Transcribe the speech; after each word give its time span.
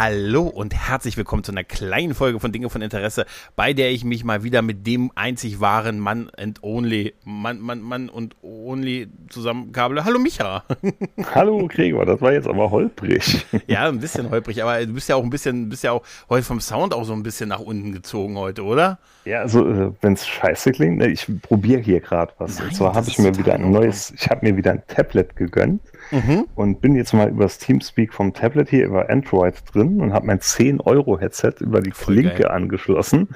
Hallo 0.00 0.42
und 0.42 0.76
herzlich 0.76 1.16
willkommen 1.16 1.42
zu 1.42 1.50
einer 1.50 1.64
kleinen 1.64 2.14
Folge 2.14 2.38
von 2.38 2.52
Dinge 2.52 2.70
von 2.70 2.82
Interesse, 2.82 3.26
bei 3.56 3.72
der 3.72 3.90
ich 3.90 4.04
mich 4.04 4.22
mal 4.22 4.44
wieder 4.44 4.62
mit 4.62 4.86
dem 4.86 5.10
einzig 5.16 5.58
wahren 5.58 5.98
Mann 5.98 6.30
and 6.36 6.62
Only, 6.62 7.14
Mann, 7.24 7.58
Mann, 7.58 7.80
Mann 7.80 8.08
und 8.08 8.36
Only 8.40 9.08
zusammenkabele. 9.28 10.04
Hallo 10.04 10.20
Micha. 10.20 10.62
Hallo 11.34 11.66
Gregor, 11.66 12.06
das 12.06 12.20
war 12.20 12.32
jetzt 12.32 12.46
aber 12.46 12.70
holprig. 12.70 13.44
Ja, 13.66 13.88
ein 13.88 13.98
bisschen 13.98 14.30
holprig, 14.30 14.62
aber 14.62 14.86
du 14.86 14.92
bist 14.92 15.08
ja 15.08 15.16
auch 15.16 15.24
ein 15.24 15.30
bisschen, 15.30 15.68
bist 15.68 15.82
ja 15.82 15.90
auch 15.90 16.04
heute 16.28 16.44
vom 16.44 16.60
Sound 16.60 16.94
auch 16.94 17.02
so 17.02 17.12
ein 17.12 17.24
bisschen 17.24 17.48
nach 17.48 17.58
unten 17.58 17.90
gezogen 17.90 18.38
heute, 18.38 18.62
oder? 18.62 19.00
Ja, 19.24 19.40
also 19.40 19.68
äh, 19.68 19.90
wenn 20.00 20.12
es 20.12 20.28
scheiße 20.28 20.70
klingt, 20.70 20.98
ne, 20.98 21.08
ich 21.08 21.26
probiere 21.42 21.80
hier 21.80 21.98
gerade 21.98 22.32
was. 22.38 22.60
Nein, 22.60 22.68
und 22.68 22.74
zwar 22.76 22.94
habe 22.94 23.08
ich 23.08 23.18
mir 23.18 23.36
wieder 23.36 23.54
ein 23.54 23.68
neues, 23.68 24.12
ich 24.12 24.30
habe 24.30 24.46
mir 24.46 24.56
wieder 24.56 24.70
ein 24.70 24.82
Tablet 24.86 25.34
gegönnt 25.34 25.82
Mhm. 26.10 26.46
und 26.54 26.80
bin 26.80 26.94
jetzt 26.96 27.12
mal 27.12 27.28
übers 27.28 27.58
Teamspeak 27.58 28.14
vom 28.14 28.32
Tablet 28.32 28.68
hier 28.70 28.86
über 28.86 29.10
Android 29.10 29.54
drin 29.72 30.00
und 30.00 30.12
habe 30.12 30.26
mein 30.26 30.38
10-Euro-Headset 30.40 31.54
über 31.60 31.80
die 31.80 31.90
Voll 31.92 32.14
Klinke 32.14 32.42
geil. 32.42 32.50
angeschlossen. 32.50 33.28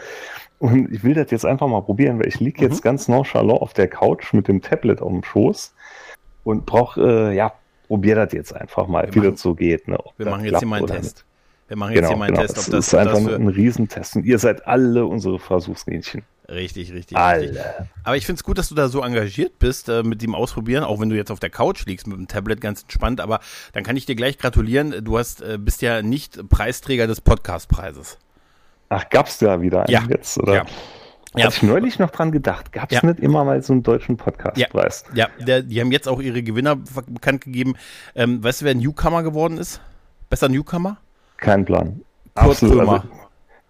Und 0.59 0.93
ich 0.93 1.03
will 1.05 1.15
das 1.15 1.31
jetzt 1.31 1.45
einfach 1.45 1.67
mal 1.67 1.83
probieren, 1.83 2.19
weil 2.19 2.29
ich 2.29 2.39
liege 2.41 2.65
Mhm. 2.65 2.71
jetzt 2.71 2.83
ganz 2.83 3.09
nonchalant 3.09 3.61
auf 3.61 3.73
der 3.75 3.89
Couch 3.89 4.33
mit 4.33 4.47
dem 4.49 4.63
Tablet 4.63 5.03
auf 5.03 5.11
dem 5.11 5.25
Schoß 5.25 5.75
und 6.45 6.67
brauche, 6.67 7.01
äh, 7.31 7.35
ja, 7.37 7.53
probiere 7.89 8.25
das 8.25 8.33
jetzt 8.33 8.55
einfach 8.55 8.87
mal, 8.87 9.05
Wir 9.07 9.15
wie 9.15 9.19
machen- 9.21 9.31
das 9.33 9.41
so 9.43 9.55
geht. 9.55 9.89
Ne, 9.89 9.99
ob 9.99 10.17
Wir 10.19 10.25
das 10.27 10.33
machen 10.35 10.45
jetzt 10.47 10.59
hier 10.61 10.69
mal 10.69 10.77
einen 10.79 10.87
Test. 10.87 11.25
Wir 11.73 11.79
machen 11.79 11.95
jetzt 11.95 12.01
Genau, 12.01 12.09
hier 12.11 12.17
mal 12.19 12.25
einen 12.27 12.35
genau. 12.35 12.47
Test, 12.47 12.59
ob 12.59 12.65
das, 12.67 12.71
das, 12.71 12.87
ist 12.89 12.95
einfach 12.95 13.15
das 13.15 13.23
für, 13.25 13.35
ein 13.35 13.49
Riesentest 13.49 14.17
und 14.17 14.27
ihr 14.27 14.39
seid 14.39 14.67
alle 14.67 15.07
unsere 15.07 15.39
Versuchskaninchen. 15.39 16.23
richtig, 16.51 16.93
richtig, 16.93 16.93
richtig. 16.93 17.17
Alle. 17.17 17.89
Aber 18.05 18.15
ich 18.15 18.27
finde 18.27 18.41
es 18.41 18.45
gut, 18.45 18.59
dass 18.59 18.69
du 18.69 18.75
da 18.75 18.89
so 18.89 19.01
engagiert 19.01 19.59
bist 19.59 19.89
äh, 19.89 20.03
mit 20.03 20.21
dem 20.21 20.35
Ausprobieren, 20.35 20.85
auch 20.85 21.01
wenn 21.01 21.09
du 21.09 21.17
jetzt 21.17 21.31
auf 21.31 21.41
der 21.41 21.49
Couch 21.49 21.87
liegst 21.87 22.07
mit 22.07 22.19
dem 22.19 22.29
Tablet, 22.29 22.61
ganz 22.61 22.83
entspannt. 22.83 23.23
Aber 23.23 23.41
dann 23.73 23.85
kann 23.85 23.97
ich 23.97 24.05
dir 24.05 24.15
gleich 24.17 24.37
gratulieren. 24.37 25.03
Du 25.03 25.17
hast, 25.17 25.41
äh, 25.41 25.57
bist 25.59 25.81
ja 25.81 26.03
nicht 26.03 26.47
Preisträger 26.51 27.07
des 27.07 27.23
Podcastpreises. 27.23 28.19
Ach, 28.91 29.09
gab's 29.09 29.39
da 29.39 29.63
wieder 29.63 29.87
einen 29.87 29.93
Ja. 29.93 30.03
jetzt? 30.11 30.37
Oder? 30.37 30.53
Ja. 30.53 30.65
Ja. 31.35 31.47
Hatte 31.47 31.57
ich 31.57 31.63
neulich 31.63 31.99
noch 31.99 32.11
dran 32.11 32.33
gedacht. 32.33 32.71
Gab's 32.73 32.93
Ja. 32.93 33.01
nicht 33.03 33.19
immer 33.19 33.45
mal 33.45 33.63
so 33.63 33.73
einen 33.73 33.83
deutschen 33.83 34.19
Podcastpreis? 34.19 35.05
Ja, 35.15 35.29
der, 35.41 35.63
die 35.63 35.81
haben 35.81 35.91
jetzt 35.91 36.07
auch 36.07 36.21
ihre 36.21 36.43
Gewinner 36.43 36.77
bekannt 36.77 37.41
gegeben. 37.41 37.77
Ähm, 38.15 38.45
weißt 38.45 38.61
du, 38.61 38.65
wer 38.67 38.75
Newcomer 38.75 39.23
geworden 39.23 39.57
ist? 39.57 39.81
Besser 40.29 40.51
Newcomer? 40.51 40.99
Kein 41.43 41.65
Plan. 41.65 42.01
Kurt 42.35 42.59
Krömer. 42.59 42.93
Also, 42.93 43.09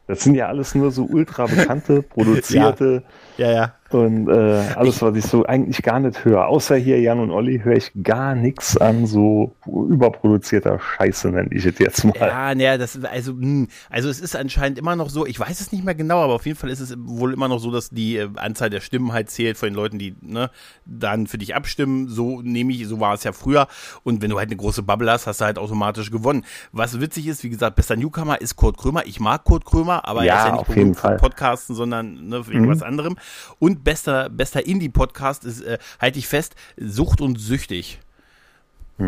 das 0.06 0.20
sind 0.20 0.34
ja 0.34 0.46
alles 0.46 0.74
nur 0.74 0.90
so 0.90 1.04
ultra 1.04 1.46
bekannte, 1.46 2.02
produzierte 2.14 3.02
Ja, 3.38 3.50
ja. 3.50 3.74
Und 3.94 4.28
äh, 4.28 4.62
alles, 4.76 5.02
was 5.02 5.16
ich 5.16 5.24
so 5.24 5.44
eigentlich 5.44 5.82
gar 5.82 6.00
nicht 6.00 6.24
höre. 6.24 6.46
Außer 6.46 6.76
hier 6.76 7.00
Jan 7.00 7.18
und 7.20 7.30
Olli 7.30 7.60
höre 7.60 7.76
ich 7.76 7.92
gar 8.02 8.34
nichts 8.34 8.76
an 8.76 9.06
so 9.06 9.54
überproduzierter 9.66 10.78
Scheiße, 10.78 11.30
nenne 11.30 11.48
ich 11.52 11.64
es 11.64 11.78
jetzt 11.78 12.04
mal. 12.04 12.14
Ja, 12.18 12.54
naja, 12.54 12.78
das 12.78 12.98
also, 13.04 13.34
mh, 13.34 13.66
also 13.90 14.08
es 14.08 14.20
ist 14.20 14.36
anscheinend 14.36 14.78
immer 14.78 14.96
noch 14.96 15.10
so, 15.10 15.26
ich 15.26 15.38
weiß 15.38 15.60
es 15.60 15.72
nicht 15.72 15.84
mehr 15.84 15.94
genau, 15.94 16.20
aber 16.22 16.34
auf 16.34 16.46
jeden 16.46 16.58
Fall 16.58 16.70
ist 16.70 16.80
es 16.80 16.94
wohl 16.98 17.32
immer 17.32 17.48
noch 17.48 17.58
so, 17.58 17.70
dass 17.70 17.90
die 17.90 18.16
äh, 18.16 18.28
Anzahl 18.36 18.70
der 18.70 18.80
Stimmen 18.80 19.12
halt 19.12 19.30
zählt 19.30 19.56
von 19.56 19.68
den 19.68 19.74
Leuten, 19.74 19.98
die 19.98 20.14
ne, 20.20 20.50
dann 20.84 21.26
für 21.26 21.38
dich 21.38 21.54
abstimmen. 21.54 22.08
So 22.08 22.40
nehme 22.42 22.72
ich, 22.72 22.86
so 22.86 23.00
war 23.00 23.14
es 23.14 23.24
ja 23.24 23.32
früher. 23.32 23.66
Und 24.02 24.22
wenn 24.22 24.30
du 24.30 24.38
halt 24.38 24.48
eine 24.48 24.56
große 24.56 24.82
Bubble 24.82 25.10
hast, 25.10 25.26
hast 25.26 25.40
du 25.40 25.44
halt 25.44 25.58
automatisch 25.58 26.10
gewonnen. 26.10 26.44
Was 26.72 27.00
witzig 27.00 27.26
ist, 27.26 27.44
wie 27.44 27.50
gesagt, 27.50 27.76
bester 27.76 27.96
Newcomer 27.96 28.40
ist 28.40 28.56
Kurt 28.56 28.76
Krömer. 28.76 29.06
Ich 29.06 29.20
mag 29.20 29.44
Kurt 29.44 29.64
Krömer, 29.64 30.06
aber 30.06 30.24
Ja, 30.24 30.34
er 30.34 30.38
ist 30.38 30.46
ja 30.46 30.52
nicht 30.52 30.60
auf 30.68 30.76
jeden 30.76 30.94
für 30.94 31.00
Fall. 31.00 31.16
Podcasten, 31.16 31.74
sondern 31.74 32.28
ne, 32.28 32.44
für 32.44 32.52
irgendwas 32.52 32.82
anderem. 32.82 33.16
Und 33.58 33.81
bester, 33.84 34.28
bester 34.28 34.66
Indie-Podcast 34.66 35.44
ist, 35.44 35.60
äh, 35.62 35.78
halte 36.00 36.18
ich 36.18 36.26
fest, 36.26 36.54
Sucht 36.76 37.20
und 37.20 37.38
Süchtig. 37.38 37.98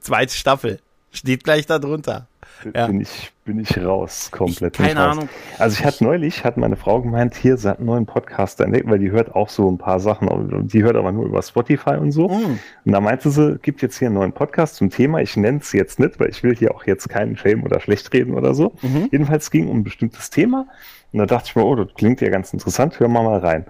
Zweite 0.00 0.34
Staffel. 0.34 0.80
Steht 1.14 1.44
gleich 1.44 1.66
da 1.66 1.78
drunter. 1.78 2.26
Ja. 2.74 2.86
Bin, 2.86 3.00
ich, 3.00 3.32
bin 3.44 3.58
ich 3.60 3.76
raus, 3.78 4.30
komplett. 4.30 4.78
Ich- 4.78 4.86
keine 4.86 5.00
raus. 5.00 5.16
Ahnung. 5.16 5.28
Also 5.58 5.78
ich 5.78 5.84
hatte 5.84 6.04
neulich, 6.04 6.44
hat 6.44 6.56
meine 6.56 6.76
Frau 6.76 7.02
gemeint, 7.02 7.34
hier, 7.34 7.56
sie 7.56 7.68
hat 7.68 7.78
einen 7.78 7.86
neuen 7.86 8.06
Podcast 8.06 8.60
entdeckt, 8.60 8.88
weil 8.88 8.98
die 8.98 9.10
hört 9.10 9.34
auch 9.34 9.48
so 9.50 9.70
ein 9.70 9.76
paar 9.78 10.00
Sachen, 10.00 10.28
und 10.28 10.72
die 10.72 10.82
hört 10.82 10.96
aber 10.96 11.12
nur 11.12 11.26
über 11.26 11.42
Spotify 11.42 11.96
und 11.96 12.12
so. 12.12 12.28
Mm. 12.28 12.58
Und 12.84 12.92
da 12.92 13.00
meinte 13.00 13.30
sie, 13.30 13.58
gibt 13.60 13.82
jetzt 13.82 13.98
hier 13.98 14.08
einen 14.08 14.14
neuen 14.14 14.32
Podcast 14.32 14.76
zum 14.76 14.88
Thema, 14.90 15.20
ich 15.20 15.36
nenne 15.36 15.58
es 15.58 15.72
jetzt 15.72 15.98
nicht, 15.98 16.18
weil 16.18 16.30
ich 16.30 16.42
will 16.42 16.56
hier 16.56 16.74
auch 16.74 16.84
jetzt 16.84 17.08
keinen 17.08 17.36
Shame 17.36 17.62
oder 17.62 17.80
schlecht 17.80 18.12
reden 18.14 18.34
oder 18.34 18.54
so. 18.54 18.74
Mhm. 18.80 19.08
Jedenfalls 19.10 19.50
ging 19.50 19.68
um 19.68 19.78
ein 19.78 19.84
bestimmtes 19.84 20.30
Thema 20.30 20.66
und 21.12 21.18
da 21.18 21.26
dachte 21.26 21.48
ich 21.48 21.56
mir, 21.56 21.64
oh, 21.64 21.74
das 21.74 21.88
klingt 21.94 22.20
ja 22.20 22.30
ganz 22.30 22.52
interessant, 22.52 22.98
hören 22.98 23.12
wir 23.12 23.22
mal 23.22 23.38
rein. 23.38 23.66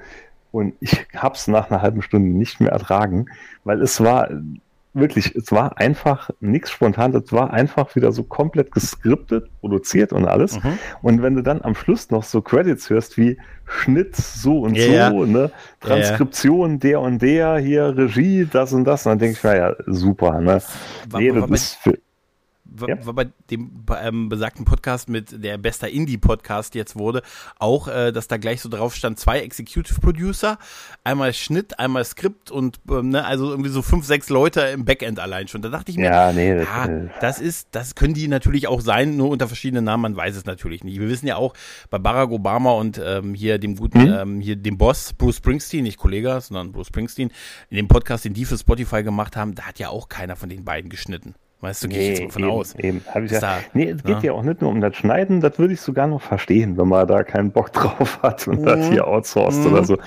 Und 0.52 0.74
ich 0.80 1.06
hab's 1.16 1.48
nach 1.48 1.70
einer 1.70 1.82
halben 1.82 2.02
Stunde 2.02 2.28
nicht 2.28 2.60
mehr 2.60 2.72
ertragen, 2.72 3.26
weil 3.64 3.80
es 3.80 4.00
war 4.02 4.28
wirklich, 4.94 5.34
es 5.34 5.50
war 5.50 5.78
einfach 5.78 6.28
nichts 6.40 6.70
spontan, 6.70 7.12
das 7.12 7.32
war 7.32 7.52
einfach 7.52 7.96
wieder 7.96 8.12
so 8.12 8.24
komplett 8.24 8.70
geskriptet, 8.72 9.48
produziert 9.60 10.12
und 10.12 10.26
alles. 10.26 10.62
Mhm. 10.62 10.78
Und 11.00 11.22
wenn 11.22 11.34
du 11.34 11.42
dann 11.42 11.62
am 11.62 11.74
Schluss 11.74 12.10
noch 12.10 12.22
so 12.22 12.42
Credits 12.42 12.90
hörst 12.90 13.16
wie 13.16 13.38
Schnitt 13.64 14.14
so 14.14 14.60
und 14.60 14.76
Ja, 14.76 15.10
so, 15.10 15.24
ne? 15.24 15.50
Transkription 15.80 16.78
der 16.78 17.00
und 17.00 17.22
der, 17.22 17.56
hier 17.56 17.96
Regie, 17.96 18.46
das 18.50 18.74
und 18.74 18.84
das, 18.84 19.06
und 19.06 19.12
dann 19.12 19.18
denke 19.18 19.38
ich 19.38 19.44
mir, 19.44 19.56
ja, 19.56 19.74
super, 19.86 20.40
ne? 20.40 20.62
War- 21.08 21.20
nee, 21.20 21.32
das 21.32 21.50
ist 21.50 21.78
Ja. 22.86 23.06
war 23.06 23.14
bei 23.14 23.28
dem 23.50 23.84
ähm, 24.00 24.28
besagten 24.28 24.64
Podcast 24.64 25.08
mit 25.08 25.42
der 25.42 25.58
bester 25.58 25.88
Indie-Podcast 25.88 26.74
jetzt 26.74 26.96
wurde, 26.96 27.22
auch, 27.58 27.88
äh, 27.88 28.12
dass 28.12 28.28
da 28.28 28.36
gleich 28.36 28.60
so 28.60 28.68
drauf 28.68 28.94
stand, 28.94 29.18
zwei 29.18 29.40
Executive 29.40 30.00
Producer, 30.00 30.58
einmal 31.04 31.32
Schnitt, 31.32 31.78
einmal 31.78 32.04
Skript 32.04 32.50
und 32.50 32.80
ähm, 32.90 33.10
ne, 33.10 33.24
also 33.24 33.50
irgendwie 33.50 33.70
so 33.70 33.82
fünf, 33.82 34.06
sechs 34.06 34.28
Leute 34.28 34.60
im 34.62 34.84
Backend 34.84 35.20
allein 35.20 35.48
schon. 35.48 35.62
Da 35.62 35.68
dachte 35.68 35.90
ich 35.90 35.96
mir, 35.96 36.06
ja, 36.06 36.32
nee, 36.32 36.54
das, 36.54 36.66
ja, 36.66 36.86
äh, 36.86 37.08
das 37.20 37.40
ist, 37.40 37.68
das 37.72 37.94
können 37.94 38.14
die 38.14 38.28
natürlich 38.28 38.68
auch 38.68 38.80
sein, 38.80 39.16
nur 39.16 39.30
unter 39.30 39.48
verschiedenen 39.48 39.84
Namen, 39.84 40.02
man 40.02 40.16
weiß 40.16 40.36
es 40.36 40.44
natürlich 40.44 40.84
nicht. 40.84 40.98
Wir 40.98 41.08
wissen 41.08 41.26
ja 41.26 41.36
auch 41.36 41.54
bei 41.90 41.98
Barack 41.98 42.30
Obama 42.30 42.72
und 42.72 43.00
ähm, 43.04 43.34
hier 43.34 43.58
dem 43.58 43.76
guten, 43.76 44.00
Hm? 44.00 44.12
ähm, 44.12 44.40
hier 44.40 44.56
dem 44.56 44.78
Boss, 44.78 45.12
Bruce 45.12 45.36
Springsteen, 45.36 45.82
nicht 45.84 45.98
Kollege, 45.98 46.40
sondern 46.40 46.72
Bruce 46.72 46.88
Springsteen, 46.88 47.30
in 47.70 47.76
dem 47.76 47.88
Podcast, 47.88 48.24
den 48.24 48.34
die 48.34 48.44
für 48.44 48.56
Spotify 48.58 49.02
gemacht 49.02 49.36
haben, 49.36 49.54
da 49.54 49.64
hat 49.64 49.78
ja 49.78 49.88
auch 49.88 50.08
keiner 50.08 50.36
von 50.36 50.48
den 50.48 50.64
beiden 50.64 50.88
geschnitten. 50.90 51.34
Weißt 51.62 51.84
du, 51.84 51.88
gehe 51.88 52.12
ich 52.12 52.18
jetzt 52.18 52.26
mal 52.26 52.32
von 52.32 52.42
eben, 52.42 52.50
aus. 52.50 52.74
Eben. 52.74 53.04
Hab 53.14 53.22
ich 53.22 53.30
ja, 53.30 53.38
da, 53.38 53.58
nee, 53.72 53.88
es 53.88 54.02
geht 54.02 54.16
ne? 54.16 54.26
ja 54.26 54.32
auch 54.32 54.42
nicht 54.42 54.60
nur 54.60 54.68
um 54.68 54.80
das 54.80 54.96
Schneiden, 54.96 55.40
das 55.40 55.60
würde 55.60 55.74
ich 55.74 55.80
sogar 55.80 56.08
noch 56.08 56.20
verstehen, 56.20 56.76
wenn 56.76 56.88
man 56.88 57.06
da 57.06 57.22
keinen 57.22 57.52
Bock 57.52 57.72
drauf 57.72 58.18
hat 58.20 58.48
und 58.48 58.64
das 58.64 58.88
hier 58.88 59.06
outsourced 59.06 59.64
Mhm. 59.64 59.72
oder 59.72 59.84
so. 59.84 59.98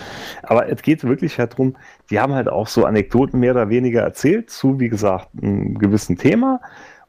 Aber 0.43 0.69
es 0.69 0.81
geht 0.81 1.05
wirklich 1.05 1.39
halt 1.39 1.57
drum, 1.57 1.77
die 2.09 2.19
haben 2.19 2.33
halt 2.33 2.49
auch 2.49 2.67
so 2.67 2.83
Anekdoten 2.83 3.39
mehr 3.39 3.53
oder 3.53 3.69
weniger 3.69 4.01
erzählt 4.01 4.49
zu, 4.49 4.81
wie 4.81 4.89
gesagt, 4.89 5.29
einem 5.41 5.79
gewissen 5.79 6.17
Thema. 6.17 6.59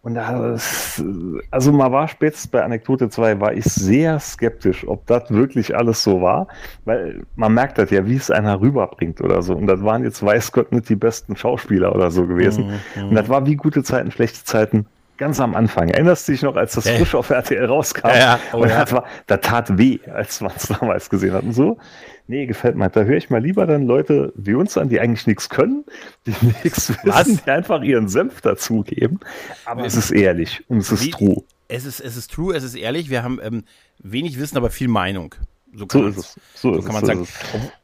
Und 0.06 0.14
da, 0.14 0.54
ist- 0.54 1.02
also 1.50 1.72
man 1.72 1.90
war 1.90 2.06
spätestens 2.06 2.46
bei 2.52 2.62
Anekdote 2.62 3.08
2 3.08 3.40
war 3.40 3.52
ich 3.54 3.64
sehr 3.64 4.20
skeptisch, 4.20 4.86
ob 4.86 5.04
das 5.08 5.32
wirklich 5.32 5.74
alles 5.76 6.00
so 6.04 6.22
war, 6.22 6.46
weil 6.84 7.24
man 7.34 7.52
merkt 7.52 7.76
das 7.76 7.90
ja, 7.90 8.06
wie 8.06 8.14
es 8.14 8.30
einer 8.30 8.60
rüberbringt 8.60 9.20
oder 9.20 9.42
so. 9.42 9.56
Und 9.56 9.66
das 9.66 9.82
waren 9.82 10.04
jetzt 10.04 10.22
weiß 10.24 10.52
Gott 10.52 10.70
nicht 10.70 10.88
die 10.88 10.94
besten 10.94 11.34
Schauspieler 11.34 11.92
oder 11.92 12.12
so 12.12 12.24
gewesen. 12.24 12.66
Mhm, 12.94 13.08
Und 13.08 13.14
das 13.16 13.28
war 13.28 13.46
wie 13.46 13.56
gute 13.56 13.82
Zeiten, 13.82 14.12
schlechte 14.12 14.44
Zeiten 14.44 14.86
ganz 15.16 15.40
am 15.40 15.54
Anfang. 15.54 15.88
Erinnerst 15.88 16.26
du 16.28 16.32
dich 16.32 16.42
noch, 16.42 16.56
als 16.56 16.74
das 16.74 16.88
frisch 16.88 17.14
auf 17.14 17.30
RTL 17.30 17.64
rauskam? 17.66 18.08
Ja, 18.08 18.16
ja. 18.16 18.40
Oh, 18.52 18.58
und 18.58 18.68
ja. 18.68 18.80
das, 18.80 18.92
war, 18.92 19.04
das 19.26 19.40
tat 19.40 19.76
weh, 19.78 19.98
als 20.12 20.40
man 20.40 20.52
es 20.56 20.68
damals 20.80 21.08
gesehen 21.10 21.32
hat. 21.32 21.42
Und 21.44 21.52
so, 21.52 21.78
nee, 22.26 22.46
gefällt 22.46 22.76
mir. 22.76 22.88
Da 22.90 23.02
höre 23.02 23.16
ich 23.16 23.30
mal 23.30 23.42
lieber 23.42 23.66
dann 23.66 23.82
Leute 23.86 24.32
wie 24.36 24.54
uns 24.54 24.76
an, 24.76 24.88
die 24.88 25.00
eigentlich 25.00 25.26
nichts 25.26 25.48
können, 25.48 25.84
die 26.26 26.34
nichts 26.64 26.90
wissen, 27.04 27.40
die 27.44 27.50
einfach 27.50 27.82
ihren 27.82 28.08
Senf 28.08 28.40
dazugeben. 28.40 29.20
Aber 29.64 29.84
es 29.84 29.96
ist 29.96 30.10
ehrlich 30.10 30.62
und 30.68 30.78
es 30.78 30.92
ist 30.92 31.04
Wie- 31.06 31.10
true. 31.10 31.42
Es 31.68 31.84
ist, 31.84 31.98
es 31.98 32.16
ist 32.16 32.30
true, 32.30 32.54
es 32.54 32.62
ist 32.62 32.76
ehrlich. 32.76 33.10
Wir 33.10 33.24
haben 33.24 33.40
ähm, 33.42 33.64
wenig 33.98 34.38
Wissen, 34.38 34.56
aber 34.56 34.70
viel 34.70 34.86
Meinung. 34.86 35.34
So 35.74 35.84
kann 35.86 36.00
So 36.00 36.04
man 36.04 36.10
ist 36.12 36.18
es. 36.18 36.36
So, 36.54 36.74
ist 36.76 36.84
kann 36.84 36.94
man 36.94 37.00
so 37.00 37.06
sagen. 37.24 37.26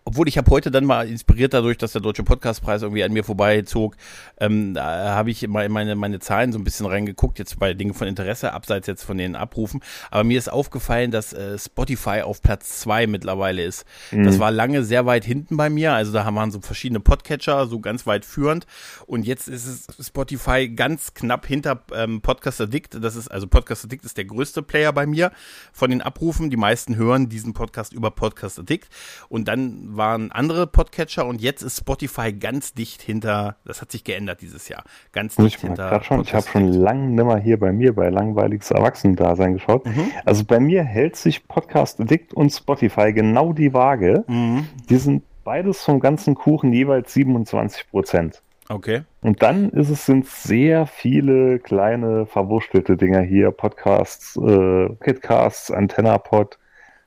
Obwohl 0.05 0.29
ich 0.29 0.37
habe 0.37 0.51
heute 0.51 0.71
dann 0.71 0.85
mal 0.85 1.09
inspiriert 1.09 1.55
dadurch, 1.55 1.79
dass 1.79 1.93
der 1.93 2.01
Deutsche 2.01 2.25
Podcastpreis 2.25 2.83
irgendwie 2.83 3.05
an 3.05 3.13
mir 3.13 3.25
vorbeizog, 3.25 3.97
ähm, 4.41 4.75
da 4.75 5.15
habe 5.15 5.31
ich 5.31 5.47
mal 5.47 5.65
in 5.65 5.73
meine, 5.73 5.95
meine 5.95 6.19
Zahlen 6.19 6.53
so 6.53 6.59
ein 6.59 6.65
bisschen 6.65 6.87
reingeguckt, 6.87 7.39
jetzt 7.39 7.59
bei 7.59 7.73
Dingen 7.75 7.95
von 7.95 8.09
Interesse, 8.09 8.53
abseits 8.53 8.87
jetzt 8.87 9.05
von 9.05 9.17
den 9.17 9.37
Abrufen. 9.37 9.81
Aber 10.11 10.25
mir 10.25 10.39
ist 10.39 10.51
aufgefallen, 10.51 11.11
dass 11.11 11.33
äh, 11.33 11.59
Spotify 11.59 12.23
auf 12.23 12.43
Platz 12.43 12.81
zwei 12.81 13.07
mittlerweile 13.07 13.65
ist. 13.65 13.85
Mhm. 14.11 14.25
Das 14.25 14.39
war 14.39 14.51
lange 14.51 14.83
sehr 14.83 15.07
weit 15.07 15.25
hinten 15.25 15.57
bei 15.57 15.71
mir. 15.71 15.93
Also 15.93 16.13
da 16.13 16.33
waren 16.35 16.51
so 16.51 16.61
verschiedene 16.61 17.01
Podcatcher, 17.01 17.67
so 17.67 17.79
ganz 17.79 18.07
weit 18.07 18.25
führend. 18.25 18.67
Und 19.07 19.25
jetzt 19.25 19.49
ist 19.49 19.67
es 19.67 20.07
Spotify 20.07 20.69
ganz 20.69 21.15
knapp 21.15 21.47
hinter 21.47 21.83
ähm, 21.95 22.23
Podcast 22.23 22.61
Addict. 22.61 23.03
Das 23.03 23.15
ist, 23.15 23.29
also 23.29 23.47
Podcast 23.47 23.85
Addict 23.85 24.05
ist 24.05 24.17
der 24.17 24.25
größte 24.25 24.63
Player 24.63 24.93
bei 24.93 25.07
mir 25.07 25.31
von 25.73 25.91
den 25.91 26.03
Abrufen. 26.03 26.51
Die 26.51 26.57
meisten 26.57 26.97
hören 26.97 27.29
diesen 27.29 27.53
Podcast 27.53 27.93
über 27.93 28.11
Podcast 28.11 28.59
Addict. 28.59 28.89
Und 29.29 29.47
dann 29.47 29.92
waren 29.97 30.33
andere 30.33 30.67
Podcatcher 30.67 31.27
und 31.27 31.41
jetzt 31.41 31.63
ist 31.63 31.79
Spotify 31.79 32.33
ganz 32.33 32.75
dicht 32.75 33.03
hinter, 33.03 33.57
das 33.65 33.81
hat 33.81 33.91
sich 33.93 34.05
geändert 34.05 34.41
dieses 34.41 34.69
Jahr, 34.69 34.85
ganz 35.13 35.37
dicht 35.37 35.57
ich 35.57 35.61
hinter. 35.61 36.03
Schon, 36.03 36.23
ich 36.23 36.35
habe 36.35 36.47
schon 36.47 36.73
lange 36.73 37.11
nimmer 37.11 37.39
hier 37.39 37.59
bei 37.59 37.73
mir 37.73 37.95
bei 37.95 38.09
langweiliges 38.09 38.71
Erwachsenendasein 38.71 39.55
geschaut. 39.55 39.87
Mhm. 39.87 40.11
Also 40.25 40.45
bei 40.45 40.61
mir 40.61 40.83
hält 40.83 41.17
sich 41.17 41.47
Podcast 41.47 42.01
Addict 42.01 42.35
und 42.35 42.51
Spotify 42.51 43.13
genau 43.13 43.53
die 43.53 43.73
Waage. 43.73 44.25
Mhm. 44.27 44.67
Die 44.89 44.97
sind 44.97 45.23
beides 45.45 45.83
vom 45.83 46.01
ganzen 46.01 46.35
Kuchen 46.35 46.73
jeweils 46.73 47.13
27 47.15 47.91
Prozent. 47.91 48.43
Okay. 48.69 49.03
Und 49.21 49.43
dann 49.43 49.71
ist 49.71 49.91
es, 49.91 50.07
sind 50.07 50.27
sehr 50.27 50.87
viele 50.87 51.59
kleine 51.59 52.27
verwurstelte 52.27 52.97
Dinger 52.97 53.21
hier, 53.21 53.51
Podcasts, 53.51 54.37
äh, 54.37 54.89
Kitcasts, 55.01 55.71
AntennaPod, 55.71 56.59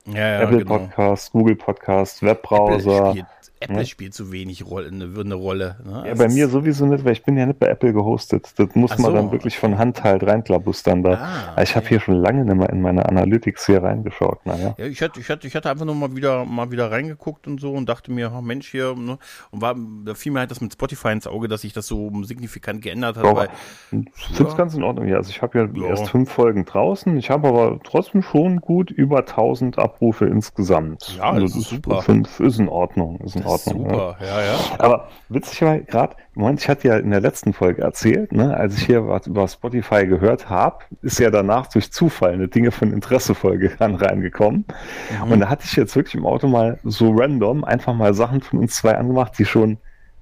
ja, 0.06 0.18
ja, 0.18 0.42
Apple 0.42 0.60
genau. 0.60 0.80
Podcast, 0.80 1.32
Google 1.32 1.56
Podcast, 1.56 2.22
Webbrowser. 2.22 3.16
Apple 3.60 3.78
ja. 3.78 3.86
spielt 3.86 4.14
zu 4.14 4.32
wenig 4.32 4.66
Rolle, 4.66 4.88
eine, 4.88 5.06
eine 5.18 5.36
Rolle. 5.36 5.78
Ne? 5.86 6.04
Ja, 6.08 6.14
bei 6.16 6.28
mir 6.28 6.50
sowieso 6.50 6.86
nicht, 6.86 7.06
weil 7.06 7.14
ich 7.14 7.24
bin 7.24 7.38
ja 7.38 7.46
nicht 7.46 7.60
bei 7.60 7.68
Apple 7.68 7.94
gehostet. 7.94 8.54
Das 8.58 8.76
muss 8.76 8.92
Ach 8.92 8.98
man 9.00 9.12
so. 9.12 9.18
dann 9.18 9.32
wirklich 9.32 9.58
von 9.58 9.78
Hand 9.78 10.04
halt 10.04 10.24
reinklabustern. 10.24 11.04
Da. 11.04 11.14
Ah, 11.14 11.52
okay. 11.54 11.64
Ich 11.64 11.76
habe 11.76 11.88
hier 11.88 12.00
schon 12.00 12.16
lange 12.16 12.44
nicht 12.44 12.56
mehr 12.56 12.70
in 12.70 12.82
meine 12.82 13.08
Analytics 13.08 13.66
hier 13.66 13.82
reingeschaut. 13.82 14.46
Naja. 14.46 14.76
Ja, 14.78 14.86
ich 14.86 15.02
hatte, 15.02 15.20
ich 15.20 15.30
hatte, 15.30 15.48
ich 15.48 15.56
hatte 15.56 15.70
einfach 15.70 15.86
nur 15.86 15.96
mal 15.96 16.16
wieder, 16.16 16.44
mal 16.46 16.72
wieder 16.72 16.92
reingeguckt 16.92 17.48
und 17.48 17.62
so 17.62 17.72
und 17.72 17.88
dachte 17.88 18.12
mir, 18.12 18.32
oh 18.38 18.42
Mensch, 18.42 18.70
hier, 18.70 18.94
ne? 18.96 19.18
und 19.52 19.62
war, 19.62 19.76
da 20.04 20.14
fiel 20.16 20.34
mir 20.34 20.40
halt 20.40 20.52
das 20.52 20.60
mit 20.60 20.74
Spotify 20.74 21.10
ins 21.10 21.26
Auge, 21.26 21.48
dass 21.48 21.62
sich 21.62 21.72
das 21.72 21.88
so 21.88 22.12
signifikant 22.24 22.82
geändert 22.82 23.18
hat. 23.18 23.26
Aber 23.26 23.46
ich 23.92 24.28
finde 24.36 24.50
es 24.50 24.58
ganz 24.58 24.74
in 24.74 24.84
Ordnung. 24.84 25.08
Ja, 25.08 25.18
also 25.18 25.30
ich 25.30 25.42
habe 25.42 25.58
ja, 25.58 25.88
erst 25.88 26.10
fünf 26.10 26.30
Folgen 26.30 26.66
draußen. 26.66 27.18
Ich 27.18 27.30
habe 27.30 27.48
aber 27.48 27.80
trotzdem 27.84 28.22
schon 28.22 28.60
gut 28.60 28.92
über 28.92 29.20
1000 29.20 29.80
Abrufe 29.80 30.26
insgesamt. 30.26 31.16
Ja, 31.18 31.32
also 31.32 31.48
das 31.48 31.56
ist 31.56 31.70
super. 31.70 32.02
Fünf 32.02 32.40
ist 32.40 32.60
in 32.60 32.68
Ordnung. 32.68 33.20
Ist 33.22 33.36
in 33.36 33.45
Ordnung. 33.46 33.86
Ordnung. 33.86 34.00
Super, 34.00 34.18
ja, 34.22 34.42
ja. 34.42 34.54
ja. 34.54 34.60
Aber 34.80 35.08
witzig 35.30 35.62
war 35.62 35.80
gerade, 35.80 36.16
ich 36.58 36.70
hatte 36.70 36.88
ja 36.88 36.98
in 36.98 37.12
der 37.12 37.22
letzten 37.22 37.54
Folge 37.54 37.82
erzählt, 37.82 38.32
ne, 38.32 38.56
als 38.56 38.78
ich 38.78 38.86
hier 38.86 39.08
was 39.08 39.28
über 39.28 39.48
Spotify 39.48 40.06
gehört 40.06 40.50
habe, 40.50 40.84
ist 41.02 41.20
ja 41.20 41.30
danach 41.30 41.68
durch 41.68 41.92
Zufall 41.92 42.34
eine 42.34 42.48
Dinge 42.48 42.72
von 42.72 42.92
Interesse-Folge 42.92 43.72
reingekommen. 43.80 44.66
Mhm. 45.26 45.32
Und 45.32 45.40
da 45.40 45.50
hatte 45.50 45.66
ich 45.66 45.76
jetzt 45.76 45.96
wirklich 45.96 46.16
im 46.16 46.26
Auto 46.26 46.48
mal 46.48 46.80
so 46.84 47.12
random 47.16 47.64
einfach 47.64 47.94
mal 47.94 48.14
Sachen 48.14 48.42
von 48.42 48.60
uns 48.60 48.76
zwei 48.76 48.96
angemacht, 48.96 49.34
die 49.40 49.46
schon 49.46 49.78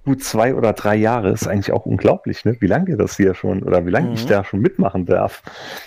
gut 0.05 0.23
zwei 0.23 0.53
oder 0.53 0.73
drei 0.73 0.95
Jahre 0.95 1.29
ist 1.29 1.47
eigentlich 1.47 1.71
auch 1.71 1.85
unglaublich, 1.85 2.43
ne? 2.45 2.57
wie 2.59 2.67
lange 2.67 2.89
ihr 2.89 2.97
das 2.97 3.15
hier 3.15 3.33
schon 3.33 3.63
oder 3.63 3.85
wie 3.85 3.89
lange 3.89 4.09
mhm. 4.09 4.13
ich 4.13 4.25
da 4.25 4.43
schon 4.43 4.59
mitmachen 4.59 5.05
darf. 5.05 5.43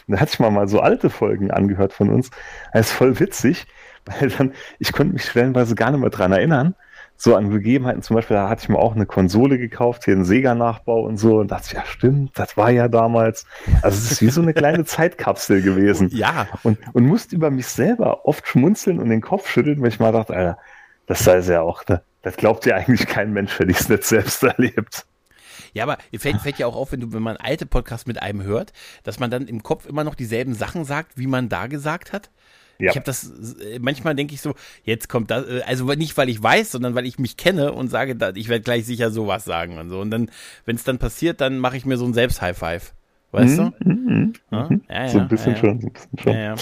Und 0.07 0.15
da 0.15 0.21
hatte 0.21 0.33
ich 0.33 0.41
mal 0.41 0.51
mal 0.51 0.69
so 0.69 0.81
alte 0.81 1.11
Folgen 1.11 1.51
angehört 1.51 1.93
von 1.93 2.11
uns. 2.11 2.31
Das 2.73 2.87
ist 2.87 2.93
voll 2.93 3.19
witzig, 3.21 3.67
weil 4.07 4.31
dann, 4.31 4.53
ich 4.79 4.93
konnte 4.93 5.13
mich 5.13 5.25
stellenweise 5.25 5.75
gar 5.75 5.91
nicht 5.91 6.01
mehr 6.01 6.11
dran 6.11 6.33
erinnern, 6.33 6.75
so 7.17 7.35
an 7.35 7.51
Gegebenheiten, 7.51 8.03
zum 8.03 8.17
Beispiel, 8.17 8.37
da 8.37 8.49
hatte 8.49 8.63
ich 8.63 8.69
mir 8.69 8.79
auch 8.79 8.95
eine 8.95 9.07
Konsole 9.07 9.59
gekauft, 9.59 10.05
hier 10.05 10.15
einen 10.15 10.25
Sega-Nachbau 10.25 11.01
und 11.01 11.17
so, 11.17 11.39
und 11.39 11.51
dachte, 11.51 11.75
ja, 11.75 11.85
stimmt, 11.87 12.39
das 12.39 12.57
war 12.57 12.71
ja 12.71 12.89
damals. 12.89 13.47
Also 13.83 13.99
es 13.99 14.13
ist 14.13 14.23
wie 14.23 14.31
so 14.31 14.43
eine 14.43 14.55
kleine 14.55 14.85
Zeitkapsel 14.87 15.63
gewesen. 15.63 16.11
Ja. 16.13 16.47
Und, 16.63 16.79
und 16.93 17.07
musste 17.07 17.35
über 17.35 17.51
mich 17.51 17.67
selber 17.67 18.27
oft 18.27 18.47
schmunzeln 18.47 18.99
und 18.99 19.09
den 19.09 19.23
Kopf 19.23 19.49
schütteln, 19.49 19.81
weil 19.81 19.89
ich 19.89 20.01
mal 20.01 20.13
dachte, 20.13 20.35
Alter, 20.35 20.59
das 21.07 21.25
sei 21.25 21.37
es 21.37 21.49
ja 21.49 21.63
auch, 21.63 21.85
das, 21.85 22.01
das 22.23 22.37
glaubt 22.37 22.67
ja 22.67 22.77
eigentlich 22.77 23.07
kein 23.07 23.33
Mensch, 23.33 23.59
wenn 23.59 23.71
ich 23.71 23.81
es 23.81 23.89
nicht 23.89 24.05
selbst 24.05 24.43
erlebt. 24.43 25.07
Ja, 25.73 25.83
aber 25.83 25.99
fällt, 26.19 26.41
fällt 26.41 26.59
ja 26.59 26.67
auch 26.67 26.75
auf, 26.75 26.93
wenn 26.93 27.01
du, 27.01 27.13
wenn 27.13 27.23
man 27.23 27.37
alte 27.37 27.67
Podcasts 27.67 28.07
mit 28.07 28.23
einem 28.23 28.43
hört, 28.43 28.73
dass 29.03 29.21
man 29.21 29.31
dann 29.31 29.47
im 29.47 29.63
Kopf 29.63 29.85
immer 29.85 30.05
noch 30.05 30.15
dieselben 30.15 30.55
Sachen 30.55 30.87
sagt, 30.87 31.19
wie 31.19 31.27
man 31.27 31.51
da 31.51 31.67
gesagt 31.67 32.15
hat. 32.15 32.31
Ja. 32.79 32.91
Ich 32.91 32.97
habe 32.97 33.05
das, 33.05 33.31
äh, 33.61 33.79
manchmal 33.81 34.15
denke 34.15 34.35
ich 34.35 34.41
so, 34.41 34.55
jetzt 34.85 35.09
kommt 35.09 35.31
das, 35.31 35.47
äh, 35.47 35.63
also 35.67 35.87
nicht, 35.87 36.17
weil 36.17 36.29
ich 36.29 36.43
weiß, 36.43 36.73
sondern 36.73 36.95
weil 36.95 37.07
ich 37.07 37.19
mich 37.19 37.37
kenne 37.37 37.73
und 37.73 37.89
sage, 37.89 38.17
ich 38.35 38.49
werde 38.49 38.63
gleich 38.63 38.85
sicher 38.85 39.11
sowas 39.11 39.45
sagen 39.45 39.79
und 39.79 39.91
so. 39.91 40.01
Und 40.01 40.11
dann, 40.11 40.31
wenn 40.65 40.77
es 40.77 40.85
dann 40.85 40.99
passiert, 40.99 41.41
dann 41.41 41.59
mache 41.59 41.77
ich 41.77 41.87
mir 41.87 41.97
so 41.97 42.05
ein 42.05 42.15
Selbst-High-Five. 42.15 42.95
Weißt 43.33 43.59
mhm, 43.59 43.75
du? 43.81 43.91
Mhm, 43.91 44.33
ja? 44.51 44.69
Mhm. 44.71 44.83
Ja, 44.89 45.09
so 45.09 45.19
ein 45.19 45.29
bisschen 45.29 45.57
schon, 45.57 45.81
so 45.81 45.89
ein 45.89 45.93
bisschen 45.93 46.19
schon. 46.19 46.33
Ja, 46.33 46.55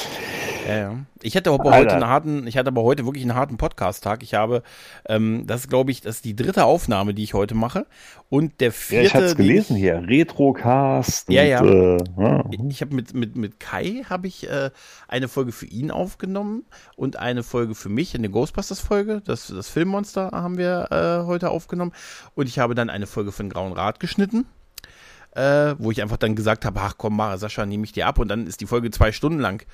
ja. 0.66 0.96
Ich 1.22 1.36
hatte 1.36 1.50
aber 1.50 1.76
heute 1.76 1.94
einen 1.94 2.06
harten, 2.06 2.46
ich 2.46 2.56
hatte 2.56 2.68
aber 2.68 2.82
heute 2.82 3.04
wirklich 3.04 3.22
einen 3.22 3.34
harten 3.34 3.58
Podcast-Tag. 3.58 4.22
Ich 4.22 4.34
habe, 4.34 4.62
ähm, 5.06 5.46
das 5.46 5.62
ist 5.62 5.68
glaube 5.68 5.90
ich, 5.90 6.00
das 6.00 6.16
ist 6.16 6.24
die 6.24 6.34
dritte 6.34 6.64
Aufnahme, 6.64 7.12
die 7.12 7.22
ich 7.22 7.34
heute 7.34 7.54
mache. 7.54 7.86
Und 8.30 8.60
der 8.60 8.72
vierte. 8.72 9.02
Ja, 9.02 9.06
ich 9.06 9.14
hatte 9.14 9.26
es 9.26 9.36
gelesen 9.36 9.76
hier, 9.76 10.02
Retrocast. 10.06 11.28
Ja, 11.28 11.42
ja. 11.42 11.62
Äh, 11.62 11.98
ja. 12.18 12.44
Ich 12.70 12.80
habe 12.80 12.94
mit, 12.94 13.12
mit, 13.12 13.36
mit 13.36 13.60
Kai 13.60 14.04
habe 14.08 14.26
ich 14.26 14.48
äh, 14.48 14.70
eine 15.06 15.28
Folge 15.28 15.52
für 15.52 15.66
ihn 15.66 15.90
aufgenommen 15.90 16.64
und 16.96 17.18
eine 17.18 17.42
Folge 17.42 17.74
für 17.74 17.90
mich, 17.90 18.14
eine 18.14 18.30
Ghostbusters-Folge. 18.30 19.20
Das, 19.24 19.48
das 19.48 19.68
Filmmonster 19.68 20.30
haben 20.32 20.56
wir 20.56 20.88
äh, 20.90 21.26
heute 21.26 21.50
aufgenommen. 21.50 21.92
Und 22.34 22.48
ich 22.48 22.58
habe 22.58 22.74
dann 22.74 22.88
eine 22.88 23.06
Folge 23.06 23.32
für 23.32 23.42
den 23.42 23.50
Grauen 23.50 23.72
Rat 23.72 24.00
geschnitten 24.00 24.46
äh, 25.34 25.74
wo 25.78 25.90
ich 25.90 26.00
einfach 26.00 26.16
dann 26.16 26.36
gesagt 26.36 26.64
habe, 26.64 26.80
ach 26.80 26.94
komm, 26.96 27.16
Mara, 27.16 27.38
Sascha, 27.38 27.66
nehme 27.66 27.84
ich 27.84 27.92
dir 27.92 28.06
ab 28.06 28.18
und 28.18 28.28
dann 28.28 28.46
ist 28.46 28.60
die 28.60 28.66
Folge 28.66 28.90
zwei 28.90 29.12
Stunden 29.12 29.40
lang. 29.40 29.64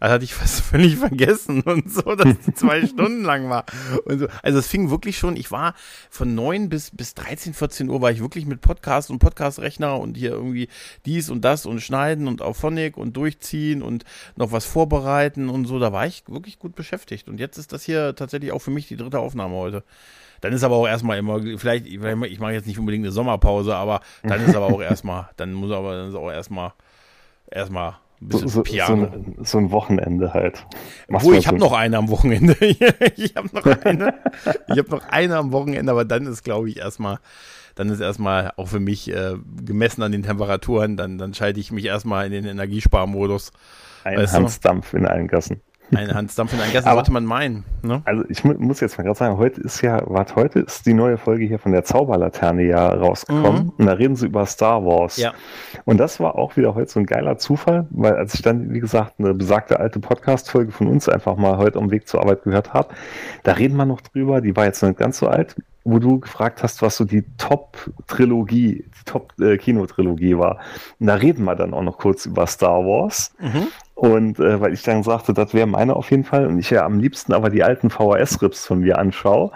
Das 0.00 0.10
hatte 0.10 0.24
ich 0.24 0.34
fast 0.34 0.60
völlig 0.60 0.96
vergessen 0.96 1.62
und 1.62 1.92
so, 1.92 2.14
dass 2.14 2.38
die 2.46 2.54
zwei 2.54 2.86
Stunden 2.86 3.24
lang 3.24 3.50
war. 3.50 3.64
Und 4.04 4.20
so. 4.20 4.28
Also 4.42 4.58
es 4.58 4.68
fing 4.68 4.90
wirklich 4.90 5.18
schon, 5.18 5.36
ich 5.36 5.50
war 5.50 5.74
von 6.10 6.34
neun 6.34 6.68
bis, 6.68 6.90
bis 6.90 7.14
13, 7.14 7.54
14 7.54 7.88
Uhr 7.88 8.00
war 8.00 8.10
ich 8.10 8.20
wirklich 8.20 8.46
mit 8.46 8.60
Podcast 8.60 9.10
und 9.10 9.18
Podcast-Rechner 9.18 9.98
und 9.98 10.16
hier 10.16 10.30
irgendwie 10.30 10.68
dies 11.04 11.30
und 11.30 11.44
das 11.44 11.66
und 11.66 11.80
schneiden 11.80 12.28
und 12.28 12.40
auf 12.40 12.56
Phonic 12.56 12.96
und 12.96 13.16
durchziehen 13.16 13.82
und 13.82 14.04
noch 14.36 14.52
was 14.52 14.64
vorbereiten 14.64 15.48
und 15.48 15.64
so. 15.64 15.78
Da 15.78 15.92
war 15.92 16.06
ich 16.06 16.22
wirklich 16.28 16.58
gut 16.58 16.76
beschäftigt. 16.76 17.28
Und 17.28 17.40
jetzt 17.40 17.58
ist 17.58 17.72
das 17.72 17.82
hier 17.82 18.14
tatsächlich 18.14 18.52
auch 18.52 18.60
für 18.60 18.70
mich 18.70 18.86
die 18.86 18.96
dritte 18.96 19.18
Aufnahme 19.18 19.54
heute. 19.56 19.84
Dann 20.40 20.52
ist 20.52 20.64
aber 20.64 20.76
auch 20.76 20.86
erstmal 20.86 21.18
immer, 21.18 21.40
vielleicht, 21.56 21.86
ich 21.86 21.98
mache 21.98 22.52
jetzt 22.52 22.66
nicht 22.66 22.78
unbedingt 22.78 23.04
eine 23.04 23.12
Sommerpause, 23.12 23.74
aber 23.74 24.00
dann 24.22 24.44
ist 24.44 24.54
aber 24.54 24.66
auch 24.66 24.80
erstmal, 24.82 25.28
dann 25.36 25.52
muss 25.52 25.70
aber 25.70 25.96
dann 25.96 26.08
ist 26.08 26.14
auch 26.14 26.30
erstmal, 26.30 26.72
erstmal 27.50 27.96
ein 28.20 28.28
bisschen 28.28 28.48
so, 28.48 28.62
Piano. 28.62 28.96
So, 28.96 29.12
ein, 29.12 29.36
so 29.44 29.58
ein 29.58 29.70
Wochenende 29.70 30.34
halt. 30.34 30.66
Wo 31.08 31.32
ich 31.32 31.46
habe 31.46 31.58
noch 31.58 31.72
eine 31.72 31.98
am 31.98 32.08
Wochenende. 32.08 32.56
ich 32.60 33.36
habe 33.36 33.48
noch 33.52 33.64
eine. 33.84 34.14
ich 34.68 34.78
habe 34.78 34.90
noch 34.90 35.08
eine 35.08 35.36
am 35.36 35.52
Wochenende, 35.52 35.92
aber 35.92 36.04
dann 36.04 36.26
ist, 36.26 36.42
glaube 36.42 36.68
ich, 36.68 36.78
erstmal, 36.78 37.18
dann 37.74 37.90
ist 37.90 38.00
erstmal 38.00 38.52
auch 38.56 38.66
für 38.68 38.80
mich 38.80 39.10
äh, 39.12 39.34
gemessen 39.64 40.02
an 40.02 40.12
den 40.12 40.24
Temperaturen, 40.24 40.96
dann, 40.96 41.18
dann 41.18 41.34
schalte 41.34 41.60
ich 41.60 41.70
mich 41.70 41.84
erstmal 41.84 42.26
in 42.26 42.32
den 42.32 42.44
Energiesparmodus. 42.44 43.52
Ein 44.04 44.30
Hansdampf 44.30 44.94
in 44.94 45.06
allen 45.06 45.28
Gassen. 45.28 45.60
Ein 45.94 46.14
Hansdampf 46.14 46.52
in 46.52 46.60
einen 46.60 46.72
Gassen 46.72 46.90
sollte 46.90 47.12
man 47.12 47.24
meinen. 47.24 47.64
Ne? 47.82 48.02
Also 48.04 48.24
ich 48.28 48.44
mu 48.44 48.54
muss 48.58 48.80
jetzt 48.80 48.98
mal 48.98 49.04
gerade 49.04 49.18
sagen, 49.18 49.38
heute 49.38 49.60
ist 49.60 49.80
ja, 49.80 50.02
was 50.06 50.34
heute 50.36 50.60
ist 50.60 50.86
die 50.86 50.94
neue 50.94 51.16
Folge 51.16 51.44
hier 51.44 51.58
von 51.58 51.72
der 51.72 51.84
Zauberlaterne 51.84 52.62
ja 52.62 52.88
rausgekommen. 52.88 53.64
Mhm. 53.64 53.72
Und 53.78 53.86
da 53.86 53.92
reden 53.92 54.16
sie 54.16 54.26
über 54.26 54.44
Star 54.46 54.84
Wars. 54.84 55.16
Ja. 55.16 55.32
Und 55.84 55.98
das 55.98 56.20
war 56.20 56.36
auch 56.36 56.56
wieder 56.56 56.74
heute 56.74 56.90
so 56.90 57.00
ein 57.00 57.06
geiler 57.06 57.38
Zufall, 57.38 57.86
weil 57.90 58.14
als 58.16 58.34
ich 58.34 58.42
dann, 58.42 58.72
wie 58.72 58.80
gesagt, 58.80 59.14
eine 59.18 59.34
besagte 59.34 59.80
alte 59.80 60.00
Podcast-Folge 60.00 60.72
von 60.72 60.88
uns 60.88 61.08
einfach 61.08 61.36
mal 61.36 61.56
heute 61.56 61.78
am 61.78 61.90
Weg 61.90 62.08
zur 62.08 62.20
Arbeit 62.20 62.42
gehört 62.42 62.74
habe, 62.74 62.94
da 63.42 63.52
reden 63.52 63.76
wir 63.76 63.86
noch 63.86 64.00
drüber, 64.00 64.40
die 64.40 64.56
war 64.56 64.64
jetzt 64.64 64.82
nicht 64.82 64.98
ganz 64.98 65.18
so 65.18 65.28
alt, 65.28 65.56
wo 65.84 65.98
du 65.98 66.20
gefragt 66.20 66.62
hast, 66.62 66.82
was 66.82 66.96
so 66.96 67.04
die 67.04 67.24
Top-Trilogie, 67.38 68.84
die 68.84 69.04
Top-Kinotrilogie 69.04 70.36
war. 70.36 70.58
Und 71.00 71.06
da 71.06 71.14
reden 71.14 71.44
wir 71.44 71.54
dann 71.54 71.72
auch 71.72 71.82
noch 71.82 71.98
kurz 71.98 72.26
über 72.26 72.46
Star 72.46 72.84
Wars. 72.84 73.34
Mhm. 73.38 73.68
Und 73.94 74.38
äh, 74.38 74.60
weil 74.60 74.72
ich 74.74 74.82
dann 74.82 75.02
sagte, 75.02 75.32
das 75.32 75.54
wäre 75.54 75.66
meine 75.66 75.96
auf 75.96 76.10
jeden 76.10 76.24
Fall. 76.24 76.46
Und 76.46 76.58
ich 76.58 76.70
ja 76.70 76.84
am 76.84 76.98
liebsten 76.98 77.32
aber 77.32 77.50
die 77.50 77.62
alten 77.62 77.90
VHS-Rips 77.90 78.66
von 78.66 78.80
mir 78.80 78.98
anschaue. 78.98 79.50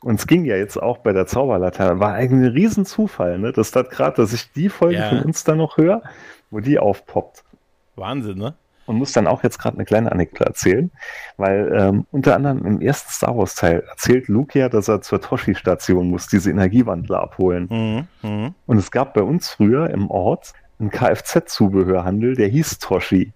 Und 0.00 0.20
es 0.20 0.26
ging 0.26 0.44
ja 0.44 0.56
jetzt 0.56 0.80
auch 0.80 0.98
bei 0.98 1.12
der 1.12 1.26
Zauberlaterne. 1.26 2.00
War 2.00 2.12
eigentlich 2.12 2.50
ein 2.50 2.52
Riesenzufall, 2.52 3.38
ne? 3.38 3.52
Dass 3.52 3.70
das 3.70 3.88
gerade, 3.88 4.16
dass 4.16 4.32
ich 4.32 4.52
die 4.52 4.68
Folge 4.68 4.96
ja. 4.96 5.08
von 5.08 5.22
uns 5.22 5.44
dann 5.44 5.58
noch 5.58 5.78
höre, 5.78 6.02
wo 6.50 6.60
die 6.60 6.78
aufpoppt. 6.78 7.42
Wahnsinn, 7.96 8.38
ne? 8.38 8.54
Und 8.86 8.96
muss 8.98 9.12
dann 9.12 9.26
auch 9.26 9.42
jetzt 9.42 9.58
gerade 9.58 9.76
eine 9.76 9.84
kleine 9.84 10.12
Anekdote 10.12 10.46
erzählen, 10.46 10.90
weil 11.36 11.74
ähm, 11.76 12.06
unter 12.12 12.36
anderem 12.36 12.64
im 12.64 12.80
ersten 12.80 13.10
Star 13.10 13.36
Wars 13.36 13.54
Teil 13.56 13.84
erzählt 13.88 14.28
Luke 14.28 14.56
ja, 14.58 14.68
dass 14.68 14.88
er 14.88 15.02
zur 15.02 15.20
Toshi-Station 15.20 16.08
muss, 16.08 16.28
diese 16.28 16.50
Energiewandler 16.50 17.20
abholen. 17.20 17.68
Mhm, 18.22 18.28
mh. 18.28 18.54
Und 18.66 18.78
es 18.78 18.90
gab 18.90 19.14
bei 19.14 19.22
uns 19.22 19.50
früher 19.50 19.90
im 19.90 20.10
Ort 20.10 20.52
einen 20.78 20.90
Kfz-Zubehörhandel, 20.90 22.36
der 22.36 22.48
hieß 22.48 22.78
Toshi. 22.78 23.32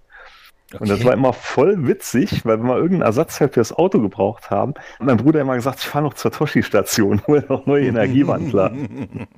Okay. 0.72 0.82
Und 0.82 0.88
das 0.88 1.04
war 1.04 1.14
immer 1.14 1.32
voll 1.32 1.88
witzig, 1.88 2.44
weil 2.44 2.58
wir 2.58 2.64
mal 2.64 2.76
irgendeinen 2.76 3.02
Ersatzteil 3.02 3.48
fürs 3.48 3.72
Auto 3.72 4.00
gebraucht 4.00 4.50
haben, 4.50 4.74
hat 4.74 5.00
mein 5.00 5.16
Bruder 5.16 5.40
immer 5.40 5.56
gesagt, 5.56 5.80
ich 5.80 5.86
fahre 5.86 6.04
noch 6.04 6.14
zur 6.14 6.30
Toshi-Station, 6.30 7.22
hol 7.26 7.44
noch 7.48 7.66
neue 7.66 7.88
Energiewandler. 7.88 8.72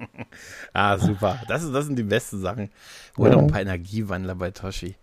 ah, 0.74 0.98
super. 0.98 1.40
Das, 1.48 1.62
ist, 1.62 1.74
das 1.74 1.86
sind 1.86 1.98
die 1.98 2.02
besten 2.02 2.38
Sachen. 2.40 2.70
Hol 3.16 3.28
ja. 3.28 3.34
noch 3.34 3.42
ein 3.42 3.46
paar 3.46 3.62
Energiewandler 3.62 4.34
bei 4.34 4.50
Toshi. 4.50 4.94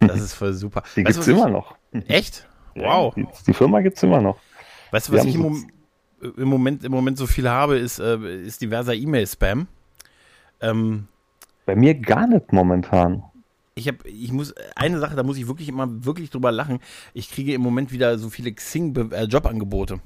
Das 0.00 0.20
ist 0.20 0.34
voll 0.34 0.52
super. 0.54 0.82
Die 0.96 1.04
weißt, 1.04 1.14
gibt's 1.14 1.28
immer 1.28 1.48
noch. 1.48 1.76
Echt? 2.08 2.48
Wow. 2.74 3.14
Ja, 3.16 3.22
die, 3.22 3.28
die, 3.46 3.52
Firma 3.52 3.80
gibt's 3.80 4.02
immer 4.02 4.20
noch. 4.20 4.38
Weißt 4.90 5.08
du, 5.08 5.12
was 5.12 5.24
ich 5.24 5.34
im, 5.34 5.70
im, 6.36 6.48
Moment, 6.48 6.84
im 6.84 6.92
Moment 6.92 7.18
so 7.18 7.26
viel 7.26 7.48
habe, 7.48 7.78
ist, 7.78 7.98
äh, 7.98 8.16
ist 8.42 8.60
diverser 8.62 8.94
E-Mail-Spam. 8.94 9.66
Ähm, 10.60 11.08
Bei 11.66 11.76
mir 11.76 11.94
gar 11.94 12.26
nicht 12.26 12.52
momentan 12.52 13.22
ich 13.80 13.88
habe, 13.88 14.08
ich 14.08 14.32
muss, 14.32 14.54
eine 14.76 14.98
Sache, 14.98 15.16
da 15.16 15.22
muss 15.22 15.36
ich 15.36 15.48
wirklich 15.48 15.68
immer 15.68 16.04
wirklich 16.04 16.30
drüber 16.30 16.52
lachen. 16.52 16.78
Ich 17.14 17.30
kriege 17.30 17.54
im 17.54 17.62
Moment 17.62 17.92
wieder 17.92 18.18
so 18.18 18.30
viele 18.30 18.52
Xing-Jobangebote. 18.52 19.94
Äh, 19.94 19.98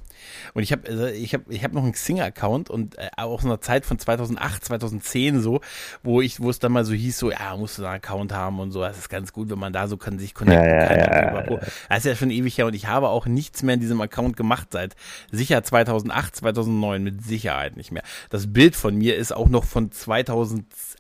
und 0.55 0.63
ich 0.63 0.73
habe, 0.73 0.89
also 0.89 1.07
ich 1.07 1.35
habe, 1.35 1.45
ich 1.49 1.65
habe 1.65 1.75
noch 1.75 1.83
einen 1.83 1.93
Xing-Account 1.93 2.71
und 2.71 2.97
äh, 2.99 3.09
auch 3.17 3.41
aus 3.41 3.45
einer 3.45 3.61
Zeit 3.61 3.85
von 3.85 3.99
2008, 3.99 4.65
2010 4.65 5.41
so, 5.41 5.61
wo 6.03 6.21
ich, 6.21 6.41
wo 6.41 6.51
es 6.51 6.59
dann 6.59 6.73
mal 6.73 6.85
so 6.85 6.95
hieß, 6.95 7.19
so, 7.19 7.31
ja, 7.31 7.57
musst 7.57 7.79
du 7.79 7.85
einen 7.85 7.97
Account 7.97 8.33
haben 8.33 8.61
und 8.61 8.71
so. 8.71 8.81
Das 8.81 8.97
ist 8.97 9.09
ganz 9.09 9.33
gut, 9.33 9.51
wenn 9.51 9.59
man 9.59 9.73
da 9.73 9.89
so 9.89 9.97
kann 9.97 10.19
sich 10.19 10.35
connecten 10.35 10.65
ja, 10.65 10.87
kann. 10.87 10.99
Ja, 10.99 11.51
ja, 11.51 11.61
das 11.89 11.99
ist 11.99 12.05
ja 12.05 12.15
schon 12.15 12.31
ewig 12.31 12.57
her 12.57 12.67
und 12.67 12.75
ich 12.75 12.87
habe 12.87 13.09
auch 13.09 13.27
nichts 13.27 13.63
mehr 13.63 13.75
in 13.75 13.81
diesem 13.81 14.01
Account 14.01 14.37
gemacht 14.37 14.69
seit 14.71 14.95
sicher 15.31 15.63
2008, 15.63 16.37
2009 16.37 17.03
mit 17.03 17.25
Sicherheit 17.25 17.77
nicht 17.77 17.93
mehr. 17.93 18.03
Das 18.31 18.53
Bild 18.53 18.77
von 18.77 18.95
mir 18.97 19.17
ist 19.17 19.35
auch 19.35 19.49
noch 19.49 19.65
von 19.65 19.91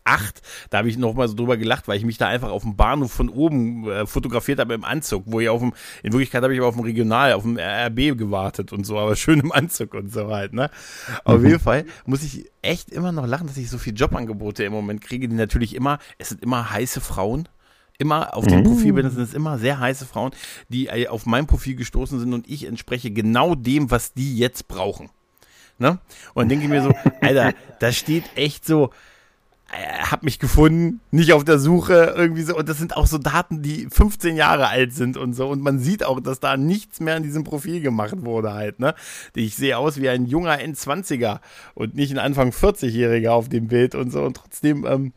2008. 0.04 0.42
Da 0.70 0.78
habe 0.78 0.88
ich 0.88 0.98
noch 0.98 1.14
mal 1.14 1.28
so 1.28 1.34
drüber 1.34 1.56
gelacht, 1.56 1.88
weil 1.88 1.96
ich 1.96 2.04
mich 2.04 2.18
da 2.18 2.28
einfach 2.28 2.50
auf 2.50 2.62
dem 2.62 2.76
Bahnhof 2.76 3.12
von 3.12 3.28
oben 3.28 3.88
äh, 3.90 4.06
fotografiert 4.06 4.58
habe 4.58 4.74
im 4.74 4.84
Anzug, 4.84 5.24
wo 5.26 5.40
ich 5.40 5.48
auf 5.48 5.60
dem, 5.60 5.72
in 6.02 6.12
Wirklichkeit 6.12 6.42
habe 6.42 6.52
ich 6.54 6.60
aber 6.60 6.68
auf 6.68 6.76
dem 6.76 6.84
Regional, 6.84 7.32
auf 7.32 7.42
dem 7.42 7.58
RB 7.58 8.16
gewartet 8.16 8.72
und 8.72 8.84
so, 8.84 8.98
aber 8.98 9.16
schön 9.16 9.40
im 9.40 9.52
Anzug 9.52 9.94
und 9.94 10.12
so 10.12 10.28
halt, 10.28 10.52
ne? 10.52 10.70
Auf 11.24 11.40
mhm. 11.40 11.46
jeden 11.46 11.60
Fall 11.60 11.84
muss 12.06 12.22
ich 12.22 12.50
echt 12.62 12.90
immer 12.90 13.12
noch 13.12 13.26
lachen, 13.26 13.46
dass 13.46 13.56
ich 13.56 13.70
so 13.70 13.78
viele 13.78 13.96
Jobangebote 13.96 14.64
im 14.64 14.72
Moment 14.72 15.00
kriege, 15.00 15.28
die 15.28 15.36
natürlich 15.36 15.74
immer, 15.74 15.98
es 16.18 16.30
sind 16.30 16.42
immer 16.42 16.70
heiße 16.70 17.00
Frauen, 17.00 17.48
immer 17.98 18.34
auf 18.34 18.46
dem 18.46 18.60
mhm. 18.60 18.64
Profil 18.64 18.92
bin, 18.94 19.10
sind 19.10 19.22
es 19.22 19.34
immer 19.34 19.58
sehr 19.58 19.78
heiße 19.78 20.06
Frauen, 20.06 20.32
die 20.68 20.86
äh, 20.88 21.08
auf 21.08 21.26
mein 21.26 21.46
Profil 21.46 21.76
gestoßen 21.76 22.18
sind 22.18 22.32
und 22.32 22.48
ich 22.48 22.66
entspreche 22.66 23.10
genau 23.10 23.54
dem, 23.54 23.90
was 23.90 24.12
die 24.14 24.36
jetzt 24.36 24.68
brauchen. 24.68 25.10
Ne? 25.78 25.98
Und 26.34 26.42
dann 26.42 26.48
denke 26.48 26.64
ich 26.64 26.70
mir 26.70 26.82
so, 26.82 26.94
Alter, 27.20 27.52
da 27.80 27.90
steht 27.90 28.24
echt 28.36 28.64
so, 28.64 28.90
hab 29.70 30.22
mich 30.22 30.38
gefunden, 30.38 31.00
nicht 31.10 31.32
auf 31.32 31.44
der 31.44 31.58
Suche, 31.58 32.14
irgendwie 32.16 32.42
so. 32.42 32.56
Und 32.56 32.68
das 32.68 32.78
sind 32.78 32.96
auch 32.96 33.06
so 33.06 33.18
Daten, 33.18 33.62
die 33.62 33.88
15 33.90 34.36
Jahre 34.36 34.68
alt 34.68 34.92
sind 34.92 35.16
und 35.16 35.34
so. 35.34 35.48
Und 35.48 35.62
man 35.62 35.78
sieht 35.78 36.04
auch, 36.04 36.20
dass 36.20 36.40
da 36.40 36.56
nichts 36.56 37.00
mehr 37.00 37.16
an 37.16 37.22
diesem 37.22 37.44
Profil 37.44 37.80
gemacht 37.80 38.24
wurde 38.24 38.52
halt, 38.52 38.78
ne? 38.78 38.94
Ich 39.34 39.56
sehe 39.56 39.76
aus 39.78 40.00
wie 40.00 40.08
ein 40.08 40.26
junger 40.26 40.58
N20er 40.58 41.40
und 41.74 41.94
nicht 41.94 42.12
ein 42.12 42.18
Anfang 42.18 42.50
40-Jähriger 42.50 43.30
auf 43.30 43.48
dem 43.48 43.68
Bild 43.68 43.94
und 43.94 44.10
so. 44.10 44.22
Und 44.22 44.36
trotzdem, 44.36 44.86
ähm, 44.86 45.12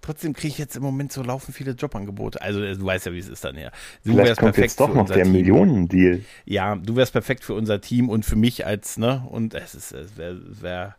trotzdem 0.00 0.32
kriege 0.32 0.52
ich 0.52 0.58
jetzt 0.58 0.76
im 0.76 0.82
Moment 0.82 1.12
so 1.12 1.22
laufen 1.22 1.52
viele 1.52 1.72
Jobangebote. 1.72 2.40
Also 2.40 2.60
du 2.60 2.84
weißt 2.84 3.06
ja, 3.06 3.12
wie 3.12 3.18
es 3.18 3.28
ist 3.28 3.44
dann 3.44 3.56
her. 3.56 3.72
Du 4.04 4.12
Vielleicht 4.12 4.28
wärst 4.28 4.40
kommt 4.40 4.54
perfekt 4.54 4.70
jetzt 4.72 4.80
doch 4.80 4.94
noch 4.94 5.08
der 5.08 5.26
Millionendeal. 5.26 6.22
Ja, 6.44 6.76
du 6.76 6.96
wärst 6.96 7.12
perfekt 7.12 7.44
für 7.44 7.54
unser 7.54 7.80
Team 7.80 8.08
und 8.08 8.24
für 8.24 8.36
mich 8.36 8.64
als, 8.64 8.96
ne? 8.96 9.24
Und 9.28 9.54
es 9.54 9.74
ist, 9.74 9.92
es 9.92 10.16
wäre, 10.16 10.40
wär, 10.62 10.96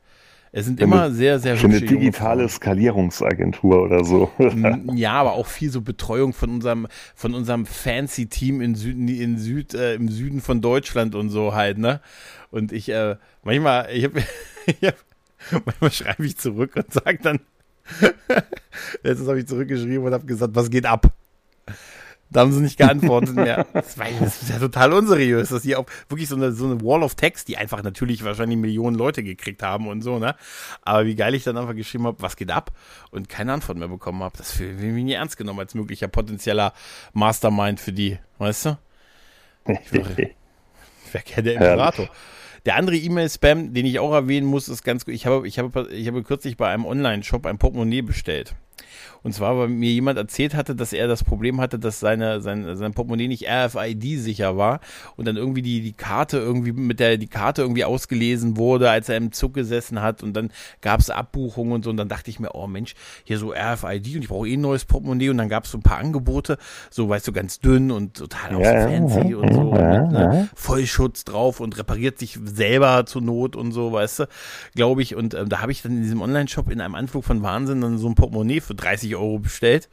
es 0.51 0.65
sind 0.65 0.79
immer 0.79 1.03
eine, 1.03 1.13
sehr, 1.13 1.39
sehr 1.39 1.53
hübsche 1.53 1.70
Für 1.70 1.77
eine 1.77 1.86
digitale 1.86 2.50
Skalierungsagentur 2.50 3.84
oder 3.84 4.03
so. 4.03 4.32
ja, 4.96 5.13
aber 5.13 5.34
auch 5.34 5.48
viel 5.48 5.70
so 5.70 5.82
Betreuung 5.82 6.34
von 6.34 6.50
unserem, 6.50 6.88
von 7.15 7.34
unserem 7.34 7.65
fancy 7.65 8.27
Team 8.27 8.62
in 8.62 8.75
Süden, 8.75 9.08
in 9.08 9.38
Süd, 9.38 9.74
äh, 9.74 9.94
im 9.96 10.10
Süden 10.10 10.41
von 10.41 10.62
Deutschland 10.62 11.15
und 11.15 11.29
so 11.29 11.53
halt, 11.53 11.77
ne? 11.77 12.01
Und 12.51 12.72
ich, 12.72 12.89
äh, 12.89 13.15
manchmal, 13.44 13.89
ich 13.94 14.06
habe, 14.06 14.22
hab, 14.84 15.65
manchmal 15.65 15.91
schreibe 15.91 16.25
ich 16.25 16.38
zurück 16.38 16.75
und 16.75 16.91
sage 16.91 17.20
dann, 17.22 17.39
letztens 19.03 19.27
habe 19.27 19.39
ich 19.39 19.48
zurückgeschrieben 19.48 20.03
und 20.03 20.13
habe 20.13 20.25
gesagt, 20.25 20.56
was 20.56 20.70
geht 20.70 20.86
ab? 20.86 21.12
Da 22.31 22.41
haben 22.41 22.51
sie 22.51 22.62
nicht 22.62 22.77
geantwortet 22.77 23.36
mehr. 23.36 23.65
Das, 23.74 23.98
ist 23.98 24.50
ja 24.50 24.59
total 24.59 24.93
unseriös, 24.93 25.50
dass 25.50 25.63
die 25.63 25.75
auch 25.75 25.86
wirklich 26.09 26.29
so 26.29 26.36
eine, 26.36 26.51
so 26.51 26.65
eine 26.65 26.81
Wall 26.81 27.01
of 27.01 27.15
Text, 27.15 27.48
die 27.48 27.57
einfach 27.57 27.81
natürlich 27.81 28.24
wahrscheinlich 28.24 28.57
Millionen 28.57 28.95
Leute 28.95 29.24
gekriegt 29.24 29.63
haben 29.63 29.88
und 29.88 30.01
so, 30.01 30.19
ne? 30.19 30.36
Aber 30.83 31.05
wie 31.05 31.15
geil 31.15 31.33
ich 31.33 31.43
dann 31.43 31.57
einfach 31.57 31.75
geschrieben 31.75 32.05
habe, 32.05 32.21
was 32.21 32.36
geht 32.36 32.51
ab? 32.51 32.71
Und 33.09 33.29
keine 33.29 33.53
Antwort 33.53 33.79
mehr 33.79 33.88
bekommen 33.88 34.21
habe. 34.21 34.38
Das 34.38 34.59
ich 34.59 34.74
mich 34.74 35.03
nie 35.03 35.13
ernst 35.13 35.38
genommen 35.38 35.59
als 35.59 35.74
möglicher 35.74 36.07
potenzieller 36.07 36.74
Mastermind 37.13 37.79
für 37.79 37.93
die, 37.93 38.19
weißt 38.38 38.65
du? 38.65 38.77
Ich 39.67 39.91
wäre 39.91 40.15
wär 41.12 41.43
der 41.43 41.53
Imperator. 41.53 42.09
Der 42.65 42.75
andere 42.75 42.98
E-Mail-Spam, 42.98 43.74
den 43.74 43.86
ich 43.86 44.00
auch 44.00 44.13
erwähnen 44.13 44.45
muss, 44.45 44.67
ist 44.67 44.83
ganz 44.83 45.05
gut. 45.05 45.13
Ich 45.13 45.25
habe, 45.25 45.48
ich 45.48 45.57
habe, 45.57 45.88
ich 45.91 46.07
habe 46.07 46.24
kürzlich 46.24 46.57
bei 46.57 46.69
einem 46.69 46.86
Online-Shop 46.86 47.45
ein 47.45 47.57
Portemonnaie 47.57 48.01
bestellt. 48.01 48.55
Und 49.24 49.34
zwar, 49.34 49.58
weil 49.58 49.68
mir 49.68 49.91
jemand 49.91 50.18
erzählt 50.18 50.56
hatte, 50.56 50.75
dass 50.75 50.94
er 50.94 51.08
das 51.08 51.24
Problem 51.24 51.62
hatte, 51.62 51.79
dass 51.79 52.00
seine, 52.00 52.41
sein, 52.41 52.75
sein 52.75 52.94
Portemonnaie 52.94 53.27
nicht 53.27 53.48
RFID-sicher 53.48 54.58
war 54.58 54.79
und 55.15 55.27
dann 55.27 55.38
irgendwie 55.38 55.62
die, 55.62 55.82
die 55.82 55.94
Karte 55.94 56.38
irgendwie 56.38 56.72
mit 56.72 57.00
der 57.00 57.18
die 57.18 57.27
Karte 57.27 57.62
irgendwie 57.62 57.86
ausgelesen 57.86 58.58
wurde, 58.58 58.89
als 58.89 59.10
er 59.10 59.18
im 59.18 59.32
Zug 59.32 59.53
gesessen 59.53 60.01
hat 60.01 60.24
und 60.24 60.34
dann 60.34 60.51
gab 60.82 61.00
es 61.00 61.10
Abbuchungen 61.10 61.74
und 61.74 61.84
so. 61.84 61.89
Und 61.89 61.98
dann 61.98 62.10
dachte 62.10 62.29
ich 62.29 62.39
mir, 62.39 62.56
oh 62.56 62.68
Mensch, 62.68 62.96
hier 63.24 63.38
so 63.38 63.51
RFID 63.51 64.15
und 64.15 64.22
ich 64.24 64.27
brauche 64.27 64.48
eh 64.48 64.53
ein 64.53 64.62
neues 64.62 64.86
Portemonnaie. 64.86 65.29
Und 65.29 65.38
dann 65.38 65.50
gab 65.50 65.65
es 65.65 65.72
so 65.72 65.77
ein 65.77 65.84
paar 65.84 65.98
Angebote, 65.98 66.58
so 66.89 67.10
weißt 67.10 67.27
du, 67.27 67.32
ganz 67.32 67.60
dünn 67.60 67.91
und 67.91 68.18
total 68.18 68.56
auch 68.56 68.62
ja, 68.62 68.84
so 68.84 68.89
fancy 68.89 69.32
ja, 69.32 69.38
und 69.38 69.53
so, 69.53 69.75
ja, 69.75 70.01
mit 70.01 70.12
ne, 70.12 70.50
Vollschutz 70.56 71.25
drauf 71.25 71.60
und 71.60 71.77
repariert 71.77 72.20
sich 72.20 72.39
selber 72.44 73.06
zur 73.06 73.22
Not 73.22 73.56
und 73.56 73.72
so, 73.72 73.91
weißt 73.91 74.20
du, 74.20 74.27
glaube 74.75 75.01
ich. 75.01 75.15
Und 75.15 75.34
ähm, 75.34 75.50
da 75.50 75.62
habe 75.62 75.72
ich 75.72 75.82
dann 75.82 75.94
in 75.94 76.03
diesem 76.03 76.22
Online-Shop 76.22 76.70
in 76.72 76.82
einem 76.82 76.96
Anflug 76.96 77.24
von 77.24 77.41
Wahnsinn 77.44 77.82
dann 77.82 77.98
so 77.98 78.08
ein 78.08 78.15
Portemonnaie 78.15 78.62
für 78.62 78.75
30 78.89 79.15
Euro 79.15 79.39
bestellt. 79.39 79.89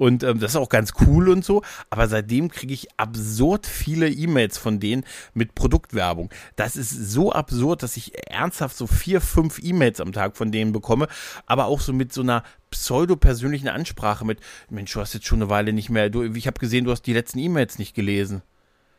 Und 0.00 0.22
ähm, 0.22 0.40
das 0.40 0.52
ist 0.52 0.56
auch 0.56 0.70
ganz 0.70 0.94
cool 1.06 1.28
und 1.28 1.44
so. 1.44 1.62
Aber 1.90 2.08
seitdem 2.08 2.50
kriege 2.50 2.72
ich 2.72 2.88
absurd 2.96 3.66
viele 3.66 4.08
E-Mails 4.08 4.56
von 4.56 4.80
denen 4.80 5.04
mit 5.34 5.54
Produktwerbung. 5.54 6.30
Das 6.56 6.74
ist 6.74 6.90
so 6.90 7.32
absurd, 7.32 7.82
dass 7.82 7.98
ich 7.98 8.12
ernsthaft 8.30 8.78
so 8.78 8.86
vier, 8.86 9.20
fünf 9.20 9.62
E-Mails 9.62 10.00
am 10.00 10.12
Tag 10.12 10.38
von 10.38 10.52
denen 10.52 10.72
bekomme. 10.72 11.06
Aber 11.44 11.66
auch 11.66 11.80
so 11.80 11.92
mit 11.92 12.14
so 12.14 12.22
einer 12.22 12.44
pseudo-persönlichen 12.70 13.68
Ansprache 13.68 14.24
mit, 14.24 14.40
Mensch, 14.70 14.90
du 14.94 15.00
hast 15.00 15.12
jetzt 15.12 15.26
schon 15.26 15.42
eine 15.42 15.50
Weile 15.50 15.74
nicht 15.74 15.90
mehr, 15.90 16.08
du, 16.08 16.22
ich 16.22 16.46
habe 16.46 16.60
gesehen, 16.60 16.86
du 16.86 16.92
hast 16.92 17.02
die 17.02 17.12
letzten 17.12 17.38
E-Mails 17.38 17.78
nicht 17.78 17.94
gelesen. 17.94 18.40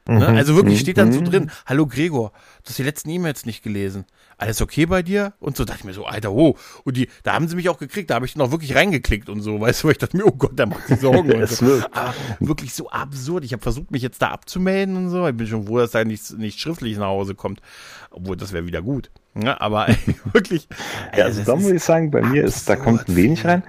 Ne? 0.08 0.15
Mhm. 0.15 0.36
Also 0.36 0.55
wirklich 0.55 0.79
steht 0.79 0.98
dann 0.98 1.12
so 1.12 1.20
mhm. 1.22 1.25
drin, 1.25 1.51
hallo 1.65 1.86
Gregor, 1.86 2.31
du 2.63 2.70
hast 2.70 2.79
die 2.79 2.84
letzten 2.84 3.10
E-Mails 3.10 3.46
nicht 3.46 3.63
gelesen. 3.63 4.05
Alles 4.38 4.60
okay 4.60 4.88
bei 4.88 5.03
dir? 5.03 5.34
Und 5.39 5.55
so 5.55 5.65
dachte 5.65 5.81
ich 5.81 5.86
mir 5.86 5.93
so, 5.93 6.05
Alter, 6.05 6.31
oh. 6.31 6.58
Und 6.84 6.98
die, 6.98 7.08
da 7.22 7.34
haben 7.34 7.48
sie 7.48 7.55
mich 7.55 7.70
auch 7.70 7.77
gekriegt, 7.77 8.10
da 8.10 8.15
habe 8.15 8.25
ich 8.25 8.36
noch 8.36 8.50
wirklich 8.50 8.74
reingeklickt 8.74 9.29
und 9.29 9.41
so, 9.41 9.62
weißt 9.62 9.84
du, 9.84 9.88
weil 9.88 9.91
ich 9.91 9.98
dachte 10.00 10.17
mir, 10.17 10.25
oh 10.25 10.31
Gott, 10.31 10.53
da 10.55 10.65
macht 10.65 10.88
sich 10.88 11.00
Sorgen. 11.00 11.31
und 11.41 11.48
so. 11.48 11.79
Aber 11.91 12.15
wirklich 12.39 12.74
so 12.74 12.89
absurd. 12.89 13.43
Ich 13.43 13.53
habe 13.53 13.62
versucht, 13.62 13.91
mich 13.91 14.01
jetzt 14.01 14.20
da 14.24 14.29
abzumelden 14.29 14.98
und 14.98 15.10
so. 15.12 15.27
Ich 15.27 15.38
bin 15.38 15.46
schon 15.46 15.67
froh, 15.67 15.77
dass 15.77 15.91
da 15.91 16.03
nichts 16.03 16.31
nicht 16.31 16.60
schriftlich 16.60 16.98
nach 16.98 17.08
Hause 17.08 17.36
kommt. 17.36 17.62
Obwohl, 18.10 18.36
das 18.36 18.51
wäre 18.51 18.65
wieder 18.65 18.81
gut. 18.81 19.12
Ja, 19.36 19.62
aber 19.62 19.88
wirklich. 20.34 20.67
Ja, 21.15 21.25
also, 21.25 21.41
also 21.41 21.51
da 21.51 21.58
muss 21.58 21.72
ich 21.72 21.84
sagen, 21.84 22.10
bei 22.10 22.22
mir 22.22 22.43
ist, 22.43 22.67
da 22.67 22.75
kommt 22.75 23.15
wenig 23.15 23.46
rein. 23.46 23.63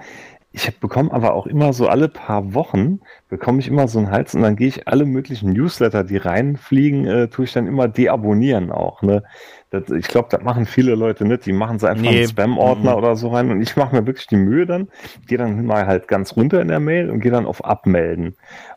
Ich 0.55 0.79
bekomme 0.79 1.11
aber 1.11 1.33
auch 1.33 1.47
immer 1.47 1.73
so 1.73 1.87
alle 1.87 2.07
paar 2.07 2.53
Wochen, 2.53 2.99
bekomme 3.27 3.59
ich 3.59 3.67
immer 3.67 3.87
so 3.87 3.97
einen 3.97 4.11
Hals 4.11 4.35
und 4.35 4.43
dann 4.43 4.55
gehe 4.55 4.67
ich 4.67 4.87
alle 4.87 5.05
möglichen 5.05 5.51
Newsletter, 5.51 6.03
die 6.03 6.17
reinfliegen, 6.17 7.07
äh, 7.07 7.27
tue 7.27 7.45
ich 7.45 7.53
dann 7.53 7.65
immer 7.65 7.87
deabonnieren 7.87 8.71
auch. 8.71 9.01
Ne? 9.01 9.23
Das, 9.71 9.89
ich 9.89 10.07
glaube, 10.07 10.27
das 10.29 10.43
machen 10.43 10.67
viele 10.67 10.93
Leute 10.93 11.25
nicht. 11.25 11.47
Die 11.47 11.53
machen 11.53 11.79
sie 11.79 11.89
einfach 11.89 12.03
nee. 12.03 12.19
einen 12.19 12.27
Spam-Ordner 12.27 12.91
mhm. 12.91 12.97
oder 12.97 13.15
so 13.15 13.29
rein. 13.29 13.49
Und 13.49 13.63
ich 13.63 13.75
mache 13.75 13.95
mir 13.95 14.05
wirklich 14.05 14.27
die 14.27 14.35
Mühe 14.35 14.67
dann, 14.67 14.89
gehe 15.25 15.39
dann 15.39 15.65
mal 15.65 15.87
halt 15.87 16.07
ganz 16.07 16.35
runter 16.35 16.61
in 16.61 16.67
der 16.67 16.79
Mail 16.79 17.09
und 17.09 17.21
gehe 17.21 17.31
dann 17.31 17.47
auf 17.47 17.65
Abmelden. 17.65 18.35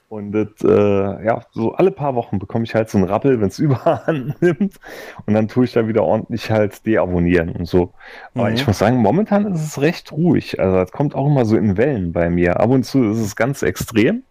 Und 0.08 0.32
das, 0.32 0.48
äh, 0.62 1.24
ja, 1.24 1.42
so 1.50 1.72
alle 1.72 1.90
paar 1.90 2.14
Wochen 2.14 2.38
bekomme 2.38 2.64
ich 2.64 2.74
halt 2.74 2.88
so 2.88 2.98
einen 2.98 3.08
Rappel, 3.08 3.40
wenn 3.40 3.48
es 3.48 3.58
überhand 3.58 4.40
nimmt. 4.40 4.76
Und 5.26 5.34
dann 5.34 5.48
tue 5.48 5.64
ich 5.64 5.72
da 5.72 5.88
wieder 5.88 6.04
ordentlich 6.04 6.50
halt 6.50 6.86
deabonnieren 6.86 7.50
und 7.50 7.66
so. 7.66 7.92
Aber 8.34 8.48
mhm. 8.48 8.54
ich 8.54 8.66
muss 8.66 8.78
sagen, 8.78 8.98
momentan 8.98 9.52
ist 9.52 9.64
es 9.64 9.80
recht 9.80 10.12
ruhig. 10.12 10.60
Also 10.60 10.78
es 10.78 10.92
kommt 10.92 11.14
auch 11.14 11.26
immer 11.26 11.44
so 11.44 11.56
in 11.56 11.76
Wellen 11.76 12.12
bei 12.12 12.30
mir. 12.30 12.60
Ab 12.60 12.70
und 12.70 12.84
zu 12.84 13.02
ist 13.10 13.18
es 13.18 13.34
ganz 13.34 13.62
extrem. 13.62 14.22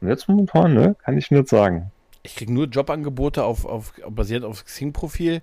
Und 0.00 0.08
jetzt 0.08 0.28
momentan, 0.28 0.74
ne, 0.74 0.96
kann 1.04 1.16
ich 1.16 1.30
nicht 1.30 1.48
sagen. 1.48 1.92
Ich 2.22 2.36
kriege 2.36 2.52
nur 2.52 2.66
Jobangebote 2.66 3.44
auf, 3.44 3.64
auf, 3.64 3.92
basiert 4.08 4.44
auf 4.44 4.64
Xing-Profil 4.64 5.42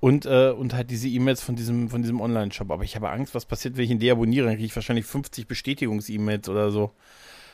und, 0.00 0.26
äh, 0.26 0.50
und 0.50 0.74
halt 0.74 0.90
diese 0.90 1.08
E-Mails 1.08 1.42
von 1.42 1.56
diesem, 1.56 1.88
von 1.90 2.02
diesem 2.02 2.20
Online-Shop. 2.20 2.70
Aber 2.70 2.84
ich 2.84 2.96
habe 2.96 3.10
Angst, 3.10 3.34
was 3.34 3.44
passiert, 3.44 3.76
wenn 3.76 3.84
ich 3.84 3.90
ihn 3.90 3.98
deabonniere. 3.98 4.46
Dann 4.46 4.54
kriege 4.54 4.66
ich 4.66 4.76
wahrscheinlich 4.76 5.04
50 5.04 5.46
Bestätigungs-E-Mails 5.46 6.48
oder 6.48 6.70
so. 6.70 6.92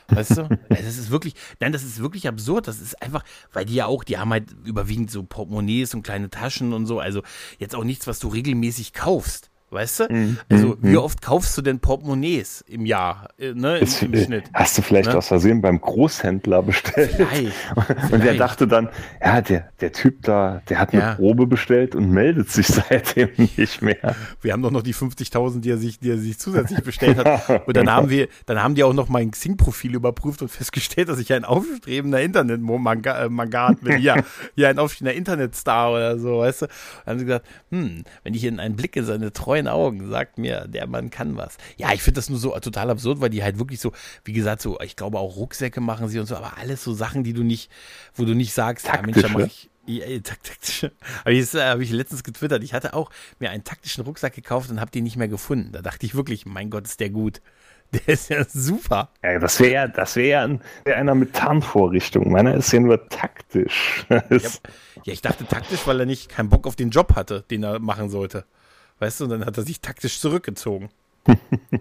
Weißt 0.07 0.37
du? 0.37 0.49
Das 0.69 0.97
ist 0.97 1.11
wirklich, 1.11 1.35
nein, 1.59 1.71
das 1.71 1.83
ist 1.83 1.99
wirklich 1.99 2.27
absurd. 2.27 2.67
Das 2.67 2.81
ist 2.81 3.01
einfach, 3.01 3.23
weil 3.53 3.65
die 3.65 3.75
ja 3.75 3.85
auch, 3.85 4.03
die 4.03 4.17
haben 4.17 4.31
halt 4.31 4.51
überwiegend 4.63 5.11
so 5.11 5.23
Portemonnaies 5.23 5.93
und 5.93 6.03
kleine 6.03 6.29
Taschen 6.29 6.73
und 6.73 6.85
so. 6.85 6.99
Also 6.99 7.21
jetzt 7.59 7.75
auch 7.75 7.83
nichts, 7.83 8.07
was 8.07 8.19
du 8.19 8.27
regelmäßig 8.27 8.93
kaufst. 8.93 9.50
Weißt 9.71 10.01
du? 10.01 10.03
Mm, 10.13 10.37
also, 10.49 10.67
mm, 10.67 10.77
wie 10.81 10.97
oft 10.97 11.21
kaufst 11.21 11.57
du 11.57 11.61
denn 11.61 11.79
Portemonnaies 11.79 12.61
im 12.67 12.85
Jahr, 12.85 13.29
äh, 13.39 13.53
ne, 13.53 13.79
im, 13.79 13.87
im 14.01 14.13
äh, 14.13 14.25
Schnitt? 14.25 14.43
Hast 14.53 14.77
du 14.77 14.81
vielleicht 14.81 15.09
ne? 15.09 15.17
aus 15.17 15.29
Versehen 15.29 15.61
beim 15.61 15.79
Großhändler 15.79 16.61
bestellt? 16.61 17.11
Vielleicht, 17.11 17.53
und 17.75 17.83
vielleicht. 18.07 18.23
der 18.25 18.33
dachte 18.33 18.67
dann, 18.67 18.89
ja, 19.23 19.39
der, 19.39 19.69
der 19.79 19.93
Typ 19.93 20.23
da, 20.23 20.61
der 20.67 20.77
hat 20.77 20.91
eine 20.91 21.01
ja. 21.01 21.15
Probe 21.15 21.47
bestellt 21.47 21.95
und 21.95 22.11
meldet 22.11 22.51
sich 22.51 22.67
seitdem 22.89 23.29
nicht 23.37 23.81
mehr. 23.81 24.13
Wir 24.41 24.51
haben 24.51 24.61
doch 24.61 24.71
noch 24.71 24.81
die 24.81 24.93
50.000, 24.93 25.61
die 25.61 25.69
er 25.69 25.77
sich, 25.77 25.99
die 25.99 26.09
er 26.09 26.17
sich 26.17 26.37
zusätzlich 26.37 26.83
bestellt 26.83 27.17
hat. 27.17 27.65
Und 27.67 27.77
dann 27.77 27.89
haben 27.89 28.09
wir, 28.09 28.27
dann 28.45 28.61
haben 28.61 28.75
die 28.75 28.83
auch 28.83 28.93
noch 28.93 29.07
mein 29.07 29.31
Xing-Profil 29.31 29.95
überprüft 29.95 30.41
und 30.41 30.49
festgestellt, 30.49 31.09
dass 31.09 31.19
ich 31.19 31.31
ein 31.31 31.45
aufstrebender 31.45 32.21
Internet-Manga 32.21 33.71
äh, 33.71 33.75
bin. 33.75 33.97
Hier, 33.97 34.23
hier 34.55 34.69
ein 34.69 34.79
aufstrebender 34.79 35.17
Internetstar 35.17 35.91
oder 35.91 36.19
so, 36.19 36.39
weißt 36.39 36.63
du? 36.63 36.65
Und 36.65 36.71
dann 37.05 37.11
haben 37.11 37.19
sie 37.19 37.25
gesagt, 37.25 37.45
hm, 37.69 38.03
wenn 38.23 38.33
ich 38.33 38.43
in 38.43 38.59
einen 38.59 38.75
Blick 38.75 38.95
in 38.95 39.05
seine 39.05 39.31
treuen 39.31 39.60
neuen 39.63 39.67
Augen 39.67 40.09
sagt 40.09 40.37
mir, 40.37 40.67
der 40.67 40.87
Mann 40.87 41.09
kann 41.09 41.37
was. 41.37 41.57
Ja, 41.77 41.93
ich 41.93 42.01
finde 42.01 42.19
das 42.19 42.29
nur 42.29 42.39
so 42.39 42.57
total 42.59 42.89
absurd, 42.89 43.21
weil 43.21 43.29
die 43.29 43.43
halt 43.43 43.59
wirklich 43.59 43.79
so, 43.79 43.91
wie 44.23 44.33
gesagt, 44.33 44.61
so, 44.61 44.79
ich 44.81 44.95
glaube 44.95 45.19
auch 45.19 45.35
Rucksäcke 45.35 45.81
machen 45.81 46.07
sie 46.07 46.19
und 46.19 46.25
so, 46.25 46.35
aber 46.35 46.57
alles 46.57 46.83
so 46.83 46.93
Sachen, 46.93 47.23
die 47.23 47.33
du 47.33 47.43
nicht, 47.43 47.71
wo 48.15 48.25
du 48.25 48.33
nicht 48.33 48.53
sagst, 48.53 48.87
ja 48.87 49.01
Mensch, 49.01 49.21
da 49.21 49.29
mach 49.29 49.41
ich, 49.41 49.69
ja, 49.87 50.05
taktische. 50.19 50.91
Aber 51.23 51.33
das 51.33 51.55
äh, 51.55 51.63
habe 51.63 51.83
ich 51.83 51.91
letztens 51.91 52.23
getwittert. 52.23 52.63
Ich 52.63 52.75
hatte 52.75 52.93
auch 52.93 53.09
mir 53.39 53.49
einen 53.49 53.63
taktischen 53.63 54.03
Rucksack 54.03 54.35
gekauft 54.35 54.69
und 54.69 54.79
habe 54.79 54.91
den 54.91 55.03
nicht 55.03 55.17
mehr 55.17 55.27
gefunden. 55.27 55.71
Da 55.71 55.81
dachte 55.81 56.05
ich 56.05 56.13
wirklich, 56.13 56.45
mein 56.45 56.69
Gott, 56.69 56.85
ist 56.85 56.99
der 56.99 57.09
gut. 57.09 57.41
Der 57.91 58.13
ist 58.13 58.29
ja 58.29 58.45
super. 58.45 59.09
Ja, 59.21 59.37
das 59.39 59.59
wäre 59.59 59.71
ja, 59.73 59.87
das 59.87 60.15
wäre 60.15 60.29
ja 60.29 60.43
ein, 60.43 60.61
wär 60.85 60.95
einer 60.95 61.13
mit 61.13 61.33
Tarnvorrichtung. 61.33 62.31
Meiner 62.31 62.55
ist 62.55 62.71
ja 62.71 62.79
nur 62.79 63.09
taktisch. 63.09 64.05
ja, 64.09 64.23
ja, 64.29 65.13
ich 65.13 65.21
dachte 65.21 65.45
taktisch, 65.45 65.85
weil 65.87 65.99
er 65.99 66.05
nicht 66.05 66.29
keinen 66.29 66.47
Bock 66.47 66.67
auf 66.67 66.77
den 66.77 66.91
Job 66.91 67.15
hatte, 67.15 67.43
den 67.49 67.63
er 67.63 67.79
machen 67.79 68.09
sollte. 68.09 68.45
Weißt 69.01 69.19
du, 69.19 69.23
und 69.23 69.31
dann 69.31 69.45
hat 69.45 69.57
er 69.57 69.63
sich 69.63 69.81
taktisch 69.81 70.19
zurückgezogen. 70.19 70.89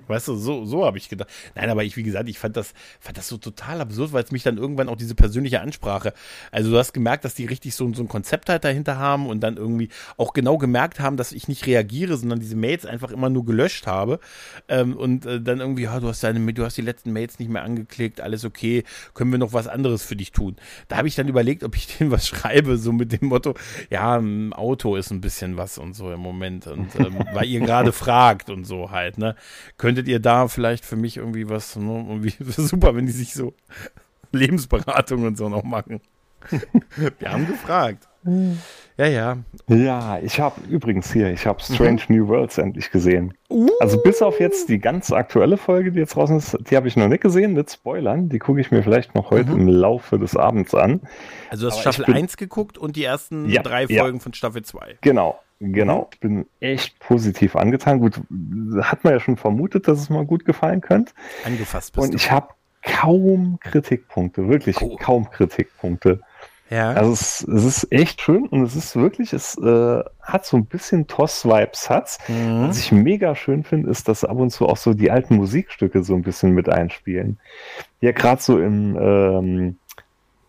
Weißt 0.07 0.29
du, 0.29 0.35
so, 0.37 0.65
so 0.65 0.85
habe 0.85 0.99
ich 0.99 1.09
gedacht. 1.09 1.31
Nein, 1.55 1.71
aber 1.71 1.83
ich, 1.83 1.97
wie 1.97 2.03
gesagt, 2.03 2.29
ich 2.29 2.39
fand 2.39 2.57
das, 2.57 2.75
fand 3.01 3.17
das 3.17 3.29
so 3.29 3.39
total 3.39 3.81
absurd, 3.81 4.13
weil 4.13 4.23
es 4.23 4.33
mich 4.33 4.43
dann 4.43 4.59
irgendwann 4.59 4.89
auch 4.89 4.97
diese 4.97 5.15
persönliche 5.15 5.61
Ansprache, 5.61 6.13
also 6.53 6.71
du 6.71 6.79
hast 6.79 6.93
gemerkt, 6.93 7.25
dass 7.25 7.35
die 7.35 7.47
richtig 7.47 7.75
so, 7.75 7.93
so 7.95 8.03
ein 8.03 8.09
Konzept 8.09 8.49
halt 8.49 8.65
dahinter 8.65 8.99
haben 8.99 9.27
und 9.27 9.41
dann 9.41 9.57
irgendwie 9.57 9.89
auch 10.17 10.33
genau 10.33 10.59
gemerkt 10.59 11.01
haben, 11.01 11.17
dass 11.17 11.33
ich 11.33 11.49
nicht 11.49 11.67
reagiere, 11.67 12.17
sondern 12.17 12.41
diese 12.41 12.57
Mails 12.57 12.85
einfach 12.85 13.11
immer 13.11 13.31
nur 13.31 13.45
gelöscht 13.45 13.87
habe. 13.87 14.21
Ähm, 14.69 14.97
und 14.97 15.25
äh, 15.25 15.41
dann 15.41 15.61
irgendwie, 15.61 15.85
ja, 15.85 15.99
du 16.01 16.09
hast 16.09 16.23
deine, 16.23 16.53
du 16.53 16.65
hast 16.65 16.77
die 16.77 16.83
letzten 16.83 17.13
Mails 17.13 17.39
nicht 17.39 17.51
mehr 17.51 17.63
angeklickt, 17.63 18.21
alles 18.21 18.45
okay, 18.45 18.85
können 19.15 19.33
wir 19.33 19.39
noch 19.39 19.53
was 19.53 19.69
anderes 19.69 20.03
für 20.05 20.17
dich 20.17 20.33
tun? 20.33 20.57
Da 20.89 20.99
habe 20.99 21.09
ich 21.09 21.15
dann 21.15 21.29
überlegt, 21.29 21.65
ob 21.65 21.77
ich 21.77 21.87
denen 21.99 22.11
was 22.11 22.29
schreibe, 22.29 22.77
so 22.77 22.93
mit 22.93 23.13
dem 23.13 23.29
Motto, 23.29 23.55
ja, 23.89 24.19
ein 24.19 24.53
Auto 24.53 24.97
ist 24.97 25.11
ein 25.11 25.21
bisschen 25.21 25.57
was 25.57 25.79
und 25.79 25.95
so 25.95 26.13
im 26.13 26.21
Moment. 26.21 26.67
Und 26.67 26.95
ähm, 26.97 27.25
weil 27.33 27.47
ihr 27.47 27.61
gerade 27.61 27.93
fragt 28.01 28.51
und 28.51 28.65
so 28.65 28.91
halt, 28.91 29.17
ne? 29.19 29.30
Könntet 29.79 30.09
ihr 30.09 30.21
da 30.21 30.49
vielleicht 30.49 30.85
für 30.85 30.97
mich 30.97 31.17
irgendwie 31.17 31.49
was, 31.49 31.77
ne, 31.77 32.07
irgendwie 32.09 32.35
super, 32.51 32.95
wenn 32.95 33.07
die 33.07 33.13
sich 33.13 33.35
so 33.35 33.55
Lebensberatung 34.33 35.25
und 35.25 35.37
so 35.37 35.49
noch 35.49 35.65
machen. 35.65 36.01
Wir 37.19 37.33
haben 37.33 37.47
gefragt. 37.47 38.09
Ja, 38.97 39.07
ja. 39.07 39.39
Ja, 39.67 40.19
ich 40.19 40.41
habe 40.41 40.61
übrigens 40.69 41.11
hier, 41.11 41.31
ich 41.31 41.47
habe 41.47 41.63
Strange 41.63 42.03
mhm. 42.09 42.17
New 42.17 42.29
Worlds 42.29 42.59
endlich 42.59 42.91
gesehen. 42.91 43.33
Uh. 43.49 43.71
Also 43.81 44.03
bis 44.03 44.21
auf 44.21 44.41
jetzt 44.41 44.69
die 44.69 44.79
ganz 44.79 45.11
aktuelle 45.11 45.57
Folge, 45.57 45.91
die 45.91 46.01
jetzt 46.01 46.17
draußen 46.17 46.37
ist, 46.37 46.59
die 46.69 46.77
habe 46.77 46.87
ich 46.87 46.97
noch 46.97 47.09
nicht 47.09 47.23
gesehen, 47.23 47.55
mit 47.55 47.71
Spoilern. 47.71 48.29
Die 48.29 48.39
gucke 48.39 48.61
ich 48.61 48.71
mir 48.71 48.83
vielleicht 48.83 49.15
noch 49.15 49.31
heute 49.31 49.53
mhm. 49.53 49.61
im 49.61 49.69
Laufe 49.69 50.19
des 50.19 50.37
Abends 50.37 50.75
an. 50.75 51.01
Also 51.49 51.67
du 51.67 51.73
hast 51.73 51.87
Aber 51.87 51.93
Staffel 51.93 52.05
bin, 52.07 52.17
1 52.17 52.37
geguckt 52.37 52.77
und 52.77 52.97
die 52.97 53.05
ersten 53.05 53.49
ja, 53.49 53.63
drei 53.63 53.87
Folgen 53.87 54.19
ja. 54.19 54.23
von 54.23 54.35
Staffel 54.35 54.63
2. 54.63 54.99
Genau. 55.01 55.39
Genau, 55.61 56.09
ich 56.11 56.21
bin 56.21 56.47
echt 56.61 56.99
positiv 57.01 57.55
angetan. 57.55 58.01
Gut, 58.01 58.21
hat 58.81 59.05
man 59.05 59.13
ja 59.13 59.21
schon 59.21 59.37
vermutet, 59.37 59.87
dass 59.87 60.01
es 60.01 60.09
mal 60.09 60.25
gut 60.25 60.47
gefallen 60.47 60.81
könnte. 60.81 61.13
Angefasst 61.45 61.93
bist 61.93 62.09
Und 62.09 62.15
ich 62.15 62.31
habe 62.31 62.49
kaum 62.83 63.59
Kritikpunkte, 63.61 64.49
wirklich 64.49 64.81
oh. 64.81 64.97
kaum 64.97 65.31
Kritikpunkte. 65.31 66.21
Ja. 66.71 66.93
Also 66.93 67.13
es, 67.13 67.43
es, 67.43 67.65
ist 67.65 67.93
echt 67.93 68.23
schön 68.23 68.47
und 68.47 68.63
es 68.63 68.77
ist 68.77 68.95
wirklich, 68.95 69.33
es 69.33 69.59
äh, 69.59 70.03
hat 70.23 70.47
so 70.47 70.57
ein 70.57 70.67
bisschen 70.67 71.09
Toss-Vibes 71.09 71.91
hat's. 71.91 72.19
Mhm. 72.29 72.69
Was 72.69 72.79
ich 72.79 72.93
mega 72.93 73.35
schön 73.35 73.65
finde, 73.65 73.91
ist, 73.91 74.09
dass 74.09 74.25
ab 74.25 74.39
und 74.39 74.51
zu 74.51 74.67
auch 74.67 74.77
so 74.77 74.95
die 74.95 75.11
alten 75.11 75.35
Musikstücke 75.35 76.05
so 76.05 76.15
ein 76.15 76.23
bisschen 76.23 76.53
mit 76.53 76.69
einspielen. 76.69 77.39
Ja, 78.01 78.13
gerade 78.13 78.41
so 78.41 78.61
im 78.61 78.97
ähm, 78.97 79.79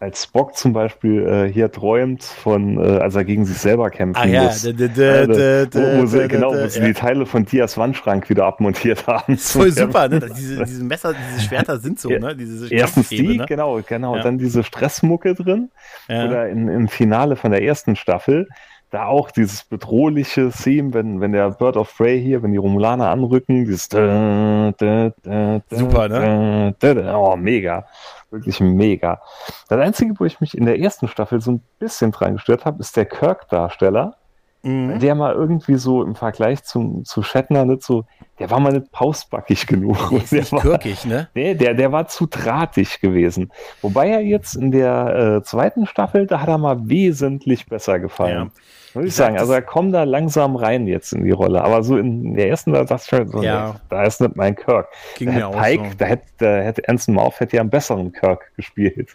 als 0.01 0.23
Spock 0.23 0.55
zum 0.55 0.73
Beispiel 0.73 1.27
äh, 1.27 1.53
hier 1.53 1.71
träumt 1.71 2.23
von, 2.23 2.77
äh, 2.77 2.97
als 2.97 3.13
er 3.13 3.23
gegen 3.23 3.45
sich 3.45 3.59
selber 3.59 3.91
kämpfen 3.91 4.19
ah, 4.19 4.25
ja. 4.25 4.43
muss. 4.45 4.63
Da, 4.63 4.71
da, 4.71 5.25
da, 5.27 5.67
wo, 5.73 6.01
wo 6.01 6.05
sie, 6.07 6.27
genau, 6.27 6.53
wo 6.53 6.67
sie 6.67 6.79
ja. 6.79 6.85
die 6.87 6.93
Teile 6.93 7.27
von 7.27 7.45
Dias 7.45 7.77
Wandschrank 7.77 8.27
wieder 8.27 8.45
abmontiert 8.45 9.05
haben. 9.05 9.37
Voll 9.37 9.71
super, 9.71 10.09
ne? 10.09 10.19
Diese, 10.35 10.63
diese 10.63 10.83
Messer, 10.83 11.13
diese 11.13 11.47
Schwerter 11.47 11.77
sind 11.77 11.99
so, 11.99 12.09
ne? 12.09 12.35
Diese 12.35 12.67
Erstens 12.73 13.09
die, 13.09 13.37
ne? 13.37 13.45
genau, 13.47 13.79
genau. 13.87 14.15
Ja. 14.15 14.23
Dann 14.23 14.39
diese 14.39 14.63
Stressmucke 14.63 15.35
drin. 15.35 15.69
Ja. 16.09 16.25
Oder 16.25 16.49
in, 16.49 16.67
im 16.67 16.87
Finale 16.87 17.35
von 17.35 17.51
der 17.51 17.61
ersten 17.61 17.95
Staffel 17.95 18.47
da 18.89 19.05
auch 19.05 19.29
dieses 19.31 19.63
bedrohliche 19.63 20.49
Theme, 20.49 20.93
wenn, 20.93 21.21
wenn 21.21 21.31
der 21.31 21.51
Bird 21.51 21.77
of 21.77 21.95
Prey 21.95 22.21
hier, 22.21 22.43
wenn 22.43 22.51
die 22.51 22.57
Romulaner 22.57 23.09
anrücken, 23.09 23.63
dieses 23.63 23.83
Super, 23.83 24.73
ne? 26.09 26.75
Oh, 27.15 27.37
mega 27.37 27.85
wirklich 28.31 28.59
mega. 28.59 29.21
Das 29.67 29.79
Einzige, 29.79 30.19
wo 30.19 30.25
ich 30.25 30.41
mich 30.41 30.57
in 30.57 30.65
der 30.65 30.79
ersten 30.79 31.07
Staffel 31.07 31.41
so 31.41 31.51
ein 31.51 31.63
bisschen 31.79 32.11
dran 32.11 32.33
gestört 32.33 32.65
habe, 32.65 32.79
ist 32.79 32.95
der 32.95 33.05
Kirk-Darsteller. 33.05 34.17
Mhm. 34.63 34.99
Der 34.99 35.15
mal 35.15 35.33
irgendwie 35.33 35.75
so 35.75 36.03
im 36.03 36.15
Vergleich 36.15 36.63
zum, 36.63 37.03
zu 37.03 37.23
Shatner 37.23 37.65
nicht 37.65 37.81
so, 37.81 38.05
der 38.39 38.51
war 38.51 38.59
mal 38.59 38.73
nicht 38.73 38.91
pausbackig 38.91 39.65
genug. 39.67 40.09
Der 40.09 40.19
ist 40.21 40.31
nicht 40.31 40.51
war, 40.51 40.61
kirkig, 40.61 41.05
ne? 41.05 41.29
Nee, 41.33 41.55
der, 41.55 41.73
der 41.73 41.91
war 41.91 42.07
zu 42.07 42.27
drahtig 42.27 43.01
gewesen. 43.01 43.51
Wobei 43.81 44.09
er 44.09 44.21
jetzt 44.21 44.55
in 44.55 44.71
der 44.71 45.37
äh, 45.37 45.43
zweiten 45.43 45.85
Staffel, 45.87 46.27
da 46.27 46.41
hat 46.41 46.47
er 46.47 46.57
mal 46.57 46.89
wesentlich 46.89 47.67
besser 47.67 47.99
gefallen. 47.99 48.51
Ja. 48.53 48.61
Würde 48.93 49.07
ich, 49.07 49.15
sagen. 49.15 49.37
Also 49.37 49.53
er 49.53 49.61
kommt 49.61 49.93
da 49.93 50.03
langsam 50.03 50.55
rein 50.55 50.85
jetzt 50.85 51.13
in 51.13 51.23
die 51.23 51.31
Rolle. 51.31 51.63
Aber 51.63 51.81
so 51.81 51.97
in 51.97 52.35
der 52.35 52.49
ersten, 52.49 52.73
da 52.73 52.83
dachte 52.83 53.03
ich 53.03 53.09
schon, 53.09 53.27
so, 53.29 53.41
ja. 53.41 53.75
da 53.89 54.03
ist 54.03 54.21
nicht 54.21 54.35
mein 54.35 54.55
Kirk. 54.55 54.87
Ging 55.17 55.27
da 55.27 55.33
mir 55.33 55.47
auch 55.47 55.61
Pike, 55.61 55.89
so. 55.91 55.95
da 55.97 56.05
hätte, 56.05 56.25
da 56.37 56.57
hätte 56.57 56.89
Anson 56.89 57.15
Mouth 57.15 57.39
hätte 57.39 57.55
ja 57.55 57.61
einen 57.61 57.69
besseren 57.69 58.11
Kirk 58.11 58.51
gespielt. 58.55 59.09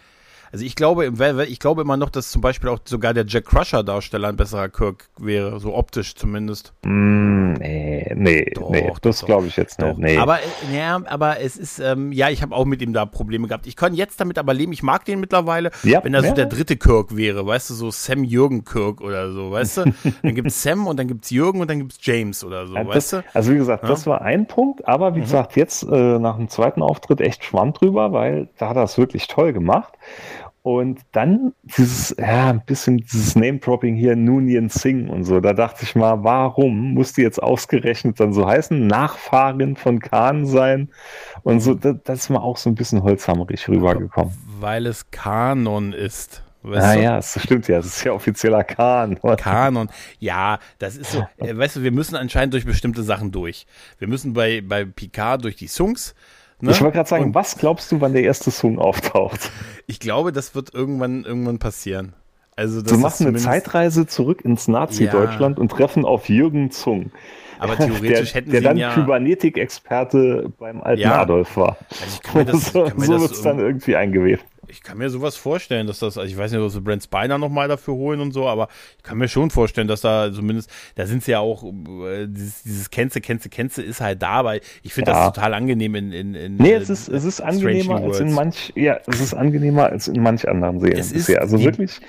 Also 0.51 0.65
ich 0.65 0.75
glaube, 0.75 1.11
ich 1.47 1.59
glaube 1.59 1.81
immer 1.81 1.97
noch, 1.97 2.09
dass 2.09 2.31
zum 2.31 2.41
Beispiel 2.41 2.69
auch 2.69 2.79
sogar 2.85 3.13
der 3.13 3.25
Jack 3.27 3.45
Crusher 3.45 3.83
Darsteller 3.83 4.29
ein 4.29 4.37
besserer 4.37 4.69
Kirk 4.69 5.09
wäre, 5.17 5.59
so 5.59 5.75
optisch 5.75 6.15
zumindest. 6.15 6.73
Mm, 6.83 7.53
nee, 7.53 8.11
nee, 8.15 8.51
doch, 8.53 8.69
nee, 8.69 8.91
das 9.01 9.25
glaube 9.25 9.47
ich 9.47 9.57
jetzt 9.57 9.79
nicht. 9.79 9.97
Nee. 9.97 10.17
Aber 10.17 10.39
äh, 10.39 10.75
ja, 10.75 11.01
aber 11.05 11.39
es 11.39 11.57
ist, 11.57 11.79
ähm, 11.79 12.11
ja, 12.11 12.29
ich 12.29 12.41
habe 12.41 12.55
auch 12.55 12.65
mit 12.65 12.81
ihm 12.81 12.93
da 12.93 13.05
Probleme 13.05 13.47
gehabt. 13.47 13.67
Ich 13.67 13.75
kann 13.75 13.93
jetzt 13.93 14.19
damit 14.19 14.37
aber 14.37 14.53
leben. 14.53 14.71
Ich 14.71 14.83
mag 14.83 15.05
den 15.05 15.19
mittlerweile, 15.19 15.71
ja, 15.83 16.03
wenn 16.03 16.13
er 16.13 16.21
so 16.21 16.27
ja. 16.27 16.33
der 16.33 16.45
dritte 16.45 16.77
Kirk 16.77 17.15
wäre, 17.15 17.45
weißt 17.45 17.69
du, 17.69 17.73
so 17.73 17.91
Sam 17.91 18.23
Jürgen 18.23 18.63
Kirk 18.63 19.01
oder 19.01 19.31
so, 19.31 19.51
weißt 19.51 19.77
du? 19.77 19.93
dann 20.21 20.35
gibt's 20.35 20.63
Sam 20.63 20.87
und 20.87 20.97
dann 20.97 21.07
gibt's 21.07 21.29
Jürgen 21.29 21.59
und 21.59 21.69
dann 21.69 21.79
gibt's 21.79 21.99
James 22.01 22.43
oder 22.43 22.67
so, 22.67 22.75
ja, 22.75 22.87
weißt 22.87 23.13
das, 23.13 23.23
du? 23.23 23.27
Also 23.33 23.53
wie 23.53 23.57
gesagt, 23.57 23.83
das 23.87 24.07
war 24.07 24.21
ein 24.21 24.47
Punkt, 24.47 24.87
aber 24.87 25.15
wie 25.15 25.19
mhm. 25.19 25.23
gesagt, 25.23 25.55
jetzt 25.55 25.83
äh, 25.83 26.19
nach 26.19 26.37
dem 26.37 26.49
zweiten 26.49 26.81
Auftritt 26.81 27.21
echt 27.21 27.43
Schwamm 27.43 27.73
drüber, 27.73 28.11
weil 28.13 28.49
da 28.57 28.69
hat 28.69 28.77
er 28.77 28.83
es 28.83 28.97
wirklich 28.97 29.27
toll 29.27 29.53
gemacht. 29.53 29.93
Und 30.67 30.99
dann 31.13 31.53
dieses, 31.63 32.13
ja, 32.19 32.49
ein 32.49 32.61
bisschen 32.65 32.97
dieses 32.97 33.37
Name-Dropping 33.37 33.95
hier, 33.95 34.17
Nunien 34.17 34.67
Singh 34.67 35.09
und 35.09 35.23
so. 35.23 35.39
Da 35.39 35.53
dachte 35.53 35.83
ich 35.83 35.95
mal, 35.95 36.25
warum 36.25 36.93
muss 36.93 37.13
die 37.13 37.21
jetzt 37.21 37.41
ausgerechnet 37.41 38.19
dann 38.19 38.33
so 38.33 38.45
heißen? 38.45 38.85
Nachfahrin 38.85 39.77
von 39.77 40.01
Khan 40.01 40.45
sein? 40.45 40.89
Und 41.43 41.61
so, 41.61 41.73
das, 41.73 41.95
das 42.03 42.19
ist 42.19 42.29
mir 42.31 42.43
auch 42.43 42.57
so 42.57 42.69
ein 42.69 42.75
bisschen 42.75 43.01
holzhammerig 43.01 43.69
rübergekommen. 43.69 44.33
Weil 44.59 44.87
es 44.87 45.09
Kanon 45.09 45.93
ist. 45.93 46.43
Weißt 46.63 46.85
ah, 46.85 46.95
ja, 46.95 47.15
das 47.15 47.41
stimmt 47.41 47.69
ja, 47.69 47.77
das 47.77 47.85
ist 47.85 48.03
ja 48.03 48.11
offizieller 48.11 48.65
Kanon. 48.65 49.37
Kanon, 49.37 49.87
ja, 50.19 50.59
das 50.79 50.97
ist 50.97 51.13
so, 51.13 51.25
äh, 51.37 51.55
weißt 51.55 51.77
du, 51.77 51.83
wir 51.83 51.93
müssen 51.93 52.17
anscheinend 52.17 52.53
durch 52.53 52.65
bestimmte 52.65 53.03
Sachen 53.03 53.31
durch. 53.31 53.67
Wir 53.99 54.09
müssen 54.09 54.33
bei, 54.33 54.59
bei 54.59 54.83
Picard 54.83 55.45
durch 55.45 55.55
die 55.55 55.67
Songs, 55.67 56.13
Ne? 56.59 56.71
Ich 56.71 56.81
wollte 56.81 56.95
gerade 56.95 57.09
sagen, 57.09 57.25
und 57.25 57.35
was 57.35 57.57
glaubst 57.57 57.91
du, 57.91 58.01
wann 58.01 58.13
der 58.13 58.23
erste 58.23 58.49
Song 58.49 58.79
auftaucht? 58.79 59.51
Ich 59.85 59.99
glaube, 59.99 60.31
das 60.31 60.55
wird 60.55 60.73
irgendwann, 60.73 61.23
irgendwann 61.23 61.59
passieren. 61.59 62.13
Also 62.55 62.81
das 62.81 62.91
Wir 62.91 62.97
machen 62.97 63.27
eine 63.27 63.37
Zeitreise 63.37 64.07
zurück 64.07 64.43
ins 64.43 64.67
Nazi-Deutschland 64.67 65.57
ja. 65.57 65.61
und 65.61 65.69
treffen 65.69 66.05
auf 66.05 66.27
Jürgen 66.27 66.71
Zung. 66.71 67.11
Aber 67.59 67.75
theoretisch 67.77 68.31
der, 68.31 68.41
hätten 68.41 68.51
der 68.51 68.61
sie 68.61 68.63
dann 68.63 68.77
ja 68.77 68.93
Kybernetik-Experte 68.95 70.51
beim 70.57 70.81
alten 70.81 71.01
ja. 71.01 71.21
Adolf 71.21 71.55
war. 71.55 71.77
Also 71.89 72.05
ich 72.15 72.21
kann 72.23 72.37
mir 72.37 72.45
das, 72.45 72.65
so 72.73 72.87
so 72.87 73.21
wird 73.21 73.31
es 73.31 73.41
dann 73.43 73.59
irgendwie 73.59 73.95
eingewebt. 73.95 74.43
Ich 74.69 74.83
kann 74.83 74.97
mir 74.97 75.09
sowas 75.09 75.35
vorstellen, 75.35 75.87
dass 75.87 75.99
das, 75.99 76.17
also 76.17 76.29
ich 76.29 76.37
weiß 76.37 76.51
nicht, 76.51 76.61
ob 76.61 76.69
sie 76.71 76.81
Brent 76.81 77.03
Spiner 77.03 77.37
nochmal 77.37 77.67
dafür 77.67 77.93
holen 77.93 78.19
und 78.19 78.31
so, 78.31 78.47
aber 78.47 78.67
ich 78.97 79.03
kann 79.03 79.17
mir 79.17 79.27
schon 79.27 79.49
vorstellen, 79.49 79.87
dass 79.87 80.01
da 80.01 80.31
zumindest, 80.31 80.69
da 80.95 81.05
sind 81.05 81.23
sie 81.23 81.31
ja 81.31 81.39
auch, 81.39 81.63
äh, 81.63 82.27
dieses, 82.27 82.63
dieses 82.63 82.89
Kenze, 82.89 83.21
Kenze, 83.21 83.49
Kenze 83.49 83.81
ist 83.81 84.01
halt 84.01 84.21
da, 84.21 84.43
weil 84.43 84.61
ich 84.83 84.93
finde 84.93 85.11
ja. 85.11 85.25
das 85.25 85.33
total 85.33 85.53
angenehm 85.53 85.95
in, 85.95 86.11
in, 86.11 86.35
in 86.35 86.55
Nee, 86.57 86.73
es 86.73 86.89
ist, 86.89 87.07
es 87.07 87.23
ist 87.23 87.41
angenehmer 87.41 88.01
als 88.01 88.19
in 88.19 88.33
manch, 88.33 88.73
ja, 88.75 88.99
es 89.07 89.21
ist 89.21 89.33
angenehmer 89.33 89.87
als 89.87 90.07
in 90.07 90.21
manch 90.21 90.47
anderen 90.47 90.79
Serien 90.79 90.99
es 90.99 91.13
bisher. 91.13 91.41
Also 91.41 91.59
wirklich, 91.61 91.99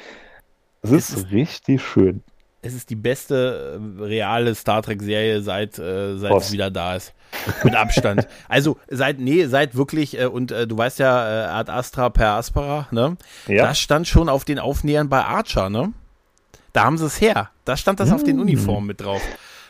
es 0.83 0.90
ist, 0.90 1.11
es 1.11 1.16
ist 1.16 1.33
richtig 1.33 1.83
schön. 1.83 2.23
Es 2.61 2.75
ist 2.75 2.90
die 2.90 2.97
beste 2.97 3.81
äh, 3.81 4.03
reale 4.03 4.55
Star 4.55 4.83
Trek-Serie 4.83 5.42
seit, 5.42 5.79
äh, 5.79 6.16
seit 6.16 6.33
es 6.33 6.53
wieder 6.53 6.71
da 6.71 6.97
ist. 6.97 7.14
Mit 7.62 7.75
Abstand. 7.75 8.27
also 8.49 8.79
seit, 8.88 9.21
nee, 9.21 9.47
seit 9.47 9.77
wirklich, 9.77 10.18
äh, 10.18 10.27
und 10.27 10.51
äh, 10.51 10.66
du 10.66 10.77
weißt 10.77 10.99
ja, 10.99 11.44
äh, 11.44 11.49
Ad 11.49 11.71
Astra 11.71 12.11
per 12.11 12.33
Aspera, 12.33 12.88
ne? 12.90 13.16
Ja. 13.47 13.66
Das 13.66 13.79
stand 13.79 14.09
schon 14.09 14.29
auf 14.29 14.44
den 14.44 14.59
Aufnähern 14.59 15.09
bei 15.09 15.25
Archer, 15.25 15.71
ne? 15.71 15.92
Da 16.73 16.85
haben 16.85 16.99
sie 16.99 17.07
es 17.07 17.21
her. 17.21 17.51
Da 17.64 17.77
stand 17.77 18.01
das 18.01 18.11
mm. 18.11 18.14
auf 18.14 18.25
den 18.25 18.37
hm. 18.37 18.42
Uniformen 18.42 18.87
mit 18.87 19.01
drauf. 19.01 19.23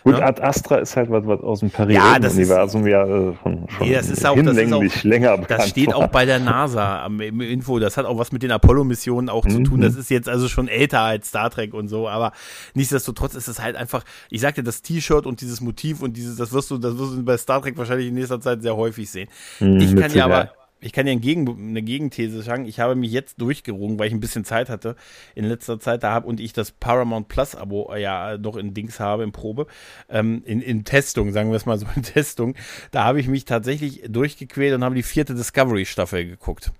Gut, 0.04 0.18
ja? 0.18 0.26
Ad 0.26 0.42
Astra 0.42 0.76
ist 0.76 0.96
halt 0.96 1.10
was, 1.10 1.26
was 1.26 1.40
aus 1.40 1.60
dem 1.60 1.70
Perioden-Universum 1.70 2.86
ja, 2.86 3.04
ja 3.04 3.30
äh, 3.30 3.34
schon, 3.42 3.68
schon 3.68 3.86
nee, 3.86 3.94
das 3.94 4.08
ist 4.08 4.24
auch, 4.24 4.34
hinlänglich 4.34 4.92
das 4.92 4.96
ist 4.96 5.00
auch, 5.00 5.04
länger 5.04 5.38
bekannt 5.38 5.60
Das 5.60 5.68
steht 5.68 5.94
auch 5.94 6.06
bei 6.08 6.24
der 6.24 6.38
NASA 6.38 7.04
am, 7.04 7.20
im 7.20 7.40
Info. 7.40 7.78
Das 7.78 7.96
hat 7.96 8.06
auch 8.06 8.18
was 8.18 8.32
mit 8.32 8.42
den 8.42 8.50
Apollo-Missionen 8.50 9.28
auch 9.28 9.44
mhm. 9.44 9.50
zu 9.50 9.62
tun. 9.62 9.80
Das 9.80 9.96
ist 9.96 10.10
jetzt 10.10 10.28
also 10.28 10.48
schon 10.48 10.68
älter 10.68 11.00
als 11.00 11.28
Star 11.28 11.50
Trek 11.50 11.74
und 11.74 11.88
so. 11.88 12.08
Aber 12.08 12.32
nichtsdestotrotz 12.74 13.34
ist 13.34 13.48
es 13.48 13.60
halt 13.60 13.76
einfach, 13.76 14.04
ich 14.30 14.40
sagte, 14.40 14.62
das 14.62 14.82
T-Shirt 14.82 15.26
und 15.26 15.40
dieses 15.40 15.60
Motiv 15.60 16.02
und 16.02 16.16
dieses, 16.16 16.36
das 16.36 16.52
wirst 16.52 16.70
du, 16.70 16.78
das 16.78 16.96
wirst 16.98 17.14
du 17.14 17.24
bei 17.24 17.36
Star 17.36 17.60
Trek 17.60 17.76
wahrscheinlich 17.76 18.08
in 18.08 18.14
nächster 18.14 18.40
Zeit 18.40 18.62
sehr 18.62 18.76
häufig 18.76 19.10
sehen. 19.10 19.28
Mhm, 19.60 19.76
ich 19.78 19.96
kann 19.96 20.12
ja 20.12 20.24
aber, 20.24 20.52
ich 20.80 20.92
kann 20.92 21.06
ja 21.06 21.12
eine, 21.12 21.20
Gegen 21.20 21.48
eine 21.48 21.82
Gegenthese 21.82 22.42
sagen. 22.42 22.64
Ich 22.66 22.80
habe 22.80 22.94
mich 22.94 23.10
jetzt 23.10 23.40
durchgerungen, 23.40 23.98
weil 23.98 24.08
ich 24.08 24.12
ein 24.12 24.20
bisschen 24.20 24.44
Zeit 24.44 24.68
hatte 24.68 24.96
in 25.34 25.44
letzter 25.44 25.80
Zeit 25.80 26.02
da 26.02 26.12
habe 26.12 26.26
und 26.26 26.40
ich 26.40 26.52
das 26.52 26.70
Paramount 26.70 27.28
Plus 27.28 27.54
Abo 27.54 27.92
äh, 27.92 28.02
ja 28.02 28.38
noch 28.38 28.56
in 28.56 28.74
Dings 28.74 29.00
habe, 29.00 29.24
in 29.24 29.32
Probe, 29.32 29.66
ähm, 30.08 30.42
in, 30.44 30.60
in 30.60 30.84
Testung, 30.84 31.32
sagen 31.32 31.50
wir 31.50 31.56
es 31.56 31.66
mal 31.66 31.78
so 31.78 31.86
in 31.96 32.02
Testung. 32.02 32.54
Da 32.90 33.04
habe 33.04 33.20
ich 33.20 33.28
mich 33.28 33.44
tatsächlich 33.44 34.02
durchgequält 34.08 34.74
und 34.74 34.84
habe 34.84 34.94
die 34.94 35.02
vierte 35.02 35.34
Discovery 35.34 35.84
Staffel 35.84 36.26
geguckt. 36.26 36.72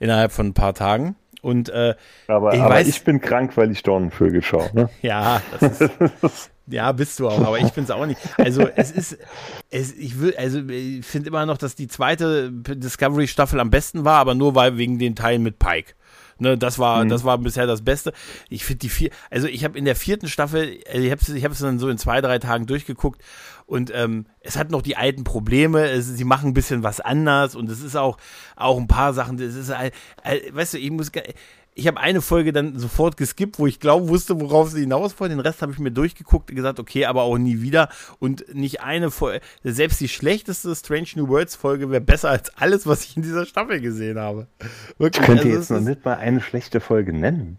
Innerhalb 0.00 0.32
von 0.32 0.48
ein 0.48 0.54
paar 0.54 0.74
Tagen. 0.74 1.16
Und, 1.42 1.68
äh, 1.68 1.94
aber, 2.26 2.54
ich, 2.54 2.60
aber 2.60 2.74
weiß, 2.74 2.88
ich 2.88 3.04
bin 3.04 3.20
krank, 3.20 3.56
weil 3.56 3.70
ich 3.70 3.82
Dornenvögel 3.82 4.42
schaue. 4.42 4.70
Ne? 4.72 4.88
ja, 5.02 5.42
das 5.60 5.80
ist, 5.80 6.50
Ja, 6.66 6.92
bist 6.92 7.20
du 7.20 7.28
auch, 7.28 7.40
aber 7.40 7.58
ich 7.58 7.72
finde 7.72 7.82
es 7.82 7.90
auch 7.90 8.06
nicht. 8.06 8.18
Also 8.38 8.66
es 8.74 8.90
ist, 8.90 9.18
es, 9.70 9.92
ich 9.92 10.18
will, 10.18 10.34
also 10.36 10.60
ich 10.60 11.04
finde 11.04 11.28
immer 11.28 11.44
noch, 11.44 11.58
dass 11.58 11.74
die 11.74 11.88
zweite 11.88 12.50
Discovery-Staffel 12.50 13.60
am 13.60 13.70
besten 13.70 14.04
war, 14.04 14.18
aber 14.18 14.34
nur 14.34 14.54
weil 14.54 14.78
wegen 14.78 14.98
den 14.98 15.14
Teilen 15.14 15.42
mit 15.42 15.58
Pike. 15.58 15.94
Ne, 16.38 16.58
das 16.58 16.78
war, 16.78 17.04
mhm. 17.04 17.10
das 17.10 17.22
war 17.22 17.38
bisher 17.38 17.66
das 17.66 17.82
Beste. 17.82 18.12
Ich 18.48 18.64
finde 18.64 18.80
die 18.80 18.88
vier, 18.88 19.10
also 19.30 19.46
ich 19.46 19.62
habe 19.62 19.78
in 19.78 19.84
der 19.84 19.94
vierten 19.94 20.28
Staffel, 20.28 20.80
äh, 20.86 21.00
ich 21.00 21.10
habe 21.10 21.20
es 21.20 21.28
ich 21.28 21.44
hab's 21.44 21.60
dann 21.60 21.78
so 21.78 21.88
in 21.88 21.98
zwei, 21.98 22.20
drei 22.20 22.38
Tagen 22.40 22.66
durchgeguckt 22.66 23.22
und 23.66 23.92
ähm, 23.94 24.26
es 24.40 24.56
hat 24.56 24.70
noch 24.70 24.82
die 24.82 24.96
alten 24.96 25.22
Probleme. 25.22 25.88
Es, 25.88 26.06
sie 26.06 26.24
machen 26.24 26.50
ein 26.50 26.54
bisschen 26.54 26.82
was 26.82 27.00
anders 27.00 27.54
und 27.54 27.70
es 27.70 27.82
ist 27.82 27.94
auch, 27.94 28.18
auch 28.56 28.78
ein 28.78 28.88
paar 28.88 29.14
Sachen. 29.14 29.38
Es 29.38 29.54
ist, 29.54 29.70
äh, 29.70 29.92
weißt 30.52 30.74
du, 30.74 30.78
ich 30.78 30.90
muss, 30.90 31.12
ich 31.76 31.86
habe 31.88 31.98
eine 31.98 32.20
Folge 32.20 32.52
dann 32.52 32.78
sofort 32.78 33.16
geskippt, 33.16 33.58
wo 33.58 33.66
ich 33.66 33.80
glaube 33.80 34.08
wusste, 34.08 34.40
worauf 34.40 34.70
sie 34.70 34.80
hinaus 34.80 35.18
wollen. 35.18 35.30
Den 35.30 35.40
Rest 35.40 35.60
habe 35.60 35.72
ich 35.72 35.78
mir 35.78 35.90
durchgeguckt 35.90 36.50
und 36.50 36.56
gesagt, 36.56 36.78
okay, 36.78 37.06
aber 37.06 37.22
auch 37.22 37.36
nie 37.36 37.62
wieder. 37.62 37.88
Und 38.20 38.54
nicht 38.54 38.80
eine 38.82 39.10
Folge, 39.10 39.40
selbst 39.64 40.00
die 40.00 40.08
schlechteste 40.08 40.74
Strange 40.74 41.08
New 41.16 41.28
Worlds 41.28 41.56
Folge 41.56 41.90
wäre 41.90 42.00
besser 42.00 42.30
als 42.30 42.56
alles, 42.56 42.86
was 42.86 43.04
ich 43.04 43.16
in 43.16 43.22
dieser 43.22 43.44
Staffel 43.44 43.80
gesehen 43.80 44.18
habe. 44.18 44.46
Wirklich. 44.98 45.20
Ich 45.20 45.26
könnte 45.26 45.44
also, 45.44 45.58
jetzt 45.58 45.70
noch 45.70 45.80
nicht 45.80 46.04
mal 46.04 46.14
eine 46.14 46.40
schlechte 46.40 46.80
Folge 46.80 47.12
nennen. 47.12 47.58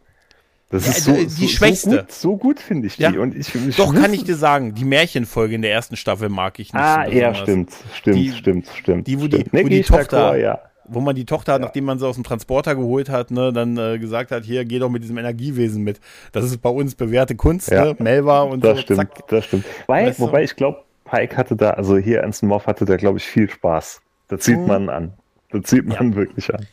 Das 0.69 0.85
ja, 0.85 0.91
ist 0.93 1.03
so, 1.03 1.13
die 1.13 1.27
so, 1.27 1.47
schwächste. 1.47 1.89
So 1.89 1.97
gut, 1.97 2.11
so 2.11 2.37
gut 2.37 2.59
finde 2.59 2.87
ich 2.87 2.95
die. 2.95 3.03
Ja. 3.03 3.11
Und 3.19 3.35
ich, 3.35 3.53
ich 3.53 3.75
Doch, 3.75 3.93
kann 3.93 4.13
ich 4.13 4.23
dir 4.23 4.35
sagen, 4.35 4.73
die 4.73 4.85
Märchenfolge 4.85 5.55
in 5.55 5.61
der 5.61 5.71
ersten 5.71 5.95
Staffel 5.95 6.29
mag 6.29 6.57
ich 6.59 6.73
nicht. 6.73 6.81
Ah, 6.81 7.05
so 7.05 7.11
ja, 7.11 7.35
stimmt, 7.35 7.71
stimmt, 7.93 8.17
die, 8.17 8.31
stimmt, 8.31 8.67
stimmt. 8.75 9.07
Die, 9.07 9.21
wo 9.21 9.27
die, 9.27 9.45
wo 9.51 9.67
die 9.67 9.81
Tochter, 9.83 10.37
ja 10.37 10.59
wo 10.87 11.01
man 11.01 11.15
die 11.15 11.25
Tochter, 11.25 11.53
ja. 11.53 11.59
nachdem 11.59 11.85
man 11.85 11.99
sie 11.99 12.07
aus 12.07 12.15
dem 12.15 12.23
Transporter 12.23 12.75
geholt 12.75 13.09
hat, 13.09 13.31
ne, 13.31 13.51
dann 13.53 13.77
äh, 13.77 13.99
gesagt 13.99 14.31
hat, 14.31 14.45
hier, 14.45 14.65
geh 14.65 14.79
doch 14.79 14.89
mit 14.89 15.03
diesem 15.03 15.17
Energiewesen 15.17 15.83
mit. 15.83 15.99
Das 16.31 16.45
ist 16.45 16.61
bei 16.61 16.69
uns 16.69 16.95
bewährte 16.95 17.35
Kunst, 17.35 17.69
ja. 17.69 17.85
ne? 17.85 17.95
Melva 17.99 18.41
und 18.41 18.63
das 18.63 18.77
so. 18.77 18.81
Stimmt, 18.83 18.99
zack. 18.99 19.27
Das 19.27 19.45
stimmt. 19.45 19.65
Wobei, 19.87 20.07
weißt 20.07 20.19
du? 20.19 20.23
wobei 20.23 20.43
ich 20.43 20.55
glaube, 20.55 20.83
Pike 21.05 21.37
hatte 21.37 21.55
da, 21.55 21.71
also 21.71 21.97
hier 21.97 22.23
Anson 22.23 22.49
Moff 22.49 22.67
hatte 22.67 22.85
da, 22.85 22.97
glaube 22.97 23.17
ich, 23.17 23.25
viel 23.25 23.49
Spaß. 23.49 24.01
Das 24.27 24.43
sieht 24.45 24.59
mhm. 24.59 24.67
man 24.67 24.89
an. 24.89 25.13
Das 25.51 25.69
sieht 25.69 25.85
man 25.85 26.11
ja. 26.11 26.15
wirklich 26.15 26.53
an. 26.53 26.65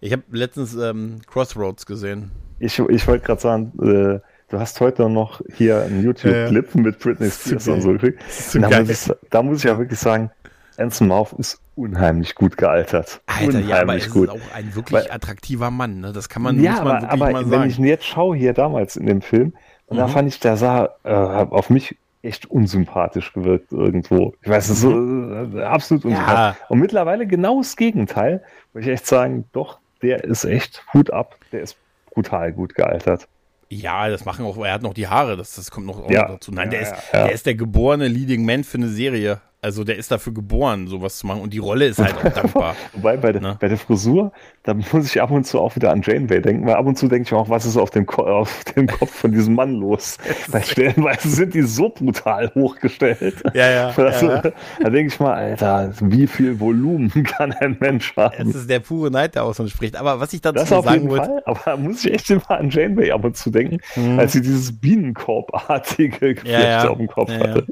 Ich 0.00 0.12
habe 0.12 0.22
letztens 0.30 0.74
ähm, 0.74 1.20
Crossroads 1.26 1.86
gesehen. 1.86 2.30
Ich, 2.58 2.78
ich 2.78 3.06
wollte 3.06 3.26
gerade 3.26 3.40
sagen, 3.40 3.72
äh, 3.80 4.20
du 4.48 4.58
hast 4.58 4.80
heute 4.80 5.08
noch 5.08 5.40
hier 5.54 5.82
einen 5.82 6.02
YouTube-Clip 6.02 6.74
ja, 6.74 6.80
mit 6.80 6.98
Britney 6.98 7.30
Spears 7.30 7.68
und 7.68 7.82
so 7.82 7.92
gekriegt. 7.92 8.22
Da, 8.54 8.80
muss 8.80 8.90
ich, 8.90 9.14
da 9.30 9.42
muss 9.42 9.58
ich 9.58 9.64
ja 9.64 9.78
wirklich 9.78 9.98
sagen, 9.98 10.30
Anson 10.78 11.08
Mouth 11.08 11.32
ist 11.34 11.60
unheimlich 11.74 12.34
gut 12.34 12.56
gealtert. 12.56 13.20
Alter, 13.26 13.46
unheimlich 13.46 13.68
ja, 13.68 13.80
aber 13.82 13.98
er 13.98 14.08
gut. 14.08 14.28
ist 14.28 14.34
auch 14.34 14.54
ein 14.54 14.74
wirklich 14.74 15.00
Weil, 15.00 15.10
attraktiver 15.10 15.70
Mann, 15.70 16.00
ne? 16.00 16.12
Das 16.12 16.28
kann 16.28 16.42
man, 16.42 16.62
ja, 16.62 16.72
muss 16.72 16.84
man 16.84 17.04
aber, 17.04 17.10
aber 17.10 17.32
mal 17.32 17.44
sagen. 17.44 17.50
wenn 17.50 17.70
ich 17.70 17.78
ihn 17.78 17.84
jetzt 17.84 18.06
schaue 18.06 18.36
hier 18.36 18.52
damals 18.52 18.96
in 18.96 19.06
dem 19.06 19.22
Film, 19.22 19.52
und 19.86 19.96
mhm. 19.96 20.00
da 20.00 20.08
fand 20.08 20.28
ich, 20.28 20.40
der 20.40 20.56
sah 20.56 20.90
äh, 21.04 21.12
auf 21.12 21.70
mich 21.70 21.96
echt 22.22 22.46
unsympathisch 22.46 23.32
gewirkt 23.32 23.72
irgendwo. 23.72 24.34
Ich 24.42 24.48
weiß, 24.48 24.68
es 24.68 24.80
so 24.80 24.90
äh, 24.90 25.62
absolut 25.62 26.04
unsympathisch. 26.04 26.60
Ja. 26.60 26.66
Und 26.68 26.80
mittlerweile 26.80 27.26
genau 27.26 27.58
das 27.58 27.76
Gegenteil, 27.76 28.42
wo 28.72 28.80
ich 28.80 28.88
echt 28.88 29.06
sagen, 29.06 29.44
doch, 29.52 29.78
der 30.02 30.24
ist 30.24 30.44
echt 30.44 30.84
Hut 30.92 31.12
ab, 31.12 31.36
der 31.52 31.62
ist 31.62 31.76
brutal 32.12 32.52
gut 32.52 32.74
gealtert. 32.74 33.28
Ja, 33.68 34.08
das 34.08 34.24
machen 34.24 34.44
auch, 34.44 34.56
er 34.64 34.74
hat 34.74 34.82
noch 34.82 34.94
die 34.94 35.08
Haare, 35.08 35.36
das, 35.36 35.56
das 35.56 35.70
kommt 35.70 35.86
noch, 35.86 36.08
ja. 36.08 36.28
dazu. 36.28 36.52
Nein, 36.52 36.70
der, 36.70 36.82
ja, 36.82 36.86
ist, 36.86 37.12
der 37.12 37.32
ist 37.32 37.46
der 37.46 37.54
geborene 37.54 38.08
Leading 38.08 38.44
Man 38.44 38.64
für 38.64 38.78
eine 38.78 38.88
Serie. 38.88 39.40
Also 39.66 39.82
der 39.82 39.96
ist 39.96 40.12
dafür 40.12 40.32
geboren, 40.32 40.86
sowas 40.86 41.18
zu 41.18 41.26
machen. 41.26 41.40
Und 41.40 41.52
die 41.52 41.58
Rolle 41.58 41.86
ist 41.86 41.98
halt 41.98 42.14
auch 42.18 42.32
dankbar. 42.32 42.76
Wobei 42.92 43.16
bei, 43.16 43.32
der, 43.32 43.42
ne? 43.42 43.56
bei 43.58 43.66
der 43.66 43.76
Frisur, 43.76 44.30
da 44.62 44.74
muss 44.74 45.06
ich 45.06 45.20
ab 45.20 45.32
und 45.32 45.44
zu 45.44 45.58
auch 45.58 45.74
wieder 45.74 45.90
an 45.90 46.02
Janeway 46.02 46.40
denken, 46.40 46.64
weil 46.68 46.76
ab 46.76 46.86
und 46.86 46.96
zu 46.96 47.08
denke 47.08 47.26
ich 47.26 47.32
auch, 47.32 47.48
was 47.48 47.66
ist 47.66 47.76
auf 47.76 47.90
dem, 47.90 48.06
Ko 48.06 48.22
auf 48.22 48.62
dem 48.76 48.86
Kopf 48.86 49.10
von 49.10 49.32
diesem 49.32 49.56
Mann 49.56 49.74
los? 49.74 50.18
weil 50.46 50.62
stellenweise 50.62 51.28
sind 51.28 51.54
die 51.54 51.62
so 51.62 51.88
brutal 51.88 52.52
hochgestellt. 52.54 53.42
Ja, 53.54 53.68
ja. 53.68 53.92
Das, 54.06 54.22
ja. 54.22 54.40
Da 54.40 54.90
denke 54.90 55.12
ich 55.12 55.18
mal, 55.18 55.32
Alter, 55.34 55.92
wie 56.00 56.28
viel 56.28 56.60
Volumen 56.60 57.10
kann 57.24 57.50
ein 57.50 57.76
Mensch 57.80 58.14
haben? 58.16 58.52
Das 58.52 58.54
ist 58.54 58.70
der 58.70 58.78
pure 58.78 59.10
Neid, 59.10 59.34
der 59.34 59.42
aus 59.42 59.58
uns 59.58 59.72
spricht. 59.72 59.96
Aber 59.96 60.20
was 60.20 60.32
ich 60.32 60.40
dazu 60.42 60.60
das 60.60 60.70
auf 60.70 60.88
jeden 60.88 61.08
wollte, 61.08 61.26
Fall, 61.26 61.42
aber 61.44 61.60
da 61.64 61.76
muss 61.76 62.04
ich 62.04 62.12
echt 62.12 62.30
immer 62.30 62.48
an 62.52 62.70
Janeway 62.70 63.10
ab 63.10 63.24
und 63.24 63.36
zu 63.36 63.50
denken, 63.50 63.78
hm. 63.94 64.16
als 64.16 64.34
sie 64.34 64.42
dieses 64.42 64.78
Bienenkorb-artige 64.78 66.34
Geflecht 66.34 66.46
ja, 66.46 66.84
ja. 66.84 66.88
auf 66.88 66.98
dem 66.98 67.08
Kopf 67.08 67.32
hatte. 67.32 67.66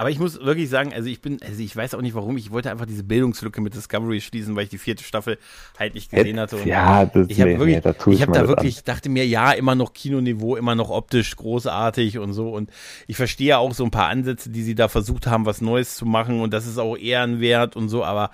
Aber 0.00 0.08
ich 0.08 0.18
muss 0.18 0.40
wirklich 0.40 0.70
sagen, 0.70 0.94
also 0.94 1.10
ich 1.10 1.20
bin, 1.20 1.40
also 1.46 1.62
ich 1.62 1.76
weiß 1.76 1.92
auch 1.92 2.00
nicht 2.00 2.14
warum, 2.14 2.38
ich 2.38 2.50
wollte 2.50 2.70
einfach 2.70 2.86
diese 2.86 3.04
Bildungslücke 3.04 3.60
mit 3.60 3.74
Discovery 3.74 4.22
schließen, 4.22 4.56
weil 4.56 4.64
ich 4.64 4.70
die 4.70 4.78
vierte 4.78 5.04
Staffel 5.04 5.36
halt 5.78 5.92
nicht 5.92 6.10
gesehen 6.10 6.40
hatte. 6.40 6.56
Und 6.56 6.64
ja, 6.64 7.04
das 7.04 7.26
ich 7.28 7.38
habe 7.38 7.58
wirklich, 7.58 7.84
nee, 7.84 8.14
ich 8.14 8.22
habe 8.22 8.32
da 8.32 8.48
wirklich, 8.48 8.78
an. 8.78 8.84
dachte 8.86 9.10
mir, 9.10 9.26
ja, 9.26 9.52
immer 9.52 9.74
noch 9.74 9.92
Kinoniveau, 9.92 10.56
immer 10.56 10.74
noch 10.74 10.88
optisch 10.88 11.36
großartig 11.36 12.16
und 12.16 12.32
so. 12.32 12.48
Und 12.48 12.70
ich 13.08 13.18
verstehe 13.18 13.58
auch 13.58 13.74
so 13.74 13.84
ein 13.84 13.90
paar 13.90 14.08
Ansätze, 14.08 14.48
die 14.48 14.62
sie 14.62 14.74
da 14.74 14.88
versucht 14.88 15.26
haben, 15.26 15.44
was 15.44 15.60
Neues 15.60 15.96
zu 15.96 16.06
machen 16.06 16.40
und 16.40 16.54
das 16.54 16.66
ist 16.66 16.78
auch 16.78 16.96
ehrenwert 16.96 17.76
und 17.76 17.90
so. 17.90 18.02
Aber 18.02 18.30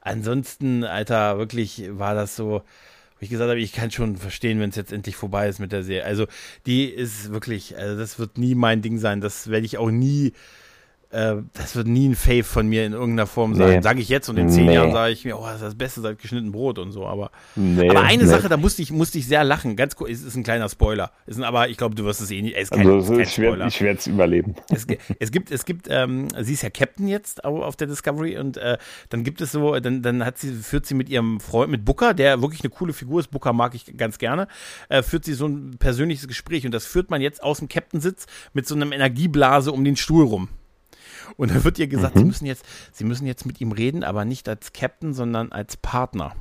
ansonsten, 0.00 0.82
Alter, 0.82 1.36
wirklich 1.36 1.90
war 1.90 2.14
das 2.14 2.36
so 2.36 2.62
ich 3.20 3.28
gesagt 3.30 3.50
habe, 3.50 3.60
ich 3.60 3.72
kann 3.72 3.90
schon 3.90 4.16
verstehen, 4.16 4.58
wenn 4.58 4.70
es 4.70 4.76
jetzt 4.76 4.92
endlich 4.92 5.14
vorbei 5.14 5.46
ist 5.46 5.60
mit 5.60 5.70
der 5.70 5.84
Serie. 5.84 6.04
Also 6.04 6.26
die 6.66 6.86
ist 6.86 7.32
wirklich, 7.32 7.76
also 7.76 7.96
das 7.96 8.18
wird 8.18 8.36
nie 8.36 8.56
mein 8.56 8.82
Ding 8.82 8.98
sein. 8.98 9.20
Das 9.20 9.48
werde 9.48 9.64
ich 9.64 9.78
auch 9.78 9.90
nie 9.90 10.32
äh, 11.12 11.36
das 11.52 11.76
wird 11.76 11.86
nie 11.86 12.08
ein 12.08 12.16
Fave 12.16 12.42
von 12.42 12.66
mir 12.66 12.86
in 12.86 12.92
irgendeiner 12.94 13.26
Form 13.26 13.54
sein. 13.54 13.76
Nee. 13.76 13.80
Sage 13.82 14.00
ich 14.00 14.08
jetzt 14.08 14.30
und 14.30 14.38
in 14.38 14.48
zehn 14.48 14.66
nee. 14.66 14.74
Jahren 14.74 14.92
sage 14.92 15.12
ich 15.12 15.24
mir, 15.24 15.38
oh, 15.38 15.44
das 15.44 15.56
ist 15.56 15.62
das 15.62 15.74
Beste 15.74 16.00
seit 16.00 16.18
geschnitten 16.18 16.52
Brot 16.52 16.78
und 16.78 16.90
so. 16.90 17.06
Aber, 17.06 17.30
nee, 17.54 17.88
aber 17.90 18.02
eine 18.02 18.26
Sache, 18.26 18.48
da 18.48 18.56
musste 18.56 18.80
ich, 18.80 18.90
musste 18.90 19.18
ich 19.18 19.26
sehr 19.26 19.44
lachen. 19.44 19.76
Ganz 19.76 19.94
kurz, 19.94 20.10
es 20.10 20.22
ist 20.22 20.36
ein 20.36 20.42
kleiner 20.42 20.70
Spoiler. 20.70 21.12
Ist 21.26 21.36
ein, 21.36 21.44
aber 21.44 21.68
ich 21.68 21.76
glaube, 21.76 21.94
du 21.94 22.04
wirst 22.04 22.22
es 22.22 22.30
eh 22.30 22.40
nicht. 22.40 22.56
Es 22.56 22.64
ist 22.64 22.70
kein, 22.70 22.86
also, 22.86 23.14
ist 23.14 23.36
kein 23.36 23.68
ich 23.68 23.80
werde 23.82 23.98
es 23.98 24.06
überleben. 24.06 24.54
Es, 24.70 24.86
es, 25.18 25.30
gibt, 25.30 25.50
es 25.50 25.66
gibt, 25.66 25.86
ähm, 25.90 26.28
sie 26.40 26.54
ist 26.54 26.62
ja 26.62 26.70
Captain 26.70 27.06
jetzt 27.08 27.44
auf 27.44 27.76
der 27.76 27.88
Discovery 27.88 28.38
und 28.38 28.56
äh, 28.56 28.78
dann 29.10 29.22
gibt 29.22 29.42
es 29.42 29.52
so, 29.52 29.78
dann, 29.80 30.00
dann 30.00 30.24
hat 30.24 30.38
sie, 30.38 30.52
führt 30.54 30.86
sie 30.86 30.94
mit 30.94 31.10
ihrem 31.10 31.40
Freund, 31.40 31.70
mit 31.70 31.84
Booker, 31.84 32.14
der 32.14 32.40
wirklich 32.40 32.62
eine 32.62 32.70
coole 32.70 32.94
Figur 32.94 33.20
ist. 33.20 33.28
Booker 33.30 33.52
mag 33.52 33.74
ich 33.74 33.98
ganz 33.98 34.16
gerne, 34.16 34.48
äh, 34.88 35.02
führt 35.02 35.26
sie 35.26 35.34
so 35.34 35.46
ein 35.46 35.76
persönliches 35.78 36.26
Gespräch 36.26 36.64
und 36.64 36.72
das 36.72 36.86
führt 36.86 37.10
man 37.10 37.20
jetzt 37.20 37.42
aus 37.42 37.58
dem 37.58 37.68
Captain-Sitz 37.68 38.26
mit 38.54 38.66
so 38.66 38.74
einem 38.74 38.92
Energieblase 38.92 39.72
um 39.72 39.84
den 39.84 39.96
Stuhl 39.96 40.24
rum. 40.24 40.48
Und 41.36 41.50
da 41.50 41.64
wird 41.64 41.78
ihr 41.78 41.86
gesagt, 41.86 42.14
mhm. 42.14 42.20
sie 42.20 42.26
müssen 42.26 42.46
jetzt, 42.46 42.64
sie 42.92 43.04
müssen 43.04 43.26
jetzt 43.26 43.46
mit 43.46 43.60
ihm 43.60 43.72
reden, 43.72 44.04
aber 44.04 44.24
nicht 44.24 44.48
als 44.48 44.72
Captain, 44.72 45.14
sondern 45.14 45.52
als 45.52 45.76
Partner. 45.76 46.34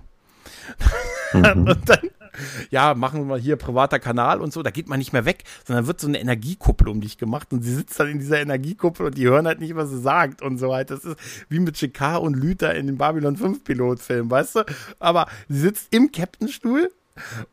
Mhm. 1.34 1.44
und 1.68 1.90
dann, 1.90 2.10
ja, 2.70 2.94
machen 2.94 3.22
wir 3.22 3.26
mal 3.26 3.40
hier 3.40 3.56
privater 3.56 4.00
Kanal 4.00 4.42
und 4.42 4.54
so, 4.54 4.64
da 4.64 4.72
geht 4.72 4.88
man 4.88 5.00
nicht 5.00 5.14
mehr 5.14 5.26
weg, 5.26 5.44
sondern 5.66 5.88
wird 5.88 6.00
so 6.00 6.08
eine 6.08 6.20
Energiekuppel 6.20 6.88
um 6.88 7.02
dich 7.02 7.18
gemacht 7.18 7.52
und 7.52 7.64
sie 7.64 7.74
sitzt 7.74 8.00
dann 8.00 8.10
in 8.10 8.20
dieser 8.20 8.42
Energiekuppel 8.42 9.08
und 9.08 9.18
die 9.18 9.28
hören 9.28 9.48
halt 9.48 9.60
nicht, 9.60 9.76
was 9.76 9.90
sie 9.90 10.00
sagt 10.00 10.42
und 10.42 10.58
so 10.58 10.74
halt. 10.74 10.92
Das 10.92 11.04
ist 11.04 11.18
wie 11.50 11.60
mit 11.60 11.76
Chikar 11.76 12.22
und 12.22 12.36
Lüther 12.36 12.74
in 12.76 12.88
dem 12.88 12.98
Babylon 12.98 13.38
5 13.38 13.64
Pilotfilm, 13.64 14.30
weißt 14.30 14.56
du? 14.56 14.66
Aber 15.00 15.28
sie 15.50 15.60
sitzt 15.60 15.94
im 15.94 16.12
Captainstuhl 16.12 16.92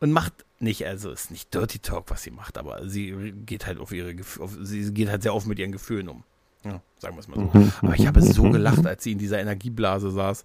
und 0.00 0.12
macht 0.12 0.32
nicht, 0.60 0.86
also 0.86 1.10
ist 1.10 1.30
nicht 1.30 1.54
Dirty 1.54 1.78
Talk, 1.78 2.10
was 2.10 2.22
sie 2.22 2.30
macht, 2.30 2.58
aber 2.58 2.88
sie 2.88 3.32
geht 3.46 3.66
halt 3.66 3.78
auf 3.78 3.92
ihre, 3.92 4.14
auf, 4.40 4.56
sie 4.60 4.92
geht 4.92 5.08
halt 5.08 5.22
sehr 5.22 5.34
offen 5.34 5.48
mit 5.48 5.58
ihren 5.58 5.72
Gefühlen 5.72 6.08
um. 6.08 6.24
Ja, 6.68 6.82
sagen 6.98 7.16
wir 7.16 7.20
es 7.20 7.28
mal 7.28 7.36
so. 7.36 7.86
Aber 7.86 7.94
ich 7.94 8.06
habe 8.06 8.20
so 8.20 8.42
gelacht, 8.50 8.86
als 8.86 9.02
sie 9.02 9.12
in 9.12 9.18
dieser 9.18 9.40
Energieblase 9.40 10.10
saß. 10.10 10.44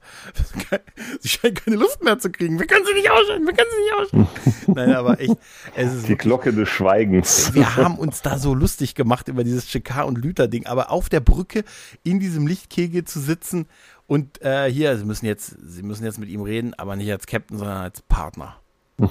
Sie 1.20 1.28
scheint 1.28 1.64
keine 1.66 1.76
Luft 1.76 2.02
mehr 2.02 2.18
zu 2.18 2.32
kriegen. 2.32 2.60
Wir 2.60 2.66
können 2.66 2.86
sie 2.86 2.94
nicht 2.94 3.12
ausschalten, 3.12 3.46
wir 3.46 3.54
können 3.54 3.70
sie 3.72 3.84
nicht 3.84 3.94
ausschalten. 3.94 4.74
Nein, 4.76 4.94
aber 4.96 5.20
echt. 5.20 5.36
Es 5.76 5.94
ist 5.94 6.08
Die 6.08 6.16
Glocke 6.16 6.54
des 6.54 6.70
Schweigens. 6.70 7.54
wir 7.54 7.76
haben 7.76 7.98
uns 7.98 8.22
da 8.22 8.38
so 8.38 8.54
lustig 8.54 8.96
gemacht 8.96 9.28
über 9.28 9.44
dieses 9.44 9.68
Chekar 9.68 10.06
und 10.06 10.18
Lüther-Ding, 10.18 10.66
aber 10.66 10.92
auf 10.92 11.10
der 11.10 11.20
Brücke 11.20 11.66
in 12.04 12.20
diesem 12.20 12.48
Lichtkegel 12.48 13.04
zu 13.04 13.20
sitzen 13.20 13.68
und 14.08 14.42
äh, 14.42 14.72
hier, 14.72 14.98
sie 14.98 15.06
müssen 15.06 15.26
jetzt, 15.26 15.56
sie 15.62 15.84
müssen 15.84 16.06
jetzt 16.06 16.20
mit 16.20 16.30
ihm 16.30 16.42
reden, 16.42 16.74
aber 16.76 16.96
nicht 16.96 17.12
als 17.12 17.26
Captain, 17.26 17.58
sondern 17.58 17.78
als 17.78 18.02
Partner. 18.02 18.56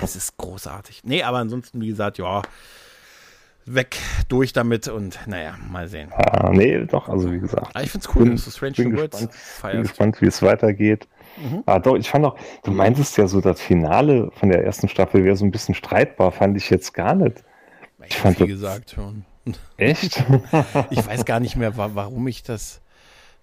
Das 0.00 0.16
ist 0.16 0.38
großartig. 0.38 1.02
Nee, 1.04 1.22
aber 1.22 1.38
ansonsten, 1.38 1.80
wie 1.80 1.88
gesagt, 1.88 2.16
ja, 2.16 2.40
weg, 3.74 3.96
durch 4.28 4.52
damit 4.52 4.88
und 4.88 5.18
naja, 5.26 5.54
mal 5.70 5.88
sehen. 5.88 6.10
Ah, 6.12 6.50
nee, 6.52 6.84
doch, 6.86 7.08
also 7.08 7.32
wie 7.32 7.38
gesagt. 7.40 7.68
Aber 7.74 7.84
ich 7.84 7.90
find's 7.90 8.08
cool, 8.14 8.24
Bin- 8.24 8.32
dass 8.32 8.44
du 8.44 8.50
Strange 8.50 8.72
bin 8.74 8.90
gespannt, 8.90 9.18
bin 9.20 9.28
feierst. 9.32 9.82
gespannt, 9.90 10.20
wie 10.20 10.26
es 10.26 10.42
weitergeht. 10.42 11.08
Mhm. 11.36 11.62
Ah, 11.66 11.78
doch, 11.78 11.96
ich 11.96 12.10
fand 12.10 12.24
auch, 12.24 12.36
du 12.64 12.70
meintest 12.72 13.16
ja 13.16 13.26
so, 13.28 13.40
das 13.40 13.60
Finale 13.60 14.30
von 14.34 14.48
der 14.50 14.64
ersten 14.64 14.88
Staffel 14.88 15.24
wäre 15.24 15.36
so 15.36 15.44
ein 15.44 15.50
bisschen 15.50 15.74
streitbar, 15.74 16.32
fand 16.32 16.56
ich 16.56 16.68
jetzt 16.70 16.92
gar 16.92 17.14
nicht. 17.14 17.44
Ich 18.06 18.16
fand 18.16 18.36
habe 18.36 18.46
viel 18.46 18.54
das- 18.56 18.60
gesagt 18.62 18.90
schon. 18.90 19.24
Echt? 19.76 20.22
Ich 20.90 21.06
weiß 21.06 21.24
gar 21.24 21.40
nicht 21.40 21.56
mehr, 21.56 21.76
wa 21.76 21.90
warum 21.94 22.26
ich 22.28 22.42
das. 22.42 22.80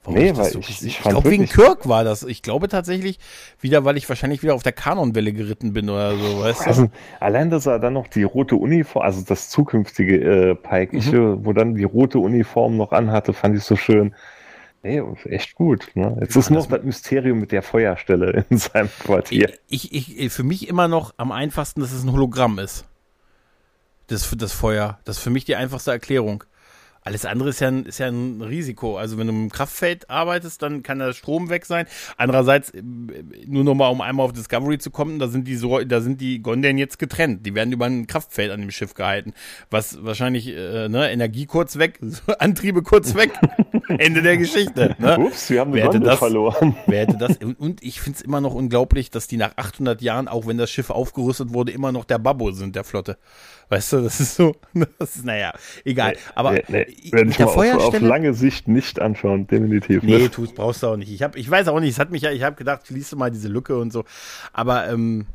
Warum 0.03 0.19
Nee, 0.19 0.29
ich 0.31 0.37
weil 0.37 0.51
so 0.51 0.59
ich- 0.59 0.69
ich 0.69 0.85
ich 0.85 0.99
glaube, 1.01 1.29
wegen 1.29 1.45
Kirk 1.47 1.87
war 1.89 2.03
das. 2.05 2.23
Ich 2.23 2.41
glaube 2.41 2.69
tatsächlich 2.69 3.19
wieder, 3.59 3.83
weil 3.83 3.97
ich 3.97 4.07
wahrscheinlich 4.07 4.41
wieder 4.41 4.53
auf 4.55 4.63
der 4.63 4.71
Kanonwelle 4.71 5.33
geritten 5.33 5.73
bin 5.73 5.89
oder 5.89 6.15
so, 6.17 6.39
weißt 6.39 6.61
du? 6.61 6.65
Also, 6.65 6.89
allein, 7.19 7.49
dass 7.49 7.65
er 7.65 7.79
dann 7.79 7.93
noch 7.93 8.07
die 8.07 8.23
rote 8.23 8.55
Uniform, 8.55 9.03
also 9.03 9.21
das 9.27 9.49
zukünftige 9.49 10.51
äh, 10.51 10.55
Pike, 10.55 10.95
ich, 10.97 11.11
Mhm. 11.11 11.17
äh, 11.41 11.45
wo 11.45 11.51
dann 11.53 11.75
die 11.75 11.83
rote 11.83 12.19
Uniform 12.19 12.77
noch 12.77 12.93
anhatte, 12.93 13.33
fand 13.33 13.57
ich 13.57 13.63
so 13.63 13.75
schön. 13.75 14.15
Nee, 14.83 15.01
echt 15.25 15.55
gut. 15.55 15.89
Ne? 15.95 16.15
Jetzt 16.21 16.35
Ja, 16.35 16.39
ist 16.39 16.49
noch 16.51 16.67
das- 16.67 16.77
das 16.77 16.83
Mysterium 16.85 17.39
mit 17.39 17.51
der 17.51 17.61
Feuerstelle 17.63 18.45
in 18.49 18.57
seinem 18.57 18.89
Quartier. 18.99 19.51
Ich, 19.67 19.91
ich, 19.93 20.17
ich, 20.17 20.31
für 20.31 20.43
mich 20.43 20.69
immer 20.69 20.87
noch 20.87 21.13
am 21.17 21.33
einfachsten, 21.33 21.81
dass 21.81 21.91
es 21.91 22.03
ein 22.03 22.11
Hologramm 22.13 22.59
ist. 22.59 22.85
Das, 24.07 24.33
das 24.37 24.53
Feuer. 24.53 24.99
Das 25.03 25.17
ist 25.17 25.23
für 25.23 25.31
mich 25.31 25.43
die 25.43 25.57
einfachste 25.57 25.91
Erklärung. 25.91 26.45
Alles 27.07 27.23
andere 27.23 27.47
ist 27.49 27.61
ja, 27.61 27.69
ein, 27.69 27.85
ist 27.85 27.99
ja 27.99 28.07
ein 28.07 28.41
Risiko. 28.41 28.97
Also 28.97 29.17
wenn 29.17 29.27
du 29.27 29.33
im 29.33 29.49
Kraftfeld 29.49 30.09
arbeitest, 30.09 30.61
dann 30.61 30.83
kann 30.83 30.99
der 30.99 31.13
Strom 31.13 31.49
weg 31.49 31.65
sein. 31.65 31.85
Andererseits, 32.17 32.71
äh, 32.71 32.81
nur 33.45 33.63
noch 33.63 33.75
mal 33.75 33.87
um 33.87 34.01
einmal 34.01 34.25
auf 34.25 34.33
Discovery 34.33 34.77
zu 34.77 34.91
kommen, 34.91 35.17
da 35.17 35.29
sind 35.29 35.47
die 35.47 35.55
so, 35.55 35.79
da 35.79 36.01
sind 36.01 36.19
die 36.19 36.41
Gondeln 36.41 36.77
jetzt 36.77 36.99
getrennt. 36.99 37.45
Die 37.45 37.55
werden 37.55 37.71
über 37.71 37.85
ein 37.85 38.07
Kraftfeld 38.07 38.51
an 38.51 38.59
dem 38.59 38.71
Schiff 38.71 38.93
gehalten. 38.93 39.33
Was 39.69 40.03
wahrscheinlich, 40.03 40.49
äh, 40.49 40.89
ne, 40.89 41.09
Energie 41.09 41.45
kurz 41.45 41.77
weg, 41.77 41.97
Antriebe 42.39 42.83
kurz 42.83 43.15
weg. 43.15 43.31
Ende 43.87 44.21
der 44.21 44.35
Geschichte. 44.35 44.93
Ne? 44.99 45.17
Ups, 45.17 45.49
wir 45.49 45.61
haben 45.61 45.73
hätte 45.73 45.85
Gondel 45.91 46.01
das- 46.09 46.19
verloren. 46.19 46.75
Wer 46.87 46.99
hätte 47.07 47.17
das? 47.17 47.37
Und, 47.37 47.57
und 47.57 47.81
ich 47.83 48.01
finde 48.01 48.17
es 48.17 48.21
immer 48.21 48.41
noch 48.41 48.53
unglaublich, 48.53 49.11
dass 49.11 49.27
die 49.27 49.37
nach 49.37 49.53
800 49.55 50.01
Jahren, 50.01 50.27
auch 50.27 50.45
wenn 50.45 50.57
das 50.57 50.69
Schiff 50.69 50.89
aufgerüstet 50.89 51.53
wurde, 51.53 51.71
immer 51.71 51.93
noch 51.93 52.03
der 52.03 52.17
Babbo 52.19 52.51
sind 52.51 52.75
der 52.75 52.83
Flotte. 52.83 53.17
Weißt 53.69 53.93
du, 53.93 54.01
das 54.01 54.19
ist 54.21 54.35
so, 54.35 54.55
das 54.99 55.17
ist, 55.17 55.25
naja, 55.25 55.53
egal. 55.83 56.15
Aber 56.35 56.53
nee, 56.53 56.63
nee, 56.69 56.85
mit 56.87 56.95
ich 57.01 57.11
der 57.11 57.23
mal 57.23 57.31
auf, 57.35 57.47
auf 57.47 57.53
Feuerstelle. 57.55 58.07
lange 58.07 58.33
Sicht 58.33 58.67
nicht 58.67 58.99
anschauen, 59.01 59.45
definitiv. 59.47 60.03
Nee, 60.03 60.17
nicht. 60.19 60.33
tust, 60.33 60.55
brauchst 60.55 60.83
du 60.83 60.87
auch 60.87 60.95
nicht. 60.97 61.11
Ich, 61.11 61.21
hab, 61.21 61.35
ich 61.35 61.49
weiß 61.49 61.67
auch 61.67 61.79
nicht, 61.79 61.91
es 61.91 61.99
hat 61.99 62.09
mich 62.11 62.21
ja, 62.21 62.31
ich 62.31 62.43
habe 62.43 62.55
gedacht, 62.55 62.87
schließe 62.87 63.15
mal 63.17 63.29
diese 63.29 63.49
Lücke 63.49 63.77
und 63.77 63.91
so. 63.91 64.05
Aber 64.53 64.87
ähm, 64.87 65.25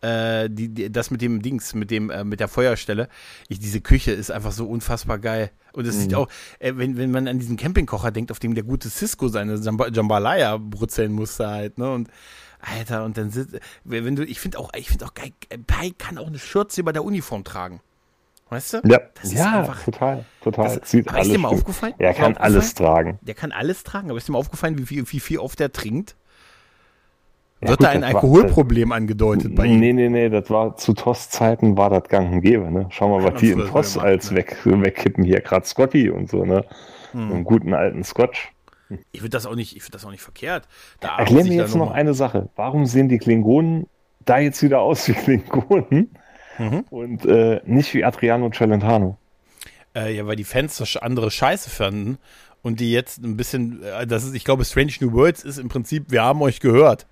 äh, 0.00 0.48
die, 0.48 0.68
die, 0.68 0.90
das 0.90 1.10
mit 1.10 1.20
dem 1.20 1.42
Dings, 1.42 1.74
mit 1.74 1.90
dem, 1.90 2.08
äh, 2.10 2.24
mit 2.24 2.40
der 2.40 2.48
Feuerstelle, 2.48 3.08
ich, 3.48 3.58
diese 3.58 3.80
Küche 3.82 4.12
ist 4.12 4.30
einfach 4.30 4.52
so 4.52 4.66
unfassbar 4.66 5.18
geil. 5.18 5.50
Und 5.72 5.86
es 5.86 6.00
sieht 6.00 6.14
auch, 6.14 6.28
äh, 6.58 6.72
wenn, 6.76 6.96
wenn 6.96 7.10
man 7.10 7.28
an 7.28 7.38
diesen 7.38 7.58
Campingkocher 7.58 8.10
denkt, 8.10 8.30
auf 8.30 8.38
dem 8.38 8.54
der 8.54 8.64
gute 8.64 8.88
Cisco 8.88 9.28
seine 9.28 9.56
Jamba- 9.56 9.92
Jambalaya 9.92 10.56
brutzeln 10.56 11.12
musste 11.12 11.46
halt, 11.48 11.76
ne? 11.76 11.92
Und 11.92 12.08
Alter, 12.74 13.04
und 13.04 13.16
dann 13.16 13.30
sitzt, 13.30 13.58
wenn 13.84 14.16
du, 14.16 14.24
ich 14.24 14.40
finde 14.40 14.58
auch, 14.58 14.70
ich 14.76 14.88
finde 14.88 15.04
auch 15.06 15.14
geil, 15.14 15.30
äh, 15.50 15.58
Pike 15.58 15.94
kann 15.98 16.18
auch 16.18 16.26
eine 16.26 16.38
Schürze 16.38 16.80
über 16.80 16.92
der 16.92 17.04
Uniform 17.04 17.44
tragen. 17.44 17.80
Weißt 18.48 18.74
du? 18.74 18.76
Ja, 18.84 19.00
Das 19.14 19.24
ist 19.24 19.34
ja 19.38 19.60
einfach- 19.60 19.84
total, 19.84 20.24
total. 20.40 20.78
Das, 20.78 20.90
Sieht 20.90 21.08
aber 21.08 21.20
ist 21.20 21.30
dir 21.32 21.38
mal 21.38 21.48
aufgefallen? 21.48 21.94
Er 21.98 22.14
kann 22.14 22.36
alles 22.36 22.74
tragen. 22.74 23.18
Der 23.22 23.34
kann 23.34 23.50
alles 23.52 23.82
tragen, 23.82 24.08
aber 24.10 24.18
ist 24.18 24.28
dir 24.28 24.32
mal 24.32 24.38
aufgefallen, 24.38 24.78
wie 24.78 24.86
viel, 24.86 25.04
wie 25.10 25.20
viel 25.20 25.38
oft 25.38 25.60
er 25.60 25.72
trinkt? 25.72 26.14
Ja, 27.60 27.68
Wird 27.70 27.78
gut, 27.78 27.86
da 27.86 27.90
ein 27.90 28.02
das 28.02 28.12
war- 28.12 28.22
Alkoholproblem 28.22 28.92
angedeutet 28.92 29.54
bei 29.54 29.64
ihm? 29.66 29.80
Nee, 29.80 29.92
nee, 29.92 30.08
nee, 30.08 30.28
das 30.28 30.50
war 30.50 30.76
zu 30.76 30.92
TOS-Zeiten 30.92 31.76
war 31.76 31.88
das 31.90 32.04
gang 32.08 32.30
und 32.32 32.40
gäbe, 32.42 32.70
ne? 32.70 32.86
Schau 32.90 33.08
mal, 33.18 33.24
was 33.32 33.40
die 33.40 33.50
im 33.50 33.60
früher 33.60 33.70
TOS 33.70 33.94
gemacht, 33.94 34.06
als 34.08 34.30
ne? 34.30 34.36
weg, 34.36 34.56
wegkippen 34.64 35.24
hier, 35.24 35.40
gerade 35.40 35.66
Scotty 35.66 36.10
und 36.10 36.28
so, 36.30 36.44
ne? 36.44 36.64
Hm. 37.12 37.32
Einen 37.32 37.44
guten 37.44 37.72
alten 37.74 38.04
Scotch. 38.04 38.52
Ich 39.12 39.20
finde 39.20 39.30
das 39.30 39.46
auch 39.46 39.54
nicht, 39.56 39.76
ich 39.76 39.82
finde 39.82 39.98
das 39.98 40.04
auch 40.04 40.10
nicht 40.10 40.22
verkehrt. 40.22 40.68
Da 41.00 41.16
Erklär 41.18 41.44
mir 41.44 41.54
jetzt 41.54 41.74
noch 41.74 41.86
mal- 41.90 41.94
eine 41.94 42.14
Sache. 42.14 42.48
Warum 42.56 42.86
sehen 42.86 43.08
die 43.08 43.18
Klingonen 43.18 43.86
da 44.24 44.38
jetzt 44.38 44.62
wieder 44.62 44.80
aus 44.80 45.06
wie 45.08 45.12
Klingonen 45.14 46.10
Mhm. 46.58 46.84
und 46.90 47.26
äh, 47.26 47.60
nicht 47.64 47.92
wie 47.94 48.04
Adriano 48.04 48.50
Celentano? 48.50 49.18
Äh, 49.94 50.14
ja, 50.16 50.26
weil 50.26 50.36
die 50.36 50.44
Fans 50.44 50.76
das 50.78 50.96
andere 50.96 51.30
Scheiße 51.30 51.68
fanden 51.70 52.18
und 52.62 52.80
die 52.80 52.92
jetzt 52.92 53.18
ein 53.22 53.36
bisschen, 53.36 53.82
äh, 53.82 54.06
das 54.06 54.24
ist, 54.24 54.34
ich 54.34 54.44
glaube, 54.44 54.64
Strange 54.64 54.92
New 55.00 55.12
Worlds 55.12 55.42
ist 55.44 55.58
im 55.58 55.68
Prinzip, 55.68 56.10
wir 56.10 56.22
haben 56.22 56.40
euch 56.42 56.60
gehört. 56.60 57.06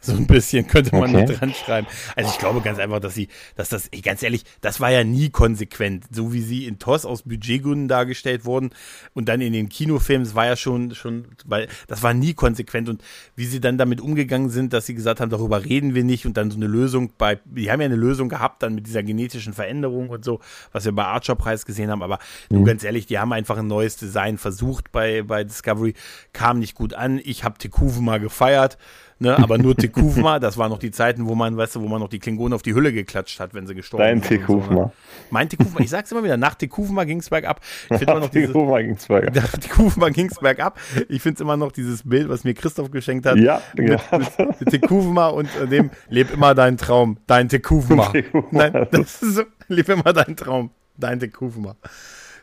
So 0.10 0.12
ein 0.14 0.26
bisschen 0.26 0.66
könnte 0.66 0.96
man 0.96 1.14
Okay. 1.14 1.26
da 1.26 1.32
dran 1.34 1.52
schreiben. 1.54 1.86
Also 2.16 2.30
ich 2.30 2.38
glaube 2.38 2.62
ganz 2.62 2.78
einfach, 2.78 3.00
dass 3.00 3.14
sie, 3.14 3.28
dass 3.56 3.68
das, 3.68 3.88
ey, 3.88 4.00
ganz 4.00 4.22
ehrlich, 4.22 4.44
das 4.62 4.80
war 4.80 4.90
ja 4.90 5.04
nie 5.04 5.28
konsequent. 5.28 6.04
So 6.10 6.32
wie 6.32 6.40
sie 6.40 6.66
in 6.66 6.78
TOS 6.78 7.04
aus 7.04 7.22
Budgetgründen 7.22 7.86
dargestellt 7.86 8.44
wurden 8.46 8.70
und 9.12 9.28
dann 9.28 9.40
in 9.42 9.52
den 9.52 9.68
Kinofilmen, 9.68 10.24
das 10.24 10.34
war 10.34 10.46
ja 10.46 10.56
schon, 10.56 10.94
schon, 10.94 11.26
weil 11.44 11.68
das 11.86 12.02
war 12.02 12.14
nie 12.14 12.32
konsequent 12.32 12.88
und 12.88 13.02
wie 13.36 13.44
sie 13.44 13.60
dann 13.60 13.76
damit 13.76 14.00
umgegangen 14.00 14.48
sind, 14.48 14.72
dass 14.72 14.86
sie 14.86 14.94
gesagt 14.94 15.20
haben, 15.20 15.30
darüber 15.30 15.64
reden 15.64 15.94
wir 15.94 16.04
nicht 16.04 16.24
und 16.24 16.36
dann 16.36 16.50
so 16.50 16.56
eine 16.56 16.66
Lösung 16.66 17.12
bei, 17.18 17.38
die 17.44 17.70
haben 17.70 17.80
ja 17.80 17.84
eine 17.86 17.96
Lösung 17.96 18.30
gehabt 18.30 18.62
dann 18.62 18.74
mit 18.74 18.86
dieser 18.86 19.02
genetischen 19.02 19.52
Veränderung 19.52 20.08
und 20.08 20.24
so, 20.24 20.40
was 20.72 20.86
wir 20.86 20.92
bei 20.92 21.04
Archer 21.04 21.34
Preis 21.36 21.66
gesehen 21.66 21.90
haben, 21.90 22.02
aber 22.02 22.18
du 22.48 22.64
ganz 22.64 22.84
ehrlich, 22.84 23.04
die 23.06 23.18
haben 23.18 23.32
einfach 23.34 23.58
ein 23.58 23.66
neues 23.66 23.96
Design 23.96 24.38
versucht 24.38 24.92
bei, 24.92 25.22
bei 25.22 25.44
Discovery, 25.44 25.94
kam 26.32 26.58
nicht 26.58 26.74
gut 26.74 26.94
an. 26.94 27.20
Ich 27.22 27.44
habe 27.44 27.58
Tekuvma 27.58 28.16
gefeiert. 28.18 28.78
Ne, 29.22 29.36
aber 29.42 29.58
nur 29.58 29.76
Tekuvma, 29.76 30.38
das 30.38 30.56
waren 30.56 30.70
noch 30.70 30.78
die 30.78 30.90
Zeiten, 30.90 31.26
wo 31.26 31.34
man, 31.34 31.54
weißt 31.54 31.76
du, 31.76 31.82
wo 31.82 31.88
man 31.88 32.00
noch 32.00 32.08
die 32.08 32.18
Klingonen 32.18 32.54
auf 32.54 32.62
die 32.62 32.74
Hülle 32.74 32.90
geklatscht 32.90 33.38
hat, 33.38 33.52
wenn 33.52 33.66
sie 33.66 33.74
gestorben 33.74 34.02
Dein 34.02 34.22
sind. 34.22 34.48
und 34.48 34.64
So, 34.64 34.72
ne? 34.72 34.92
Mein 35.30 35.48
Tekuvma, 35.50 35.80
ich 35.80 35.90
sag's 35.90 36.10
immer 36.10 36.24
wieder, 36.24 36.38
nach 36.38 36.54
Tekuvma 36.54 37.04
ging's 37.04 37.28
bergab. 37.28 37.60
Ich 37.90 37.98
finde 37.98 38.12
immer 38.12 38.20
noch 38.20 38.30
dieses, 38.30 38.52
Tekufma 38.52 38.80
ging's 38.80 39.10
weiter. 39.10 39.30
nach 39.38 39.52
Tekuvma 39.52 40.08
ging's 40.08 40.38
bergab. 40.38 40.80
Ich 41.10 41.20
find's 41.20 41.42
immer 41.42 41.58
noch 41.58 41.70
dieses 41.70 42.02
Bild, 42.08 42.30
was 42.30 42.44
mir 42.44 42.54
Christoph 42.54 42.90
geschenkt 42.90 43.26
hat. 43.26 43.36
Ja, 43.36 43.60
mit, 43.76 43.90
mit, 44.10 44.60
mit 44.60 44.70
Tekuvma 44.70 45.28
und 45.28 45.48
äh, 45.60 45.66
dem, 45.66 45.90
leb 46.08 46.32
immer 46.32 46.54
deinen 46.54 46.78
Traum, 46.78 47.18
dein 47.26 47.50
Tekuvma. 47.50 48.06
Tekuvma. 48.12 48.48
Nein, 48.50 48.86
das 48.90 49.22
ist 49.22 49.34
so, 49.34 49.42
leb 49.68 49.90
immer 49.90 50.14
deinen 50.14 50.36
Traum, 50.36 50.70
dein 50.96 51.20
Tekuvma. 51.20 51.76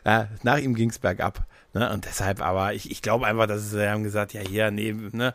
Ja, 0.06 0.28
nach 0.44 0.58
ihm 0.58 0.76
ging's 0.76 1.00
bergab. 1.00 1.44
Ne? 1.74 1.92
Und 1.92 2.04
deshalb, 2.04 2.40
aber 2.40 2.72
ich, 2.72 2.88
ich 2.90 3.02
glaube 3.02 3.26
einfach, 3.26 3.48
dass 3.48 3.70
sie 3.72 3.90
haben 3.90 4.04
gesagt, 4.04 4.32
ja, 4.32 4.40
hier, 4.40 4.70
nee, 4.70 4.92
ne, 4.92 5.34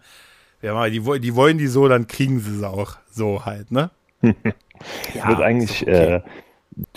wir 0.64 0.74
haben, 0.74 0.92
die, 0.92 1.20
die 1.20 1.36
wollen 1.36 1.58
die 1.58 1.68
so, 1.68 1.88
dann 1.90 2.08
kriegen 2.08 2.40
sie 2.40 2.58
es 2.58 2.64
auch. 2.64 2.96
So 3.12 3.46
halt, 3.46 3.72
ne? 3.72 3.92
Ja, 5.14 5.30
Wird 5.30 5.42
eigentlich, 5.42 5.84
okay. 5.84 6.16
äh, 6.16 6.22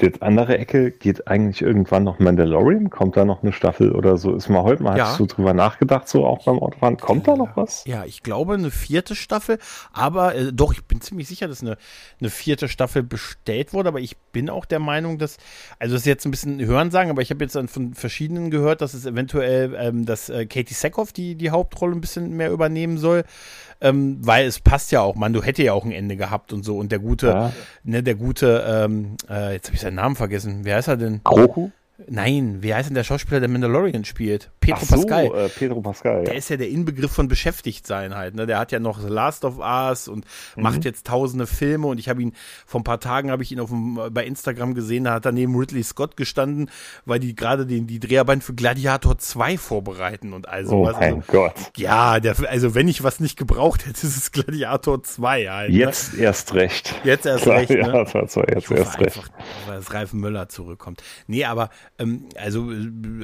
die 0.00 0.22
andere 0.22 0.58
Ecke 0.58 0.90
geht 0.90 1.28
eigentlich 1.28 1.62
irgendwann 1.62 2.04
noch 2.04 2.18
Mandalorian? 2.18 2.90
Kommt 2.90 3.16
da 3.16 3.24
noch 3.24 3.42
eine 3.42 3.52
Staffel 3.52 3.92
oder 3.92 4.16
so? 4.16 4.34
Ist 4.34 4.48
mal 4.48 4.62
heute 4.62 4.82
mal, 4.82 4.96
Ja. 4.96 5.08
hast 5.08 5.20
du 5.20 5.26
drüber 5.26 5.54
nachgedacht, 5.54 6.08
so 6.08 6.26
auch 6.26 6.44
beim 6.44 6.58
Autofahren? 6.58 6.96
Kommt 6.96 7.28
da 7.28 7.36
noch 7.36 7.56
was? 7.56 7.84
Ja, 7.84 8.04
ich 8.04 8.22
glaube 8.22 8.54
eine 8.54 8.70
vierte 8.70 9.14
Staffel, 9.14 9.58
aber 9.92 10.34
äh, 10.34 10.52
doch, 10.52 10.72
ich 10.72 10.84
bin 10.84 11.00
ziemlich 11.00 11.28
sicher, 11.28 11.48
dass 11.48 11.62
eine, 11.62 11.76
eine 12.20 12.30
vierte 12.30 12.68
Staffel 12.68 13.02
bestellt 13.02 13.72
wurde, 13.72 13.88
aber 13.88 14.00
ich 14.00 14.16
bin 14.32 14.50
auch 14.50 14.64
der 14.64 14.78
Meinung, 14.78 15.18
dass, 15.18 15.36
also 15.78 15.94
das 15.94 16.02
ist 16.02 16.06
jetzt 16.06 16.24
ein 16.26 16.30
bisschen 16.30 16.64
Hörensagen, 16.64 17.10
aber 17.10 17.22
ich 17.22 17.30
habe 17.30 17.44
jetzt 17.44 17.56
dann 17.56 17.68
von 17.68 17.94
verschiedenen 17.94 18.50
gehört, 18.50 18.80
dass 18.80 18.94
es 18.94 19.06
eventuell, 19.06 19.74
ähm, 19.78 20.06
dass 20.06 20.28
äh, 20.28 20.46
Katie 20.46 20.74
Sackhoff 20.74 21.12
die, 21.12 21.34
die 21.34 21.50
Hauptrolle 21.50 21.94
ein 21.94 22.00
bisschen 22.00 22.36
mehr 22.36 22.50
übernehmen 22.50 22.98
soll, 22.98 23.24
ähm, 23.80 24.18
weil 24.20 24.46
es 24.46 24.60
passt 24.60 24.92
ja 24.92 25.00
auch, 25.00 25.14
man, 25.16 25.32
du 25.32 25.42
hätte 25.42 25.62
ja 25.62 25.72
auch 25.72 25.84
ein 25.84 25.92
Ende 25.92 26.16
gehabt 26.16 26.52
und 26.52 26.64
so 26.64 26.76
und 26.78 26.92
der 26.92 26.98
gute, 26.98 27.26
Ja. 27.28 27.52
ne, 27.84 28.02
der 28.02 28.14
gute, 28.14 28.64
ähm, 28.68 29.16
äh, 29.28 29.52
jetzt 29.54 29.66
habe 29.68 29.74
ich 29.76 29.80
seinen 29.80 29.96
Namen 29.96 30.16
vergessen, 30.16 30.60
wer 30.62 30.76
heißt 30.76 30.88
er 30.88 30.96
denn? 30.96 31.20
Grogu? 31.24 31.70
Nein, 32.08 32.58
wer 32.60 32.76
heißt 32.76 32.88
denn 32.90 32.94
der 32.94 33.04
Schauspieler, 33.04 33.40
der 33.40 33.48
Mandalorian 33.48 34.04
spielt? 34.04 34.50
Pedro 34.60 34.76
Ach 34.82 34.84
so, 34.84 34.96
Pascal. 34.96 35.24
Äh, 35.34 35.48
Pedro 35.48 35.80
Pascal. 35.80 36.24
Der 36.24 36.34
Ja. 36.34 36.38
ist 36.38 36.50
ja 36.50 36.58
der 36.58 36.68
Inbegriff 36.68 37.10
von 37.10 37.26
beschäftigt 37.26 37.86
sein 37.86 38.14
halt. 38.14 38.34
Ne? 38.34 38.46
Der 38.46 38.58
hat 38.58 38.70
ja 38.70 38.78
noch 38.80 39.00
The 39.00 39.08
Last 39.08 39.46
of 39.46 39.58
Us 39.58 40.06
und 40.06 40.26
Mhm. 40.56 40.62
macht 40.62 40.84
jetzt 40.84 41.06
tausende 41.06 41.46
Filme 41.46 41.86
und 41.86 41.98
ich 41.98 42.10
habe 42.10 42.20
ihn 42.20 42.34
vor 42.66 42.80
ein 42.80 42.84
paar 42.84 43.00
Tagen 43.00 43.30
habe 43.30 43.42
ich 43.42 43.50
ihn 43.52 43.60
auf 43.60 43.70
dem, 43.70 43.98
bei 44.10 44.26
Instagram 44.26 44.74
gesehen, 44.74 45.04
da 45.04 45.14
hat 45.14 45.24
er 45.24 45.32
neben 45.32 45.56
Ridley 45.56 45.82
Scott 45.82 46.18
gestanden, 46.18 46.70
weil 47.06 47.18
die 47.18 47.34
gerade 47.34 47.64
den 47.64 47.86
die 47.86 47.98
Dreharbeiten 47.98 48.42
für 48.42 48.52
Gladiator 48.54 49.16
2 49.16 49.56
vorbereiten 49.56 50.34
und 50.34 50.48
all 50.48 50.66
Oh 50.66 50.68
sowas. 50.68 50.96
mein 51.00 51.14
also, 51.14 51.22
Gott. 51.28 51.54
ja, 51.78 52.20
der, 52.20 52.36
also 52.50 52.74
wenn 52.74 52.88
ich 52.88 53.04
was 53.04 53.20
nicht 53.20 53.38
gebraucht 53.38 53.86
hätte, 53.86 54.06
ist 54.06 54.16
es 54.16 54.32
Gladiator 54.32 55.02
2 55.02 55.46
halt. 55.48 55.72
Jetzt 55.72 56.14
erst 56.14 56.52
recht. 56.52 56.92
Ne? 57.04 57.10
Jetzt 57.12 57.24
erst 57.24 57.44
Klar, 57.44 57.56
recht. 57.60 57.70
Ne? 57.70 57.78
Ja, 57.78 58.04
das 58.04 58.14
war 58.14 58.22
jetzt 58.22 58.36
Ich 58.64 58.70
hoffe 58.70 58.74
erst 58.74 58.98
recht. 59.00 59.16
einfach, 59.16 59.28
dass 59.66 59.94
Ralf 59.94 60.12
Möller 60.12 60.48
zurückkommt. 60.50 61.02
Nee, 61.26 61.44
aber 61.44 61.70
also, 62.36 62.70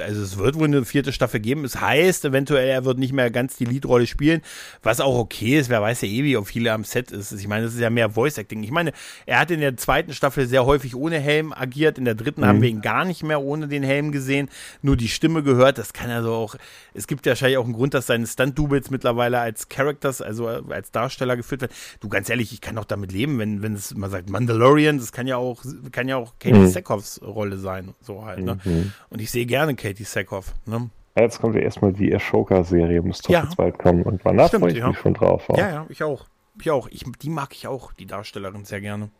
also 0.00 0.22
es 0.22 0.38
wird 0.38 0.54
wohl 0.54 0.66
eine 0.66 0.84
vierte 0.84 1.12
Staffel 1.12 1.40
geben. 1.40 1.64
Es 1.64 1.80
heißt 1.80 2.24
eventuell, 2.24 2.68
er 2.68 2.84
wird 2.84 2.98
nicht 2.98 3.12
mehr 3.12 3.30
ganz 3.30 3.56
die 3.56 3.66
Leadrolle 3.66 4.06
spielen, 4.06 4.40
was 4.82 5.00
auch 5.00 5.18
okay 5.18 5.58
ist. 5.58 5.68
Wer 5.68 5.82
weiß 5.82 6.00
ja 6.02 6.08
eh, 6.08 6.24
wie 6.24 6.36
auch 6.36 6.46
viele 6.46 6.72
am 6.72 6.84
Set 6.84 7.10
ist. 7.10 7.32
Ich 7.32 7.48
meine, 7.48 7.64
das 7.64 7.74
ist 7.74 7.80
ja 7.80 7.90
mehr 7.90 8.10
Voice-Acting. 8.10 8.62
Ich 8.62 8.70
meine, 8.70 8.92
er 9.26 9.40
hat 9.40 9.50
in 9.50 9.60
der 9.60 9.76
zweiten 9.76 10.14
Staffel 10.14 10.46
sehr 10.46 10.64
häufig 10.64 10.94
ohne 10.94 11.18
Helm 11.18 11.52
agiert. 11.52 11.98
In 11.98 12.06
der 12.06 12.14
dritten 12.14 12.40
mhm. 12.40 12.46
haben 12.46 12.62
wir 12.62 12.70
ihn 12.70 12.80
gar 12.80 13.04
nicht 13.04 13.22
mehr 13.22 13.42
ohne 13.42 13.68
den 13.68 13.82
Helm 13.82 14.10
gesehen, 14.10 14.48
nur 14.80 14.96
die 14.96 15.08
Stimme 15.08 15.42
gehört. 15.42 15.76
Das 15.76 15.92
kann 15.92 16.10
also 16.10 16.32
auch, 16.32 16.56
es 16.94 17.06
gibt 17.06 17.26
ja 17.26 17.30
wahrscheinlich 17.32 17.58
auch 17.58 17.64
einen 17.64 17.74
Grund, 17.74 17.92
dass 17.94 18.06
seine 18.06 18.26
Stunt-Doubles 18.26 18.90
mittlerweile 18.90 19.38
als 19.38 19.68
Characters, 19.68 20.22
also 20.22 20.46
als 20.46 20.90
Darsteller 20.90 21.36
geführt 21.36 21.60
werden. 21.60 21.72
Du, 22.00 22.08
ganz 22.08 22.30
ehrlich, 22.30 22.52
ich 22.52 22.60
kann 22.60 22.76
doch 22.76 22.84
damit 22.84 23.12
leben, 23.12 23.38
wenn, 23.38 23.62
wenn 23.62 23.74
es, 23.74 23.94
man 23.94 24.10
sagt 24.10 24.30
Mandalorian, 24.30 24.98
das 24.98 25.12
kann 25.12 25.26
ja 25.26 25.36
auch, 25.36 25.62
kann 25.90 26.08
ja 26.08 26.16
auch 26.16 26.34
Katie 26.38 26.54
mhm. 26.54 26.68
Sackhoffs 26.68 27.20
Rolle 27.22 27.58
sein, 27.58 27.94
so 28.00 28.24
halt, 28.24 28.40
ne? 28.40 28.58
Mhm. 28.64 28.92
Und 29.10 29.20
ich 29.20 29.30
sehe 29.30 29.46
gerne 29.46 29.74
Katie 29.74 30.04
Sackhoff. 30.04 30.54
Ne? 30.66 30.90
Jetzt 31.16 31.40
kommt 31.40 31.54
ja 31.54 31.60
erstmal 31.60 31.92
die 31.92 32.14
Ashoka-Serie, 32.14 33.02
muss 33.02 33.20
doch 33.20 33.30
ja. 33.30 33.48
bald 33.56 33.78
kommen. 33.78 34.02
Und 34.02 34.24
wann 34.24 34.38
freue 34.48 34.72
ich 34.72 34.78
ja. 34.78 34.88
mich 34.88 34.98
schon 34.98 35.14
drauf. 35.14 35.48
Auch. 35.50 35.58
Ja, 35.58 35.70
ja, 35.70 35.86
ich 35.88 36.02
auch. 36.02 36.26
Ich 36.60 36.70
auch. 36.70 36.88
Ich, 36.90 37.04
die 37.20 37.30
mag 37.30 37.54
ich 37.54 37.66
auch, 37.66 37.92
die 37.92 38.06
Darstellerin, 38.06 38.64
sehr 38.64 38.80
gerne. 38.80 39.10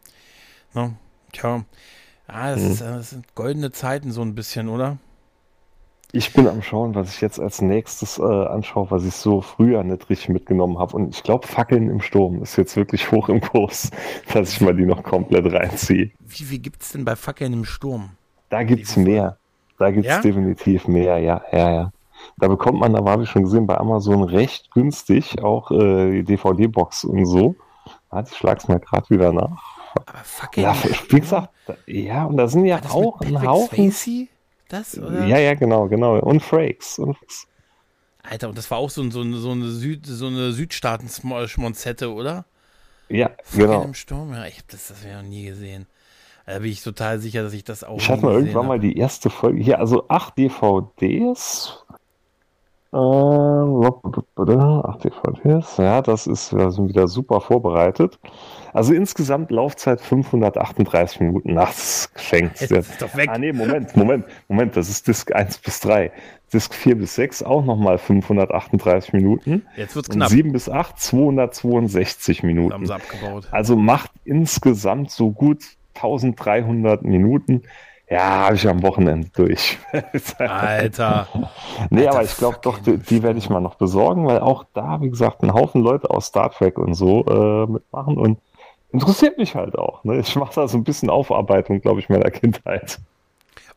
Ne? 0.74 0.96
Tja. 1.33 1.64
Ah, 2.26 2.52
das, 2.52 2.62
mhm. 2.62 2.70
ist, 2.70 2.81
das 2.81 3.11
sind 3.11 3.35
goldene 3.35 3.72
Zeiten 3.72 4.11
so 4.11 4.22
ein 4.22 4.35
bisschen, 4.35 4.68
oder? 4.68 4.98
Ich 6.14 6.35
bin 6.35 6.46
am 6.46 6.61
Schauen, 6.61 6.94
was 6.94 7.14
ich 7.14 7.22
jetzt 7.22 7.40
als 7.40 7.62
nächstes 7.62 8.18
äh, 8.18 8.22
anschaue, 8.22 8.90
was 8.90 9.05
ich 9.05 9.14
so 9.14 9.40
früher 9.40 9.83
nicht 9.83 10.11
richtig 10.11 10.28
mitgenommen 10.28 10.78
habe. 10.78 10.94
Und 10.94 11.14
ich 11.14 11.22
glaube, 11.22 11.46
Fackeln 11.46 11.88
im 11.88 12.02
Sturm 12.02 12.42
ist 12.42 12.57
jetzt 12.57 12.76
wirklich 12.76 13.11
hoch 13.11 13.31
im 13.31 13.40
Kurs, 13.40 13.90
dass 14.33 14.52
ich 14.52 14.61
mal 14.61 14.76
die 14.76 14.85
noch 14.85 15.02
komplett 15.02 15.50
reinziehe. 15.50 16.11
Wie 16.20 16.44
viel 16.44 16.59
gibt 16.59 16.83
es 16.83 16.92
denn 16.92 17.07
bei 17.07 17.16
Fackeln 17.16 17.55
im 17.55 17.64
Sturm? 17.64 18.11
Da 18.52 18.64
gibt 18.64 18.84
es 18.84 18.96
mehr. 18.98 19.38
Da 19.78 19.90
gibt 19.90 20.04
es 20.04 20.12
ja? 20.12 20.20
definitiv 20.20 20.86
mehr, 20.86 21.18
ja, 21.18 21.42
ja, 21.52 21.72
ja. 21.72 21.92
Da 22.36 22.48
bekommt 22.48 22.80
man, 22.80 22.92
da 22.92 23.02
habe 23.02 23.22
ich 23.22 23.30
schon 23.30 23.44
gesehen, 23.44 23.66
bei 23.66 23.78
Amazon 23.78 24.24
recht 24.24 24.70
günstig 24.72 25.42
auch 25.42 25.70
äh, 25.70 26.20
die 26.20 26.24
DVD-Box 26.24 27.04
und 27.04 27.24
so. 27.24 27.56
Warte, 28.10 28.30
ich 28.30 28.36
schlag's 28.36 28.68
mir 28.68 28.78
gerade 28.78 29.08
wieder 29.08 29.32
nach. 29.32 29.58
Aber 29.94 30.18
fucking. 30.22 30.64
Ja, 30.64 30.76
wie 31.08 31.20
gesagt, 31.20 31.48
ja, 31.86 32.26
und 32.26 32.36
da 32.36 32.46
sind 32.46 32.66
ja 32.66 32.78
auch 32.90 33.22
ein 33.22 33.40
Haufen. 33.42 33.90
Spacey? 33.90 34.28
Das, 34.68 34.98
oder? 34.98 35.24
Ja, 35.24 35.38
ja, 35.38 35.54
genau, 35.54 35.88
genau. 35.88 36.18
Und 36.18 36.42
Frakes. 36.42 36.98
Und 36.98 37.16
Alter, 38.22 38.50
und 38.50 38.58
das 38.58 38.70
war 38.70 38.76
auch 38.76 38.90
so, 38.90 39.08
so, 39.10 39.24
so 39.32 39.50
eine, 39.52 39.68
Süd, 39.68 40.04
so 40.04 40.26
eine 40.26 40.52
Südstaaten-Schmonzette, 40.52 42.12
oder? 42.12 42.44
Ja, 43.08 43.30
Fucking 43.44 43.66
genau. 43.66 43.82
im 43.82 43.94
Sturm, 43.94 44.34
ja, 44.34 44.44
ich 44.44 44.58
hab 44.58 44.68
das, 44.68 44.88
das 44.88 45.02
noch 45.04 45.22
nie 45.22 45.46
gesehen. 45.46 45.86
Da 46.46 46.59
bin 46.59 46.70
ich 46.70 46.83
total 46.83 47.20
sicher, 47.20 47.42
dass 47.42 47.52
ich 47.52 47.64
das 47.64 47.85
auch. 47.85 47.98
Ich 47.98 48.09
hatte 48.09 48.24
mal 48.24 48.35
irgendwann 48.35 48.62
hab. 48.62 48.68
mal 48.68 48.81
die 48.81 48.96
erste 48.96 49.31
Folge. 49.31 49.62
Hier, 49.62 49.78
also 49.78 50.09
acht 50.09 50.37
DVDs. 50.38 51.85
Äh, 52.92 52.96
acht 52.96 55.05
DVDs. 55.05 55.76
Ja, 55.78 56.02
das 56.02 56.26
ist, 56.26 56.55
wir 56.55 56.70
sind 56.70 56.88
wieder 56.88 57.09
super 57.09 57.40
vorbereitet. 57.40 58.18
Also 58.74 58.92
insgesamt 58.92 59.50
Laufzeit 59.50 60.00
538 60.00 61.20
Minuten. 61.20 61.55
nachts 61.55 62.12
geschenkt. 62.12 62.61
Jetzt 62.61 62.72
ist 62.72 63.00
doch 63.00 63.16
weg. 63.16 63.31
Ah, 63.33 63.38
nee, 63.38 63.52
Moment, 63.52 63.96
Moment, 63.96 64.26
Moment. 64.48 64.76
Das 64.76 64.90
ist 64.90 65.09
Disk 65.09 65.35
1 65.35 65.59
bis 65.59 65.81
3. 65.81 66.12
Disk 66.52 66.74
4 66.74 66.98
bis 66.98 67.14
6 67.14 67.42
auch 67.44 67.64
nochmal 67.64 67.96
538 67.96 69.14
Minuten. 69.14 69.64
Jetzt 69.74 69.96
wird's 69.96 70.11
knapp. 70.11 70.28
Und 70.28 70.37
7 70.37 70.52
bis 70.52 70.68
8 70.68 70.98
262 70.98 72.42
Minuten. 72.42 72.74
Haben 72.74 72.87
sie 72.87 72.94
abgebaut. 72.94 73.48
Also 73.52 73.76
macht 73.76 74.11
insgesamt 74.24 75.11
so 75.11 75.31
gut 75.31 75.64
1300 75.94 77.02
Minuten. 77.02 77.62
Ja, 78.12 78.46
habe 78.46 78.57
ich 78.57 78.68
am 78.68 78.83
Wochenende 78.83 79.28
durch. 79.35 79.78
Alter. 80.38 81.28
nee, 81.90 82.00
Alter, 82.00 82.11
aber 82.11 82.24
ich 82.24 82.37
glaube 82.37 82.59
doch, 82.61 82.78
die, 82.78 82.98
die 82.98 83.22
werde 83.22 83.38
ich 83.38 83.48
mal 83.48 83.61
noch 83.61 83.76
besorgen, 83.76 84.26
weil 84.26 84.40
auch 84.40 84.64
da, 84.74 85.00
wie 85.00 85.09
gesagt, 85.09 85.42
ein 85.42 85.55
Haufen 85.55 85.83
Leute 85.83 86.11
aus 86.11 86.26
Star 86.26 86.50
Trek 86.50 86.78
und 86.78 86.92
so 86.94 87.24
äh, 87.24 87.72
mitmachen 87.72 88.18
und 88.18 88.38
interessiert 88.92 89.38
mich 89.38 89.55
halt 89.55 89.78
auch. 89.78 90.05
Ne? 90.05 90.20
Ich 90.20 90.37
mache 90.37 90.55
da 90.55 90.68
so 90.68 90.76
ein 90.76 90.85
bisschen 90.85 91.09
Aufarbeitung, 91.09 91.81
glaube 91.81 92.00
ich, 92.00 92.11
meiner 92.11 92.31
Kindheit. 92.31 92.98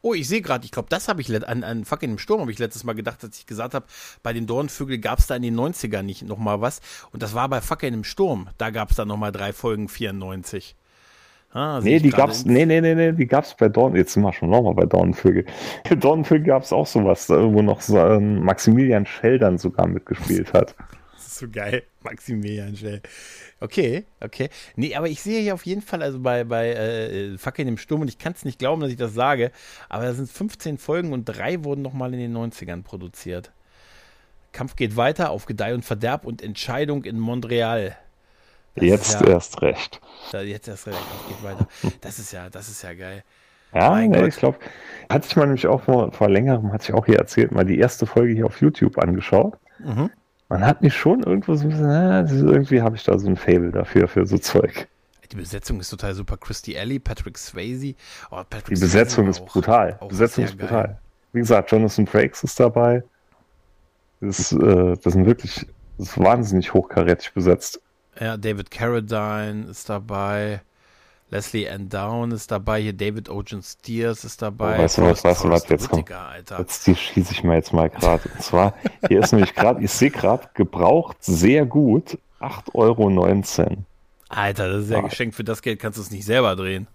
Oh, 0.02 0.14
ich 0.14 0.28
sehe 0.28 0.42
gerade, 0.42 0.66
ich 0.66 0.72
glaube, 0.72 0.90
das 0.90 1.08
habe 1.08 1.22
ich 1.22 1.48
an, 1.48 1.64
an 1.64 1.86
fucking 1.86 2.12
im 2.12 2.18
Sturm 2.20 2.42
habe 2.42 2.52
ich 2.52 2.60
letztes 2.60 2.84
Mal 2.84 2.94
gedacht, 2.94 3.24
als 3.24 3.40
ich 3.40 3.48
gesagt 3.48 3.74
habe, 3.74 3.86
bei 4.22 4.34
den 4.34 4.46
Dornvögeln 4.46 5.02
gab 5.02 5.20
es 5.20 5.28
da 5.28 5.36
in 5.36 5.42
den 5.42 5.60
90ern 5.60 6.04
nicht 6.04 6.24
nochmal 6.24 6.62
was. 6.62 6.82
Und 7.12 7.24
das 7.24 7.34
war 7.34 7.50
bei 7.50 7.62
fucking 7.62 7.94
im 7.94 8.04
Sturm. 8.04 8.48
Da 8.58 8.70
gab 8.70 8.92
es 8.92 8.98
dann 8.98 9.08
nochmal 9.08 9.32
drei 9.32 9.52
Folgen 9.52 9.88
94. 9.88 10.76
Ah, 11.56 11.80
nee, 11.82 12.00
die 12.00 12.10
gab's, 12.10 12.44
nee, 12.44 12.66
nee, 12.66 12.82
nee, 12.82 12.94
nee, 12.96 13.14
die 13.14 13.28
gab's 13.28 13.56
bei 13.56 13.70
Dorn, 13.70 13.96
jetzt 13.96 14.12
sind 14.12 14.24
wir 14.24 14.34
schon 14.34 14.50
nochmal 14.50 14.74
bei 14.74 14.86
Dornvögel. 14.86 15.46
Bei 15.90 15.96
Dornvögel 15.96 16.48
gab's 16.48 16.74
auch 16.74 16.86
sowas, 16.86 17.30
wo 17.30 17.62
noch 17.62 17.80
so, 17.80 17.98
ähm, 17.98 18.44
Maximilian 18.44 19.06
Schell 19.06 19.40
dann 19.40 19.58
sogar 19.58 19.88
mitgespielt 19.88 20.52
hat. 20.52 20.76
Das 21.14 21.28
ist 21.28 21.38
so 21.38 21.48
geil, 21.48 21.84
Maximilian 22.04 22.76
Schell. 22.76 23.02
Okay, 23.62 24.04
okay. 24.20 24.50
Nee, 24.76 24.96
aber 24.96 25.08
ich 25.08 25.22
sehe 25.22 25.42
hier 25.42 25.54
auf 25.54 25.66
jeden 25.66 25.82
Fall, 25.82 26.04
also 26.04 26.20
bei, 26.20 26.44
bei 26.44 26.74
äh, 26.74 27.38
Fackeln 27.38 27.70
im 27.70 27.78
Sturm, 27.78 28.02
und 28.02 28.10
ich 28.10 28.18
kann 28.18 28.34
es 28.34 28.44
nicht 28.44 28.60
glauben, 28.60 28.82
dass 28.82 28.92
ich 28.92 28.98
das 28.98 29.14
sage, 29.14 29.52
aber 29.88 30.04
da 30.04 30.14
sind 30.14 30.30
15 30.30 30.78
Folgen 30.78 31.14
und 31.14 31.24
drei 31.24 31.64
wurden 31.64 31.84
nochmal 31.84 32.14
in 32.14 32.20
den 32.20 32.36
90ern 32.36 32.84
produziert. 32.84 33.54
Kampf 34.52 34.76
geht 34.76 34.98
weiter 34.98 35.30
auf 35.30 35.46
Gedeih 35.46 35.74
und 35.74 35.86
Verderb 35.86 36.26
und 36.26 36.42
Entscheidung 36.42 37.06
in 37.06 37.18
Montreal. 37.18 37.96
Das 38.76 38.84
jetzt 38.84 39.22
ja, 39.22 39.28
erst 39.28 39.62
recht. 39.62 40.02
Jetzt 40.34 40.68
erst 40.68 40.88
recht, 40.88 40.98
geht 41.28 41.44
weiter. 41.44 41.68
Das 42.02 42.20
ist 42.20 42.32
ja, 42.34 42.50
das 42.50 42.68
ist 42.68 42.82
ja 42.84 42.94
geil. 42.94 43.24
Ja, 43.74 43.96
nee, 44.00 44.28
ich 44.28 44.36
glaube, 44.38 44.58
hatte 45.10 45.28
ich 45.28 45.36
mal 45.36 45.46
nämlich 45.46 45.68
auch 45.68 45.82
vor, 45.84 46.12
vor 46.12 46.30
längerem, 46.30 46.72
hatte 46.72 46.86
ich 46.90 46.94
auch 46.94 47.06
hier 47.06 47.18
erzählt, 47.18 47.52
mal 47.52 47.66
die 47.66 47.78
erste 47.78 48.06
Folge 48.06 48.34
hier 48.34 48.46
auf 48.46 48.62
YouTube 48.62 48.98
angeschaut. 48.98 49.58
Mhm. 49.80 50.10
Man 50.48 50.66
hat 50.66 50.82
mich 50.82 50.96
schon 50.96 51.24
irgendwo 51.24 51.56
so 51.56 51.64
ein 51.64 51.70
bisschen, 51.70 51.90
äh, 51.90 52.54
irgendwie 52.54 52.82
habe 52.82 52.96
ich 52.96 53.04
da 53.04 53.18
so 53.18 53.28
ein 53.28 53.36
Fable 53.36 53.72
dafür, 53.72 54.08
für 54.08 54.26
so 54.26 54.38
Zeug. 54.38 54.88
Die 55.32 55.36
Besetzung 55.36 55.80
ist 55.80 55.90
total 55.90 56.14
super. 56.14 56.38
Christy 56.38 56.78
Alley, 56.78 57.00
Patrick 57.00 57.38
Swayze. 57.38 57.96
Oh, 58.30 58.44
Patrick 58.50 58.76
die 58.76 58.82
Besetzung 58.82 59.26
Swayze 59.26 59.42
ist 59.42 59.42
auch, 59.42 59.54
brutal. 59.54 59.98
Auch 60.00 60.08
Besetzung 60.08 60.46
ist 60.46 60.58
brutal. 60.58 60.84
Geil. 60.84 61.00
Wie 61.34 61.40
gesagt, 61.40 61.72
Jonathan 61.72 62.08
Frakes 62.08 62.44
ist 62.44 62.60
dabei. 62.60 63.04
Das, 64.22 64.52
äh, 64.52 64.96
das 65.02 65.14
sind 65.14 65.26
wirklich 65.26 65.66
das 65.98 66.10
ist 66.10 66.20
wahnsinnig 66.20 66.74
hochkarätig 66.74 67.34
besetzt. 67.34 67.82
Ja, 68.20 68.38
David 68.38 68.72
Carradine 68.72 69.66
ist 69.70 69.90
dabei. 69.90 70.62
Leslie 71.32 71.68
Ann 71.68 71.90
Down 71.90 72.32
ist 72.32 72.52
dabei. 72.52 72.82
Hier 72.82 72.94
David 72.94 73.30
Ocean 73.30 73.62
Steers 73.62 74.24
ist 74.24 74.42
dabei. 74.42 74.78
Oh, 74.78 74.84
weißt 74.84 74.98
du 75.00 75.02
was, 75.04 75.24
weißt 75.24 75.44
du 75.44 75.50
was, 75.50 75.68
jetzt 75.70 75.90
kommt. 75.90 76.12
Alter. 76.12 76.60
Jetzt 76.60 76.86
die 76.88 76.96
schieße 76.96 77.34
ich 77.34 77.44
mal 77.44 77.56
jetzt 77.56 77.74
mal 77.74 77.90
gerade. 77.90 78.30
Und 78.30 78.42
zwar, 78.42 78.74
hier 79.08 79.22
ist 79.22 79.32
nämlich 79.32 79.56
gerade, 79.56 79.84
ich 79.84 79.92
sehe 79.92 80.12
gerade, 80.12 80.50
gebraucht 80.54 81.18
sehr 81.22 81.66
gut 81.66 82.18
8,19 82.40 82.74
Euro. 82.76 83.84
Alter, 84.30 84.70
das 84.70 84.84
ist 84.84 84.92
ja 84.92 85.00
ah. 85.00 85.02
geschenkt. 85.02 85.36
Für 85.36 85.44
das 85.44 85.62
Geld 85.62 85.80
kannst 85.80 85.98
du 85.98 86.02
es 86.04 86.12
nicht 86.12 86.26
selber 86.26 86.56
drehen. 86.56 86.88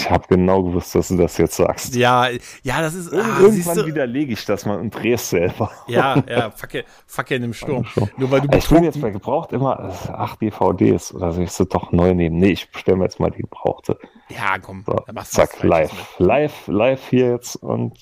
Ich 0.00 0.08
habe 0.08 0.28
genau 0.28 0.62
gewusst, 0.62 0.94
dass 0.94 1.08
du 1.08 1.16
das 1.16 1.36
jetzt 1.38 1.56
sagst. 1.56 1.96
Ja, 1.96 2.28
ja, 2.62 2.80
das 2.80 2.94
ist. 2.94 3.12
Ah, 3.12 3.40
Irgendwann 3.40 3.86
widerlege 3.86 4.32
ich 4.32 4.44
das 4.44 4.64
mal 4.64 4.78
und 4.78 4.94
drehe 4.94 5.14
es 5.14 5.28
selber. 5.28 5.72
Ja, 5.88 6.22
ja, 6.28 6.52
facke, 6.52 6.84
facke 7.06 7.34
in 7.34 7.42
dem 7.42 7.52
Sturm. 7.52 7.84
Nur 8.16 8.30
weil 8.30 8.42
du 8.42 8.56
ich 8.56 8.68
bin 8.68 8.84
jetzt 8.84 9.00
bei 9.00 9.10
gebraucht 9.10 9.52
immer 9.52 9.92
ach 10.12 10.36
DVDs 10.36 11.12
oder 11.12 11.32
soll 11.32 11.44
ich 11.44 11.50
sie 11.50 11.66
doch 11.66 11.90
neu 11.90 12.14
nehmen? 12.14 12.38
Nee, 12.38 12.52
ich 12.52 12.70
bestelle 12.70 12.96
mir 12.96 13.04
jetzt 13.04 13.18
mal 13.18 13.30
die 13.30 13.42
gebrauchte. 13.42 13.98
Ja, 14.28 14.58
komm. 14.58 14.84
So, 14.86 15.04
zack, 15.24 15.62
live. 15.64 15.92
Live, 16.18 16.68
live 16.68 17.08
hier 17.08 17.32
jetzt 17.32 17.56
und 17.56 17.98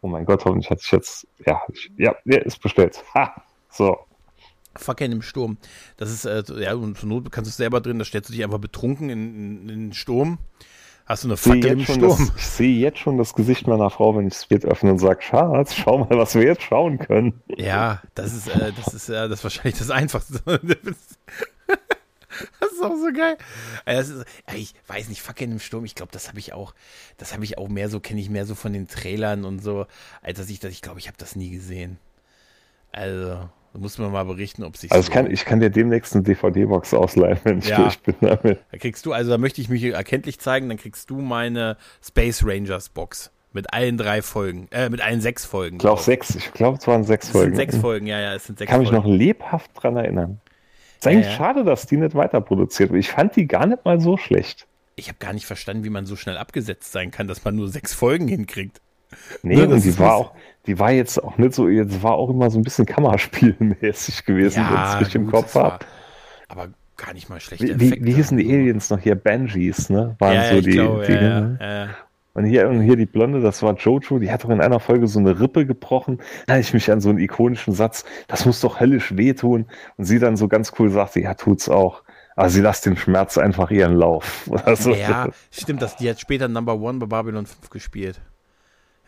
oh 0.00 0.06
mein 0.06 0.24
Gott, 0.24 0.44
hoffentlich 0.44 0.70
hatte 0.70 0.82
ich 0.84 0.92
jetzt. 0.92 1.26
Ja, 1.44 1.60
ich, 1.72 1.90
ja, 1.96 2.14
ist 2.24 2.62
bestellt. 2.62 3.02
Ha! 3.14 3.42
So. 3.68 3.98
Fackeln 4.76 5.10
im 5.10 5.22
Sturm. 5.22 5.58
Das 5.96 6.10
ist, 6.10 6.24
äh, 6.24 6.42
ja, 6.62 6.74
und 6.74 6.96
zur 6.96 7.08
Not 7.08 7.32
kannst 7.32 7.48
du 7.48 7.50
es 7.50 7.56
selber 7.56 7.80
drin, 7.80 7.98
da 7.98 8.04
stellst 8.04 8.30
du 8.30 8.32
dich 8.32 8.44
einfach 8.44 8.58
betrunken 8.58 9.10
in, 9.10 9.34
in, 9.34 9.68
in 9.68 9.68
den 9.68 9.92
Sturm 9.92 10.38
Hast 11.06 11.24
du 11.24 11.28
eine 11.28 11.36
Fackel 11.36 11.66
im 11.66 11.84
Sturm? 11.84 12.00
Das, 12.02 12.32
ich 12.36 12.46
sehe 12.46 12.78
jetzt 12.78 12.98
schon 12.98 13.18
das 13.18 13.34
Gesicht 13.34 13.66
meiner 13.66 13.90
Frau, 13.90 14.16
wenn 14.16 14.28
ich 14.28 14.34
das 14.34 14.46
Bild 14.46 14.64
öffne 14.64 14.90
und 14.90 14.98
sage, 14.98 15.22
Schatz, 15.22 15.74
schau 15.74 15.98
mal, 15.98 16.16
was 16.16 16.34
wir 16.34 16.42
jetzt 16.42 16.62
schauen 16.62 16.98
können. 16.98 17.42
Ja, 17.56 18.02
das 18.14 18.32
ist, 18.32 18.48
äh, 18.48 18.72
das 18.72 18.94
ist, 18.94 19.08
äh, 19.08 19.28
das 19.28 19.40
ist 19.40 19.44
wahrscheinlich 19.44 19.78
das 19.78 19.90
Einfachste. 19.90 20.40
das 20.44 20.62
ist 22.72 22.82
auch 22.82 22.96
so 22.96 23.12
geil. 23.14 23.36
Ist, 23.86 24.24
ich 24.54 24.74
weiß 24.86 25.08
nicht, 25.08 25.22
Fackeln 25.22 25.52
im 25.52 25.60
Sturm, 25.60 25.84
ich 25.84 25.94
glaube, 25.94 26.12
das 26.12 26.28
habe 26.28 26.38
ich 26.38 26.52
auch, 26.52 26.74
das 27.16 27.34
habe 27.34 27.44
ich 27.44 27.58
auch 27.58 27.68
mehr 27.68 27.88
so, 27.88 28.00
kenne 28.00 28.20
ich 28.20 28.30
mehr 28.30 28.46
so 28.46 28.54
von 28.54 28.72
den 28.72 28.86
Trailern 28.86 29.44
und 29.44 29.60
so, 29.60 29.86
als 30.22 30.38
dass 30.38 30.50
ich 30.50 30.60
das, 30.60 30.72
ich 30.72 30.82
glaube, 30.82 31.00
ich 31.00 31.08
habe 31.08 31.18
das 31.18 31.36
nie 31.36 31.50
gesehen. 31.50 31.98
Also, 32.92 33.48
da 33.72 33.78
muss 33.78 33.96
man 33.98 34.12
mal 34.12 34.24
berichten, 34.24 34.64
ob 34.64 34.76
sich. 34.76 34.92
Also 34.92 35.08
ich 35.08 35.10
kann, 35.12 35.30
ich 35.30 35.44
kann 35.44 35.60
dir 35.60 35.70
demnächst 35.70 36.14
eine 36.14 36.22
DVD-Box 36.22 36.92
ausleihen, 36.92 37.38
wenn 37.44 37.58
ich 37.58 37.68
ja. 37.68 37.78
durch 37.82 37.98
bin 38.00 38.14
damit. 38.20 38.58
Da 38.70 38.78
kriegst 38.78 39.06
du, 39.06 39.12
also 39.12 39.30
da 39.30 39.38
möchte 39.38 39.60
ich 39.60 39.68
mich 39.68 39.82
erkenntlich 39.82 40.38
zeigen, 40.38 40.68
dann 40.68 40.78
kriegst 40.78 41.08
du 41.08 41.20
meine 41.20 41.76
Space 42.02 42.44
Rangers 42.44 42.90
Box. 42.90 43.30
Mit 43.54 43.74
allen 43.74 43.98
drei 43.98 44.22
Folgen, 44.22 44.66
äh, 44.70 44.88
mit 44.88 45.02
allen 45.02 45.20
sechs 45.20 45.44
Folgen. 45.44 45.76
Ich 45.76 45.80
glaube 45.80 46.00
sechs, 46.00 46.34
ich 46.34 46.52
glaube 46.54 46.78
es 46.78 46.86
waren 46.86 47.04
sechs 47.04 47.26
es 47.26 47.32
Folgen. 47.32 47.54
Sind 47.54 47.56
sechs 47.56 47.76
Folgen, 47.76 48.06
ja, 48.06 48.18
ja, 48.18 48.34
es 48.34 48.46
sind 48.46 48.58
sechs 48.58 48.70
Kann 48.70 48.82
Folgen. 48.82 48.96
mich 48.96 49.04
noch 49.04 49.10
lebhaft 49.10 49.70
dran 49.74 49.96
erinnern. 49.96 50.40
Ist 50.98 51.06
eigentlich 51.06 51.26
ja, 51.26 51.32
ja. 51.32 51.36
schade, 51.36 51.64
dass 51.64 51.86
die 51.86 51.98
nicht 51.98 52.14
weiter 52.14 52.40
produziert 52.40 52.92
wird. 52.92 53.00
Ich 53.00 53.10
fand 53.10 53.36
die 53.36 53.46
gar 53.46 53.66
nicht 53.66 53.84
mal 53.84 54.00
so 54.00 54.16
schlecht. 54.16 54.66
Ich 54.96 55.08
habe 55.08 55.18
gar 55.18 55.34
nicht 55.34 55.44
verstanden, 55.44 55.84
wie 55.84 55.90
man 55.90 56.06
so 56.06 56.16
schnell 56.16 56.38
abgesetzt 56.38 56.92
sein 56.92 57.10
kann, 57.10 57.28
dass 57.28 57.44
man 57.44 57.56
nur 57.56 57.68
sechs 57.68 57.92
Folgen 57.92 58.26
hinkriegt. 58.26 58.80
Nee, 59.42 59.56
Ne, 59.56 59.68
und 59.68 59.84
die 59.84 59.98
war 59.98 60.14
auch, 60.14 60.32
die 60.66 60.78
war 60.78 60.92
jetzt 60.92 61.22
auch 61.22 61.38
nicht 61.38 61.54
so, 61.54 61.68
jetzt 61.68 62.02
war 62.02 62.12
auch 62.12 62.30
immer 62.30 62.50
so 62.50 62.58
ein 62.58 62.62
bisschen 62.62 62.86
Kammerspielmäßig 62.86 64.24
gewesen, 64.24 64.64
wenn 64.68 65.06
ich 65.06 65.14
im 65.14 65.30
Kopf 65.30 65.54
habe. 65.54 65.84
Aber 66.48 66.68
gar 66.96 67.12
nicht 67.14 67.28
mal 67.28 67.40
schlechte 67.40 67.80
Wie, 67.80 68.04
wie, 68.04 68.12
hießen 68.12 68.36
die 68.36 68.52
Aliens 68.52 68.90
noch 68.90 69.00
hier? 69.00 69.14
Banshees, 69.14 69.90
ne? 69.90 70.14
Waren 70.18 70.34
Ja, 70.34 70.44
ja, 70.44 70.54
so 70.54 70.60
die, 70.60 70.70
glaube, 70.70 71.06
die 71.06 71.12
ja, 71.12 71.20
ja, 71.20 71.40
ne? 71.40 71.58
ja, 71.60 71.84
ja. 71.84 71.88
Und 72.34 72.46
hier, 72.46 72.66
und 72.68 72.80
hier 72.80 72.96
die 72.96 73.06
Blonde, 73.06 73.40
das 73.40 73.62
war 73.62 73.74
Jojo, 73.74 74.18
die 74.18 74.30
hat 74.30 74.44
doch 74.44 74.48
in 74.48 74.62
einer 74.62 74.80
Folge 74.80 75.06
so 75.06 75.18
eine 75.18 75.38
Rippe 75.38 75.66
gebrochen. 75.66 76.18
Da 76.46 76.54
hatte 76.54 76.62
ich 76.62 76.72
mich 76.72 76.90
an 76.90 77.00
so 77.00 77.10
einen 77.10 77.18
ikonischen 77.18 77.74
Satz, 77.74 78.04
das 78.26 78.46
muss 78.46 78.60
doch 78.60 78.80
höllisch 78.80 79.16
wehtun. 79.16 79.66
Und 79.98 80.04
sie 80.04 80.18
dann 80.18 80.36
so 80.36 80.48
ganz 80.48 80.72
cool 80.78 80.88
sagte, 80.90 81.20
ja, 81.20 81.34
tut's 81.34 81.68
auch. 81.68 82.02
Aber 82.34 82.48
sie 82.48 82.62
lässt 82.62 82.86
den 82.86 82.96
Schmerz 82.96 83.36
einfach 83.36 83.70
ihren 83.70 83.94
Lauf. 83.94 84.48
So. 84.76 84.94
Ja, 84.94 85.28
stimmt, 85.50 85.82
das, 85.82 85.96
die 85.96 86.08
hat 86.08 86.20
später 86.20 86.48
Number 86.48 86.80
One 86.80 86.98
bei 86.98 87.06
Babylon 87.06 87.44
5 87.44 87.68
gespielt. 87.68 88.20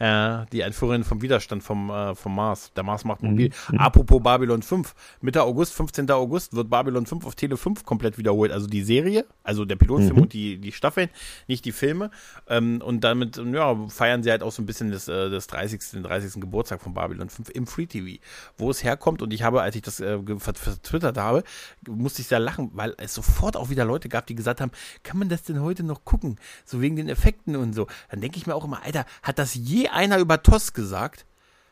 Ja, 0.01 0.45
die 0.53 0.65
Einführerin 0.65 1.05
vom 1.05 1.23
Widerstand 1.23 1.63
vom, 1.63 1.89
äh, 1.89 2.17
vom 2.17 2.35
Mars. 2.35 2.73
Der 2.75 2.83
Mars 2.83 3.05
macht 3.05 3.23
mobil. 3.23 3.51
Apropos 3.79 4.21
Babylon 4.21 4.61
5. 4.63 4.93
Mitte 5.21 5.45
August, 5.45 5.73
15. 5.75 6.11
August, 6.11 6.53
wird 6.57 6.69
Babylon 6.69 7.07
5 7.07 7.25
auf 7.25 7.37
Tele 7.37 7.57
5 7.57 7.85
komplett 7.85 8.19
wiederholt. 8.19 8.51
Also 8.51 8.67
die 8.67 8.83
Serie, 8.83 9.25
also 9.45 9.65
der 9.65 9.77
Pilotfilm 9.77 10.17
Mhm. 10.17 10.23
und 10.23 10.33
die, 10.33 10.59
die 10.59 10.73
Staffeln, 10.73 11.11
nicht 11.47 11.65
die 11.65 11.71
Filme. 11.71 12.11
Ähm, 12.49 12.83
und 12.85 13.05
damit 13.05 13.37
ja, 13.37 13.87
feiern 13.89 14.25
sie 14.25 14.33
halt 14.33 14.43
auch 14.43 14.51
so 14.51 14.63
ein 14.63 14.67
bisschen 14.67 14.91
das, 14.91 15.07
äh, 15.07 15.31
das 15.31 15.47
30. 15.47 15.81
den 15.93 16.03
30. 16.03 16.41
Geburtstag 16.41 16.81
von 16.83 16.93
Babylon 16.93 17.29
5 17.29 17.51
im 17.51 17.69
Free 17.69 17.87
TV. 17.87 18.21
Wo 18.59 18.71
es 18.71 18.83
herkommt 18.83 19.23
und 19.23 19.33
ich 19.33 19.45
habe, 19.45 19.63
als 19.63 19.77
ich 19.77 19.83
das 19.83 20.01
äh, 20.01 20.19
vertwittert 20.39 21.19
habe, 21.19 21.45
musste 21.89 22.21
ich 22.21 22.27
sehr 22.27 22.41
lachen, 22.41 22.71
weil 22.75 22.95
es 22.99 23.15
sofort 23.15 23.57
auch 23.57 23.71
wieder 23.71 23.85
Leute 23.85 24.09
gab, 24.09 24.27
die 24.27 24.35
gesagt 24.35 24.61
haben, 24.61 24.73
kann 25.05 25.19
man 25.21 25.29
das 25.29 25.45
denn 25.45 25.61
heute 25.63 25.85
noch 25.85 26.05
gucken? 26.05 26.37
So 26.65 26.81
wegen 26.81 26.97
den 26.97 27.09
Effekten 27.09 27.55
und 27.55 27.75
so. 27.75 27.87
Dann 28.11 28.21
denke 28.21 28.39
ich 28.39 28.47
mir 28.49 28.57
auch 28.57 28.65
immer, 28.65 28.83
Alter, 28.85 29.07
hat 29.23 29.39
das 29.39 29.55
je 29.55 29.84
einer 29.91 30.19
über 30.19 30.43
TOS 30.43 30.73
gesagt? 30.73 31.25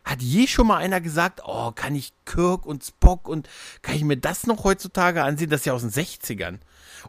Hat 0.05 0.21
je 0.21 0.47
schon 0.47 0.67
mal 0.67 0.79
einer 0.79 1.01
gesagt, 1.01 1.43
oh, 1.45 1.71
kann 1.73 1.95
ich 1.95 2.13
Kirk 2.25 2.67
und 2.67 2.83
Spock 2.83 3.29
und 3.29 3.49
kann 3.83 3.95
ich 3.95 4.05
mir 4.05 4.17
das 4.17 4.47
noch 4.47 4.65
heutzutage 4.65 5.23
ansehen? 5.23 5.49
Das 5.49 5.61
ist 5.61 5.67
ja 5.67 5.75
aus 5.75 5.83
den 5.83 5.91
60ern. 5.91 6.59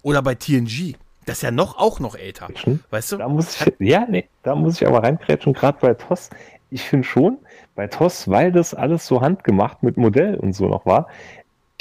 Oder 0.03 0.21
bei 0.21 0.35
TNG. 0.35 0.95
Das 1.25 1.37
ist 1.37 1.41
ja 1.41 1.51
noch 1.51 1.77
auch 1.77 1.99
noch 1.99 2.15
älter. 2.15 2.49
Weißt 2.89 3.13
du? 3.13 3.17
Da 3.17 3.27
muss 3.27 3.61
ich, 3.61 3.73
ja, 3.79 4.05
nee, 4.07 4.27
da 4.43 4.55
muss 4.55 4.81
ich 4.81 4.87
aber 4.87 5.01
reinkrätschen, 5.03 5.53
gerade 5.53 5.77
bei 5.79 5.93
TOS. 5.93 6.29
Ich 6.69 6.83
finde 6.83 7.07
schon, 7.07 7.37
bei 7.75 7.87
TOS, 7.87 8.27
weil 8.27 8.51
das 8.51 8.73
alles 8.73 9.05
so 9.07 9.21
handgemacht 9.21 9.83
mit 9.83 9.97
Modell 9.97 10.35
und 10.35 10.53
so 10.53 10.67
noch 10.67 10.85
war, 10.85 11.07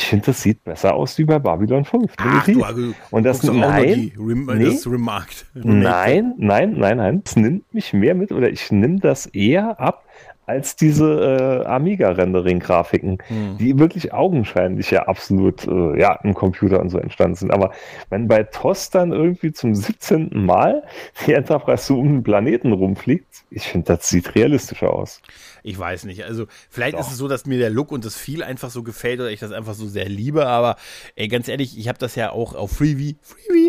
ich 0.02 0.08
finde, 0.08 0.26
das 0.26 0.42
sieht 0.42 0.64
besser 0.64 0.94
aus 0.94 1.16
wie 1.18 1.24
bei 1.24 1.38
Babylon 1.38 1.84
5. 1.84 2.12
Ach, 2.18 2.44
du, 2.46 2.62
also, 2.64 2.92
Und 3.10 3.22
das- 3.24 3.42
nein, 3.42 4.12
Rem 4.18 4.46
nee. 4.46 4.64
das 4.64 4.86
Remarked. 4.86 5.46
Nein, 5.54 6.34
nein, 6.38 6.74
nein, 6.76 6.96
nein. 6.96 7.22
Es 7.24 7.36
nimmt 7.36 7.72
mich 7.72 7.92
mehr 7.92 8.14
mit 8.14 8.32
oder 8.32 8.50
ich 8.50 8.70
nehme 8.70 8.98
das 8.98 9.26
eher 9.26 9.78
ab 9.80 10.04
als 10.46 10.76
diese 10.76 11.62
äh, 11.64 11.66
Amiga-Rendering-Grafiken, 11.66 13.18
Hm. 13.28 13.58
die 13.58 13.78
wirklich 13.78 14.12
augenscheinlich 14.12 14.90
ja 14.90 15.04
absolut 15.04 15.66
äh, 15.66 16.00
ja, 16.00 16.14
im 16.24 16.34
Computer 16.34 16.80
und 16.80 16.88
so 16.90 16.98
entstanden 16.98 17.36
sind. 17.36 17.50
Aber 17.52 17.72
wenn 18.10 18.26
bei 18.28 18.42
TOS 18.42 18.90
dann 18.90 19.12
irgendwie 19.12 19.52
zum 19.52 19.74
17. 19.74 20.30
Mal 20.32 20.82
die 21.26 21.34
Enterprise 21.34 21.84
so 21.84 21.98
um 21.98 22.08
den 22.08 22.22
Planeten 22.22 22.72
rumfliegt, 22.72 23.44
ich 23.50 23.64
finde, 23.68 23.96
das 23.96 24.08
sieht 24.08 24.34
realistischer 24.34 24.92
aus. 24.92 25.20
Ich 25.62 25.78
weiß 25.78 26.04
nicht. 26.04 26.24
Also, 26.24 26.46
vielleicht 26.70 26.94
Doch. 26.94 27.00
ist 27.00 27.12
es 27.12 27.18
so, 27.18 27.28
dass 27.28 27.46
mir 27.46 27.58
der 27.58 27.70
Look 27.70 27.92
und 27.92 28.04
das 28.04 28.16
Feel 28.16 28.42
einfach 28.42 28.70
so 28.70 28.82
gefällt 28.82 29.20
oder 29.20 29.30
ich 29.30 29.38
das 29.40 29.52
einfach 29.52 29.74
so 29.74 29.86
sehr 29.86 30.08
liebe. 30.08 30.46
Aber 30.46 30.76
ey, 31.14 31.28
ganz 31.28 31.46
ehrlich, 31.46 31.78
ich 31.78 31.86
habe 31.86 31.98
das 31.98 32.16
ja 32.16 32.32
auch 32.32 32.54
auf 32.54 32.72
Freebie, 32.72 33.16
Freebie, 33.22 33.61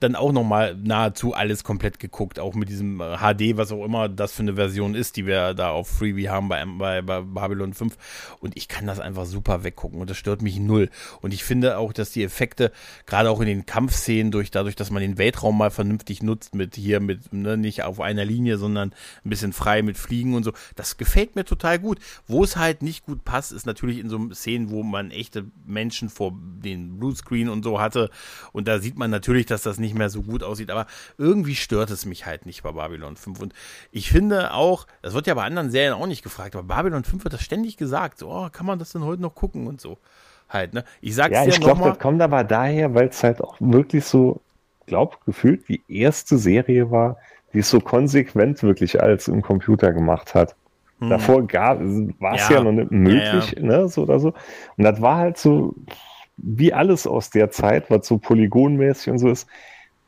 dann 0.00 0.16
auch 0.16 0.32
nochmal 0.32 0.76
nahezu 0.76 1.34
alles 1.34 1.62
komplett 1.62 1.98
geguckt. 1.98 2.38
Auch 2.38 2.54
mit 2.54 2.68
diesem 2.68 3.00
äh, 3.00 3.18
HD, 3.18 3.56
was 3.56 3.70
auch 3.70 3.84
immer 3.84 4.08
das 4.08 4.32
für 4.32 4.42
eine 4.42 4.54
Version 4.54 4.94
ist, 4.94 5.16
die 5.16 5.26
wir 5.26 5.54
da 5.54 5.70
auf 5.70 5.88
Freebie 5.88 6.28
haben 6.28 6.48
bei, 6.48 6.64
bei, 6.64 7.02
bei 7.02 7.20
Babylon 7.20 7.74
5. 7.74 7.96
Und 8.40 8.56
ich 8.56 8.68
kann 8.68 8.86
das 8.86 8.98
einfach 8.98 9.26
super 9.26 9.62
weggucken 9.62 10.00
und 10.00 10.10
das 10.10 10.16
stört 10.16 10.42
mich 10.42 10.58
null. 10.58 10.88
Und 11.20 11.34
ich 11.34 11.44
finde 11.44 11.78
auch, 11.78 11.92
dass 11.92 12.10
die 12.10 12.24
Effekte, 12.24 12.72
gerade 13.06 13.30
auch 13.30 13.40
in 13.40 13.46
den 13.46 13.66
Kampfszenen, 13.66 14.32
durch, 14.32 14.50
dadurch, 14.50 14.76
dass 14.76 14.90
man 14.90 15.02
den 15.02 15.18
Weltraum 15.18 15.58
mal 15.58 15.70
vernünftig 15.70 16.22
nutzt, 16.22 16.54
mit 16.54 16.76
hier, 16.76 17.00
mit, 17.00 17.32
ne, 17.32 17.56
nicht 17.56 17.82
auf 17.82 18.00
einer 18.00 18.24
Linie, 18.24 18.58
sondern 18.58 18.94
ein 19.24 19.30
bisschen 19.30 19.52
frei 19.52 19.82
mit 19.82 19.98
Fliegen 19.98 20.34
und 20.34 20.44
so, 20.44 20.52
das 20.76 20.96
gefällt 20.96 21.36
mir 21.36 21.44
total 21.44 21.78
gut. 21.78 21.98
Wo 22.26 22.42
es 22.42 22.56
halt 22.56 22.82
nicht 22.82 23.04
gut 23.04 23.24
passt, 23.24 23.52
ist 23.52 23.66
natürlich 23.66 23.98
in 23.98 24.08
so 24.08 24.32
Szenen, 24.32 24.70
wo 24.70 24.82
man 24.82 25.10
echte 25.10 25.44
Menschen 25.66 26.08
vor 26.08 26.32
den 26.34 26.98
Bluescreen 26.98 27.48
und 27.48 27.62
so 27.62 27.80
hatte. 27.80 28.10
Und 28.52 28.66
da 28.66 28.78
sieht 28.78 28.96
man 28.96 29.10
natürlich, 29.10 29.46
dass 29.46 29.62
das 29.62 29.78
nicht 29.78 29.89
mehr 29.94 30.10
so 30.10 30.22
gut 30.22 30.42
aussieht. 30.42 30.70
Aber 30.70 30.86
irgendwie 31.18 31.54
stört 31.54 31.90
es 31.90 32.06
mich 32.06 32.26
halt 32.26 32.46
nicht 32.46 32.62
bei 32.62 32.72
Babylon 32.72 33.16
5. 33.16 33.40
Und 33.40 33.54
ich 33.92 34.10
finde 34.10 34.52
auch, 34.54 34.86
das 35.02 35.14
wird 35.14 35.26
ja 35.26 35.34
bei 35.34 35.44
anderen 35.44 35.70
Serien 35.70 35.94
auch 35.94 36.06
nicht 36.06 36.22
gefragt, 36.22 36.56
aber 36.56 36.74
Babylon 36.74 37.04
5 37.04 37.24
wird 37.24 37.34
das 37.34 37.42
ständig 37.42 37.76
gesagt. 37.76 38.18
So, 38.18 38.30
oh, 38.30 38.48
kann 38.50 38.66
man 38.66 38.78
das 38.78 38.92
denn 38.92 39.04
heute 39.04 39.22
noch 39.22 39.34
gucken 39.34 39.66
und 39.66 39.80
so. 39.80 39.98
Halt, 40.48 40.74
ne? 40.74 40.84
Ich 41.00 41.14
sag's 41.14 41.34
Ja, 41.34 41.44
dir 41.44 41.50
ich 41.50 41.60
glaube, 41.60 41.82
das 41.84 41.98
kommt 41.98 42.20
aber 42.22 42.44
daher, 42.44 42.94
weil 42.94 43.08
es 43.08 43.22
halt 43.22 43.40
auch 43.40 43.56
wirklich 43.60 44.04
so, 44.04 44.40
glaub, 44.86 45.24
gefühlt 45.24 45.68
die 45.68 45.82
erste 45.88 46.38
Serie 46.38 46.90
war, 46.90 47.16
die 47.52 47.60
es 47.60 47.70
so 47.70 47.80
konsequent 47.80 48.62
wirklich 48.62 49.00
als 49.00 49.28
im 49.28 49.42
Computer 49.42 49.92
gemacht 49.92 50.34
hat. 50.34 50.56
Davor 51.00 51.42
war 51.52 51.80
es 51.80 51.80
Hm. 51.80 52.14
Ja. 52.20 52.50
ja. 52.50 52.62
noch 52.62 52.72
nicht 52.72 52.90
möglich, 52.90 53.56
ne, 53.58 53.88
so 53.88 54.02
oder 54.02 54.20
so. 54.20 54.34
Und 54.76 54.84
das 54.84 55.00
war 55.00 55.16
halt 55.16 55.38
so, 55.38 55.74
wie 56.36 56.72
alles 56.72 57.06
aus 57.06 57.30
der 57.30 57.50
Zeit, 57.50 57.90
was 57.90 58.06
so 58.06 58.18
polygonmäßig 58.18 59.10
und 59.12 59.18
so 59.18 59.30
ist, 59.30 59.48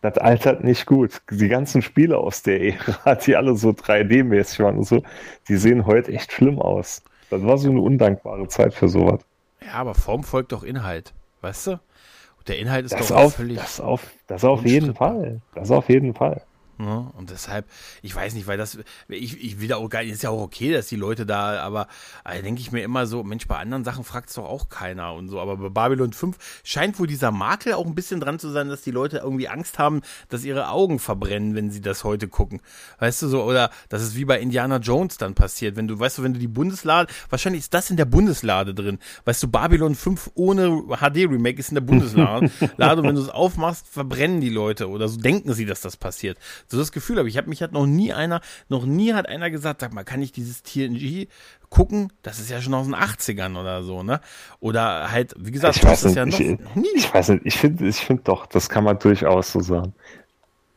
das 0.03 0.19
altert 0.19 0.63
nicht 0.65 0.85
gut. 0.87 1.23
Die 1.31 1.49
ganzen 1.49 1.81
Spiele 1.81 2.19
aus 2.19 2.43
der 2.43 2.61
Ära, 2.61 3.15
die 3.27 3.35
alle 3.37 3.57
so 3.57 3.71
3D-mäßig 3.71 4.63
waren 4.63 4.77
und 4.79 4.85
so, 4.85 5.03
die 5.49 5.57
sehen 5.57 5.87
heute 5.87 6.13
echt 6.13 6.33
schlimm 6.33 6.59
aus. 6.59 7.03
Das 7.31 7.43
war 7.43 7.57
so 7.57 7.71
eine 7.71 7.81
undankbare 7.81 8.47
Zeit 8.49 8.75
für 8.75 8.89
sowas. 8.89 9.21
Ja, 9.65 9.75
aber 9.75 9.95
Form 9.95 10.23
folgt 10.23 10.53
doch 10.53 10.65
Inhalt. 10.65 11.15
Weißt 11.41 11.69
du? 11.69 11.71
Und 11.73 12.49
der 12.49 12.59
Inhalt 12.59 12.85
ist 12.85 12.93
Das 12.93 13.09
doch 13.09 13.17
auf, 13.17 13.37
völlig. 13.37 13.57
das 13.57 13.81
auf, 13.81 14.11
das 14.27 14.45
auf 14.45 14.65
jeden. 14.67 14.95
Fall. 14.95 15.41
Das 15.55 15.71
auf 15.71 15.89
jeden 15.89 16.13
Fall. 16.15 16.43
Ne? 16.83 17.11
Und 17.17 17.31
deshalb, 17.31 17.67
ich 18.03 18.15
weiß 18.15 18.35
nicht, 18.35 18.47
weil 18.47 18.59
das, 18.59 18.79
ich, 19.09 19.43
ich 19.43 19.61
will 19.61 19.69
da 19.69 19.77
auch 19.77 19.89
gar 19.89 20.03
nicht, 20.03 20.13
ist 20.13 20.23
ja 20.23 20.31
auch 20.31 20.43
okay, 20.43 20.73
dass 20.73 20.89
die 20.89 20.97
Leute 20.97 21.25
da, 21.27 21.61
aber 21.63 21.87
da 22.25 22.33
denke 22.41 22.61
ich 22.61 22.73
mir 22.73 22.83
immer 22.83 23.07
so, 23.07 23.23
Mensch, 23.23 23.47
bei 23.47 23.57
anderen 23.57 23.85
Sachen 23.85 24.05
fragt 24.05 24.29
es 24.29 24.35
doch 24.35 24.45
auch 24.45 24.69
keiner 24.69 25.15
und 25.15 25.29
so. 25.29 25.41
Aber 25.41 25.57
bei 25.57 25.69
Babylon 25.69 26.13
5 26.13 26.37
scheint 26.65 26.99
wohl 26.99 27.07
dieser 27.07 27.31
Makel 27.31 27.75
auch 27.75 27.87
ein 27.87 27.95
bisschen 27.95 28.21
dran 28.21 28.39
zu 28.39 28.51
sein, 28.51 28.69
dass 28.69 28.83
die 28.83 28.91
Leute 28.91 29.19
irgendwie 29.19 29.49
Angst 29.49 29.79
haben, 29.79 30.03
dass 30.29 30.45
ihre 30.45 30.69
Augen 30.69 30.99
verbrennen, 30.99 31.55
wenn 31.55 31.71
sie 31.71 31.81
das 31.81 32.05
heute 32.05 32.29
gucken. 32.29 32.61
Weißt 32.99 33.23
du 33.23 33.29
so, 33.29 33.45
oder 33.45 33.71
das 33.89 34.03
ist 34.03 34.17
wie 34.17 34.25
bei 34.25 34.41
Indiana 34.41 34.79
Jones 34.79 35.19
dann 35.19 35.35
passiert, 35.35 35.77
wenn 35.77 35.89
du, 35.89 35.99
weißt 35.99 36.19
du, 36.19 36.23
wenn 36.23 36.35
du 36.35 36.41
die 36.41 36.49
Bundeslade, 36.49 37.13
wahrscheinlich 37.31 37.63
ist 37.63 37.75
das 37.75 37.91
in 37.91 37.97
der 37.97 38.05
Bundeslade 38.05 38.75
drin. 38.75 38.99
Weißt 39.25 39.43
du, 39.43 39.49
Babylon 39.49 39.95
5 39.95 40.33
ohne 40.35 40.83
HD-Remake 40.89 41.61
ist 41.61 41.69
in 41.69 41.77
der 41.77 41.83
Bundeslade. 41.83 42.51
Lade, 42.77 43.03
und 43.03 43.09
wenn 43.09 43.15
du 43.15 43.23
es 43.23 43.29
aufmachst, 43.29 43.87
verbrennen 43.89 44.41
die 44.41 44.51
Leute 44.51 44.89
oder 44.89 45.09
so 45.09 45.21
denken 45.21 45.53
sie, 45.53 45.67
dass 45.67 45.81
das 45.81 45.97
passiert. 45.97 46.39
So 46.73 46.79
das 46.79 46.91
Gefühl 46.91 47.19
habe 47.19 47.29
ich. 47.29 47.37
Habe 47.37 47.49
mich 47.49 47.63
hat 47.63 47.73
noch 47.73 47.87
nie 47.87 48.13
einer, 48.13 48.41
noch 48.69 48.85
nie 48.85 49.13
hat 49.15 49.29
einer 49.29 49.51
gesagt, 49.51 49.81
sag 49.83 49.93
mal, 49.93 50.03
kann 50.05 50.21
ich 50.23 50.33
dieses 50.33 50.63
TNG 50.63 51.29
gucken? 51.69 52.13
Das 52.23 52.41
ist 52.41 52.51
ja 52.51 52.61
schon 52.61 52.75
aus 52.75 52.87
den 52.87 52.95
80ern 52.97 53.59
oder 53.61 53.83
so, 53.83 54.03
ne? 54.03 54.21
Oder 54.61 55.13
halt, 55.13 55.35
wie 55.39 55.51
gesagt, 55.53 55.77
Ich 55.77 55.85
weiß 55.85 56.01
das 56.03 56.05
nicht, 56.05 56.17
ja 56.17 56.27
noch, 56.27 56.41
ich- 56.41 56.61
noch 56.61 56.75
nie. 56.75 56.89
Ich 56.97 57.13
weiß 57.15 57.29
nicht, 57.31 57.43
ich 57.47 57.57
finde 57.57 57.87
ich 57.87 57.97
find 57.97 58.27
doch, 58.27 58.47
das 58.47 58.69
kann 58.69 58.85
man 58.85 58.99
durchaus 58.99 59.53
so 59.53 59.61
sagen. 59.61 59.95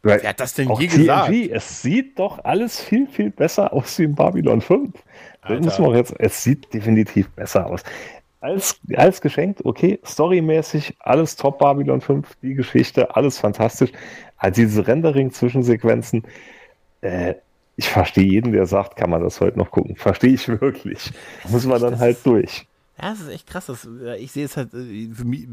Weil 0.04 0.22
Wer 0.22 0.30
hat 0.30 0.40
das 0.40 0.54
denn 0.54 0.72
je 0.80 0.86
gesagt? 0.88 1.30
TNG, 1.32 1.50
es 1.52 1.82
sieht 1.82 2.20
doch 2.20 2.44
alles 2.44 2.80
viel, 2.80 3.08
viel 3.08 3.32
besser 3.32 3.74
aus 3.74 3.98
wie 3.98 4.04
in 4.04 4.14
Babylon 4.14 4.62
5. 4.62 4.94
Das 5.48 5.60
muss 5.62 5.80
man 5.80 5.96
jetzt, 5.96 6.14
es 6.20 6.44
sieht 6.44 6.72
definitiv 6.74 7.30
besser 7.32 7.66
aus. 7.66 7.82
Als, 8.46 8.80
als 8.96 9.22
geschenkt, 9.22 9.66
okay, 9.66 10.00
storymäßig, 10.06 10.98
alles 11.00 11.36
top 11.36 11.58
Babylon 11.58 12.00
5, 12.00 12.36
die 12.44 12.54
Geschichte, 12.54 13.16
alles 13.16 13.40
fantastisch. 13.40 13.92
Aber 14.38 14.52
diese 14.52 14.86
Rendering-Zwischensequenzen, 14.86 16.26
äh, 17.02 17.34
ich 17.76 17.90
verstehe 17.90 18.26
jeden, 18.26 18.52
der 18.52 18.68
sagt, 18.68 18.98
kann 18.98 19.10
man 19.10 19.24
das 19.24 19.42
heute 19.42 19.58
noch 19.58 19.72
gucken. 19.72 19.96
Verstehe 19.96 20.36
ich 20.36 20.48
wirklich. 20.48 21.12
Muss 21.50 21.66
man 21.66 21.82
dann 21.82 21.98
halt 21.98 22.24
durch. 22.24 22.68
Ja, 23.02 23.10
das 23.10 23.22
ist 23.22 23.30
echt 23.30 23.48
krass. 23.48 23.66
Das, 23.66 23.88
äh, 24.04 24.18
ich 24.18 24.32
sehe 24.32 24.46
es 24.46 24.56
halt 24.58 24.76
äh, 24.76 25.10
für 25.12 25.26
mich, 25.26 25.48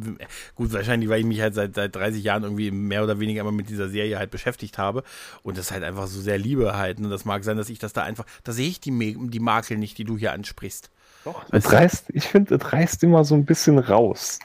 gut, 0.54 0.70
wahrscheinlich, 0.74 1.08
weil 1.08 1.20
ich 1.20 1.26
mich 1.26 1.40
halt 1.40 1.54
seit, 1.54 1.74
seit 1.74 1.96
30 1.96 2.22
Jahren 2.22 2.42
irgendwie 2.42 2.70
mehr 2.70 3.02
oder 3.02 3.20
weniger 3.20 3.40
immer 3.40 3.52
mit 3.52 3.70
dieser 3.70 3.88
Serie 3.88 4.18
halt 4.18 4.30
beschäftigt 4.30 4.76
habe 4.76 5.02
und 5.42 5.56
das 5.56 5.72
halt 5.72 5.82
einfach 5.82 6.08
so 6.08 6.20
sehr 6.20 6.36
liebe 6.36 6.76
halt. 6.76 6.98
Und 6.98 7.08
das 7.08 7.24
mag 7.24 7.42
sein, 7.42 7.56
dass 7.56 7.70
ich 7.70 7.78
das 7.78 7.94
da 7.94 8.02
einfach, 8.02 8.26
da 8.44 8.52
sehe 8.52 8.68
ich 8.68 8.80
die, 8.80 9.16
die 9.30 9.40
Makel 9.40 9.78
nicht, 9.78 9.96
die 9.96 10.04
du 10.04 10.18
hier 10.18 10.32
ansprichst. 10.32 10.90
Doch, 11.24 11.44
es 11.50 11.72
reißt, 11.72 12.10
ich 12.14 12.26
finde, 12.26 12.56
es 12.56 12.72
reißt 12.72 13.02
immer 13.04 13.24
so 13.24 13.34
ein 13.34 13.44
bisschen 13.44 13.78
raus. 13.78 14.38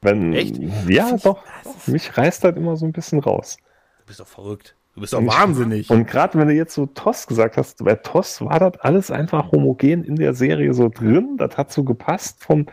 Wenn, 0.00 0.32
Echt? 0.34 0.58
Ja, 0.88 1.12
doch. 1.12 1.42
doch. 1.64 1.86
Mich 1.86 2.16
reißt 2.16 2.44
das 2.44 2.56
immer 2.56 2.76
so 2.76 2.86
ein 2.86 2.92
bisschen 2.92 3.20
raus. 3.20 3.56
Du 4.00 4.06
bist 4.06 4.20
doch 4.20 4.26
verrückt. 4.26 4.76
Du 4.94 5.00
bist 5.00 5.12
doch 5.12 5.18
Und- 5.18 5.28
wahnsinnig. 5.28 5.90
Und 5.90 6.06
gerade 6.06 6.38
wenn 6.38 6.48
du 6.48 6.54
jetzt 6.54 6.74
so 6.74 6.86
TOS 6.86 7.26
gesagt 7.26 7.56
hast, 7.56 7.82
bei 7.84 7.94
TOS 7.94 8.42
war 8.42 8.58
das 8.60 8.78
alles 8.80 9.10
einfach 9.10 9.50
homogen 9.50 10.04
in 10.04 10.16
der 10.16 10.34
Serie 10.34 10.72
so 10.72 10.88
drin. 10.88 11.36
Das 11.36 11.56
hat 11.56 11.72
so 11.72 11.84
gepasst 11.84 12.44
vom, 12.44 12.66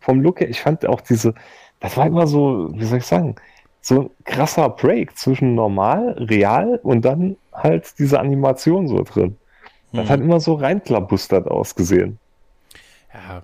vom 0.00 0.20
Look 0.20 0.40
her. 0.40 0.48
Ich 0.48 0.60
fand 0.60 0.84
auch 0.86 1.00
diese, 1.00 1.34
das 1.80 1.96
war 1.96 2.06
immer 2.06 2.26
so, 2.26 2.70
wie 2.72 2.84
soll 2.84 2.98
ich 2.98 3.06
sagen, 3.06 3.36
so 3.80 4.00
ein 4.00 4.10
krasser 4.24 4.68
Break 4.70 5.16
zwischen 5.16 5.54
normal, 5.54 6.12
real 6.18 6.80
und 6.82 7.04
dann 7.04 7.36
halt 7.52 7.98
diese 7.98 8.18
Animation 8.18 8.88
so 8.88 9.02
drin. 9.02 9.36
Das 9.92 10.04
hm. 10.04 10.08
hat 10.08 10.20
immer 10.20 10.40
so 10.40 10.54
reinklabustert 10.54 11.46
ausgesehen. 11.46 12.18
Ja, 13.12 13.42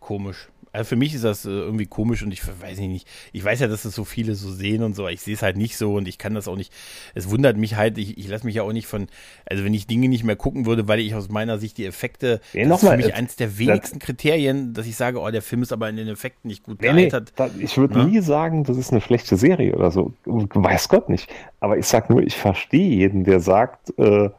komisch. 0.00 0.48
Also 0.74 0.88
für 0.88 0.96
mich 0.96 1.14
ist 1.14 1.22
das 1.22 1.44
äh, 1.44 1.50
irgendwie 1.50 1.84
komisch 1.84 2.22
und 2.22 2.32
ich 2.32 2.42
weiß 2.46 2.78
nicht, 2.78 3.06
ich 3.32 3.44
weiß 3.44 3.60
ja, 3.60 3.68
dass 3.68 3.84
es 3.84 3.94
so 3.94 4.04
viele 4.04 4.34
so 4.34 4.50
sehen 4.50 4.82
und 4.82 4.96
so, 4.96 5.06
ich 5.06 5.20
sehe 5.20 5.34
es 5.34 5.42
halt 5.42 5.58
nicht 5.58 5.76
so 5.76 5.96
und 5.96 6.08
ich 6.08 6.16
kann 6.16 6.32
das 6.32 6.48
auch 6.48 6.56
nicht, 6.56 6.72
es 7.14 7.28
wundert 7.28 7.58
mich 7.58 7.76
halt, 7.76 7.98
ich, 7.98 8.16
ich 8.16 8.26
lasse 8.26 8.46
mich 8.46 8.54
ja 8.54 8.62
auch 8.62 8.72
nicht 8.72 8.86
von, 8.86 9.08
also 9.44 9.64
wenn 9.64 9.74
ich 9.74 9.86
Dinge 9.86 10.08
nicht 10.08 10.24
mehr 10.24 10.34
gucken 10.34 10.64
würde, 10.64 10.88
weil 10.88 11.00
ich 11.00 11.14
aus 11.14 11.28
meiner 11.28 11.58
Sicht 11.58 11.76
die 11.76 11.84
Effekte, 11.84 12.40
nee, 12.54 12.64
das 12.64 12.82
ist 12.82 12.88
für 12.88 12.96
mich 12.96 13.14
eines 13.14 13.36
der 13.36 13.58
wenigsten 13.58 13.98
das, 13.98 14.06
Kriterien, 14.06 14.72
dass 14.72 14.86
ich 14.86 14.96
sage, 14.96 15.20
oh, 15.20 15.30
der 15.30 15.42
Film 15.42 15.62
ist 15.62 15.74
aber 15.74 15.90
in 15.90 15.96
den 15.96 16.08
Effekten 16.08 16.48
nicht 16.48 16.62
gut 16.62 16.80
nee, 16.80 16.88
gealtert. 16.88 17.34
Nee, 17.38 17.64
ich 17.64 17.76
würde 17.76 17.98
ja? 17.98 18.04
Ne? 18.04 18.10
nie 18.10 18.20
sagen, 18.22 18.64
das 18.64 18.78
ist 18.78 18.92
eine 18.92 19.02
schlechte 19.02 19.36
Serie 19.36 19.74
oder 19.74 19.90
so, 19.90 20.14
weiß 20.24 20.88
Gott 20.88 21.10
nicht, 21.10 21.30
aber 21.60 21.76
ich 21.76 21.86
sag 21.86 22.08
nur, 22.08 22.22
ich 22.22 22.36
verstehe 22.36 22.96
jeden, 22.96 23.24
der 23.24 23.40
sagt, 23.40 23.92
äh, 23.98 24.30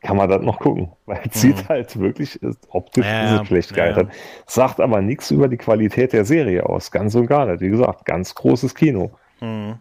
kann 0.00 0.16
man 0.16 0.28
das 0.28 0.42
noch 0.42 0.58
gucken, 0.58 0.92
weil 1.06 1.20
es 1.28 1.36
mhm. 1.36 1.54
sieht 1.54 1.68
halt 1.68 1.98
wirklich 1.98 2.38
optisch 2.68 3.06
ja, 3.06 3.44
schlecht 3.44 3.74
gealtert. 3.74 4.08
Ja. 4.08 4.14
Sagt 4.46 4.80
aber 4.80 5.00
nichts 5.00 5.30
über 5.30 5.48
die 5.48 5.56
Qualität 5.56 6.12
der 6.12 6.24
Serie 6.24 6.64
aus, 6.66 6.90
ganz 6.90 7.14
und 7.14 7.26
gar 7.26 7.46
nicht. 7.46 7.60
Wie 7.60 7.70
gesagt, 7.70 8.04
ganz 8.04 8.34
großes 8.34 8.74
Kino. 8.74 9.10
Mhm. 9.40 9.78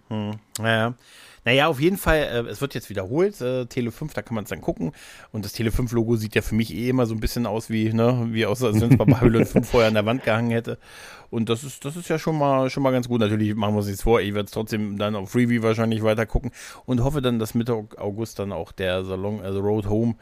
Ja. 0.61 0.93
Naja, 1.45 1.67
auf 1.67 1.79
jeden 1.79 1.97
Fall, 1.97 2.17
äh, 2.17 2.49
es 2.49 2.61
wird 2.61 2.75
jetzt 2.75 2.89
wiederholt, 2.89 3.39
äh, 3.41 3.65
Tele 3.65 3.91
5, 3.91 4.13
da 4.13 4.21
kann 4.21 4.35
man 4.35 4.43
es 4.43 4.49
dann 4.49 4.61
gucken. 4.61 4.91
Und 5.31 5.45
das 5.45 5.53
Tele 5.53 5.71
5 5.71 5.91
Logo 5.91 6.15
sieht 6.15 6.35
ja 6.35 6.41
für 6.41 6.55
mich 6.55 6.73
eh 6.73 6.89
immer 6.89 7.05
so 7.05 7.13
ein 7.13 7.19
bisschen 7.19 7.45
aus 7.45 7.69
wie, 7.69 7.93
ne, 7.93 8.27
wie 8.31 8.45
aus, 8.45 8.63
als 8.63 8.81
wenn 8.81 8.91
es 8.91 8.97
bei 8.97 9.05
Babylon 9.05 9.45
5 9.45 9.69
vorher 9.69 9.87
an 9.87 9.93
der 9.93 10.05
Wand 10.05 10.23
gehangen 10.23 10.51
hätte. 10.51 10.77
Und 11.29 11.49
das 11.49 11.63
ist, 11.63 11.85
das 11.85 11.95
ist 11.95 12.09
ja 12.09 12.17
schon 12.17 12.37
mal, 12.37 12.69
schon 12.69 12.83
mal 12.83 12.91
ganz 12.91 13.07
gut. 13.07 13.19
Natürlich 13.19 13.55
machen 13.55 13.75
wir 13.75 13.81
es 13.81 13.89
jetzt 13.89 14.03
vor. 14.03 14.19
Ich 14.21 14.33
werde 14.33 14.45
es 14.45 14.51
trotzdem 14.51 14.97
dann 14.97 15.15
auf 15.15 15.29
Freeview 15.29 15.61
wahrscheinlich 15.61 16.03
weiter 16.03 16.25
gucken 16.25 16.51
und 16.85 17.03
hoffe 17.03 17.21
dann, 17.21 17.39
dass 17.39 17.53
Mitte 17.53 17.73
August 17.97 18.39
dann 18.39 18.51
auch 18.51 18.71
der 18.71 19.03
Salon, 19.03 19.41
also 19.41 19.59
Road 19.59 19.87
Home, 19.87 20.15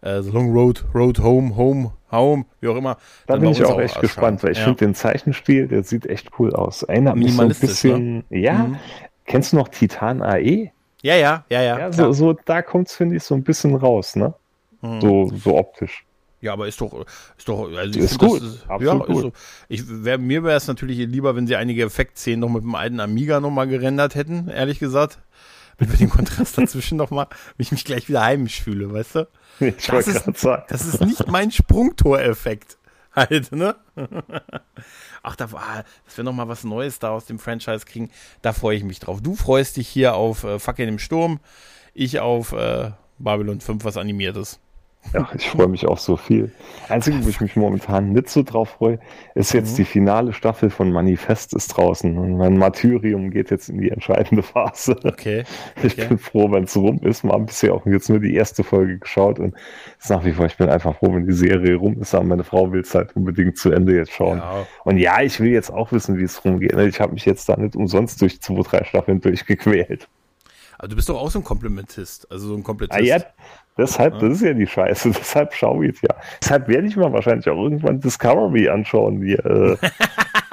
äh, 0.00 0.22
Salon 0.22 0.52
Road, 0.52 0.84
Road 0.94 1.18
Home, 1.18 1.56
Home, 1.56 1.92
Home, 2.10 2.46
wie 2.60 2.68
auch 2.68 2.76
immer. 2.76 2.96
Da 3.26 3.36
bin 3.36 3.50
ich 3.50 3.64
auch 3.64 3.80
echt 3.80 4.00
gespannt, 4.00 4.42
weil 4.42 4.52
ich 4.52 4.58
ja. 4.58 4.64
finde 4.64 4.86
den 4.86 4.94
Zeichenstil, 4.94 5.68
der 5.68 5.82
sieht 5.82 6.06
echt 6.06 6.30
cool 6.38 6.54
aus. 6.54 6.82
Erinnert 6.82 7.16
mich 7.16 7.34
so 7.34 7.42
ein 7.42 7.48
bisschen, 7.48 8.16
ne? 8.16 8.24
ja, 8.30 8.64
mhm. 8.64 8.76
Kennst 9.26 9.52
du 9.52 9.56
noch 9.56 9.68
Titan 9.68 10.22
AE? 10.22 10.70
Ja, 11.02 11.16
ja, 11.16 11.44
ja, 11.50 11.62
ja. 11.62 11.78
ja 11.78 11.92
so, 11.92 12.12
so, 12.12 12.32
da 12.32 12.62
kommt 12.62 12.88
es, 12.88 12.94
finde 12.94 13.16
ich, 13.16 13.22
so 13.22 13.34
ein 13.34 13.42
bisschen 13.42 13.74
raus, 13.74 14.16
ne? 14.16 14.34
Mhm. 14.80 15.00
So, 15.00 15.32
so 15.34 15.56
optisch. 15.56 16.04
Ja, 16.40 16.52
aber 16.52 16.68
ist 16.68 16.78
doch, 16.80 17.06
ist 17.38 17.48
doch, 17.48 17.70
also 17.74 17.98
ist 17.98 18.18
gut. 18.18 18.42
Ist, 18.42 18.66
ja, 18.80 18.94
gut. 18.94 19.16
So. 19.16 19.32
Ich, 19.68 19.82
wär, 19.86 20.18
mir 20.18 20.44
wäre 20.44 20.56
es 20.56 20.66
natürlich 20.66 20.98
lieber, 20.98 21.34
wenn 21.36 21.46
sie 21.46 21.56
einige 21.56 21.84
Effektszenen 21.84 22.40
noch 22.40 22.50
mit 22.50 22.62
dem 22.62 22.74
alten 22.74 23.00
Amiga 23.00 23.40
nochmal 23.40 23.66
gerendert 23.66 24.14
hätten, 24.14 24.48
ehrlich 24.48 24.78
gesagt. 24.78 25.20
Mit 25.78 25.98
dem 25.98 26.10
Kontrast 26.10 26.58
dazwischen 26.58 26.98
nochmal, 26.98 27.28
wenn 27.56 27.64
ich 27.64 27.72
mich 27.72 27.84
gleich 27.84 28.08
wieder 28.08 28.22
heimisch 28.22 28.62
fühle, 28.62 28.92
weißt 28.92 29.14
du? 29.14 29.28
Ich 29.60 29.86
das, 29.86 30.06
ist, 30.06 30.36
sagen. 30.38 30.64
das 30.68 30.84
ist 30.84 31.00
nicht 31.00 31.26
mein 31.28 31.50
Sprungtoreffekt. 31.50 32.76
Halt, 33.16 33.52
ne? 33.52 33.76
Ach, 35.22 35.36
da 35.36 35.52
war, 35.52 35.84
dass 36.04 36.16
wir 36.16 36.24
nochmal 36.24 36.48
was 36.48 36.64
Neues 36.64 36.98
da 36.98 37.10
aus 37.10 37.26
dem 37.26 37.38
Franchise 37.38 37.84
kriegen, 37.86 38.10
da 38.42 38.52
freue 38.52 38.76
ich 38.76 38.82
mich 38.82 38.98
drauf. 38.98 39.20
Du 39.22 39.36
freust 39.36 39.76
dich 39.76 39.88
hier 39.88 40.14
auf 40.14 40.42
äh, 40.42 40.58
Fackeln 40.58 40.88
im 40.88 40.98
Sturm, 40.98 41.38
ich 41.94 42.18
auf 42.18 42.52
äh, 42.52 42.90
Babylon 43.18 43.60
5, 43.60 43.84
was 43.84 43.96
animiertes. 43.96 44.58
Ja, 45.12 45.28
ich 45.36 45.48
freue 45.48 45.68
mich 45.68 45.86
auch 45.86 45.98
so 45.98 46.16
viel. 46.16 46.50
Einzige, 46.88 47.24
wo 47.24 47.28
ich 47.28 47.40
mich 47.40 47.56
momentan 47.56 48.12
nicht 48.12 48.28
so 48.28 48.42
drauf 48.42 48.70
freue, 48.70 48.98
ist 49.34 49.52
jetzt 49.52 49.72
mhm. 49.72 49.76
die 49.76 49.84
finale 49.84 50.32
Staffel 50.32 50.70
von 50.70 50.90
Manifest 50.92 51.54
ist 51.54 51.68
draußen. 51.68 52.16
Und 52.16 52.36
mein 52.36 52.56
Martyrium 52.56 53.30
geht 53.30 53.50
jetzt 53.50 53.68
in 53.68 53.78
die 53.78 53.90
entscheidende 53.90 54.42
Phase. 54.42 54.96
Okay. 55.04 55.44
Ich 55.82 55.96
bin 55.96 56.18
froh, 56.18 56.50
wenn 56.50 56.64
es 56.64 56.76
rum 56.76 56.98
ist. 57.02 57.22
Wir 57.22 57.32
haben 57.32 57.46
bisher 57.46 57.74
auch 57.74 57.86
jetzt 57.86 58.08
nur 58.08 58.18
die 58.18 58.34
erste 58.34 58.64
Folge 58.64 58.98
geschaut 58.98 59.38
und 59.38 59.54
ist 59.98 60.10
nach 60.10 60.24
wie 60.24 60.32
vor, 60.32 60.46
ich 60.46 60.56
bin 60.56 60.68
einfach 60.68 60.96
froh, 60.96 61.14
wenn 61.14 61.26
die 61.26 61.32
Serie 61.32 61.76
rum 61.76 62.00
ist. 62.00 62.14
Aber 62.14 62.24
meine 62.24 62.44
Frau 62.44 62.72
will 62.72 62.80
es 62.80 62.94
halt 62.94 63.14
unbedingt 63.14 63.58
zu 63.58 63.70
Ende 63.70 63.94
jetzt 63.94 64.12
schauen. 64.12 64.38
Ja. 64.38 64.66
Und 64.84 64.98
ja, 64.98 65.20
ich 65.22 65.38
will 65.40 65.50
jetzt 65.50 65.70
auch 65.70 65.92
wissen, 65.92 66.18
wie 66.18 66.24
es 66.24 66.44
rumgeht. 66.44 66.74
Ich 66.74 67.00
habe 67.00 67.12
mich 67.12 67.24
jetzt 67.24 67.48
da 67.48 67.56
nicht 67.56 67.76
umsonst 67.76 68.20
durch 68.20 68.40
zwei, 68.40 68.62
drei 68.62 68.84
Staffeln 68.84 69.20
durchgequält. 69.20 70.08
Aber 70.78 70.88
du 70.88 70.96
bist 70.96 71.08
doch 71.08 71.20
auch 71.20 71.30
so 71.30 71.38
ein 71.38 71.44
Komplementist, 71.44 72.30
also 72.30 72.48
so 72.48 72.54
ein 72.54 72.62
Komplettist. 72.62 73.00
Ah, 73.00 73.02
ja, 73.02 73.18
deshalb, 73.78 74.18
das 74.20 74.34
ist 74.34 74.42
ja 74.42 74.52
die 74.52 74.66
Scheiße, 74.66 75.10
deshalb 75.16 75.54
schaue 75.54 75.86
ich 75.86 75.94
es 75.94 76.02
ja. 76.02 76.16
Deshalb 76.42 76.68
werde 76.68 76.86
ich 76.86 76.96
mir 76.96 77.12
wahrscheinlich 77.12 77.48
auch 77.48 77.62
irgendwann 77.62 78.00
Discovery 78.00 78.68
anschauen, 78.68 79.22
wie 79.22 79.34
äh, 79.34 79.76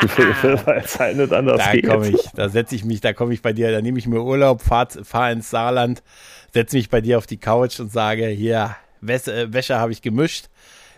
weil 0.65 0.77
es 0.83 0.99
halt 0.99 1.17
nicht 1.17 1.31
anders 1.31 1.57
da 1.63 1.71
geht. 1.71 1.87
Komm 1.87 2.03
ich, 2.03 2.29
da 2.35 2.49
setze 2.49 2.75
ich 2.75 2.85
mich, 2.85 3.01
da 3.01 3.13
komme 3.13 3.33
ich 3.33 3.41
bei 3.41 3.53
dir, 3.53 3.71
da 3.71 3.81
nehme 3.81 3.99
ich 3.99 4.07
mir 4.07 4.21
Urlaub, 4.21 4.61
fahre 4.61 5.03
fahr 5.03 5.31
ins 5.31 5.49
Saarland, 5.49 6.01
setze 6.53 6.75
mich 6.75 6.89
bei 6.89 7.01
dir 7.01 7.17
auf 7.17 7.27
die 7.27 7.37
Couch 7.37 7.79
und 7.79 7.91
sage, 7.91 8.27
hier, 8.27 8.75
Wäsche, 9.01 9.53
Wäsche 9.53 9.79
habe 9.79 9.91
ich 9.91 10.01
gemischt, 10.01 10.49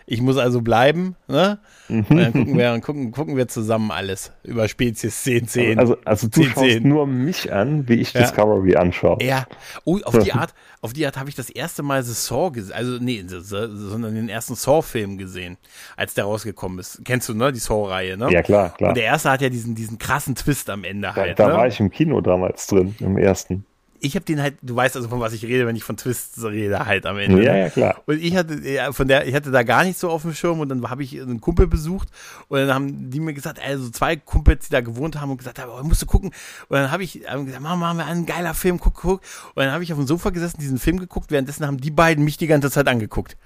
ich 0.06 0.20
muss 0.20 0.36
also 0.36 0.60
bleiben, 0.60 1.16
ne? 1.28 1.58
Mhm. 1.88 2.06
Und 2.08 2.16
dann 2.16 2.32
gucken 2.32 2.58
wir, 2.58 2.80
gucken, 2.80 3.12
gucken 3.12 3.36
wir 3.36 3.48
zusammen 3.48 3.90
alles 3.90 4.32
über 4.42 4.68
Spezies 4.68 5.26
1010. 5.26 5.78
Also, 5.78 5.96
also 6.04 6.28
du 6.28 6.42
10, 6.42 6.50
schaust 6.50 6.66
10. 6.66 6.88
nur 6.88 7.06
mich 7.06 7.52
an, 7.52 7.88
wie 7.88 7.94
ich 7.94 8.12
ja. 8.12 8.20
Discovery 8.22 8.76
anschaue. 8.76 9.18
Ja. 9.22 9.46
Oh, 9.84 9.98
auf 10.04 10.18
die 10.18 10.32
Art, 10.34 10.54
auf 10.82 10.92
die 10.92 11.06
Art 11.06 11.16
habe 11.16 11.28
ich 11.28 11.34
das 11.34 11.48
erste 11.48 11.82
Mal 11.82 12.02
The 12.02 12.12
Saw 12.12 12.50
gesehen, 12.50 12.74
also 12.74 12.98
nee, 13.00 13.24
sondern 13.26 14.14
den 14.14 14.28
ersten 14.28 14.54
Saw-Film 14.54 15.16
gesehen, 15.16 15.56
als 15.96 16.14
der 16.14 16.24
rausgekommen 16.24 16.78
ist. 16.78 17.00
Kennst 17.04 17.28
du, 17.28 17.34
ne? 17.34 17.52
Die 17.52 17.60
Saw-Reihe, 17.60 18.16
ne? 18.16 18.30
Ja, 18.30 18.42
klar, 18.42 18.74
klar. 18.76 18.90
Und 18.90 18.96
der 18.96 19.04
erste 19.04 19.30
hat 19.30 19.40
ja 19.40 19.48
diesen, 19.48 19.74
diesen 19.74 19.98
krassen 19.98 20.34
Twist 20.34 20.68
am 20.68 20.84
Ende 20.84 21.08
da, 21.08 21.16
halt. 21.16 21.38
Da 21.38 21.48
ne? 21.48 21.54
war 21.54 21.66
ich 21.66 21.80
im 21.80 21.90
Kino 21.90 22.20
damals 22.20 22.66
drin, 22.66 22.94
im 23.00 23.16
ersten 23.16 23.64
ich 24.04 24.16
habe 24.16 24.24
den 24.24 24.40
halt, 24.40 24.56
du 24.60 24.76
weißt 24.76 24.96
also, 24.96 25.08
von 25.08 25.18
was 25.20 25.32
ich 25.32 25.44
rede, 25.44 25.66
wenn 25.66 25.76
ich 25.76 25.82
von 25.82 25.96
Twists 25.96 26.44
rede, 26.44 26.84
halt 26.84 27.06
am 27.06 27.18
Ende. 27.18 27.42
Ja, 27.42 27.56
ja, 27.56 27.70
klar. 27.70 28.02
Und 28.06 28.20
ich 28.20 28.36
hatte, 28.36 28.60
ja, 28.68 28.92
von 28.92 29.08
der, 29.08 29.26
ich 29.26 29.34
hatte 29.34 29.50
da 29.50 29.62
gar 29.62 29.82
nicht 29.82 29.98
so 29.98 30.10
auf 30.10 30.22
dem 30.22 30.34
Schirm 30.34 30.60
und 30.60 30.68
dann 30.68 30.88
habe 30.90 31.02
ich 31.02 31.18
einen 31.20 31.40
Kumpel 31.40 31.66
besucht 31.66 32.08
und 32.48 32.58
dann 32.58 32.72
haben 32.72 33.10
die 33.10 33.20
mir 33.20 33.32
gesagt, 33.32 33.58
also 33.60 33.88
zwei 33.90 34.16
Kumpels, 34.16 34.66
die 34.66 34.72
da 34.72 34.82
gewohnt 34.82 35.18
haben 35.20 35.30
und 35.30 35.38
gesagt 35.38 35.58
haben, 35.58 35.70
oh, 35.70 35.82
musst 35.82 36.02
du 36.02 36.06
gucken. 36.06 36.32
Und 36.68 36.76
dann 36.76 36.90
habe 36.90 37.02
ich 37.02 37.14
gesagt, 37.14 37.60
machen, 37.60 37.80
machen 37.80 37.98
wir 37.98 38.06
einen 38.06 38.26
geiler 38.26 38.52
Film, 38.52 38.78
guck, 38.78 38.94
guck. 38.94 39.20
Und 39.54 39.64
dann 39.64 39.72
habe 39.72 39.82
ich 39.82 39.92
auf 39.92 39.98
dem 39.98 40.06
Sofa 40.06 40.30
gesessen, 40.30 40.60
diesen 40.60 40.78
Film 40.78 40.98
geguckt, 40.98 41.30
währenddessen 41.30 41.66
haben 41.66 41.78
die 41.78 41.90
beiden 41.90 42.24
mich 42.24 42.36
die 42.36 42.46
ganze 42.46 42.70
Zeit 42.70 42.86
angeguckt. 42.86 43.38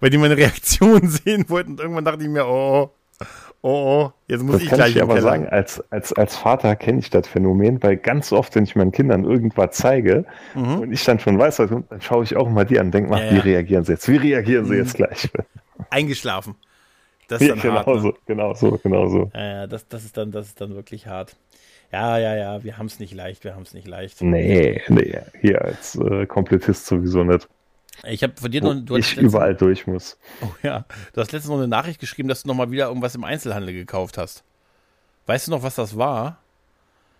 Weil 0.00 0.10
die 0.10 0.18
meine 0.18 0.36
Reaktion 0.36 1.08
sehen 1.24 1.44
wollten 1.48 1.72
und 1.72 1.80
irgendwann 1.80 2.04
dachte 2.04 2.24
ich 2.24 2.28
mir, 2.28 2.46
oh, 2.46 2.90
oh, 3.62 3.68
oh, 3.70 4.12
jetzt 4.26 4.42
muss 4.42 4.54
das 4.54 4.62
ich 4.62 4.68
kann 4.68 4.78
gleich. 4.78 4.96
Ich 4.96 5.02
aber 5.02 5.20
sagen, 5.20 5.48
als, 5.48 5.82
als, 5.90 6.12
als 6.12 6.36
Vater 6.36 6.76
kenne 6.76 7.00
ich 7.00 7.10
das 7.10 7.28
Phänomen, 7.28 7.82
weil 7.82 7.96
ganz 7.96 8.32
oft, 8.32 8.54
wenn 8.54 8.64
ich 8.64 8.76
meinen 8.76 8.92
Kindern 8.92 9.24
irgendwas 9.24 9.76
zeige 9.76 10.24
mhm. 10.54 10.80
und 10.80 10.92
ich 10.92 11.04
dann 11.04 11.18
schon 11.18 11.38
weiß, 11.38 11.56
dann 11.56 11.84
schaue 12.00 12.24
ich 12.24 12.36
auch 12.36 12.48
mal 12.48 12.64
die 12.64 12.78
an 12.78 12.86
und 12.86 12.94
denke 12.94 13.10
mal, 13.10 13.24
ja, 13.24 13.32
wie 13.32 13.38
reagieren 13.38 13.84
sie 13.84 13.92
jetzt? 13.92 14.08
Wie 14.08 14.16
reagieren 14.16 14.64
sie 14.64 14.74
mhm. 14.74 14.78
jetzt 14.78 14.94
gleich? 14.94 15.30
Eingeschlafen. 15.90 16.54
Das 17.28 17.40
ist 17.40 17.48
dann 17.48 17.60
genau 17.60 17.74
hart. 17.74 17.86
Ne? 17.86 18.00
So, 18.00 18.14
genau 18.26 18.54
so, 18.54 18.78
genau 18.82 19.06
so. 19.06 19.30
Ja, 19.34 19.44
ja, 19.44 19.66
das, 19.66 19.86
das, 19.86 20.04
ist 20.04 20.16
dann, 20.16 20.32
das 20.32 20.46
ist 20.46 20.60
dann 20.60 20.74
wirklich 20.74 21.06
hart. 21.06 21.36
Ja, 21.92 22.18
ja, 22.18 22.36
ja, 22.36 22.64
wir 22.64 22.78
haben 22.78 22.86
es 22.86 23.00
nicht 23.00 23.14
leicht, 23.14 23.44
wir 23.44 23.54
haben 23.54 23.62
es 23.62 23.74
nicht 23.74 23.86
leicht. 23.86 24.20
Nee, 24.22 24.80
nee, 24.88 25.18
hier 25.40 25.62
als 25.62 25.96
äh, 25.96 26.26
Komplettist 26.26 26.86
sowieso 26.86 27.24
nicht. 27.24 27.48
Ich 28.04 28.22
habe 28.22 28.32
von 28.36 28.50
dir 28.50 28.62
noch. 28.62 28.74
Du 28.74 28.96
ich 28.96 29.16
überall 29.16 29.54
durch 29.54 29.86
muss. 29.86 30.18
Oh 30.42 30.46
ja. 30.62 30.84
Du 31.12 31.20
hast 31.20 31.32
letztens 31.32 31.50
noch 31.50 31.58
eine 31.58 31.68
Nachricht 31.68 32.00
geschrieben, 32.00 32.28
dass 32.28 32.42
du 32.42 32.48
noch 32.48 32.54
mal 32.54 32.70
wieder 32.70 32.86
irgendwas 32.88 33.14
im 33.14 33.24
Einzelhandel 33.24 33.74
gekauft 33.74 34.18
hast. 34.18 34.44
Weißt 35.26 35.46
du 35.46 35.52
noch, 35.52 35.62
was 35.62 35.74
das 35.74 35.96
war? 35.96 36.38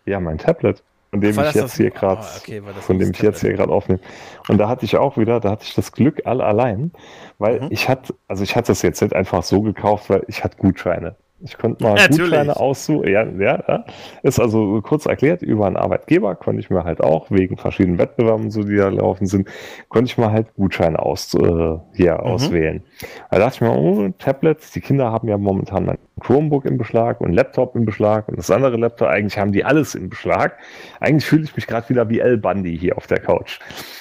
Ja, 0.07 0.18
mein 0.20 0.39
Tablet, 0.39 0.83
von 1.11 1.20
dem 1.20 1.39
ich 1.39 1.55
jetzt 1.55 1.76
hier 1.76 1.91
gerade, 1.91 2.22
oh, 2.22 2.39
okay, 2.39 2.62
von 2.81 2.99
dem 2.99 3.11
ich 3.12 3.20
jetzt 3.20 3.41
hier 3.41 3.53
gerade 3.53 3.72
aufnehme. 3.72 4.01
Und 4.49 4.59
da 4.59 4.68
hatte 4.68 4.85
ich 4.85 4.97
auch 4.97 5.16
wieder, 5.16 5.39
da 5.41 5.51
hatte 5.51 5.64
ich 5.64 5.74
das 5.74 5.93
Glück 5.93 6.22
all 6.24 6.41
allein, 6.41 6.93
weil 7.39 7.61
mhm. 7.61 7.68
ich 7.70 7.89
hatte, 7.89 8.14
also 8.26 8.43
ich 8.43 8.57
hatte 8.57 8.68
das 8.68 8.83
jetzt 8.83 9.03
nicht 9.03 9.14
einfach 9.14 9.43
so 9.43 9.61
gekauft, 9.61 10.11
weil 10.11 10.24
ich 10.28 10.43
hatte 10.43 10.57
Gutscheine. 10.57 11.14
Ich 11.43 11.57
konnte 11.57 11.82
mal 11.82 11.95
Natürlich. 11.95 12.30
Gutscheine 12.30 12.57
aussuchen. 12.57 13.09
Ja, 13.09 13.24
ja, 13.24 13.62
ja, 13.66 13.84
ist 14.22 14.38
also 14.38 14.80
kurz 14.82 15.07
erklärt, 15.07 15.41
über 15.43 15.66
einen 15.66 15.76
Arbeitgeber 15.76 16.34
konnte 16.34 16.61
ich 16.61 16.68
mir 16.68 16.84
halt 16.84 17.01
auch, 17.01 17.30
wegen 17.30 17.57
verschiedenen 17.57 17.99
Wettbewerben, 17.99 18.51
so 18.51 18.62
die 18.62 18.76
da 18.76 18.88
laufen 18.88 19.26
sind, 19.26 19.49
konnte 19.88 20.11
ich 20.11 20.18
mal 20.18 20.32
halt 20.32 20.55
Gutscheine 20.55 20.99
aus, 20.99 21.32
äh, 21.34 21.78
hier 21.95 22.14
mhm. 22.14 22.20
auswählen. 22.20 22.82
Da 23.30 23.38
dachte 23.38 23.55
ich 23.55 23.61
mir, 23.62 23.72
oh, 23.72 24.09
Tablets, 24.18 24.72
die 24.72 24.80
Kinder 24.80 25.11
haben 25.11 25.28
ja 25.28 25.38
momentan 25.38 25.86
mein 25.86 25.99
Chromebook 26.20 26.66
im 26.66 26.76
Beschlag 26.76 27.20
und 27.22 27.32
Laptop 27.32 27.74
im 27.74 27.86
Beschlag 27.86 28.28
und 28.28 28.36
das 28.38 28.51
andere 28.51 28.76
Laptop, 28.76 29.09
eigentlich 29.09 29.38
haben 29.38 29.53
die 29.53 29.64
alles 29.64 29.95
im 29.95 30.11
Beschlag. 30.11 30.59
Eigentlich 31.01 31.24
fühle 31.24 31.45
ich 31.45 31.57
mich 31.57 31.66
gerade 31.66 31.88
wieder 31.88 32.11
wie 32.11 32.20
El 32.20 32.36
Bundy 32.36 32.76
hier 32.76 32.99
auf 32.99 33.07
der 33.07 33.20
Couch. 33.20 33.61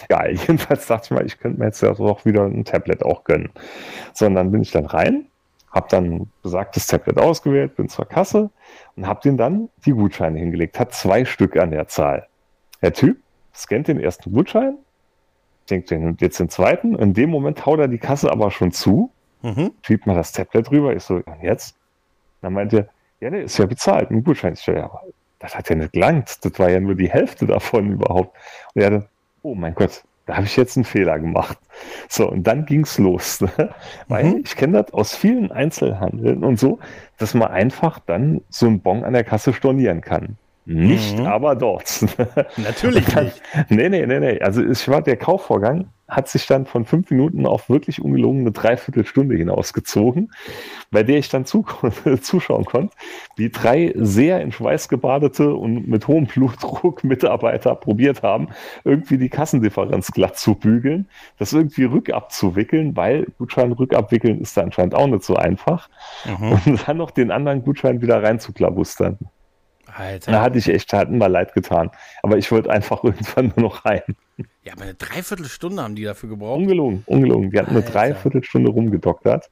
Ja, 0.09 0.27
jedenfalls 0.27 0.87
dachte 0.87 1.05
ich 1.05 1.11
mal, 1.11 1.25
ich 1.25 1.39
könnte 1.39 1.59
mir 1.59 1.67
jetzt 1.67 1.81
ja 1.81 1.93
doch 1.93 2.25
wieder 2.25 2.43
ein 2.43 2.65
Tablet 2.65 3.03
auch 3.03 3.23
gönnen. 3.23 3.49
So, 4.13 4.25
und 4.25 4.35
dann 4.35 4.51
bin 4.51 4.61
ich 4.61 4.71
dann 4.71 4.85
rein 4.85 5.29
habe 5.71 5.87
dann 5.89 6.31
besagtes 6.41 6.87
Tablet 6.87 7.17
ausgewählt, 7.17 7.75
bin 7.75 7.89
zur 7.89 8.05
Kasse 8.05 8.49
und 8.95 9.07
habe 9.07 9.21
den 9.21 9.37
dann 9.37 9.69
die 9.85 9.91
Gutscheine 9.91 10.39
hingelegt. 10.39 10.79
Hat 10.79 10.93
zwei 10.93 11.25
Stück 11.25 11.57
an 11.57 11.71
der 11.71 11.87
Zahl. 11.87 12.27
Der 12.81 12.93
Typ 12.93 13.17
scannt 13.53 13.87
den 13.87 13.99
ersten 13.99 14.31
Gutschein, 14.31 14.77
denkt, 15.69 15.91
der 15.91 15.99
nimmt 15.99 16.21
jetzt 16.21 16.39
den 16.39 16.49
zweiten. 16.49 16.95
In 16.95 17.13
dem 17.13 17.29
Moment 17.29 17.65
haut 17.65 17.79
er 17.79 17.87
die 17.87 17.97
Kasse 17.97 18.31
aber 18.31 18.51
schon 18.51 18.71
zu, 18.71 19.11
mhm. 19.41 19.71
schiebt 19.81 20.07
mal 20.07 20.15
das 20.15 20.31
Tablet 20.31 20.71
rüber. 20.71 20.95
Ich 20.95 21.03
so, 21.03 21.15
und 21.15 21.43
jetzt? 21.43 21.75
Dann 22.41 22.53
meint 22.53 22.73
er, 22.73 22.87
ja, 23.19 23.29
der 23.29 23.43
ist 23.43 23.57
ja 23.57 23.65
bezahlt, 23.65 24.11
ein 24.11 24.23
Gutschein. 24.23 24.53
Ich 24.53 24.61
so, 24.61 24.71
ja, 24.71 24.85
aber 24.85 25.03
das 25.39 25.55
hat 25.55 25.69
ja 25.69 25.75
nicht 25.75 25.93
gelangt. 25.93 26.43
Das 26.43 26.57
war 26.57 26.69
ja 26.69 26.79
nur 26.79 26.95
die 26.95 27.09
Hälfte 27.09 27.45
davon 27.45 27.91
überhaupt. 27.91 28.35
Und 28.73 28.81
er 28.81 28.89
dann, 28.91 29.05
oh 29.41 29.55
mein 29.55 29.75
Gott, 29.75 30.03
da 30.29 30.35
habe 30.35 30.45
ich 30.45 30.55
jetzt 30.57 30.77
einen 30.77 30.83
Fehler 30.83 31.17
gemacht. 31.17 31.57
So, 32.07 32.29
und 32.29 32.43
dann 32.43 32.67
ging's 32.67 32.99
los. 32.99 33.41
Ne? 33.41 33.69
Weil 34.07 34.25
mhm. 34.25 34.41
ich 34.45 34.55
kenne 34.55 34.83
das 34.83 34.93
aus 34.93 35.15
vielen 35.15 35.51
Einzelhandeln 35.51 36.43
und 36.43 36.59
so, 36.59 36.77
dass 37.17 37.33
man 37.33 37.49
einfach 37.49 37.97
dann 37.97 38.41
so 38.49 38.67
einen 38.67 38.79
Bon 38.79 39.03
an 39.03 39.13
der 39.13 39.23
Kasse 39.23 39.53
stornieren 39.53 40.01
kann. 40.01 40.37
Nicht, 40.65 41.17
mhm. 41.17 41.25
aber 41.25 41.55
dort. 41.55 42.05
Natürlich 42.57 43.15
nicht. 43.15 43.41
Nee, 43.69 43.89
nee, 43.89 44.05
nee, 44.05 44.19
nee. 44.19 44.39
Also 44.39 44.63
ich 44.63 44.87
war 44.87 45.01
der 45.01 45.17
Kaufvorgang 45.17 45.87
hat 46.09 46.27
sich 46.27 46.47
dann 46.47 46.65
von 46.65 46.85
fünf 46.85 47.11
Minuten 47.11 47.45
auf 47.45 47.69
wirklich 47.69 48.01
ungelogen 48.01 48.41
eine 48.41 48.51
Dreiviertelstunde 48.51 49.35
hinausgezogen, 49.35 50.31
bei 50.91 51.03
der 51.03 51.19
ich 51.19 51.29
dann 51.29 51.45
zu, 51.45 51.65
zuschauen 52.21 52.65
konnte, 52.65 52.95
wie 53.35 53.49
drei 53.49 53.93
sehr 53.95 54.41
in 54.41 54.51
Schweiß 54.51 54.89
gebadete 54.89 55.53
und 55.53 55.87
mit 55.87 56.07
hohem 56.07 56.25
Blutdruck 56.25 57.03
Mitarbeiter 57.03 57.75
probiert 57.75 58.23
haben, 58.23 58.49
irgendwie 58.83 59.17
die 59.17 59.29
Kassendifferenz 59.29 60.11
glatt 60.11 60.37
zu 60.37 60.55
bügeln, 60.55 61.07
das 61.37 61.53
irgendwie 61.53 61.83
rückabzuwickeln, 61.83 62.95
weil 62.95 63.27
Gutschein 63.37 63.71
rückabwickeln 63.71 64.41
ist 64.41 64.57
da 64.57 64.61
anscheinend 64.61 64.95
auch 64.95 65.07
nicht 65.07 65.23
so 65.23 65.35
einfach. 65.35 65.89
Mhm. 66.25 66.59
Und 66.65 66.87
dann 66.87 66.97
noch 66.97 67.11
den 67.11 67.31
anderen 67.31 67.63
Gutschein 67.63 68.01
wieder 68.01 68.21
reinzuklabustern. 68.23 69.19
Alter. 69.95 70.31
Da 70.31 70.41
hatte 70.41 70.57
ich 70.57 70.69
echt, 70.69 70.93
hat 70.93 71.09
mir 71.09 71.27
leid 71.27 71.53
getan. 71.53 71.91
Aber 72.23 72.37
ich 72.37 72.51
wollte 72.51 72.69
einfach 72.69 73.03
irgendwann 73.03 73.53
nur 73.55 73.69
noch 73.69 73.85
rein. 73.85 74.03
Ja, 74.63 74.73
aber 74.73 74.83
eine 74.83 74.93
Dreiviertelstunde 74.95 75.81
haben 75.81 75.95
die 75.95 76.03
dafür 76.03 76.29
gebraucht. 76.29 76.59
Ungelogen, 76.59 77.03
ungelogen. 77.05 77.51
Die 77.51 77.59
hatten 77.59 77.71
eine 77.71 77.81
Dreiviertelstunde 77.81 78.71
rumgedoktert. 78.71 79.49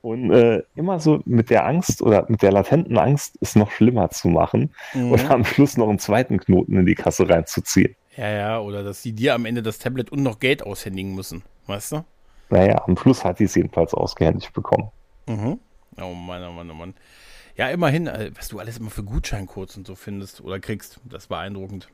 Und 0.00 0.30
äh, 0.30 0.62
immer 0.76 1.00
so 1.00 1.20
mit 1.24 1.50
der 1.50 1.66
Angst 1.66 2.02
oder 2.02 2.24
mit 2.28 2.42
der 2.42 2.52
latenten 2.52 2.98
Angst, 2.98 3.36
es 3.40 3.56
noch 3.56 3.70
schlimmer 3.70 4.10
zu 4.10 4.28
machen 4.28 4.70
mhm. 4.94 5.12
oder 5.12 5.30
am 5.32 5.44
Schluss 5.44 5.76
noch 5.76 5.88
einen 5.88 5.98
zweiten 5.98 6.38
Knoten 6.38 6.76
in 6.76 6.86
die 6.86 6.94
Kasse 6.94 7.28
reinzuziehen. 7.28 7.96
Ja, 8.16 8.30
ja, 8.30 8.60
oder 8.60 8.82
dass 8.82 9.02
sie 9.02 9.12
dir 9.12 9.34
am 9.34 9.44
Ende 9.44 9.62
das 9.62 9.78
Tablet 9.78 10.10
und 10.10 10.22
noch 10.22 10.38
Geld 10.38 10.62
aushändigen 10.62 11.14
müssen, 11.14 11.42
weißt 11.66 11.92
du? 11.92 12.04
Naja, 12.50 12.82
am 12.86 12.96
Schluss 12.96 13.24
hat 13.24 13.40
die 13.40 13.44
es 13.44 13.54
jedenfalls 13.54 13.92
ausgehändigt 13.92 14.52
bekommen. 14.52 14.90
Mhm. 15.26 15.58
Oh 16.00 16.14
Mann, 16.14 16.42
oh 16.44 16.52
Mann, 16.52 16.70
oh 16.70 16.74
Mann. 16.74 16.94
Ja, 17.56 17.68
immerhin, 17.68 18.06
äh, 18.06 18.30
was 18.36 18.48
du 18.48 18.60
alles 18.60 18.78
immer 18.78 18.90
für 18.90 19.02
Gutscheincodes 19.02 19.76
und 19.76 19.86
so 19.86 19.96
findest 19.96 20.40
oder 20.40 20.60
kriegst, 20.60 21.00
das 21.04 21.24
ist 21.24 21.28
beeindruckend. 21.28 21.88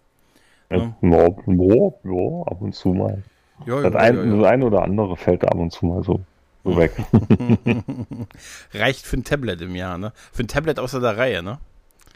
Ja, 0.71 0.77
ja, 0.77 0.93
ja, 1.03 1.91
ja 2.05 2.43
ab 2.47 2.61
und 2.61 2.75
zu 2.75 2.91
mal. 2.91 3.23
Ja, 3.67 3.81
das, 3.83 3.95
ein, 3.95 4.17
ja, 4.17 4.37
das 4.37 4.47
eine 4.47 4.67
oder 4.67 4.83
andere 4.83 5.17
fällt 5.17 5.45
ab 5.45 5.55
und 5.55 5.71
zu 5.73 5.87
mal 5.87 6.03
so, 6.03 6.21
so 6.65 6.77
weg. 6.77 6.93
Reicht 8.75 9.07
für 9.07 9.17
ein 9.17 9.25
Tablet 9.25 9.61
im 9.61 9.75
Jahr, 9.75 9.99
ne? 9.99 10.13
Für 10.33 10.43
ein 10.43 10.49
Tablet 10.49 10.79
außer 10.79 11.01
der 11.01 11.17
Reihe, 11.17 11.43
ne? 11.43 11.59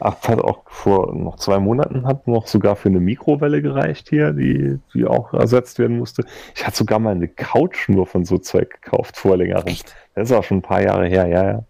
Ach, 0.01 0.15
hat 0.27 0.39
auch 0.39 0.63
vor 0.69 1.13
noch 1.13 1.35
zwei 1.35 1.59
Monaten 1.59 2.05
hat 2.05 2.25
noch 2.25 2.47
sogar 2.47 2.77
für 2.77 2.87
eine 2.87 3.01
Mikrowelle 3.01 3.61
gereicht 3.61 4.07
hier, 4.07 4.31
die, 4.31 4.79
die 4.93 5.05
auch 5.05 5.33
ersetzt 5.33 5.77
werden 5.77 5.97
musste. 5.97 6.23
Ich 6.55 6.65
hatte 6.65 6.77
sogar 6.77 6.99
mal 6.99 7.11
eine 7.11 7.27
Couch 7.27 7.89
nur 7.89 8.07
von 8.07 8.23
so 8.23 8.37
Zeug 8.37 8.81
gekauft 8.81 9.17
vor 9.17 9.35
längerem. 9.35 9.67
Echt? 9.67 9.95
Das 10.15 10.29
ist 10.29 10.35
auch 10.35 10.43
schon 10.43 10.59
ein 10.59 10.61
paar 10.61 10.81
Jahre 10.81 11.05
her, 11.07 11.27
ja, 11.27 11.51
ja. 11.51 11.63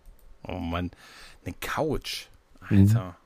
Oh 0.47 0.59
Mann. 0.59 0.91
Eine 1.43 1.55
Couch. 1.59 2.27
Alter. 2.61 3.03
Mhm. 3.03 3.18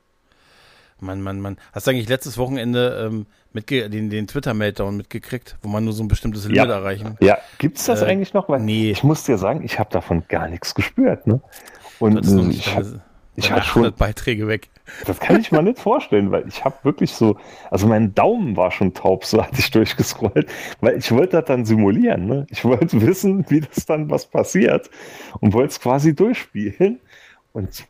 Mann, 1.04 1.22
Mann, 1.22 1.40
Mann. 1.40 1.58
Hast 1.72 1.86
du 1.86 1.92
eigentlich 1.92 2.10
letztes 2.10 2.38
Wochenende 2.38 3.08
ähm, 3.08 3.26
mitge 3.52 3.90
den, 3.90 4.10
den 4.10 4.28
Twitter-Meltdown 4.28 4.98
mitgekriegt, 4.98 5.58
wo 5.62 5.70
man 5.70 5.84
nur 5.84 5.94
so 5.94 6.04
ein 6.04 6.08
bestimmtes 6.08 6.46
Limit 6.46 6.58
ja. 6.58 6.66
erreichen 6.66 7.18
Ja, 7.20 7.38
gibt 7.58 7.78
es 7.78 7.86
das 7.86 8.02
äh, 8.02 8.06
eigentlich 8.06 8.34
noch? 8.34 8.50
Weil 8.50 8.62
nee. 8.62 8.92
Ich 8.92 9.04
muss 9.04 9.24
dir 9.24 9.38
sagen, 9.38 9.64
ich 9.64 9.80
habe 9.80 9.90
davon 9.92 10.24
gar 10.28 10.48
nichts 10.48 10.74
gespürt. 10.74 11.28
Ne? 11.28 11.42
Und 12.00 12.26
nicht, 12.26 12.60
ich, 12.60 12.76
hab, 12.76 12.86
ich 13.36 13.52
habe 13.52 13.62
schon 13.64 13.94
Beiträge 13.94 14.48
weg. 14.48 14.70
Das 15.06 15.20
kann 15.20 15.40
ich 15.40 15.52
mir 15.52 15.62
nicht 15.62 15.80
vorstellen, 15.80 16.32
weil 16.32 16.48
ich 16.48 16.66
habe 16.66 16.76
wirklich 16.84 17.14
so, 17.14 17.38
also 17.72 17.88
mein 17.88 18.14
Daumen 18.14 18.58
war 18.58 18.72
schon 18.72 18.94
taub, 18.94 19.26
so 19.26 19.42
hatte 19.44 19.60
ich 19.60 19.72
durchgescrollt, 19.72 20.50
weil 20.82 20.98
ich 20.98 21.12
wollte 21.12 21.38
das 21.38 21.46
dann 21.46 21.66
simulieren. 21.66 22.26
Ne? 22.26 22.48
Ich 22.50 22.66
wollte 22.66 23.02
wissen, 23.02 23.46
wie 23.50 23.62
das 23.62 23.86
dann 23.86 24.10
was 24.10 24.26
passiert 24.26 24.90
und 25.40 25.54
wollte 25.54 25.72
es 25.72 25.80
quasi 25.80 26.16
durchspielen. 26.16 27.00
Und 27.54 27.86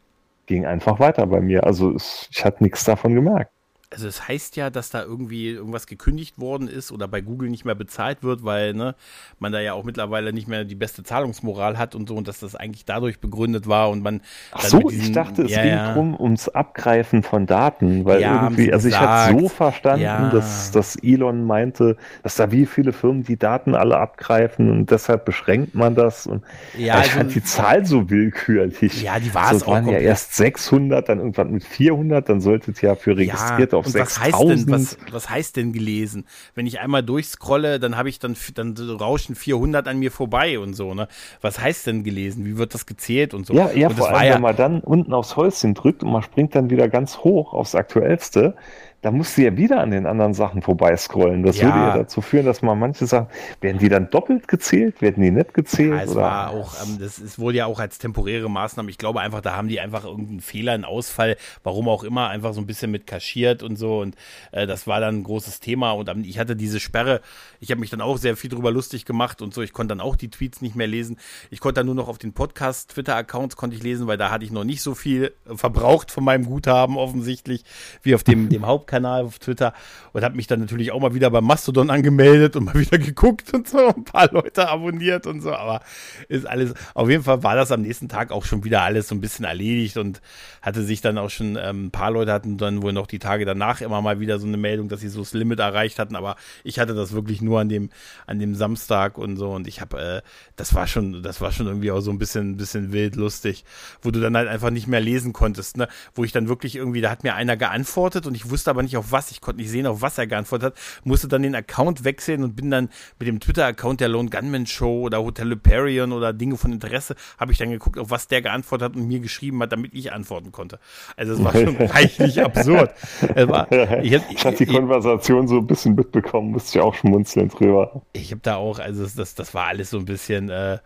ging 0.53 0.65
einfach 0.65 0.99
weiter 0.99 1.25
bei 1.25 1.41
mir. 1.41 1.65
Also 1.65 1.95
ich 1.95 2.45
hatte 2.45 2.63
nichts 2.63 2.83
davon 2.83 3.15
gemerkt 3.15 3.51
also 3.93 4.07
es 4.07 4.27
heißt 4.27 4.55
ja, 4.55 4.69
dass 4.69 4.89
da 4.89 5.03
irgendwie 5.03 5.49
irgendwas 5.49 5.87
gekündigt 5.87 6.39
worden 6.39 6.67
ist 6.67 6.91
oder 6.91 7.07
bei 7.07 7.21
Google 7.21 7.49
nicht 7.49 7.65
mehr 7.65 7.75
bezahlt 7.75 8.23
wird, 8.23 8.43
weil 8.43 8.73
ne, 8.73 8.95
man 9.39 9.51
da 9.51 9.59
ja 9.59 9.73
auch 9.73 9.83
mittlerweile 9.83 10.33
nicht 10.33 10.47
mehr 10.47 10.65
die 10.65 10.75
beste 10.75 11.03
Zahlungsmoral 11.03 11.77
hat 11.77 11.95
und 11.95 12.09
so 12.09 12.15
und 12.15 12.27
dass 12.27 12.39
das 12.39 12.55
eigentlich 12.55 12.85
dadurch 12.85 13.19
begründet 13.19 13.67
war 13.67 13.89
und 13.89 14.01
man 14.01 14.21
Ach 14.51 14.61
so, 14.61 14.79
diesen, 14.79 15.05
ich 15.05 15.11
dachte, 15.11 15.43
es 15.43 15.51
ja, 15.51 15.61
ging 15.61 15.71
ja. 15.71 15.87
darum 15.89 16.19
ums 16.19 16.49
Abgreifen 16.49 17.23
von 17.23 17.45
Daten, 17.45 18.05
weil 18.05 18.21
ja, 18.21 18.43
irgendwie, 18.43 18.73
also 18.73 18.87
ich 18.87 18.99
hatte 18.99 19.39
so 19.39 19.49
verstanden, 19.49 20.29
dass, 20.31 20.71
dass 20.71 20.95
Elon 20.97 21.45
meinte, 21.45 21.97
dass 22.23 22.35
da 22.35 22.51
wie 22.51 22.65
viele 22.65 22.93
Firmen 22.93 23.23
die 23.23 23.37
Daten 23.37 23.75
alle 23.75 23.97
abgreifen 23.97 24.69
und 24.69 24.91
deshalb 24.91 25.25
beschränkt 25.25 25.75
man 25.75 25.95
das 25.95 26.27
und 26.27 26.43
ja, 26.77 26.95
ich 26.95 27.03
also, 27.03 27.09
fand 27.11 27.35
die 27.35 27.43
Zahl 27.43 27.85
so 27.85 28.09
willkürlich. 28.09 29.03
Ja, 29.03 29.19
die 29.19 29.33
war 29.33 29.53
es 29.53 29.59
so, 29.59 29.65
auch. 29.67 29.71
waren 29.71 29.87
ja 29.87 29.99
erst 29.99 30.35
600, 30.35 31.07
dann 31.07 31.19
irgendwann 31.19 31.51
mit 31.51 31.63
400, 31.63 32.27
dann 32.27 32.41
sollte 32.41 32.71
es 32.71 32.81
ja 32.81 32.95
für 32.95 33.15
registrierte 33.15 33.77
auf 33.85 33.91
6000. 33.91 34.09
Was 34.09 34.19
heißt 34.19 34.39
denn, 34.41 34.71
was, 34.71 34.97
was 35.11 35.29
heißt 35.29 35.55
denn 35.57 35.73
gelesen? 35.73 36.25
Wenn 36.55 36.67
ich 36.67 36.79
einmal 36.79 37.03
durchscrolle, 37.03 37.79
dann 37.79 37.97
habe 37.97 38.09
ich 38.09 38.19
dann, 38.19 38.35
dann 38.55 38.75
rauschen 38.89 39.35
400 39.35 39.87
an 39.87 39.99
mir 39.99 40.11
vorbei 40.11 40.59
und 40.59 40.73
so, 40.73 40.93
ne? 40.93 41.07
Was 41.41 41.59
heißt 41.59 41.87
denn 41.87 42.03
gelesen? 42.03 42.45
Wie 42.45 42.57
wird 42.57 42.73
das 42.73 42.85
gezählt 42.85 43.33
und 43.33 43.45
so? 43.45 43.53
Ja, 43.53 43.71
ja, 43.71 43.89
und 43.89 43.97
vor 43.97 44.09
allem, 44.09 44.27
ja, 44.27 44.35
wenn 44.35 44.41
man 44.41 44.55
dann 44.55 44.79
unten 44.81 45.13
aufs 45.13 45.35
Häuschen 45.35 45.73
drückt 45.73 46.03
und 46.03 46.11
man 46.11 46.21
springt 46.21 46.55
dann 46.55 46.69
wieder 46.69 46.89
ganz 46.89 47.17
hoch 47.19 47.53
aufs 47.53 47.75
Aktuellste, 47.75 48.55
da 49.03 49.11
musst 49.11 49.37
du 49.37 49.41
ja 49.43 49.55
wieder 49.57 49.81
an 49.81 49.91
den 49.91 50.05
anderen 50.05 50.33
Sachen 50.33 50.61
vorbeiscrollen. 50.61 51.43
Das 51.43 51.57
ja. 51.57 51.65
würde 51.65 51.77
ja 51.77 51.97
dazu 51.97 52.21
führen, 52.21 52.45
dass 52.45 52.61
man 52.61 52.79
manche 52.79 53.05
Sachen, 53.05 53.27
werden 53.59 53.77
die 53.77 53.89
dann 53.89 54.09
doppelt 54.09 54.47
gezählt, 54.47 55.01
werden 55.01 55.21
die 55.21 55.29
nicht 55.29 55.53
gezählt? 55.53 55.91
Ja, 55.91 56.03
es 56.03 56.11
oder? 56.11 56.21
war 56.21 56.49
auch, 56.51 56.73
ähm, 56.81 56.99
das 56.99 57.19
ist 57.19 57.37
wohl 57.37 57.53
ja 57.53 57.65
auch 57.65 57.81
als 57.81 57.97
temporäre 57.97 58.49
Maßnahme. 58.49 58.89
Ich 58.89 58.97
glaube 58.97 59.19
einfach, 59.19 59.41
da 59.41 59.57
haben 59.57 59.67
die 59.67 59.81
einfach 59.81 60.05
irgendeinen 60.05 60.39
Fehler, 60.39 60.71
einen 60.71 60.85
Ausfall, 60.85 61.35
warum 61.63 61.89
auch 61.89 62.05
immer, 62.05 62.29
einfach 62.29 62.53
so 62.53 62.61
ein 62.61 62.65
bisschen 62.65 62.91
mit 62.91 63.05
kaschiert 63.05 63.61
und 63.61 63.75
so. 63.75 63.99
Und 63.99 64.15
äh, 64.53 64.65
das 64.65 64.87
war 64.87 65.01
dann 65.01 65.17
ein 65.17 65.23
großes 65.23 65.59
Thema. 65.59 65.91
Und 65.91 66.07
ähm, 66.07 66.23
ich 66.23 66.39
hatte 66.39 66.55
diese 66.55 66.79
Sperre, 66.79 67.19
ich 67.59 67.71
habe 67.71 67.81
mich 67.81 67.89
dann 67.89 67.99
auch 67.99 68.17
sehr 68.17 68.37
viel 68.37 68.49
drüber 68.49 68.71
lustig 68.71 69.03
gemacht 69.03 69.41
und 69.41 69.53
so. 69.53 69.61
Ich 69.61 69.73
konnte 69.73 69.89
dann 69.89 69.99
auch 69.99 70.15
die 70.15 70.29
Tweets 70.29 70.61
nicht 70.61 70.77
mehr 70.77 70.87
lesen. 70.87 71.17
Ich 71.51 71.59
konnte 71.59 71.81
dann 71.81 71.87
nur 71.87 71.95
noch 71.95 72.07
auf 72.07 72.19
den 72.19 72.31
Podcast-Twitter-Accounts 72.31 73.57
konnte 73.57 73.75
ich 73.75 73.83
lesen, 73.83 74.07
weil 74.07 74.17
da 74.17 74.31
hatte 74.31 74.45
ich 74.45 74.51
noch 74.51 74.63
nicht 74.63 74.81
so 74.81 74.95
viel 74.95 75.33
verbraucht 75.45 76.09
von 76.09 76.23
meinem 76.23 76.45
Guthaben 76.45 76.95
offensichtlich, 76.95 77.65
wie 78.01 78.15
auf 78.15 78.23
dem, 78.23 78.47
dem 78.47 78.65
Hauptkanal. 78.65 78.92
Kanal 78.93 79.23
auf 79.25 79.39
Twitter 79.39 79.73
und 80.11 80.23
habe 80.23 80.35
mich 80.35 80.45
dann 80.45 80.59
natürlich 80.59 80.91
auch 80.91 80.99
mal 80.99 81.15
wieder 81.15 81.31
beim 81.31 81.45
Mastodon 81.45 81.89
angemeldet 81.89 82.55
und 82.55 82.65
mal 82.65 82.75
wieder 82.79 82.99
geguckt 82.99 83.51
und 83.51 83.67
so, 83.67 83.87
ein 83.87 84.03
paar 84.03 84.31
Leute 84.31 84.69
abonniert 84.69 85.25
und 85.25 85.41
so, 85.41 85.51
aber 85.51 85.81
ist 86.29 86.45
alles, 86.45 86.75
auf 86.93 87.09
jeden 87.09 87.23
Fall 87.23 87.41
war 87.41 87.55
das 87.55 87.71
am 87.71 87.81
nächsten 87.81 88.07
Tag 88.07 88.31
auch 88.31 88.45
schon 88.45 88.63
wieder 88.63 88.83
alles 88.83 89.07
so 89.07 89.15
ein 89.15 89.21
bisschen 89.21 89.45
erledigt 89.45 89.97
und 89.97 90.21
hatte 90.61 90.83
sich 90.83 91.01
dann 91.01 91.17
auch 91.17 91.31
schon, 91.31 91.57
ähm, 91.59 91.85
ein 91.87 91.91
paar 91.91 92.11
Leute 92.11 92.31
hatten 92.31 92.57
dann 92.57 92.83
wohl 92.83 92.93
noch 92.93 93.07
die 93.07 93.17
Tage 93.17 93.45
danach 93.45 93.81
immer 93.81 93.99
mal 94.01 94.19
wieder 94.19 94.37
so 94.37 94.45
eine 94.45 94.57
Meldung, 94.57 94.89
dass 94.89 94.99
sie 94.99 95.09
so 95.09 95.21
das 95.21 95.33
Limit 95.33 95.59
erreicht 95.59 95.97
hatten, 95.97 96.15
aber 96.15 96.35
ich 96.63 96.77
hatte 96.77 96.93
das 96.93 97.13
wirklich 97.13 97.41
nur 97.41 97.59
an 97.59 97.69
dem, 97.69 97.89
an 98.27 98.37
dem 98.37 98.53
Samstag 98.53 99.17
und 99.17 99.37
so 99.37 99.51
und 99.53 99.67
ich 99.67 99.81
habe, 99.81 99.99
äh, 99.99 100.21
das 100.55 100.75
war 100.75 100.85
schon, 100.85 101.23
das 101.23 101.41
war 101.41 101.51
schon 101.51 101.65
irgendwie 101.65 101.89
auch 101.89 102.01
so 102.01 102.11
ein 102.11 102.19
bisschen, 102.19 102.57
bisschen 102.57 102.93
wild 102.93 103.15
lustig, 103.15 103.65
wo 104.03 104.11
du 104.11 104.19
dann 104.19 104.37
halt 104.37 104.47
einfach 104.47 104.69
nicht 104.69 104.87
mehr 104.87 105.01
lesen 105.01 105.33
konntest, 105.33 105.77
ne, 105.77 105.87
wo 106.13 106.23
ich 106.23 106.31
dann 106.31 106.47
wirklich 106.47 106.75
irgendwie, 106.75 107.01
da 107.01 107.09
hat 107.09 107.23
mir 107.23 107.33
einer 107.33 107.57
geantwortet 107.57 108.27
und 108.27 108.35
ich 108.35 108.51
wusste 108.51 108.69
aber 108.69 108.82
nicht 108.83 108.97
auf 108.97 109.11
was, 109.11 109.31
ich 109.31 109.41
konnte 109.41 109.61
nicht 109.61 109.71
sehen, 109.71 109.87
auf 109.87 110.01
was 110.01 110.17
er 110.17 110.27
geantwortet 110.27 110.73
hat, 110.73 110.79
musste 111.03 111.27
dann 111.27 111.43
den 111.43 111.55
Account 111.55 112.03
wechseln 112.03 112.43
und 112.43 112.55
bin 112.55 112.71
dann 112.71 112.89
mit 113.19 113.27
dem 113.27 113.39
Twitter-Account 113.39 114.01
der 114.01 114.09
Lone 114.09 114.29
Gunman 114.29 114.65
Show 114.65 115.01
oder 115.01 115.23
Hotel 115.23 115.49
Hyperion 115.51 116.11
oder 116.11 116.33
Dinge 116.33 116.57
von 116.57 116.71
Interesse, 116.71 117.15
habe 117.37 117.51
ich 117.51 117.57
dann 117.57 117.71
geguckt, 117.71 117.97
auf 117.97 118.09
was 118.09 118.27
der 118.27 118.41
geantwortet 118.41 118.91
hat 118.91 118.95
und 118.95 119.07
mir 119.07 119.19
geschrieben 119.19 119.61
hat, 119.61 119.71
damit 119.71 119.93
ich 119.93 120.11
antworten 120.11 120.51
konnte. 120.51 120.79
Also 121.17 121.33
es 121.33 121.43
war 121.43 121.53
schon 121.53 121.75
reichlich 121.79 122.41
absurd. 122.41 122.91
Es 123.35 123.47
war, 123.47 123.71
ich, 123.71 124.13
hab, 124.13 124.31
ich 124.31 124.45
habe 124.45 124.55
die 124.55 124.65
Konversation 124.65 125.47
so 125.47 125.57
ein 125.57 125.67
bisschen 125.67 125.95
mitbekommen, 125.95 126.51
musste 126.51 126.77
ich 126.77 126.83
auch 126.83 126.93
schmunzeln 126.93 127.49
drüber. 127.49 128.01
Ich 128.13 128.31
habe 128.31 128.41
da 128.41 128.55
auch, 128.55 128.79
also 128.79 129.05
das, 129.05 129.35
das 129.35 129.53
war 129.53 129.67
alles 129.67 129.89
so 129.89 129.97
ein 129.97 130.05
bisschen, 130.05 130.49
äh, 130.49 130.79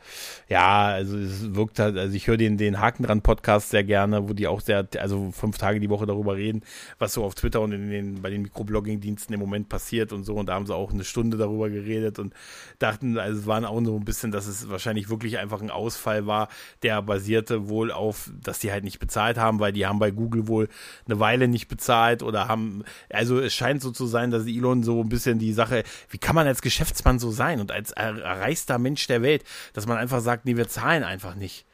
ja, 0.49 0.85
also 0.85 1.17
es 1.17 1.55
wirkt 1.55 1.79
halt, 1.79 1.97
also 1.97 2.15
ich 2.15 2.27
höre 2.27 2.37
den, 2.37 2.57
den 2.57 2.79
Haken 2.79 3.03
dran 3.03 3.21
Podcast 3.21 3.69
sehr 3.69 3.83
gerne, 3.83 4.27
wo 4.29 4.33
die 4.33 4.47
auch 4.47 4.61
sehr, 4.61 4.87
also 4.99 5.31
fünf 5.31 5.57
Tage 5.57 5.79
die 5.79 5.89
Woche 5.89 6.05
darüber 6.05 6.35
reden, 6.35 6.61
was 6.99 7.13
so 7.13 7.23
auf 7.23 7.35
Twitter 7.35 7.61
und 7.61 7.71
in 7.71 7.81
den, 7.81 7.86
bei 8.21 8.29
den 8.29 8.41
Mikroblogging-Diensten 8.43 9.33
im 9.33 9.39
Moment 9.39 9.69
passiert 9.69 10.13
und 10.13 10.23
so. 10.23 10.35
Und 10.35 10.47
da 10.47 10.53
haben 10.53 10.65
sie 10.65 10.75
auch 10.75 10.91
eine 10.91 11.03
Stunde 11.03 11.37
darüber 11.37 11.69
geredet 11.69 12.19
und 12.19 12.33
dachten, 12.79 13.17
also 13.17 13.39
es 13.39 13.47
waren 13.47 13.65
auch 13.65 13.83
so 13.83 13.95
ein 13.95 14.05
bisschen, 14.05 14.31
dass 14.31 14.47
es 14.47 14.69
wahrscheinlich 14.69 15.09
wirklich 15.09 15.37
einfach 15.37 15.61
ein 15.61 15.71
Ausfall 15.71 16.27
war, 16.27 16.49
der 16.83 17.01
basierte 17.01 17.69
wohl 17.69 17.91
auf, 17.91 18.31
dass 18.41 18.59
die 18.59 18.71
halt 18.71 18.83
nicht 18.83 18.99
bezahlt 18.99 19.37
haben, 19.37 19.59
weil 19.59 19.71
die 19.71 19.85
haben 19.85 19.99
bei 19.99 20.11
Google 20.11 20.47
wohl 20.47 20.67
eine 21.05 21.19
Weile 21.19 21.47
nicht 21.47 21.67
bezahlt 21.67 22.23
oder 22.23 22.47
haben, 22.47 22.83
also 23.09 23.39
es 23.39 23.53
scheint 23.53 23.81
so 23.81 23.91
zu 23.91 24.05
sein, 24.05 24.31
dass 24.31 24.45
Elon 24.45 24.83
so 24.83 25.01
ein 25.01 25.09
bisschen 25.09 25.39
die 25.39 25.53
Sache, 25.53 25.83
wie 26.09 26.17
kann 26.17 26.35
man 26.35 26.47
als 26.47 26.61
Geschäftsmann 26.61 27.19
so 27.19 27.31
sein 27.31 27.59
und 27.59 27.71
als 27.71 27.91
erreichster 27.91 28.79
Mensch 28.79 29.07
der 29.07 29.21
Welt, 29.21 29.43
dass 29.73 29.87
man 29.87 29.97
einfach 29.97 30.21
sagt, 30.21 30.45
nee, 30.45 30.57
wir 30.57 30.67
zahlen 30.67 31.03
einfach 31.03 31.35
nicht. 31.35 31.65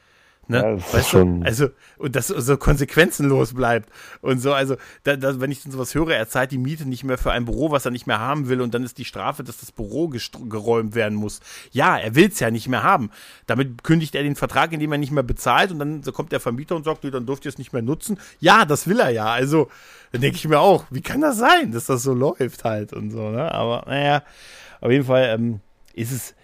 Ne? 0.48 0.58
Ja, 0.58 0.94
weißt 0.94 1.14
du? 1.14 1.42
Also, 1.46 1.70
und 1.98 2.16
das 2.16 2.28
so 2.28 2.58
konsequenzenlos 2.58 3.54
bleibt. 3.54 3.90
Und 4.22 4.40
so, 4.40 4.54
also, 4.54 4.76
da, 5.04 5.16
da, 5.16 5.40
wenn 5.40 5.52
ich 5.52 5.62
sowas 5.62 5.96
höre, 5.96 6.16
er 6.16 6.28
zahlt 6.28 6.52
die 6.52 6.58
Miete 6.58 6.88
nicht 6.88 7.06
mehr 7.06 7.18
für 7.18 7.32
ein 7.32 7.46
Büro, 7.46 7.72
was 7.72 7.86
er 7.86 7.92
nicht 7.92 8.08
mehr 8.08 8.20
haben 8.20 8.50
will, 8.50 8.60
und 8.60 8.74
dann 8.74 8.84
ist 8.84 8.98
die 8.98 9.06
Strafe, 9.06 9.44
dass 9.44 9.58
das 9.60 9.72
Büro 9.72 10.10
geräumt 10.10 10.96
werden 10.96 11.18
muss. 11.18 11.40
Ja, 11.72 11.98
er 11.98 12.16
will 12.16 12.28
es 12.28 12.40
ja 12.40 12.52
nicht 12.52 12.68
mehr 12.68 12.84
haben. 12.84 13.10
Damit 13.48 13.84
kündigt 13.84 14.16
er 14.16 14.24
den 14.24 14.36
Vertrag, 14.36 14.74
indem 14.74 14.92
er 14.92 14.98
nicht 14.98 15.12
mehr 15.12 15.24
bezahlt, 15.24 15.72
und 15.72 15.80
dann 15.80 16.04
so 16.04 16.12
kommt 16.12 16.34
der 16.34 16.42
Vermieter 16.42 16.76
und 16.76 16.84
sagt, 16.84 17.04
nee, 17.04 17.12
dann 17.12 17.26
dürft 17.26 17.46
ihr 17.46 17.50
es 17.50 17.58
nicht 17.58 17.72
mehr 17.72 17.82
nutzen. 17.82 18.20
Ja, 18.40 18.66
das 18.66 18.88
will 18.88 19.00
er 19.00 19.12
ja. 19.12 19.28
Also, 19.28 19.70
dann 20.12 20.22
denke 20.22 20.38
ich 20.38 20.48
mir 20.48 20.60
auch, 20.60 20.86
wie 20.90 21.02
kann 21.02 21.22
das 21.22 21.38
sein, 21.38 21.72
dass 21.72 21.86
das 21.86 22.04
so 22.04 22.14
läuft 22.14 22.66
halt 22.66 22.92
und 22.92 23.12
so, 23.12 23.30
ne? 23.30 23.50
Aber, 23.52 23.86
naja, 23.88 24.24
auf 24.82 24.92
jeden 24.92 25.06
Fall 25.06 25.24
ähm, 25.36 25.62
ist 25.94 26.12
es, 26.12 26.36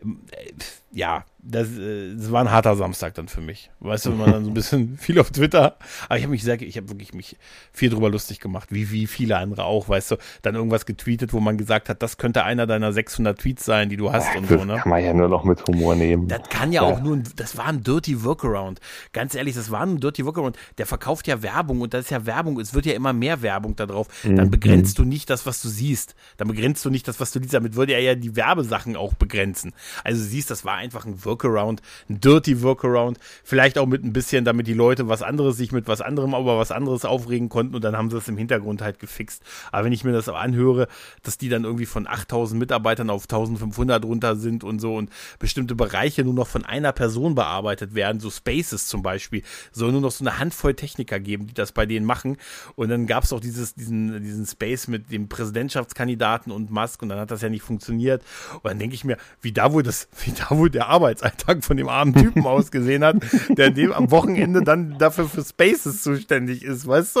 ähm, 0.00 0.20
äh, 0.30 0.52
ja, 0.90 1.24
das, 1.40 1.68
äh, 1.78 2.14
das 2.16 2.32
war 2.32 2.40
ein 2.40 2.50
harter 2.50 2.76
Samstag 2.76 3.14
dann 3.14 3.28
für 3.28 3.40
mich. 3.40 3.70
Weißt 3.80 4.06
du, 4.06 4.10
wenn 4.10 4.18
man 4.18 4.32
dann 4.32 4.44
so 4.44 4.50
ein 4.50 4.54
bisschen 4.54 4.98
viel 4.98 5.18
auf 5.20 5.30
Twitter, 5.30 5.76
aber 6.08 6.16
ich 6.16 6.24
habe 6.24 6.30
mich 6.30 6.42
sehr, 6.42 6.60
ich 6.60 6.76
habe 6.76 6.88
wirklich 6.88 7.14
mich 7.14 7.36
viel 7.72 7.90
drüber 7.90 8.10
lustig 8.10 8.40
gemacht, 8.40 8.68
wie, 8.72 8.90
wie 8.90 9.06
viele 9.06 9.36
andere 9.38 9.64
auch, 9.64 9.88
weißt 9.88 10.12
du, 10.12 10.16
dann 10.42 10.54
irgendwas 10.54 10.86
getweetet, 10.86 11.32
wo 11.32 11.40
man 11.40 11.58
gesagt 11.58 11.88
hat, 11.88 12.02
das 12.02 12.16
könnte 12.16 12.44
einer 12.44 12.66
deiner 12.66 12.92
600 12.92 13.38
Tweets 13.38 13.64
sein, 13.64 13.88
die 13.88 13.96
du 13.96 14.12
hast 14.12 14.32
ja, 14.34 14.40
und 14.40 14.48
so, 14.48 14.64
ne? 14.64 14.76
Kann 14.76 14.90
man 14.90 15.04
ja 15.04 15.12
nur 15.12 15.28
noch 15.28 15.44
mit 15.44 15.64
Humor 15.66 15.94
nehmen. 15.94 16.28
Das 16.28 16.48
kann 16.48 16.72
ja, 16.72 16.82
ja, 16.82 16.88
auch 16.88 17.00
nur, 17.00 17.16
ein, 17.16 17.24
das 17.36 17.56
war 17.56 17.66
ein 17.66 17.82
dirty 17.82 18.24
Workaround. 18.24 18.80
Ganz 19.12 19.34
ehrlich, 19.34 19.54
das 19.54 19.70
war 19.70 19.82
ein 19.82 20.00
dirty 20.00 20.24
Workaround. 20.24 20.56
Der 20.78 20.86
verkauft 20.86 21.26
ja 21.28 21.42
Werbung 21.42 21.80
und 21.82 21.94
das 21.94 22.06
ist 22.06 22.10
ja 22.10 22.26
Werbung, 22.26 22.58
es 22.58 22.74
wird 22.74 22.86
ja 22.86 22.94
immer 22.94 23.12
mehr 23.12 23.42
Werbung 23.42 23.76
da 23.76 23.86
drauf. 23.86 24.08
Dann 24.22 24.34
mhm. 24.34 24.50
begrenzt 24.50 24.98
du 24.98 25.04
nicht 25.04 25.30
das, 25.30 25.46
was 25.46 25.62
du 25.62 25.68
siehst. 25.68 26.14
Dann 26.38 26.48
begrenzt 26.48 26.84
du 26.84 26.90
nicht 26.90 27.06
das, 27.06 27.20
was 27.20 27.30
du 27.30 27.38
liest. 27.38 27.54
Damit 27.54 27.76
würde 27.76 27.92
er 27.92 28.00
ja 28.00 28.14
die 28.14 28.36
Werbesachen 28.36 28.96
auch 28.96 29.14
begrenzen. 29.14 29.72
Also 30.02 30.22
du 30.22 30.28
siehst, 30.28 30.50
das 30.50 30.64
war 30.64 30.77
einfach 30.78 31.04
ein 31.04 31.24
Workaround, 31.24 31.82
ein 32.08 32.20
Dirty 32.20 32.62
Workaround, 32.62 33.18
vielleicht 33.44 33.78
auch 33.78 33.86
mit 33.86 34.04
ein 34.04 34.12
bisschen, 34.12 34.44
damit 34.44 34.66
die 34.66 34.74
Leute 34.74 35.08
was 35.08 35.22
anderes 35.22 35.56
sich 35.56 35.72
mit 35.72 35.88
was 35.88 36.00
anderem, 36.00 36.34
aber 36.34 36.58
was 36.58 36.70
anderes 36.72 37.04
aufregen 37.04 37.48
konnten 37.48 37.74
und 37.74 37.84
dann 37.84 37.96
haben 37.96 38.10
sie 38.10 38.16
es 38.16 38.28
im 38.28 38.38
Hintergrund 38.38 38.80
halt 38.80 38.98
gefixt. 38.98 39.42
Aber 39.72 39.84
wenn 39.84 39.92
ich 39.92 40.04
mir 40.04 40.12
das 40.12 40.28
anhöre, 40.28 40.88
dass 41.22 41.38
die 41.38 41.48
dann 41.48 41.64
irgendwie 41.64 41.86
von 41.86 42.06
8000 42.06 42.58
Mitarbeitern 42.58 43.10
auf 43.10 43.24
1500 43.24 44.04
runter 44.04 44.36
sind 44.36 44.64
und 44.64 44.80
so 44.80 44.96
und 44.96 45.10
bestimmte 45.38 45.74
Bereiche 45.74 46.24
nur 46.24 46.34
noch 46.34 46.46
von 46.46 46.64
einer 46.64 46.92
Person 46.92 47.34
bearbeitet 47.34 47.94
werden, 47.94 48.20
so 48.20 48.30
Spaces 48.30 48.86
zum 48.86 49.02
Beispiel, 49.02 49.42
soll 49.72 49.92
nur 49.92 50.00
noch 50.00 50.10
so 50.10 50.24
eine 50.24 50.38
Handvoll 50.38 50.74
Techniker 50.74 51.20
geben, 51.20 51.46
die 51.46 51.54
das 51.54 51.72
bei 51.72 51.86
denen 51.86 52.06
machen. 52.06 52.36
Und 52.76 52.88
dann 52.88 53.06
gab 53.06 53.24
es 53.24 53.32
auch 53.32 53.40
dieses, 53.40 53.74
diesen, 53.74 54.22
diesen 54.22 54.46
Space 54.46 54.88
mit 54.88 55.10
dem 55.10 55.28
Präsidentschaftskandidaten 55.28 56.52
und 56.52 56.70
Musk 56.70 57.02
und 57.02 57.08
dann 57.08 57.18
hat 57.18 57.30
das 57.30 57.42
ja 57.42 57.48
nicht 57.48 57.62
funktioniert. 57.62 58.22
Und 58.54 58.64
dann 58.64 58.78
denke 58.78 58.94
ich 58.94 59.04
mir, 59.04 59.16
wie 59.40 59.52
da 59.52 59.72
wohl 59.72 59.82
das, 59.82 60.08
wie 60.24 60.32
da 60.32 60.56
wohl 60.56 60.67
der 60.74 60.88
Arbeitsalltag 60.88 61.64
von 61.64 61.76
dem 61.76 61.88
armen 61.88 62.14
Typen 62.14 62.46
ausgesehen 62.46 63.04
hat, 63.04 63.16
der 63.50 63.70
dem 63.70 63.92
am 63.92 64.10
Wochenende 64.10 64.62
dann 64.62 64.98
dafür 64.98 65.28
für 65.28 65.44
Spaces 65.44 66.02
zuständig 66.02 66.62
ist, 66.62 66.86
weißt 66.86 67.16
du? 67.16 67.20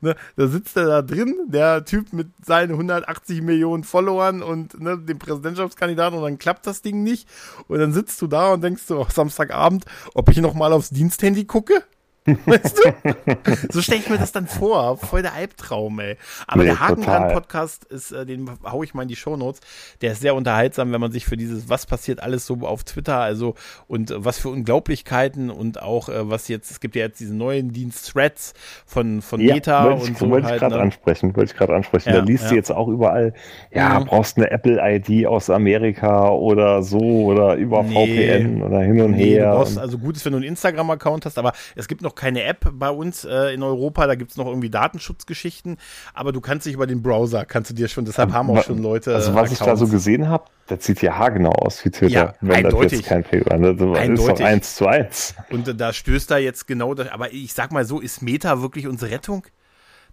Ne, 0.00 0.14
da 0.36 0.46
sitzt 0.46 0.76
er 0.76 0.86
da 0.86 1.02
drin, 1.02 1.34
der 1.48 1.84
Typ 1.84 2.12
mit 2.12 2.28
seinen 2.44 2.72
180 2.72 3.42
Millionen 3.42 3.84
Followern 3.84 4.42
und 4.42 4.80
ne, 4.80 4.96
dem 4.98 5.18
Präsidentschaftskandidaten 5.18 6.18
und 6.18 6.24
dann 6.24 6.38
klappt 6.38 6.66
das 6.66 6.82
Ding 6.82 7.02
nicht. 7.02 7.28
Und 7.66 7.78
dann 7.78 7.92
sitzt 7.92 8.20
du 8.22 8.26
da 8.26 8.52
und 8.52 8.62
denkst 8.62 8.82
so, 8.86 9.00
oh, 9.00 9.06
Samstagabend, 9.10 9.84
ob 10.14 10.28
ich 10.28 10.38
noch 10.38 10.54
mal 10.54 10.72
aufs 10.72 10.90
Diensthandy 10.90 11.46
gucke? 11.46 11.82
Weißt 12.26 12.78
du? 12.78 13.36
So 13.70 13.82
stelle 13.82 14.00
ich 14.00 14.10
mir 14.10 14.18
das 14.18 14.32
dann 14.32 14.46
vor. 14.46 14.96
Voll 14.96 15.22
der 15.22 15.34
Albtraum, 15.34 16.00
ey. 16.00 16.16
Aber 16.46 16.62
nee, 16.62 16.70
der 16.70 16.80
Hakenland-Podcast 16.80 17.84
ist, 17.84 18.12
äh, 18.12 18.26
den 18.26 18.50
hau 18.64 18.82
ich 18.82 18.94
mal 18.94 19.02
in 19.02 19.08
die 19.08 19.16
Shownotes. 19.16 19.60
Der 20.00 20.12
ist 20.12 20.20
sehr 20.20 20.34
unterhaltsam, 20.34 20.92
wenn 20.92 21.00
man 21.00 21.12
sich 21.12 21.24
für 21.24 21.36
dieses, 21.36 21.68
was 21.68 21.86
passiert 21.86 22.22
alles 22.22 22.46
so 22.46 22.56
auf 22.62 22.84
Twitter, 22.84 23.18
also 23.18 23.54
und 23.86 24.10
äh, 24.10 24.24
was 24.24 24.38
für 24.38 24.48
Unglaublichkeiten 24.48 25.50
und 25.50 25.80
auch 25.80 26.08
äh, 26.08 26.28
was 26.28 26.48
jetzt, 26.48 26.70
es 26.70 26.80
gibt 26.80 26.96
ja 26.96 27.02
jetzt 27.02 27.20
diesen 27.20 27.38
neuen 27.38 27.72
Dienst 27.72 28.12
Threads 28.12 28.54
von, 28.84 29.22
von 29.22 29.40
ja, 29.40 29.54
Meta 29.54 29.84
und 29.84 30.10
ich, 30.10 30.18
so. 30.18 30.28
Wollte 30.28 30.48
halt, 30.48 30.56
ich 30.56 30.60
gerade 30.60 30.76
ne? 30.76 30.82
ansprechen, 30.82 31.36
wollte 31.36 31.52
ich 31.52 31.56
gerade 31.56 31.74
ansprechen. 31.74 32.08
Ja, 32.08 32.16
da 32.16 32.24
liest 32.24 32.44
ja. 32.44 32.50
du 32.50 32.54
jetzt 32.56 32.72
auch 32.72 32.88
überall, 32.88 33.34
ja, 33.72 34.00
mhm. 34.00 34.06
brauchst 34.06 34.36
eine 34.36 34.50
Apple-ID 34.50 35.26
aus 35.26 35.48
Amerika 35.50 36.30
oder 36.30 36.82
so 36.82 36.98
oder 36.98 37.54
über 37.54 37.84
nee, 37.84 38.40
VPN 38.40 38.62
oder 38.62 38.80
hin 38.80 39.00
und 39.00 39.12
nee, 39.12 39.34
her. 39.34 39.52
Du 39.52 39.58
brauchst, 39.58 39.78
also 39.78 39.98
gut 39.98 40.16
ist, 40.16 40.24
wenn 40.24 40.32
du 40.32 40.38
einen 40.38 40.48
Instagram-Account 40.48 41.26
hast, 41.26 41.38
aber 41.38 41.52
es 41.76 41.86
gibt 41.86 42.02
noch 42.02 42.15
keine 42.16 42.42
App 42.42 42.68
bei 42.72 42.90
uns 42.90 43.24
äh, 43.24 43.54
in 43.54 43.62
Europa, 43.62 44.06
da 44.06 44.14
gibt 44.14 44.32
es 44.32 44.36
noch 44.36 44.46
irgendwie 44.46 44.70
Datenschutzgeschichten, 44.70 45.76
aber 46.14 46.32
du 46.32 46.40
kannst 46.40 46.66
dich 46.66 46.74
über 46.74 46.86
den 46.86 47.02
Browser, 47.02 47.44
kannst 47.44 47.70
du 47.70 47.74
dir 47.74 47.88
schon, 47.88 48.04
deshalb 48.04 48.32
haben 48.32 48.50
auch 48.50 48.64
schon 48.64 48.82
Leute. 48.82 49.14
Also 49.14 49.34
was 49.34 49.44
Accounts. 49.44 49.60
ich 49.60 49.66
da 49.66 49.76
so 49.76 49.88
gesehen 49.88 50.28
habe, 50.28 50.44
das 50.66 50.84
sieht 50.84 51.02
ja 51.02 51.16
haargenau 51.16 51.52
aus 51.52 51.84
wie 51.84 51.90
Twitter, 51.90 52.12
ja, 52.12 52.34
wenn 52.40 52.66
eindeutig. 52.66 52.90
das 52.90 52.92
jetzt 52.98 53.08
kein 53.08 53.24
Fehler 53.24 53.58
ne? 53.58 53.74
Das 53.74 53.82
eindeutig. 53.98 54.18
ist 54.18 54.28
doch 54.28 54.46
eins 54.46 54.74
zu 54.74 54.86
eins. 54.86 55.34
Und 55.50 55.68
äh, 55.68 55.74
da 55.74 55.92
stößt 55.92 56.30
da 56.30 56.38
jetzt 56.38 56.66
genau 56.66 56.94
das, 56.94 57.08
aber 57.08 57.32
ich 57.32 57.52
sag 57.52 57.70
mal 57.72 57.84
so, 57.84 58.00
ist 58.00 58.22
Meta 58.22 58.60
wirklich 58.62 58.86
unsere 58.86 59.12
Rettung? 59.12 59.46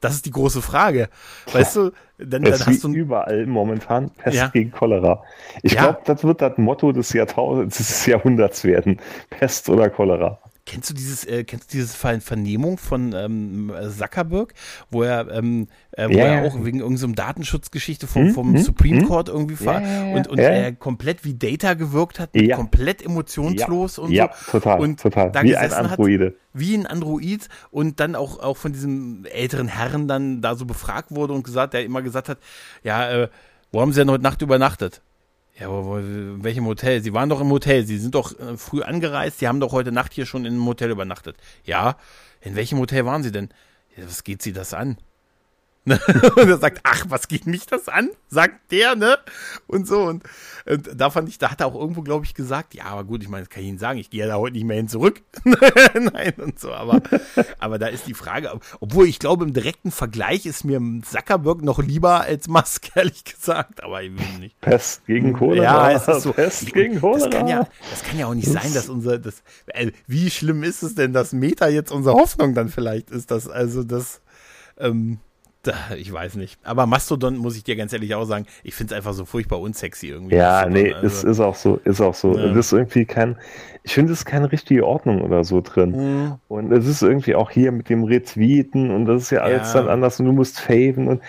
Das 0.03 0.15
ist 0.15 0.25
die 0.25 0.31
große 0.31 0.61
Frage. 0.61 1.07
Weißt 1.53 1.77
du, 1.77 1.91
dann, 2.17 2.43
dann 2.43 2.53
hast 2.53 2.83
du 2.83 2.89
überall 2.89 3.45
momentan 3.45 4.09
Pest 4.09 4.35
ja. 4.35 4.47
gegen 4.49 4.71
Cholera. 4.71 5.23
Ich 5.61 5.73
ja. 5.73 5.83
glaube, 5.83 5.99
das 6.03 6.25
wird 6.25 6.41
das 6.41 6.57
Motto 6.57 6.91
des 6.91 7.13
Jahrtausends, 7.13 7.77
des 7.77 8.05
Jahrhunderts 8.05 8.65
werden. 8.65 8.99
Pest 9.29 9.69
oder 9.69 9.89
Cholera. 9.89 10.39
Kennst 10.65 10.89
du 10.89 10.93
dieses, 10.93 11.25
äh, 11.25 11.43
kennst 11.43 11.73
du 11.73 11.77
dieses 11.77 11.93
Fall 11.93 12.21
Vernehmung 12.21 12.77
von 12.77 13.13
ähm, 13.13 13.73
Zuckerberg, 13.97 14.53
wo 14.89 15.03
er, 15.03 15.29
ähm, 15.29 15.67
äh, 15.91 16.07
wo 16.07 16.13
yeah. 16.13 16.25
er 16.25 16.45
auch 16.45 16.55
wegen 16.55 16.79
irgendeiner 16.79 16.97
so 16.97 17.07
Datenschutzgeschichte 17.07 18.07
vom, 18.07 18.27
hm, 18.27 18.33
vom 18.33 18.53
hm, 18.55 18.63
Supreme 18.63 19.01
hm, 19.01 19.07
Court 19.07 19.27
irgendwie 19.27 19.59
war 19.65 19.81
yeah, 19.81 20.15
und, 20.15 20.27
und 20.27 20.39
er 20.39 20.71
komplett 20.71 21.25
wie 21.25 21.33
Data 21.33 21.73
gewirkt 21.73 22.17
hat, 22.19 22.29
ja. 22.33 22.55
komplett 22.55 23.03
emotionslos 23.03 23.97
ja. 23.97 24.03
und 24.03 24.11
ja, 24.11 24.29
so. 24.33 24.51
total, 24.51 24.79
und 24.79 25.01
total. 25.01 25.31
Da 25.31 25.43
wie 25.43 25.57
ein 25.57 25.73
Androide. 25.73 26.27
Hat, 26.27 26.33
wie 26.53 26.75
ein 26.75 26.87
Android 26.87 27.49
und 27.71 27.99
dann 27.99 28.15
auch, 28.15 28.39
auch 28.39 28.55
von 28.55 28.71
diesem 28.71 29.25
älteren 29.25 29.67
Herren 29.67 30.07
dann 30.07 30.41
da 30.41 30.55
so 30.55 30.65
befragt 30.65 31.11
wurde 31.11 31.33
und 31.33 31.43
gesagt, 31.43 31.73
der 31.73 31.83
immer 31.83 32.01
gesagt 32.01 32.29
hat, 32.29 32.37
ja, 32.83 33.11
äh, 33.11 33.27
wo 33.73 33.81
haben 33.81 33.91
Sie 33.91 33.99
denn 33.99 34.11
heute 34.11 34.23
Nacht 34.23 34.41
übernachtet? 34.41 35.01
Ja, 35.59 35.69
aber 35.69 35.99
in 35.99 36.43
welchem 36.43 36.65
Hotel? 36.65 37.01
Sie 37.01 37.13
waren 37.13 37.29
doch 37.29 37.41
im 37.41 37.51
Hotel. 37.51 37.85
Sie 37.85 37.97
sind 37.97 38.15
doch 38.15 38.37
äh, 38.39 38.57
früh 38.57 38.81
angereist. 38.81 39.39
Sie 39.39 39.47
haben 39.47 39.59
doch 39.59 39.71
heute 39.71 39.91
Nacht 39.91 40.13
hier 40.13 40.25
schon 40.25 40.45
in 40.45 40.53
einem 40.53 40.65
Hotel 40.65 40.89
übernachtet. 40.89 41.37
Ja. 41.63 41.97
In 42.41 42.55
welchem 42.55 42.79
Hotel 42.79 43.05
waren 43.05 43.23
Sie 43.23 43.31
denn? 43.31 43.49
Was 43.95 44.23
geht 44.23 44.41
Sie 44.41 44.51
das 44.51 44.73
an? 44.73 44.97
und 45.85 46.49
er 46.49 46.57
sagt, 46.59 46.79
ach, 46.83 47.05
was 47.09 47.27
geht 47.27 47.45
mich 47.45 47.65
das 47.65 47.89
an? 47.89 48.09
Sagt 48.29 48.71
der, 48.71 48.95
ne? 48.95 49.17
Und 49.67 49.85
so. 49.85 50.03
Und, 50.03 50.23
und 50.65 50.89
da 50.95 51.09
fand 51.09 51.27
ich, 51.27 51.39
da 51.39 51.51
hat 51.51 51.59
er 51.59 51.67
auch 51.67 51.75
irgendwo, 51.75 52.03
glaube 52.03 52.25
ich, 52.25 52.33
gesagt, 52.33 52.73
ja, 52.73 52.85
aber 52.85 53.03
gut, 53.03 53.21
ich 53.21 53.27
meine, 53.27 53.43
das 53.43 53.49
kann 53.49 53.63
ich 53.63 53.69
Ihnen 53.69 53.79
sagen, 53.79 53.99
ich 53.99 54.09
gehe 54.09 54.21
ja 54.21 54.27
da 54.27 54.35
heute 54.37 54.53
nicht 54.53 54.63
mehr 54.63 54.77
hin 54.77 54.87
zurück. 54.87 55.21
Nein, 55.43 56.33
und 56.37 56.57
so. 56.57 56.71
Aber, 56.71 57.01
aber 57.59 57.79
da 57.79 57.87
ist 57.87 58.07
die 58.07 58.13
Frage, 58.13 58.57
obwohl 58.79 59.07
ich 59.07 59.19
glaube, 59.19 59.43
im 59.43 59.53
direkten 59.53 59.91
Vergleich 59.91 60.45
ist 60.45 60.63
mir 60.63 60.79
Zuckerberg 61.03 61.61
noch 61.61 61.79
lieber 61.79 62.21
als 62.21 62.47
Musk, 62.47 62.91
ehrlich 62.95 63.25
gesagt. 63.25 63.83
Aber 63.83 64.01
ich 64.01 64.17
will 64.17 64.39
nicht. 64.39 64.61
Pest 64.61 65.05
gegen 65.05 65.33
Cholera. 65.33 65.91
Ja, 65.91 65.91
es 65.91 66.07
ist 66.07 66.23
so. 66.23 66.31
Pest 66.31 66.71
gegen 66.71 67.01
Cholera. 67.01 67.27
Das 67.27 67.37
kann 67.37 67.47
ja, 67.49 67.67
das 67.91 68.03
kann 68.03 68.17
ja 68.17 68.27
auch 68.27 68.33
nicht 68.33 68.47
sein, 68.47 68.73
dass 68.73 68.87
unser, 68.87 69.19
das, 69.19 69.43
äh, 69.65 69.91
wie 70.07 70.29
schlimm 70.29 70.63
ist 70.63 70.81
es 70.81 70.95
denn, 70.95 71.11
dass 71.11 71.33
Meta 71.33 71.67
jetzt 71.67 71.91
unsere 71.91 72.15
Hoffnung 72.15 72.53
dann 72.53 72.69
vielleicht 72.69 73.11
ist, 73.11 73.31
dass, 73.31 73.49
also, 73.49 73.83
das, 73.83 74.21
ähm, 74.77 75.19
ich 75.97 76.11
weiß 76.11 76.35
nicht. 76.35 76.59
Aber 76.63 76.85
Mastodon, 76.85 77.37
muss 77.37 77.55
ich 77.55 77.63
dir 77.63 77.75
ganz 77.75 77.93
ehrlich 77.93 78.13
auch 78.15 78.25
sagen, 78.25 78.45
ich 78.63 78.75
finde 78.75 78.93
es 78.93 78.97
einfach 78.97 79.13
so 79.13 79.25
furchtbar 79.25 79.59
unsexy 79.59 80.07
irgendwie. 80.07 80.35
Ja, 80.35 80.65
Mastodon, 80.65 80.73
nee, 80.73 80.93
also. 80.93 81.07
es 81.07 81.23
ist 81.23 81.39
auch 81.39 81.55
so, 81.55 81.79
ist 81.83 82.01
auch 82.01 82.13
so. 82.13 82.37
Ja. 82.37 82.47
Das 82.49 82.67
ist 82.67 82.73
irgendwie 82.73 83.05
kein, 83.05 83.37
ich 83.83 83.93
finde, 83.93 84.11
es 84.11 84.19
ist 84.19 84.25
keine 84.25 84.51
richtige 84.51 84.85
Ordnung 84.85 85.21
oder 85.21 85.43
so 85.43 85.61
drin. 85.61 85.91
Mhm. 85.91 86.33
Und 86.49 86.71
es 86.71 86.85
ist 86.85 87.01
irgendwie 87.01 87.35
auch 87.35 87.49
hier 87.49 87.71
mit 87.71 87.89
dem 87.89 88.03
Retweeten 88.03 88.91
und 88.91 89.05
das 89.05 89.23
ist 89.23 89.29
ja 89.31 89.39
alles 89.39 89.73
ja. 89.73 89.81
dann 89.81 89.89
anders 89.89 90.19
und 90.19 90.25
du 90.25 90.33
musst 90.33 90.59
faven 90.59 91.07
und 91.07 91.21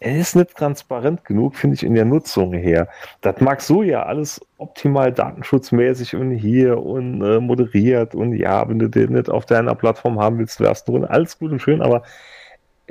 es 0.00 0.28
ist 0.28 0.36
nicht 0.36 0.56
transparent 0.56 1.24
genug, 1.24 1.56
finde 1.56 1.74
ich, 1.74 1.82
in 1.82 1.94
der 1.94 2.06
Nutzung 2.06 2.54
her. 2.54 2.88
Das 3.20 3.40
mag 3.40 3.60
so 3.60 3.82
ja 3.82 4.04
alles 4.04 4.40
optimal 4.56 5.12
datenschutzmäßig 5.12 6.16
und 6.16 6.30
hier 6.30 6.78
und 6.78 7.22
äh, 7.22 7.40
moderiert 7.40 8.14
und 8.14 8.34
ja, 8.34 8.66
wenn 8.68 8.78
du 8.78 8.88
den 8.88 9.12
nicht 9.12 9.28
auf 9.28 9.44
deiner 9.44 9.74
Plattform 9.74 10.18
haben 10.18 10.38
willst, 10.38 10.60
wärst 10.60 10.88
du 10.88 11.04
alles 11.04 11.38
gut 11.38 11.50
und 11.52 11.60
schön, 11.60 11.82
aber 11.82 12.02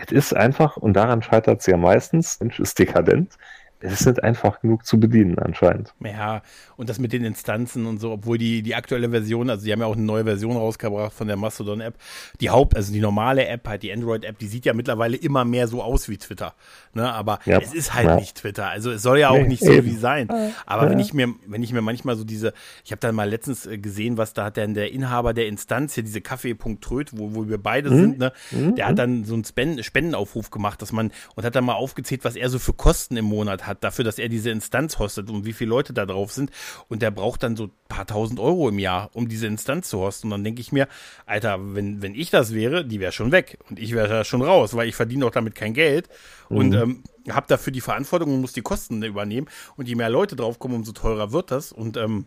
es 0.07 0.11
ist 0.11 0.33
einfach, 0.33 0.77
und 0.77 0.93
daran 0.93 1.21
scheitert 1.21 1.61
es 1.61 1.65
ja 1.67 1.77
meistens, 1.77 2.39
Mensch 2.39 2.59
ist 2.59 2.77
dekadent, 2.79 3.37
es 3.81 4.01
ist 4.01 4.05
nicht 4.05 4.23
einfach 4.23 4.61
genug 4.61 4.85
zu 4.85 4.99
bedienen 4.99 5.39
anscheinend. 5.39 5.93
Ja, 6.03 6.41
und 6.77 6.89
das 6.89 6.99
mit 6.99 7.13
den 7.13 7.23
Instanzen 7.23 7.85
und 7.85 7.99
so, 7.99 8.11
obwohl 8.11 8.37
die, 8.37 8.61
die 8.61 8.75
aktuelle 8.75 9.09
Version, 9.09 9.49
also 9.49 9.65
die 9.65 9.71
haben 9.71 9.81
ja 9.81 9.85
auch 9.85 9.95
eine 9.95 10.05
neue 10.05 10.23
Version 10.23 10.55
rausgebracht 10.55 11.13
von 11.13 11.27
der 11.27 11.37
Mastodon-App. 11.37 11.95
Die 12.39 12.49
Haupt, 12.49 12.75
also 12.75 12.93
die 12.93 12.99
normale 12.99 13.45
App, 13.47 13.67
halt 13.67 13.83
die 13.83 13.91
Android-App, 13.91 14.37
die 14.39 14.47
sieht 14.47 14.65
ja 14.65 14.73
mittlerweile 14.73 15.17
immer 15.17 15.45
mehr 15.45 15.67
so 15.67 15.81
aus 15.81 16.09
wie 16.09 16.17
Twitter. 16.17 16.53
Ne? 16.93 17.11
Aber 17.11 17.39
ja. 17.45 17.59
es 17.59 17.73
ist 17.73 17.93
halt 17.93 18.07
ja. 18.07 18.15
nicht 18.15 18.37
Twitter. 18.37 18.69
Also 18.69 18.91
es 18.91 19.01
soll 19.01 19.19
ja 19.19 19.29
auch 19.29 19.37
nee, 19.37 19.47
nicht 19.47 19.63
so 19.63 19.71
eben. 19.71 19.87
wie 19.87 19.95
sein. 19.95 20.29
Aber 20.65 20.83
ja. 20.83 20.89
wenn 20.89 20.99
ich 20.99 21.13
mir, 21.13 21.33
wenn 21.47 21.63
ich 21.63 21.73
mir 21.73 21.81
manchmal 21.81 22.15
so 22.15 22.23
diese, 22.23 22.53
ich 22.83 22.91
habe 22.91 22.99
dann 22.99 23.15
mal 23.15 23.29
letztens 23.29 23.65
äh, 23.65 23.77
gesehen, 23.77 24.17
was 24.17 24.33
da 24.33 24.45
hat 24.45 24.57
denn 24.57 24.73
der 24.73 24.91
Inhaber 24.91 25.33
der 25.33 25.47
Instanz 25.47 25.95
hier, 25.95 26.03
diese 26.03 26.21
Kaffee.tröd, 26.21 27.17
wo, 27.17 27.35
wo 27.35 27.47
wir 27.47 27.57
beide 27.57 27.89
mhm. 27.89 27.95
sind, 27.95 28.19
ne? 28.19 28.33
Mhm. 28.51 28.75
Der 28.75 28.87
hat 28.87 28.99
dann 28.99 29.23
so 29.23 29.33
einen 29.33 29.83
Spendenaufruf 29.83 30.51
gemacht, 30.51 30.81
dass 30.81 30.91
man, 30.91 31.11
und 31.35 31.45
hat 31.45 31.55
dann 31.55 31.65
mal 31.65 31.75
aufgezählt, 31.75 32.23
was 32.23 32.35
er 32.35 32.49
so 32.49 32.59
für 32.59 32.73
Kosten 32.73 33.17
im 33.17 33.25
Monat 33.25 33.67
hat 33.67 33.70
hat, 33.71 33.83
dafür, 33.83 34.05
dass 34.05 34.19
er 34.19 34.29
diese 34.29 34.51
Instanz 34.51 34.99
hostet 34.99 35.29
und 35.29 35.45
wie 35.45 35.53
viele 35.53 35.69
Leute 35.69 35.93
da 35.93 36.05
drauf 36.05 36.31
sind. 36.31 36.51
Und 36.87 37.01
der 37.01 37.11
braucht 37.11 37.43
dann 37.43 37.55
so 37.55 37.65
ein 37.65 37.71
paar 37.87 38.05
tausend 38.05 38.39
Euro 38.39 38.69
im 38.69 38.79
Jahr, 38.79 39.09
um 39.13 39.27
diese 39.27 39.47
Instanz 39.47 39.89
zu 39.89 39.99
hosten. 39.99 40.27
Und 40.27 40.31
dann 40.31 40.43
denke 40.43 40.61
ich 40.61 40.71
mir, 40.71 40.87
Alter, 41.25 41.57
wenn, 41.75 42.01
wenn 42.01 42.15
ich 42.15 42.29
das 42.29 42.53
wäre, 42.53 42.85
die 42.85 42.99
wäre 42.99 43.11
schon 43.11 43.31
weg. 43.31 43.57
Und 43.69 43.79
ich 43.79 43.93
wäre 43.93 44.07
da 44.07 44.23
schon 44.23 44.41
raus, 44.41 44.75
weil 44.75 44.87
ich 44.87 44.95
verdiene 44.95 45.25
auch 45.25 45.31
damit 45.31 45.55
kein 45.55 45.73
Geld. 45.73 46.09
Mhm. 46.49 46.57
Und 46.57 46.73
ähm, 46.73 47.03
habe 47.29 47.47
dafür 47.47 47.73
die 47.73 47.81
Verantwortung 47.81 48.33
und 48.33 48.41
muss 48.41 48.53
die 48.53 48.61
Kosten 48.61 49.03
übernehmen. 49.03 49.47
Und 49.75 49.87
je 49.87 49.95
mehr 49.95 50.09
Leute 50.09 50.35
draufkommen, 50.35 50.77
umso 50.77 50.91
teurer 50.91 51.31
wird 51.31 51.51
das. 51.51 51.71
Und 51.71 51.97
ähm, 51.97 52.25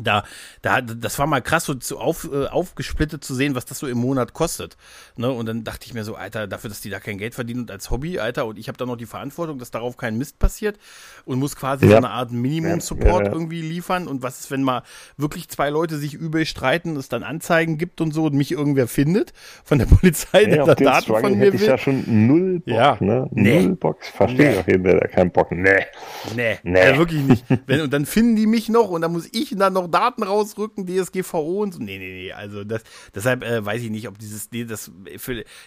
da, 0.00 0.24
da, 0.62 0.80
das 0.80 1.18
war 1.18 1.26
mal 1.26 1.40
krass, 1.40 1.64
so 1.64 1.74
zu 1.74 1.98
auf, 1.98 2.28
äh, 2.32 2.46
aufgesplittet 2.46 3.22
zu 3.22 3.34
sehen, 3.34 3.54
was 3.54 3.64
das 3.64 3.78
so 3.78 3.86
im 3.86 3.98
Monat 3.98 4.32
kostet. 4.32 4.76
Ne? 5.16 5.30
Und 5.30 5.46
dann 5.46 5.62
dachte 5.62 5.86
ich 5.86 5.94
mir 5.94 6.04
so, 6.04 6.16
Alter, 6.16 6.46
dafür, 6.46 6.68
dass 6.68 6.80
die 6.80 6.90
da 6.90 6.98
kein 6.98 7.18
Geld 7.18 7.34
verdienen 7.34 7.60
und 7.60 7.70
als 7.70 7.90
Hobby, 7.90 8.18
Alter, 8.18 8.46
und 8.46 8.58
ich 8.58 8.68
habe 8.68 8.76
da 8.76 8.86
noch 8.86 8.96
die 8.96 9.06
Verantwortung, 9.06 9.58
dass 9.58 9.70
darauf 9.70 9.96
kein 9.96 10.18
Mist 10.18 10.38
passiert 10.38 10.78
und 11.24 11.38
muss 11.38 11.54
quasi 11.54 11.84
ja. 11.86 11.92
so 11.92 11.96
eine 11.98 12.10
Art 12.10 12.32
Minimum-Support 12.32 13.20
ja, 13.20 13.26
ja, 13.26 13.32
irgendwie 13.32 13.62
liefern. 13.62 14.08
Und 14.08 14.22
was 14.22 14.40
ist, 14.40 14.50
wenn 14.50 14.62
mal 14.62 14.82
wirklich 15.16 15.48
zwei 15.48 15.70
Leute 15.70 15.96
sich 15.96 16.14
übel 16.14 16.44
streiten, 16.44 16.96
es 16.96 17.08
dann 17.08 17.22
Anzeigen 17.22 17.78
gibt 17.78 18.00
und 18.00 18.12
so 18.12 18.24
und 18.24 18.34
mich 18.34 18.50
irgendwer 18.50 18.88
findet 18.88 19.32
von 19.64 19.78
der 19.78 19.86
Polizei, 19.94 20.44
der 20.44 20.64
da 20.64 20.74
Daten 20.74 21.02
Struggle 21.02 21.20
von 21.20 21.38
mir 21.38 21.46
hätte 21.46 21.52
will. 21.54 21.60
ich 21.60 21.66
ja 21.68 21.78
schon 21.78 22.26
null 22.26 22.60
Bock, 22.60 22.74
ja. 22.74 22.96
ne? 23.00 23.28
Nee. 23.30 23.62
Null 23.62 23.76
Bock. 23.76 23.98
Ich 24.02 24.10
verstehe 24.10 24.52
nee. 24.52 24.58
auf 24.58 24.66
jeden 24.66 24.84
Fall 24.84 25.08
keinen 25.08 25.30
Bock. 25.30 25.52
Nee. 25.52 25.86
Nee. 26.34 26.58
nee. 26.62 26.80
Also 26.80 26.98
wirklich 26.98 27.22
nicht. 27.22 27.44
wenn, 27.66 27.82
und 27.82 27.92
dann 27.92 28.06
finden 28.06 28.36
die 28.36 28.46
mich 28.46 28.68
noch 28.68 28.90
und 28.90 29.02
dann 29.02 29.12
muss 29.12 29.28
ich 29.32 29.54
dann 29.56 29.72
noch 29.72 29.83
noch 29.84 29.90
Daten 29.90 30.22
rausrücken, 30.22 30.86
DSGVO 30.86 31.62
und 31.62 31.74
so. 31.74 31.80
Nee, 31.80 31.98
nee, 31.98 32.12
nee. 32.12 32.32
Also 32.32 32.64
das, 32.64 32.82
deshalb 33.14 33.44
äh, 33.44 33.64
weiß 33.64 33.82
ich 33.82 33.90
nicht, 33.90 34.08
ob 34.08 34.18
dieses, 34.18 34.50
nee, 34.50 34.64
das 34.64 34.90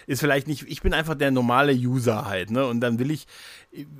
ist 0.06 0.20
vielleicht 0.20 0.48
nicht, 0.48 0.64
ich 0.68 0.82
bin 0.82 0.94
einfach 0.94 1.14
der 1.14 1.30
normale 1.30 1.72
User 1.72 2.26
halt, 2.26 2.50
ne? 2.50 2.66
Und 2.66 2.80
dann 2.80 2.98
will 2.98 3.10
ich, 3.10 3.26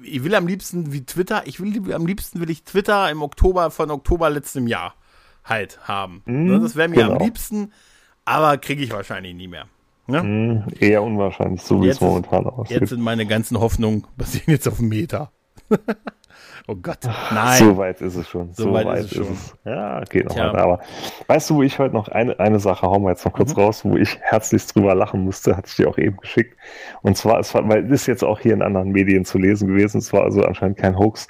ich 0.02 0.24
will 0.24 0.34
am 0.34 0.46
liebsten 0.46 0.92
wie 0.92 1.04
Twitter, 1.04 1.42
ich 1.46 1.60
will 1.60 1.92
am 1.92 2.06
liebsten 2.06 2.40
will 2.40 2.50
ich 2.50 2.64
Twitter 2.64 3.10
im 3.10 3.22
Oktober 3.22 3.70
von 3.70 3.90
Oktober 3.90 4.30
letztem 4.30 4.66
Jahr 4.66 4.94
halt 5.44 5.78
haben. 5.86 6.22
Mm, 6.26 6.60
das 6.60 6.76
wäre 6.76 6.88
mir 6.88 6.96
genau. 6.96 7.12
am 7.14 7.18
liebsten, 7.18 7.72
aber 8.24 8.58
kriege 8.58 8.82
ich 8.82 8.92
wahrscheinlich 8.92 9.34
nie 9.34 9.48
mehr. 9.48 9.66
Ne? 10.06 10.22
Mm, 10.22 10.64
eher 10.80 11.02
unwahrscheinlich, 11.02 11.62
so 11.62 11.82
wie 11.82 11.88
es 11.88 12.00
momentan 12.00 12.46
aussieht. 12.46 12.80
Jetzt 12.80 12.90
sind 12.90 13.02
meine 13.02 13.26
ganzen 13.26 13.60
Hoffnungen 13.60 14.06
basieren 14.16 14.52
jetzt 14.52 14.66
auf 14.66 14.78
dem 14.78 14.88
Meta. 14.88 15.30
Oh 16.70 16.76
Gott, 16.76 16.98
nein. 17.32 17.58
So 17.58 17.78
weit 17.78 18.02
ist 18.02 18.14
es 18.14 18.28
schon. 18.28 18.52
So, 18.52 18.64
so 18.64 18.72
weit, 18.74 18.84
weit, 18.84 18.98
ist 18.98 19.12
es 19.12 19.16
schon. 19.16 19.32
Es. 19.32 19.54
Ja, 19.64 20.00
geht 20.04 20.26
noch 20.26 20.34
Tja. 20.34 20.52
weiter. 20.52 20.62
Aber 20.62 20.80
weißt 21.26 21.48
du, 21.48 21.54
wo 21.54 21.62
ich 21.62 21.78
heute 21.78 21.94
noch 21.94 22.08
eine, 22.08 22.38
eine 22.38 22.60
Sache, 22.60 22.86
hauen 22.86 23.02
wir 23.04 23.08
jetzt 23.08 23.24
noch 23.24 23.32
kurz 23.32 23.56
mhm. 23.56 23.62
raus, 23.62 23.86
wo 23.86 23.96
ich 23.96 24.18
herzlichst 24.20 24.76
drüber 24.76 24.94
lachen 24.94 25.24
musste, 25.24 25.56
hatte 25.56 25.68
ich 25.68 25.76
dir 25.76 25.88
auch 25.88 25.96
eben 25.96 26.18
geschickt. 26.18 26.58
Und 27.00 27.16
zwar, 27.16 27.40
es 27.40 27.54
war, 27.54 27.66
weil 27.66 27.86
es 27.86 28.02
ist 28.02 28.06
jetzt 28.06 28.22
auch 28.22 28.38
hier 28.38 28.52
in 28.52 28.60
anderen 28.60 28.90
Medien 28.90 29.24
zu 29.24 29.38
lesen 29.38 29.68
gewesen, 29.68 29.96
es 29.96 30.12
war 30.12 30.24
also 30.24 30.42
anscheinend 30.42 30.76
kein 30.76 30.98
Hoax. 30.98 31.28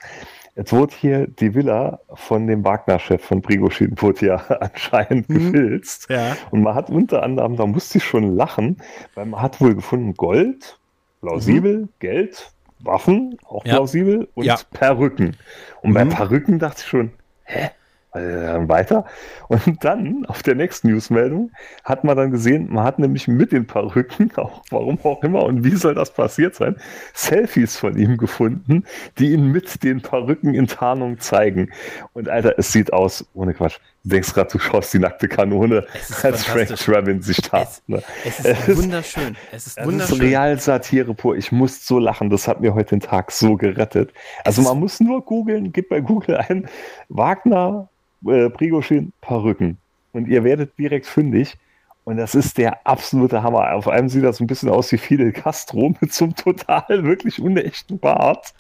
Jetzt 0.57 0.73
wurde 0.73 0.93
hier 0.93 1.29
die 1.29 1.55
Villa 1.55 2.01
von 2.15 2.49
dem 2.49 2.65
Wagner-Chef 2.65 3.25
von 3.25 3.41
Prigozhin 3.41 3.95
ja 4.21 4.37
anscheinend 4.61 5.29
mhm. 5.29 5.53
gefilzt. 5.53 6.11
Ja. 6.11 6.37
Und 6.51 6.63
man 6.63 6.75
hat 6.75 6.91
unter 6.91 7.23
anderem, 7.23 7.55
da 7.55 7.65
musste 7.65 7.99
ich 7.99 8.05
schon 8.05 8.35
lachen, 8.35 8.79
weil 9.15 9.27
man 9.27 9.41
hat 9.41 9.61
wohl 9.61 9.77
gefunden 9.77 10.15
Gold, 10.15 10.81
plausibel, 11.21 11.83
mhm. 11.83 11.89
Geld, 12.01 12.51
Waffen, 12.81 13.39
auch 13.45 13.65
ja. 13.65 13.75
plausibel, 13.75 14.29
und 14.35 14.45
ja. 14.45 14.57
Perücken. 14.73 15.37
Und 15.83 15.91
mhm. 15.91 15.95
bei 15.95 16.05
Perücken 16.05 16.59
dachte 16.59 16.83
ich 16.83 16.89
schon, 16.89 17.13
hä? 17.45 17.71
weiter. 18.15 19.05
Und 19.49 19.85
dann 19.85 20.25
auf 20.27 20.43
der 20.43 20.55
nächsten 20.55 20.89
Newsmeldung 20.89 21.51
hat 21.85 22.05
man 22.05 22.17
dann 22.17 22.31
gesehen, 22.31 22.69
man 22.71 22.85
hat 22.85 22.99
nämlich 22.99 23.29
mit 23.29 23.53
den 23.53 23.67
Perücken, 23.67 24.31
auch 24.37 24.63
warum 24.71 24.99
auch 25.05 25.23
immer 25.23 25.45
und 25.45 25.65
wie 25.65 25.77
soll 25.77 25.95
das 25.95 26.13
passiert 26.13 26.55
sein, 26.55 26.77
Selfies 27.15 27.77
von 27.77 27.97
ihm 27.97 28.17
gefunden, 28.17 28.85
die 29.19 29.33
ihn 29.33 29.51
mit 29.51 29.83
den 29.83 30.01
Perücken 30.01 30.55
in 30.55 30.67
Tarnung 30.67 31.19
zeigen. 31.19 31.71
Und 32.13 32.29
Alter, 32.29 32.55
es 32.59 32.73
sieht 32.73 32.93
aus, 32.93 33.27
ohne 33.35 33.55
Quatsch, 33.55 33.79
du 34.05 34.11
denkst 34.11 34.33
gerade, 34.33 34.51
du 34.51 34.59
schaust 34.59 34.93
die 34.95 34.99
nackte 34.99 35.29
Kanone, 35.29 35.87
als 36.23 36.45
Frank 36.45 36.69
Trevin 36.77 37.23
sich 37.23 37.39
tat. 37.39 37.83
Ne? 37.87 38.03
Es, 38.25 38.41
es, 38.41 38.69
ist 38.69 38.77
wunderschön. 38.77 39.37
Es 39.53 39.67
ist 39.67 39.85
wunderschön. 39.85 40.01
Es 40.01 40.11
ist 40.11 40.21
Real-Satire 40.21 41.15
pur. 41.15 41.37
Ich 41.37 41.53
muss 41.53 41.87
so 41.87 41.99
lachen. 41.99 42.31
Das 42.31 42.49
hat 42.49 42.61
mir 42.61 42.75
heute 42.75 42.91
den 42.91 43.01
Tag 43.01 43.31
so 43.33 43.57
gerettet. 43.57 44.13
Also 44.45 44.63
man 44.63 44.79
muss 44.79 45.01
nur 45.01 45.25
googeln, 45.25 45.73
gib 45.73 45.89
bei 45.89 46.01
Google 46.01 46.37
ein, 46.37 46.69
Wagner 47.09 47.89
äh, 48.27 48.51
Prigozhin 48.51 49.13
Perücken. 49.21 49.79
Und 50.13 50.29
ihr 50.29 50.43
werdet 50.45 50.79
direkt 50.79 51.07
fündig. 51.07 51.57
Und 52.09 52.17
das 52.17 52.35
ist 52.35 52.57
der 52.57 52.87
absolute 52.87 53.43
Hammer. 53.43 53.75
Auf 53.75 53.87
einem 53.87 54.09
sieht 54.09 54.25
das 54.25 54.41
ein 54.41 54.47
bisschen 54.47 54.71
aus 54.71 54.91
wie 54.93 54.97
Fidel 54.97 55.31
Castro 55.31 55.95
mit 56.01 56.15
so 56.15 56.25
einem 56.25 56.35
total 56.35 57.05
wirklich 57.05 57.39
unechten 57.39 57.99
Bart. 57.99 58.55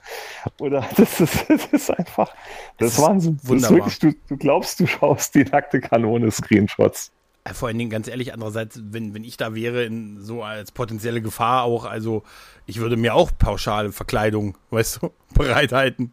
Oder 0.61 0.86
das 0.99 1.18
ist, 1.18 1.49
das 1.49 1.64
ist 1.64 1.90
einfach, 1.90 2.28
das, 2.76 2.90
das 2.90 2.92
ist 2.92 3.03
Wahnsinn. 3.03 3.40
Das 3.42 3.62
ist 3.62 3.70
wirklich, 3.70 3.99
du, 4.01 4.12
du 4.28 4.36
glaubst, 4.36 4.80
du 4.80 4.86
schaust 4.86 5.34
die 5.34 5.44
nackte 5.44 5.80
Kanone 5.80 6.30
Screenshots. 6.30 7.11
Vor 7.55 7.68
allen 7.68 7.78
Dingen, 7.78 7.88
ganz 7.88 8.07
ehrlich, 8.07 8.34
andererseits, 8.34 8.82
wenn, 8.84 9.14
wenn 9.14 9.24
ich 9.24 9.38
da 9.38 9.55
wäre, 9.55 9.84
in, 9.84 10.22
so 10.22 10.42
als 10.42 10.70
potenzielle 10.70 11.22
Gefahr 11.22 11.62
auch, 11.62 11.86
also 11.86 12.24
ich 12.66 12.80
würde 12.80 12.99
mir 12.99 13.14
auch 13.14 13.30
pauschale 13.38 13.92
Verkleidung, 13.92 14.59
weißt 14.68 15.01
du, 15.01 15.11
bereithalten. 15.34 16.12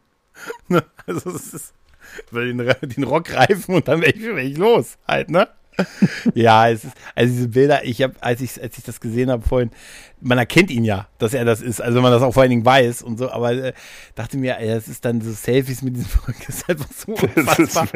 also 1.05 1.31
es 1.31 1.53
ist, 1.53 1.73
den, 2.31 2.59
den 2.81 3.03
Rock 3.03 3.25
greifen 3.25 3.75
und 3.75 3.89
dann 3.89 3.99
wäre 3.99 4.13
ich, 4.13 4.23
wär 4.23 4.38
ich 4.38 4.55
los, 4.55 4.97
halt, 5.05 5.29
ne? 5.29 5.49
ja, 6.34 6.69
es 6.69 6.84
ist, 6.86 6.93
also 7.15 7.34
diese 7.34 7.49
Bilder, 7.49 7.86
ich 7.86 8.01
habe, 8.01 8.13
als 8.21 8.41
ich, 8.41 8.61
als 8.61 8.78
ich 8.78 8.84
das 8.84 8.99
gesehen 8.99 9.30
habe 9.30 9.47
vorhin, 9.47 9.71
man 10.21 10.38
erkennt 10.38 10.71
ihn 10.71 10.84
ja, 10.84 11.07
dass 11.17 11.34
er 11.34 11.45
das 11.45 11.61
ist, 11.61 11.82
also 11.82 12.01
man 12.01 12.11
das 12.11 12.23
auch 12.23 12.34
vor 12.34 12.41
allen 12.41 12.49
Dingen 12.49 12.65
weiß 12.65 13.03
und 13.03 13.19
so, 13.19 13.30
aber 13.30 13.51
äh, 13.51 13.73
dachte 14.15 14.38
mir, 14.38 14.57
ey, 14.57 14.69
das 14.69 14.88
ist 14.88 15.05
dann 15.05 15.21
so 15.21 15.32
Selfies 15.32 15.82
mit 15.82 15.95
diesem 15.95 16.09
Rücken, 16.28 16.43
das 16.47 16.55
ist 16.57 16.69
einfach 16.69 16.89
so 16.91 17.11
unfassbar. 17.13 17.88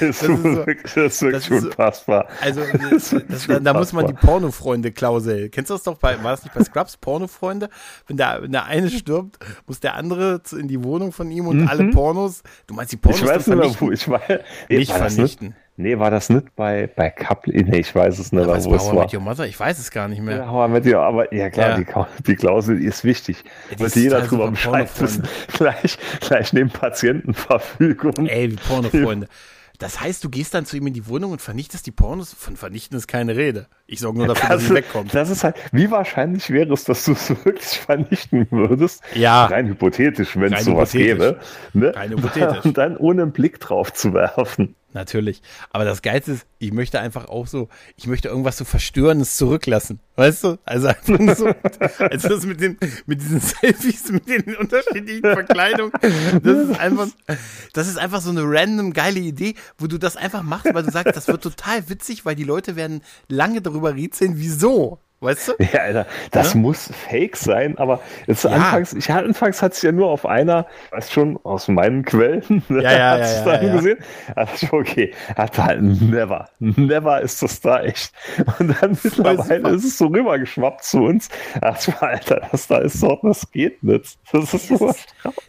das 0.00 0.02
ist, 0.02 0.20
so, 0.20 0.34
das 0.34 0.38
ist 0.38 1.22
wirklich 1.22 1.48
das 1.48 1.50
ist 1.50 1.64
unfassbar. 1.64 2.28
Also, 2.40 2.62
das, 2.90 3.14
das, 3.28 3.46
da, 3.46 3.60
da 3.60 3.74
muss 3.74 3.92
man 3.92 4.06
die 4.06 4.14
Pornofreunde-Klausel, 4.14 5.50
kennst 5.50 5.70
du 5.70 5.74
das 5.74 5.82
doch 5.82 5.98
bei, 5.98 6.22
war 6.22 6.32
das 6.32 6.42
nicht 6.42 6.54
bei 6.54 6.64
Scrubs, 6.64 6.96
Pornofreunde? 6.96 7.68
Wenn 8.06 8.16
der, 8.16 8.42
wenn 8.42 8.52
der 8.52 8.64
eine 8.64 8.90
stirbt, 8.90 9.38
muss 9.66 9.80
der 9.80 9.94
andere 9.94 10.40
in 10.52 10.68
die 10.68 10.82
Wohnung 10.82 11.12
von 11.12 11.30
ihm 11.30 11.46
und 11.46 11.60
mhm. 11.60 11.68
alle 11.68 11.90
Pornos, 11.90 12.42
du 12.66 12.74
meinst 12.74 12.92
die 12.92 12.96
Pornos 12.96 13.20
ich 13.20 13.26
weiß 13.26 13.46
nicht 13.46 13.80
wo 13.80 13.90
ich 13.90 14.08
war, 14.08 14.22
nicht 14.68 14.90
vernichten. 14.90 15.54
Nee, 15.80 15.96
war 16.00 16.10
das 16.10 16.28
nicht 16.28 16.56
bei, 16.56 16.88
bei 16.88 17.08
Couple? 17.08 17.52
Nee, 17.68 17.78
ich 17.78 17.94
weiß 17.94 18.18
es 18.18 18.32
nicht, 18.32 18.46
ja, 18.46 18.64
wo 18.64 18.74
es 18.74 18.86
war. 18.86 19.04
Mit 19.04 19.14
Your 19.14 19.20
Mother? 19.20 19.46
Ich 19.46 19.58
weiß 19.58 19.78
es 19.78 19.92
gar 19.92 20.08
nicht 20.08 20.20
mehr. 20.20 20.38
Ja, 20.38 20.50
How 20.50 20.84
I 20.84 20.94
aber 20.94 21.32
ja 21.32 21.50
klar, 21.50 21.78
ja. 21.78 22.08
Die, 22.18 22.22
die, 22.24 22.34
Klausel 22.34 22.82
ist 22.82 23.04
wichtig. 23.04 23.44
Ja, 23.70 23.78
Wird 23.78 23.94
jeder 23.94 24.22
drüber 24.22 24.50
Bescheid 24.50 24.88
wissen. 25.00 25.28
Gleich, 25.56 25.96
gleich 26.20 26.52
neben 26.52 26.70
Patientenverfügung. 26.70 28.26
Ey, 28.26 28.50
wie 28.50 28.56
Pornofreunde. 28.56 29.28
Das 29.78 30.00
heißt, 30.00 30.24
du 30.24 30.28
gehst 30.28 30.54
dann 30.54 30.66
zu 30.66 30.76
ihm 30.76 30.88
in 30.88 30.92
die 30.94 31.06
Wohnung 31.06 31.30
und 31.30 31.40
vernichtest 31.40 31.86
die 31.86 31.92
Pornos? 31.92 32.34
Von 32.34 32.56
vernichten 32.56 32.98
ist 32.98 33.06
keine 33.06 33.36
Rede. 33.36 33.68
Ich 33.86 34.00
sorge 34.00 34.18
nur 34.18 34.26
dafür, 34.26 34.48
das 34.48 34.58
dass 34.58 34.68
sie 34.68 34.74
wegkommt. 34.74 35.14
Das 35.14 35.30
ist 35.30 35.44
halt, 35.44 35.54
wie 35.70 35.88
wahrscheinlich 35.92 36.50
wäre 36.50 36.72
es, 36.72 36.82
dass 36.82 37.04
du 37.04 37.12
es 37.12 37.30
wirklich 37.44 37.78
vernichten 37.78 38.48
würdest? 38.50 39.02
Ja. 39.14 39.46
Rein 39.46 39.68
hypothetisch, 39.68 40.36
wenn 40.36 40.52
es 40.52 40.64
sowas 40.64 40.90
gäbe. 40.90 41.38
Ne? 41.72 41.94
Rein 41.94 42.10
hypothetisch. 42.10 42.64
Und 42.64 42.76
dann 42.76 42.96
ohne 42.96 43.22
einen 43.22 43.32
Blick 43.32 43.60
drauf 43.60 43.92
zu 43.92 44.12
werfen. 44.14 44.74
Natürlich. 44.94 45.42
Aber 45.70 45.84
das 45.84 46.00
Geilste 46.00 46.32
ist, 46.32 46.46
ich 46.58 46.72
möchte 46.72 46.98
einfach 46.98 47.26
auch 47.28 47.46
so, 47.46 47.68
ich 47.96 48.06
möchte 48.06 48.28
irgendwas 48.28 48.56
so 48.56 48.64
Verstörendes 48.64 49.36
zurücklassen. 49.36 50.00
Weißt 50.16 50.44
du? 50.44 50.58
Also 50.64 50.88
einfach 50.88 51.36
so, 51.36 51.46
also 52.04 52.28
das 52.28 52.46
mit 52.46 52.60
den, 52.60 52.78
mit 53.06 53.20
diesen 53.20 53.40
Selfies, 53.60 54.10
mit 54.10 54.26
den 54.28 54.56
unterschiedlichen 54.56 55.22
Verkleidungen. 55.22 55.92
Das 56.42 56.68
ist 56.68 56.80
einfach, 56.80 57.08
das 57.74 57.86
ist 57.86 57.98
einfach 57.98 58.22
so 58.22 58.30
eine 58.30 58.42
random 58.44 58.94
geile 58.94 59.20
Idee, 59.20 59.54
wo 59.76 59.86
du 59.86 59.98
das 59.98 60.16
einfach 60.16 60.42
machst, 60.42 60.72
weil 60.72 60.82
du 60.82 60.90
sagst, 60.90 61.14
das 61.14 61.28
wird 61.28 61.42
total 61.42 61.88
witzig, 61.90 62.24
weil 62.24 62.34
die 62.34 62.44
Leute 62.44 62.74
werden 62.74 63.02
lange 63.28 63.60
darüber 63.60 63.94
rätseln, 63.94 64.34
wieso. 64.36 65.00
Weißt 65.20 65.48
du? 65.48 65.52
Ja, 65.72 65.80
Alter, 65.80 66.06
das 66.30 66.54
ja? 66.54 66.60
muss 66.60 66.92
fake 66.92 67.36
sein, 67.36 67.76
aber 67.76 68.00
jetzt 68.28 68.44
ja. 68.44 68.50
anfangs, 68.50 68.92
ich 68.92 69.10
hatte 69.10 69.26
anfangs 69.26 69.60
hat 69.62 69.72
es 69.72 69.82
ja 69.82 69.90
nur 69.90 70.08
auf 70.08 70.24
einer, 70.24 70.66
weißt 70.92 71.12
schon, 71.12 71.38
aus 71.42 71.66
meinen 71.66 72.04
Quellen, 72.04 72.62
ne, 72.68 72.82
ja, 72.84 72.92
ja, 72.92 73.18
ja, 73.18 73.44
dann 73.44 73.66
ja, 73.66 73.76
gesehen. 73.76 73.98
Also 74.36 74.68
okay, 74.70 75.12
hat 75.36 75.58
halt 75.58 75.82
never, 75.82 76.48
never 76.60 77.20
ist 77.20 77.42
das 77.42 77.60
da 77.60 77.82
echt. 77.82 78.12
Und 78.60 78.80
dann 78.80 78.96
mittlerweile 79.02 79.70
ist 79.70 79.84
es 79.84 79.98
so 79.98 80.06
rübergeschwappt 80.06 80.84
zu 80.84 81.02
uns. 81.02 81.28
Ach, 81.60 81.76
Alter, 82.00 82.46
das 82.52 82.68
da 82.68 82.78
ist 82.78 83.00
so, 83.00 83.18
das 83.22 83.50
geht 83.50 83.82
nicht. 83.82 84.18
Das 84.32 84.54
ist 84.54 84.68
so 84.68 84.94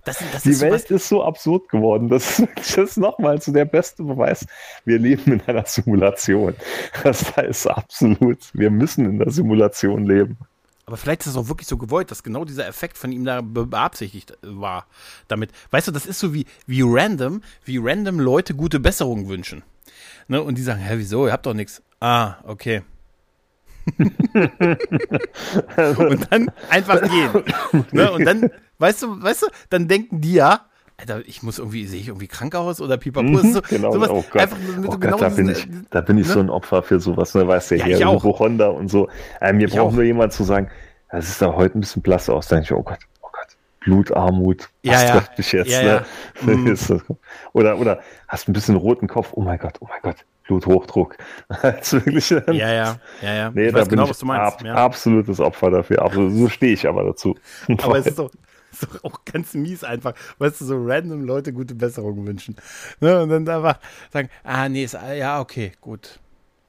das, 0.04 0.24
das 0.34 0.44
Die 0.44 0.50
ist 0.50 0.62
Welt 0.62 0.88
sowas. 0.88 1.02
ist 1.02 1.10
so 1.10 1.24
absurd 1.24 1.70
geworden. 1.70 2.10
Das 2.10 2.40
ist, 2.40 2.48
das 2.56 2.78
ist 2.78 2.98
nochmal 2.98 3.40
so 3.40 3.52
der 3.52 3.66
beste 3.66 4.02
Beweis. 4.04 4.48
Wir 4.84 4.98
leben 4.98 5.34
in 5.34 5.42
einer 5.46 5.66
Simulation. 5.66 6.56
Das 7.04 7.32
da 7.34 7.42
ist 7.42 7.68
absolut, 7.68 8.40
wir 8.54 8.72
müssen 8.72 9.06
in 9.06 9.20
der 9.20 9.30
Simulation 9.30 9.59
Simulation 9.60 10.05
leben. 10.05 10.38
Aber 10.86 10.97
vielleicht 10.97 11.22
ist 11.22 11.28
es 11.28 11.36
auch 11.36 11.49
wirklich 11.49 11.68
so 11.68 11.78
gewollt, 11.78 12.10
dass 12.10 12.24
genau 12.24 12.45
dieser 12.45 12.68
Effekt 12.68 12.97
von 12.97 13.12
ihm 13.12 13.24
da 13.24 13.41
beabsichtigt 13.41 14.36
war. 14.41 14.88
Damit, 15.28 15.51
weißt 15.70 15.88
du, 15.88 15.91
das 15.91 16.07
ist 16.07 16.20
so 16.20 16.34
wie, 16.34 16.47
wie 16.66 16.82
random, 16.84 17.43
wie 17.64 17.78
random 17.80 18.20
Leute 18.20 18.55
gute 18.55 18.80
Besserung 18.80 19.28
wünschen. 19.28 19.62
Ne? 20.28 20.41
Und 20.41 20.57
die 20.57 20.64
sagen, 20.64 20.80
hä, 20.80 20.95
wieso? 20.97 21.28
Ihr 21.28 21.34
habt 21.34 21.45
doch 21.45 21.53
nichts. 21.53 21.84
Ah, 21.99 22.38
okay. 22.43 22.82
und 23.97 24.18
dann 26.32 26.51
einfach 26.70 27.01
gehen. 27.01 27.43
Ne? 27.91 28.12
Und 28.12 28.26
dann, 28.26 28.49
weißt 28.80 29.03
du, 29.03 29.22
weißt 29.22 29.43
du, 29.43 29.47
dann 29.70 29.88
denken 29.88 30.22
die 30.22 30.34
ja, 30.34 30.69
Alter, 31.00 31.22
ich 31.26 31.43
muss 31.43 31.60
irgendwie, 31.60 31.86
sehe 31.86 32.00
ich 32.02 32.08
irgendwie 32.10 32.28
krank 32.28 32.54
aus 32.56 32.82
oder 32.82 32.97
pipapo? 32.97 33.26
Mhm, 33.26 33.54
so, 33.54 33.62
genau, 33.62 33.91
sowas, 33.93 34.10
oh 34.12 34.24
Gott. 34.30 34.41
einfach 34.41 34.58
mit 34.58 34.80
Oh 34.80 34.82
so 34.84 34.88
Gott, 34.89 35.02
genau 35.02 35.18
da 35.18 35.30
bin 35.30 35.50
ich, 35.50 35.68
da 35.91 36.02
bin 36.02 36.18
ich 36.18 36.28
ne? 36.28 36.34
so 36.34 36.39
ein 36.41 36.50
Opfer 36.50 36.84
für 36.84 37.00
sowas, 37.00 37.34
ne? 37.36 37.47
Weißt 37.47 37.72
du, 37.72 37.76
Ja, 37.78 37.86
hier, 37.86 37.97
ich 37.97 38.06
auch. 38.06 38.16
Hypochonder 38.24 38.74
und 38.74 38.89
so. 38.89 39.08
Äh, 39.39 39.54
mir 39.54 39.68
Ich 39.68 39.74
braucht 39.74 39.82
auch. 39.88 39.93
nur 39.93 40.04
jemand 40.04 40.34
zu 40.34 40.43
sagen, 40.43 40.70
das 41.12 41.30
ist 41.30 41.41
da 41.41 41.54
heute 41.56 41.78
ein 41.78 41.82
bisschen 41.82 42.02
blass 42.02 42.30
aus. 42.30 42.47
Da 42.50 42.58
denke 42.58 42.74
ich, 42.74 42.78
oh 42.78 42.84
Gott, 42.84 43.00
oh 43.22 43.28
Gott, 43.32 43.47
Blutarmut, 43.80 44.70
Ja, 44.84 44.93
was 44.93 45.04
ja. 45.04 45.12
trifft 45.14 45.38
mich 45.38 45.52
jetzt? 45.54 45.72
Ja, 45.72 45.82
ne? 45.82 46.06
ja. 46.45 46.56
Das- 46.70 46.93
Oder, 47.54 47.78
oder 47.80 48.00
hast 48.28 48.50
ein 48.50 48.54
bisschen 48.54 48.76
roten 48.76 49.08
Kopf, 49.08 49.30
oh 49.34 49.41
mein 49.41 49.58
Gott, 49.58 49.78
oh 49.80 49.88
mein 49.89 50.00
Gott, 50.02 50.26
Bluthochdruck. 50.47 51.16
Wirklich, 51.62 52.30
Ja, 52.30 52.41
ja, 52.52 53.00
ja, 53.22 53.34
ja. 53.34 53.52
Nee, 53.54 53.68
ich 53.68 53.74
da 53.74 53.80
bin 53.82 53.89
genau, 53.91 54.04
ich 54.04 54.10
was 54.10 54.20
du 54.20 54.26
meinst. 54.26 54.56
ab, 54.60 54.64
ja. 54.66 54.74
absolutes 54.76 55.39
Opfer 55.39 55.72
dafür. 55.72 56.02
Absolut, 56.02 56.34
so 56.34 56.50
stehe 56.50 56.74
ich 56.74 56.88
aber 56.88 57.04
dazu. 57.06 57.36
Aber 57.82 57.97
es 58.00 58.08
ist 58.08 58.20
doch, 58.20 58.30
ist 58.82 58.96
doch 58.96 59.04
auch 59.04 59.26
ganz 59.26 59.54
mies 59.54 59.84
einfach, 59.84 60.14
weißt 60.38 60.62
du, 60.62 60.66
so 60.66 60.76
random 60.78 61.24
Leute 61.24 61.54
gute 61.54 61.76
Besserung 61.76 62.26
wünschen. 62.26 62.56
Ne? 63.00 63.22
Und 63.22 63.30
dann 63.30 63.48
einfach 63.48 63.80
sagen, 64.12 64.30
ah, 64.44 64.70
nee, 64.70 64.84
ist, 64.84 64.94
ja, 64.94 65.40
okay, 65.40 65.72
gut. 65.82 66.20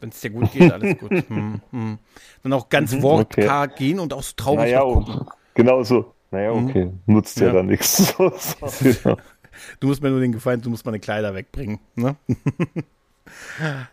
Wenn 0.01 0.09
es 0.11 0.21
dir 0.21 0.31
gut 0.31 0.51
geht, 0.51 0.71
alles 0.71 0.97
gut. 0.99 1.11
Hm, 1.29 1.61
hm. 1.71 1.99
Dann 2.43 2.53
auch 2.55 2.69
ganz 2.71 2.93
Mhm, 2.93 3.03
wortkarg 3.03 3.77
gehen 3.77 3.99
und 4.01 4.13
auch 4.13 4.23
so 4.23 4.33
traurig 4.37 4.61
naja, 4.65 4.81
gucken. 4.83 5.27
genau 5.55 5.83
so. 5.83 6.15
Naja, 6.31 6.53
Mhm. 6.53 6.69
okay, 6.71 6.93
nutzt 7.07 7.39
ja, 7.41 7.49
Ja. 7.49 7.53
dann 7.55 7.67
nichts. 7.67 8.15
So, 8.19 8.31
so, 8.31 8.73
genau. 9.03 9.17
Du 9.81 9.89
musst 9.89 10.03
mir 10.03 10.11
nur 10.11 10.21
den 10.21 10.33
Gefallen, 10.33 10.63
du 10.63 10.71
musst 10.71 10.87
meine 10.87 11.01
Kleider 11.01 11.35
wegbringen. 11.35 11.81
Ne? 11.97 12.17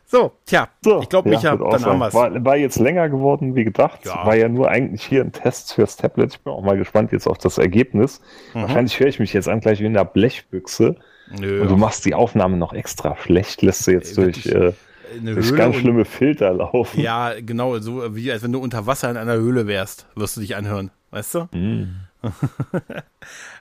So, 0.06 0.32
tja, 0.46 0.70
So, 0.84 1.02
ich 1.02 1.10
glaube, 1.10 1.30
ja, 1.30 1.38
Micha, 1.38 1.56
dann 1.56 1.86
haben 1.86 2.00
wir's. 2.00 2.14
War, 2.14 2.44
war 2.46 2.58
jetzt 2.58 2.80
länger 2.80 3.10
geworden, 3.10 3.56
wie 3.56 3.64
gedacht. 3.64 4.06
Ja. 4.06 4.26
War 4.26 4.36
ja 4.36 4.50
nur 4.50 4.70
eigentlich 4.70 5.04
hier 5.04 5.22
ein 5.22 5.32
Test 5.32 5.74
fürs 5.74 5.96
Tablet. 5.98 6.34
Ich 6.34 6.42
bin 6.42 6.54
auch 6.54 6.62
mal 6.64 6.78
gespannt 6.78 7.12
jetzt 7.12 7.28
auf 7.28 7.38
das 7.38 7.58
Ergebnis. 7.58 8.22
Mhm. 8.54 8.62
Wahrscheinlich 8.62 9.00
höre 9.00 9.08
ich 9.08 9.20
mich 9.20 9.34
jetzt 9.34 9.48
an 9.50 9.60
gleich 9.60 9.80
wie 9.80 9.86
in 9.86 9.94
der 9.94 10.06
Blechbüchse. 10.06 10.96
Nö, 11.40 11.62
Und 11.62 11.70
du 11.70 11.78
machst 11.78 12.06
die 12.06 12.14
Aufnahme 12.14 12.58
noch 12.58 12.74
extra 12.74 13.16
schlecht, 13.18 13.62
lässt 13.62 13.86
du 13.86 13.92
jetzt 13.92 14.18
durch, 14.18 14.46
äh, 14.46 14.74
eine 15.20 15.36
durch 15.36 15.54
ganz 15.56 15.76
schlimme 15.76 16.06
Filter 16.06 16.54
laufen. 16.54 17.02
Ja, 17.02 17.34
genau, 17.40 17.78
so 17.80 18.16
wie 18.16 18.32
als 18.32 18.44
wenn 18.44 18.54
du 18.54 18.60
unter 18.60 18.86
Wasser 18.86 19.10
in 19.12 19.18
einer 19.18 19.36
Höhle 19.36 19.68
wärst, 19.68 20.08
wirst 20.16 20.38
du 20.38 20.42
dich 20.42 20.56
anhören. 20.56 20.92
Weißt 21.12 21.36
du? 21.36 21.40
Mm. 21.52 21.96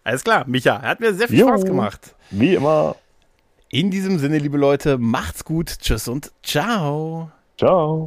Alles 0.05 0.25
klar, 0.25 0.45
Micha, 0.47 0.81
hat 0.83 1.01
mir 1.01 1.13
sehr 1.15 1.29
viel 1.29 1.41
Jo. 1.41 1.49
Spaß 1.49 1.65
gemacht. 1.65 2.15
Wie 2.31 2.55
immer. 2.55 2.97
In 3.71 3.91
diesem 3.91 4.21
Sinne, 4.21 4.39
liebe 4.39 4.59
Leute, 4.59 4.97
macht's 4.97 5.45
gut, 5.45 5.79
tschüss 5.81 6.07
und 6.07 6.31
ciao. 6.43 7.33
Ciao. 7.59 8.07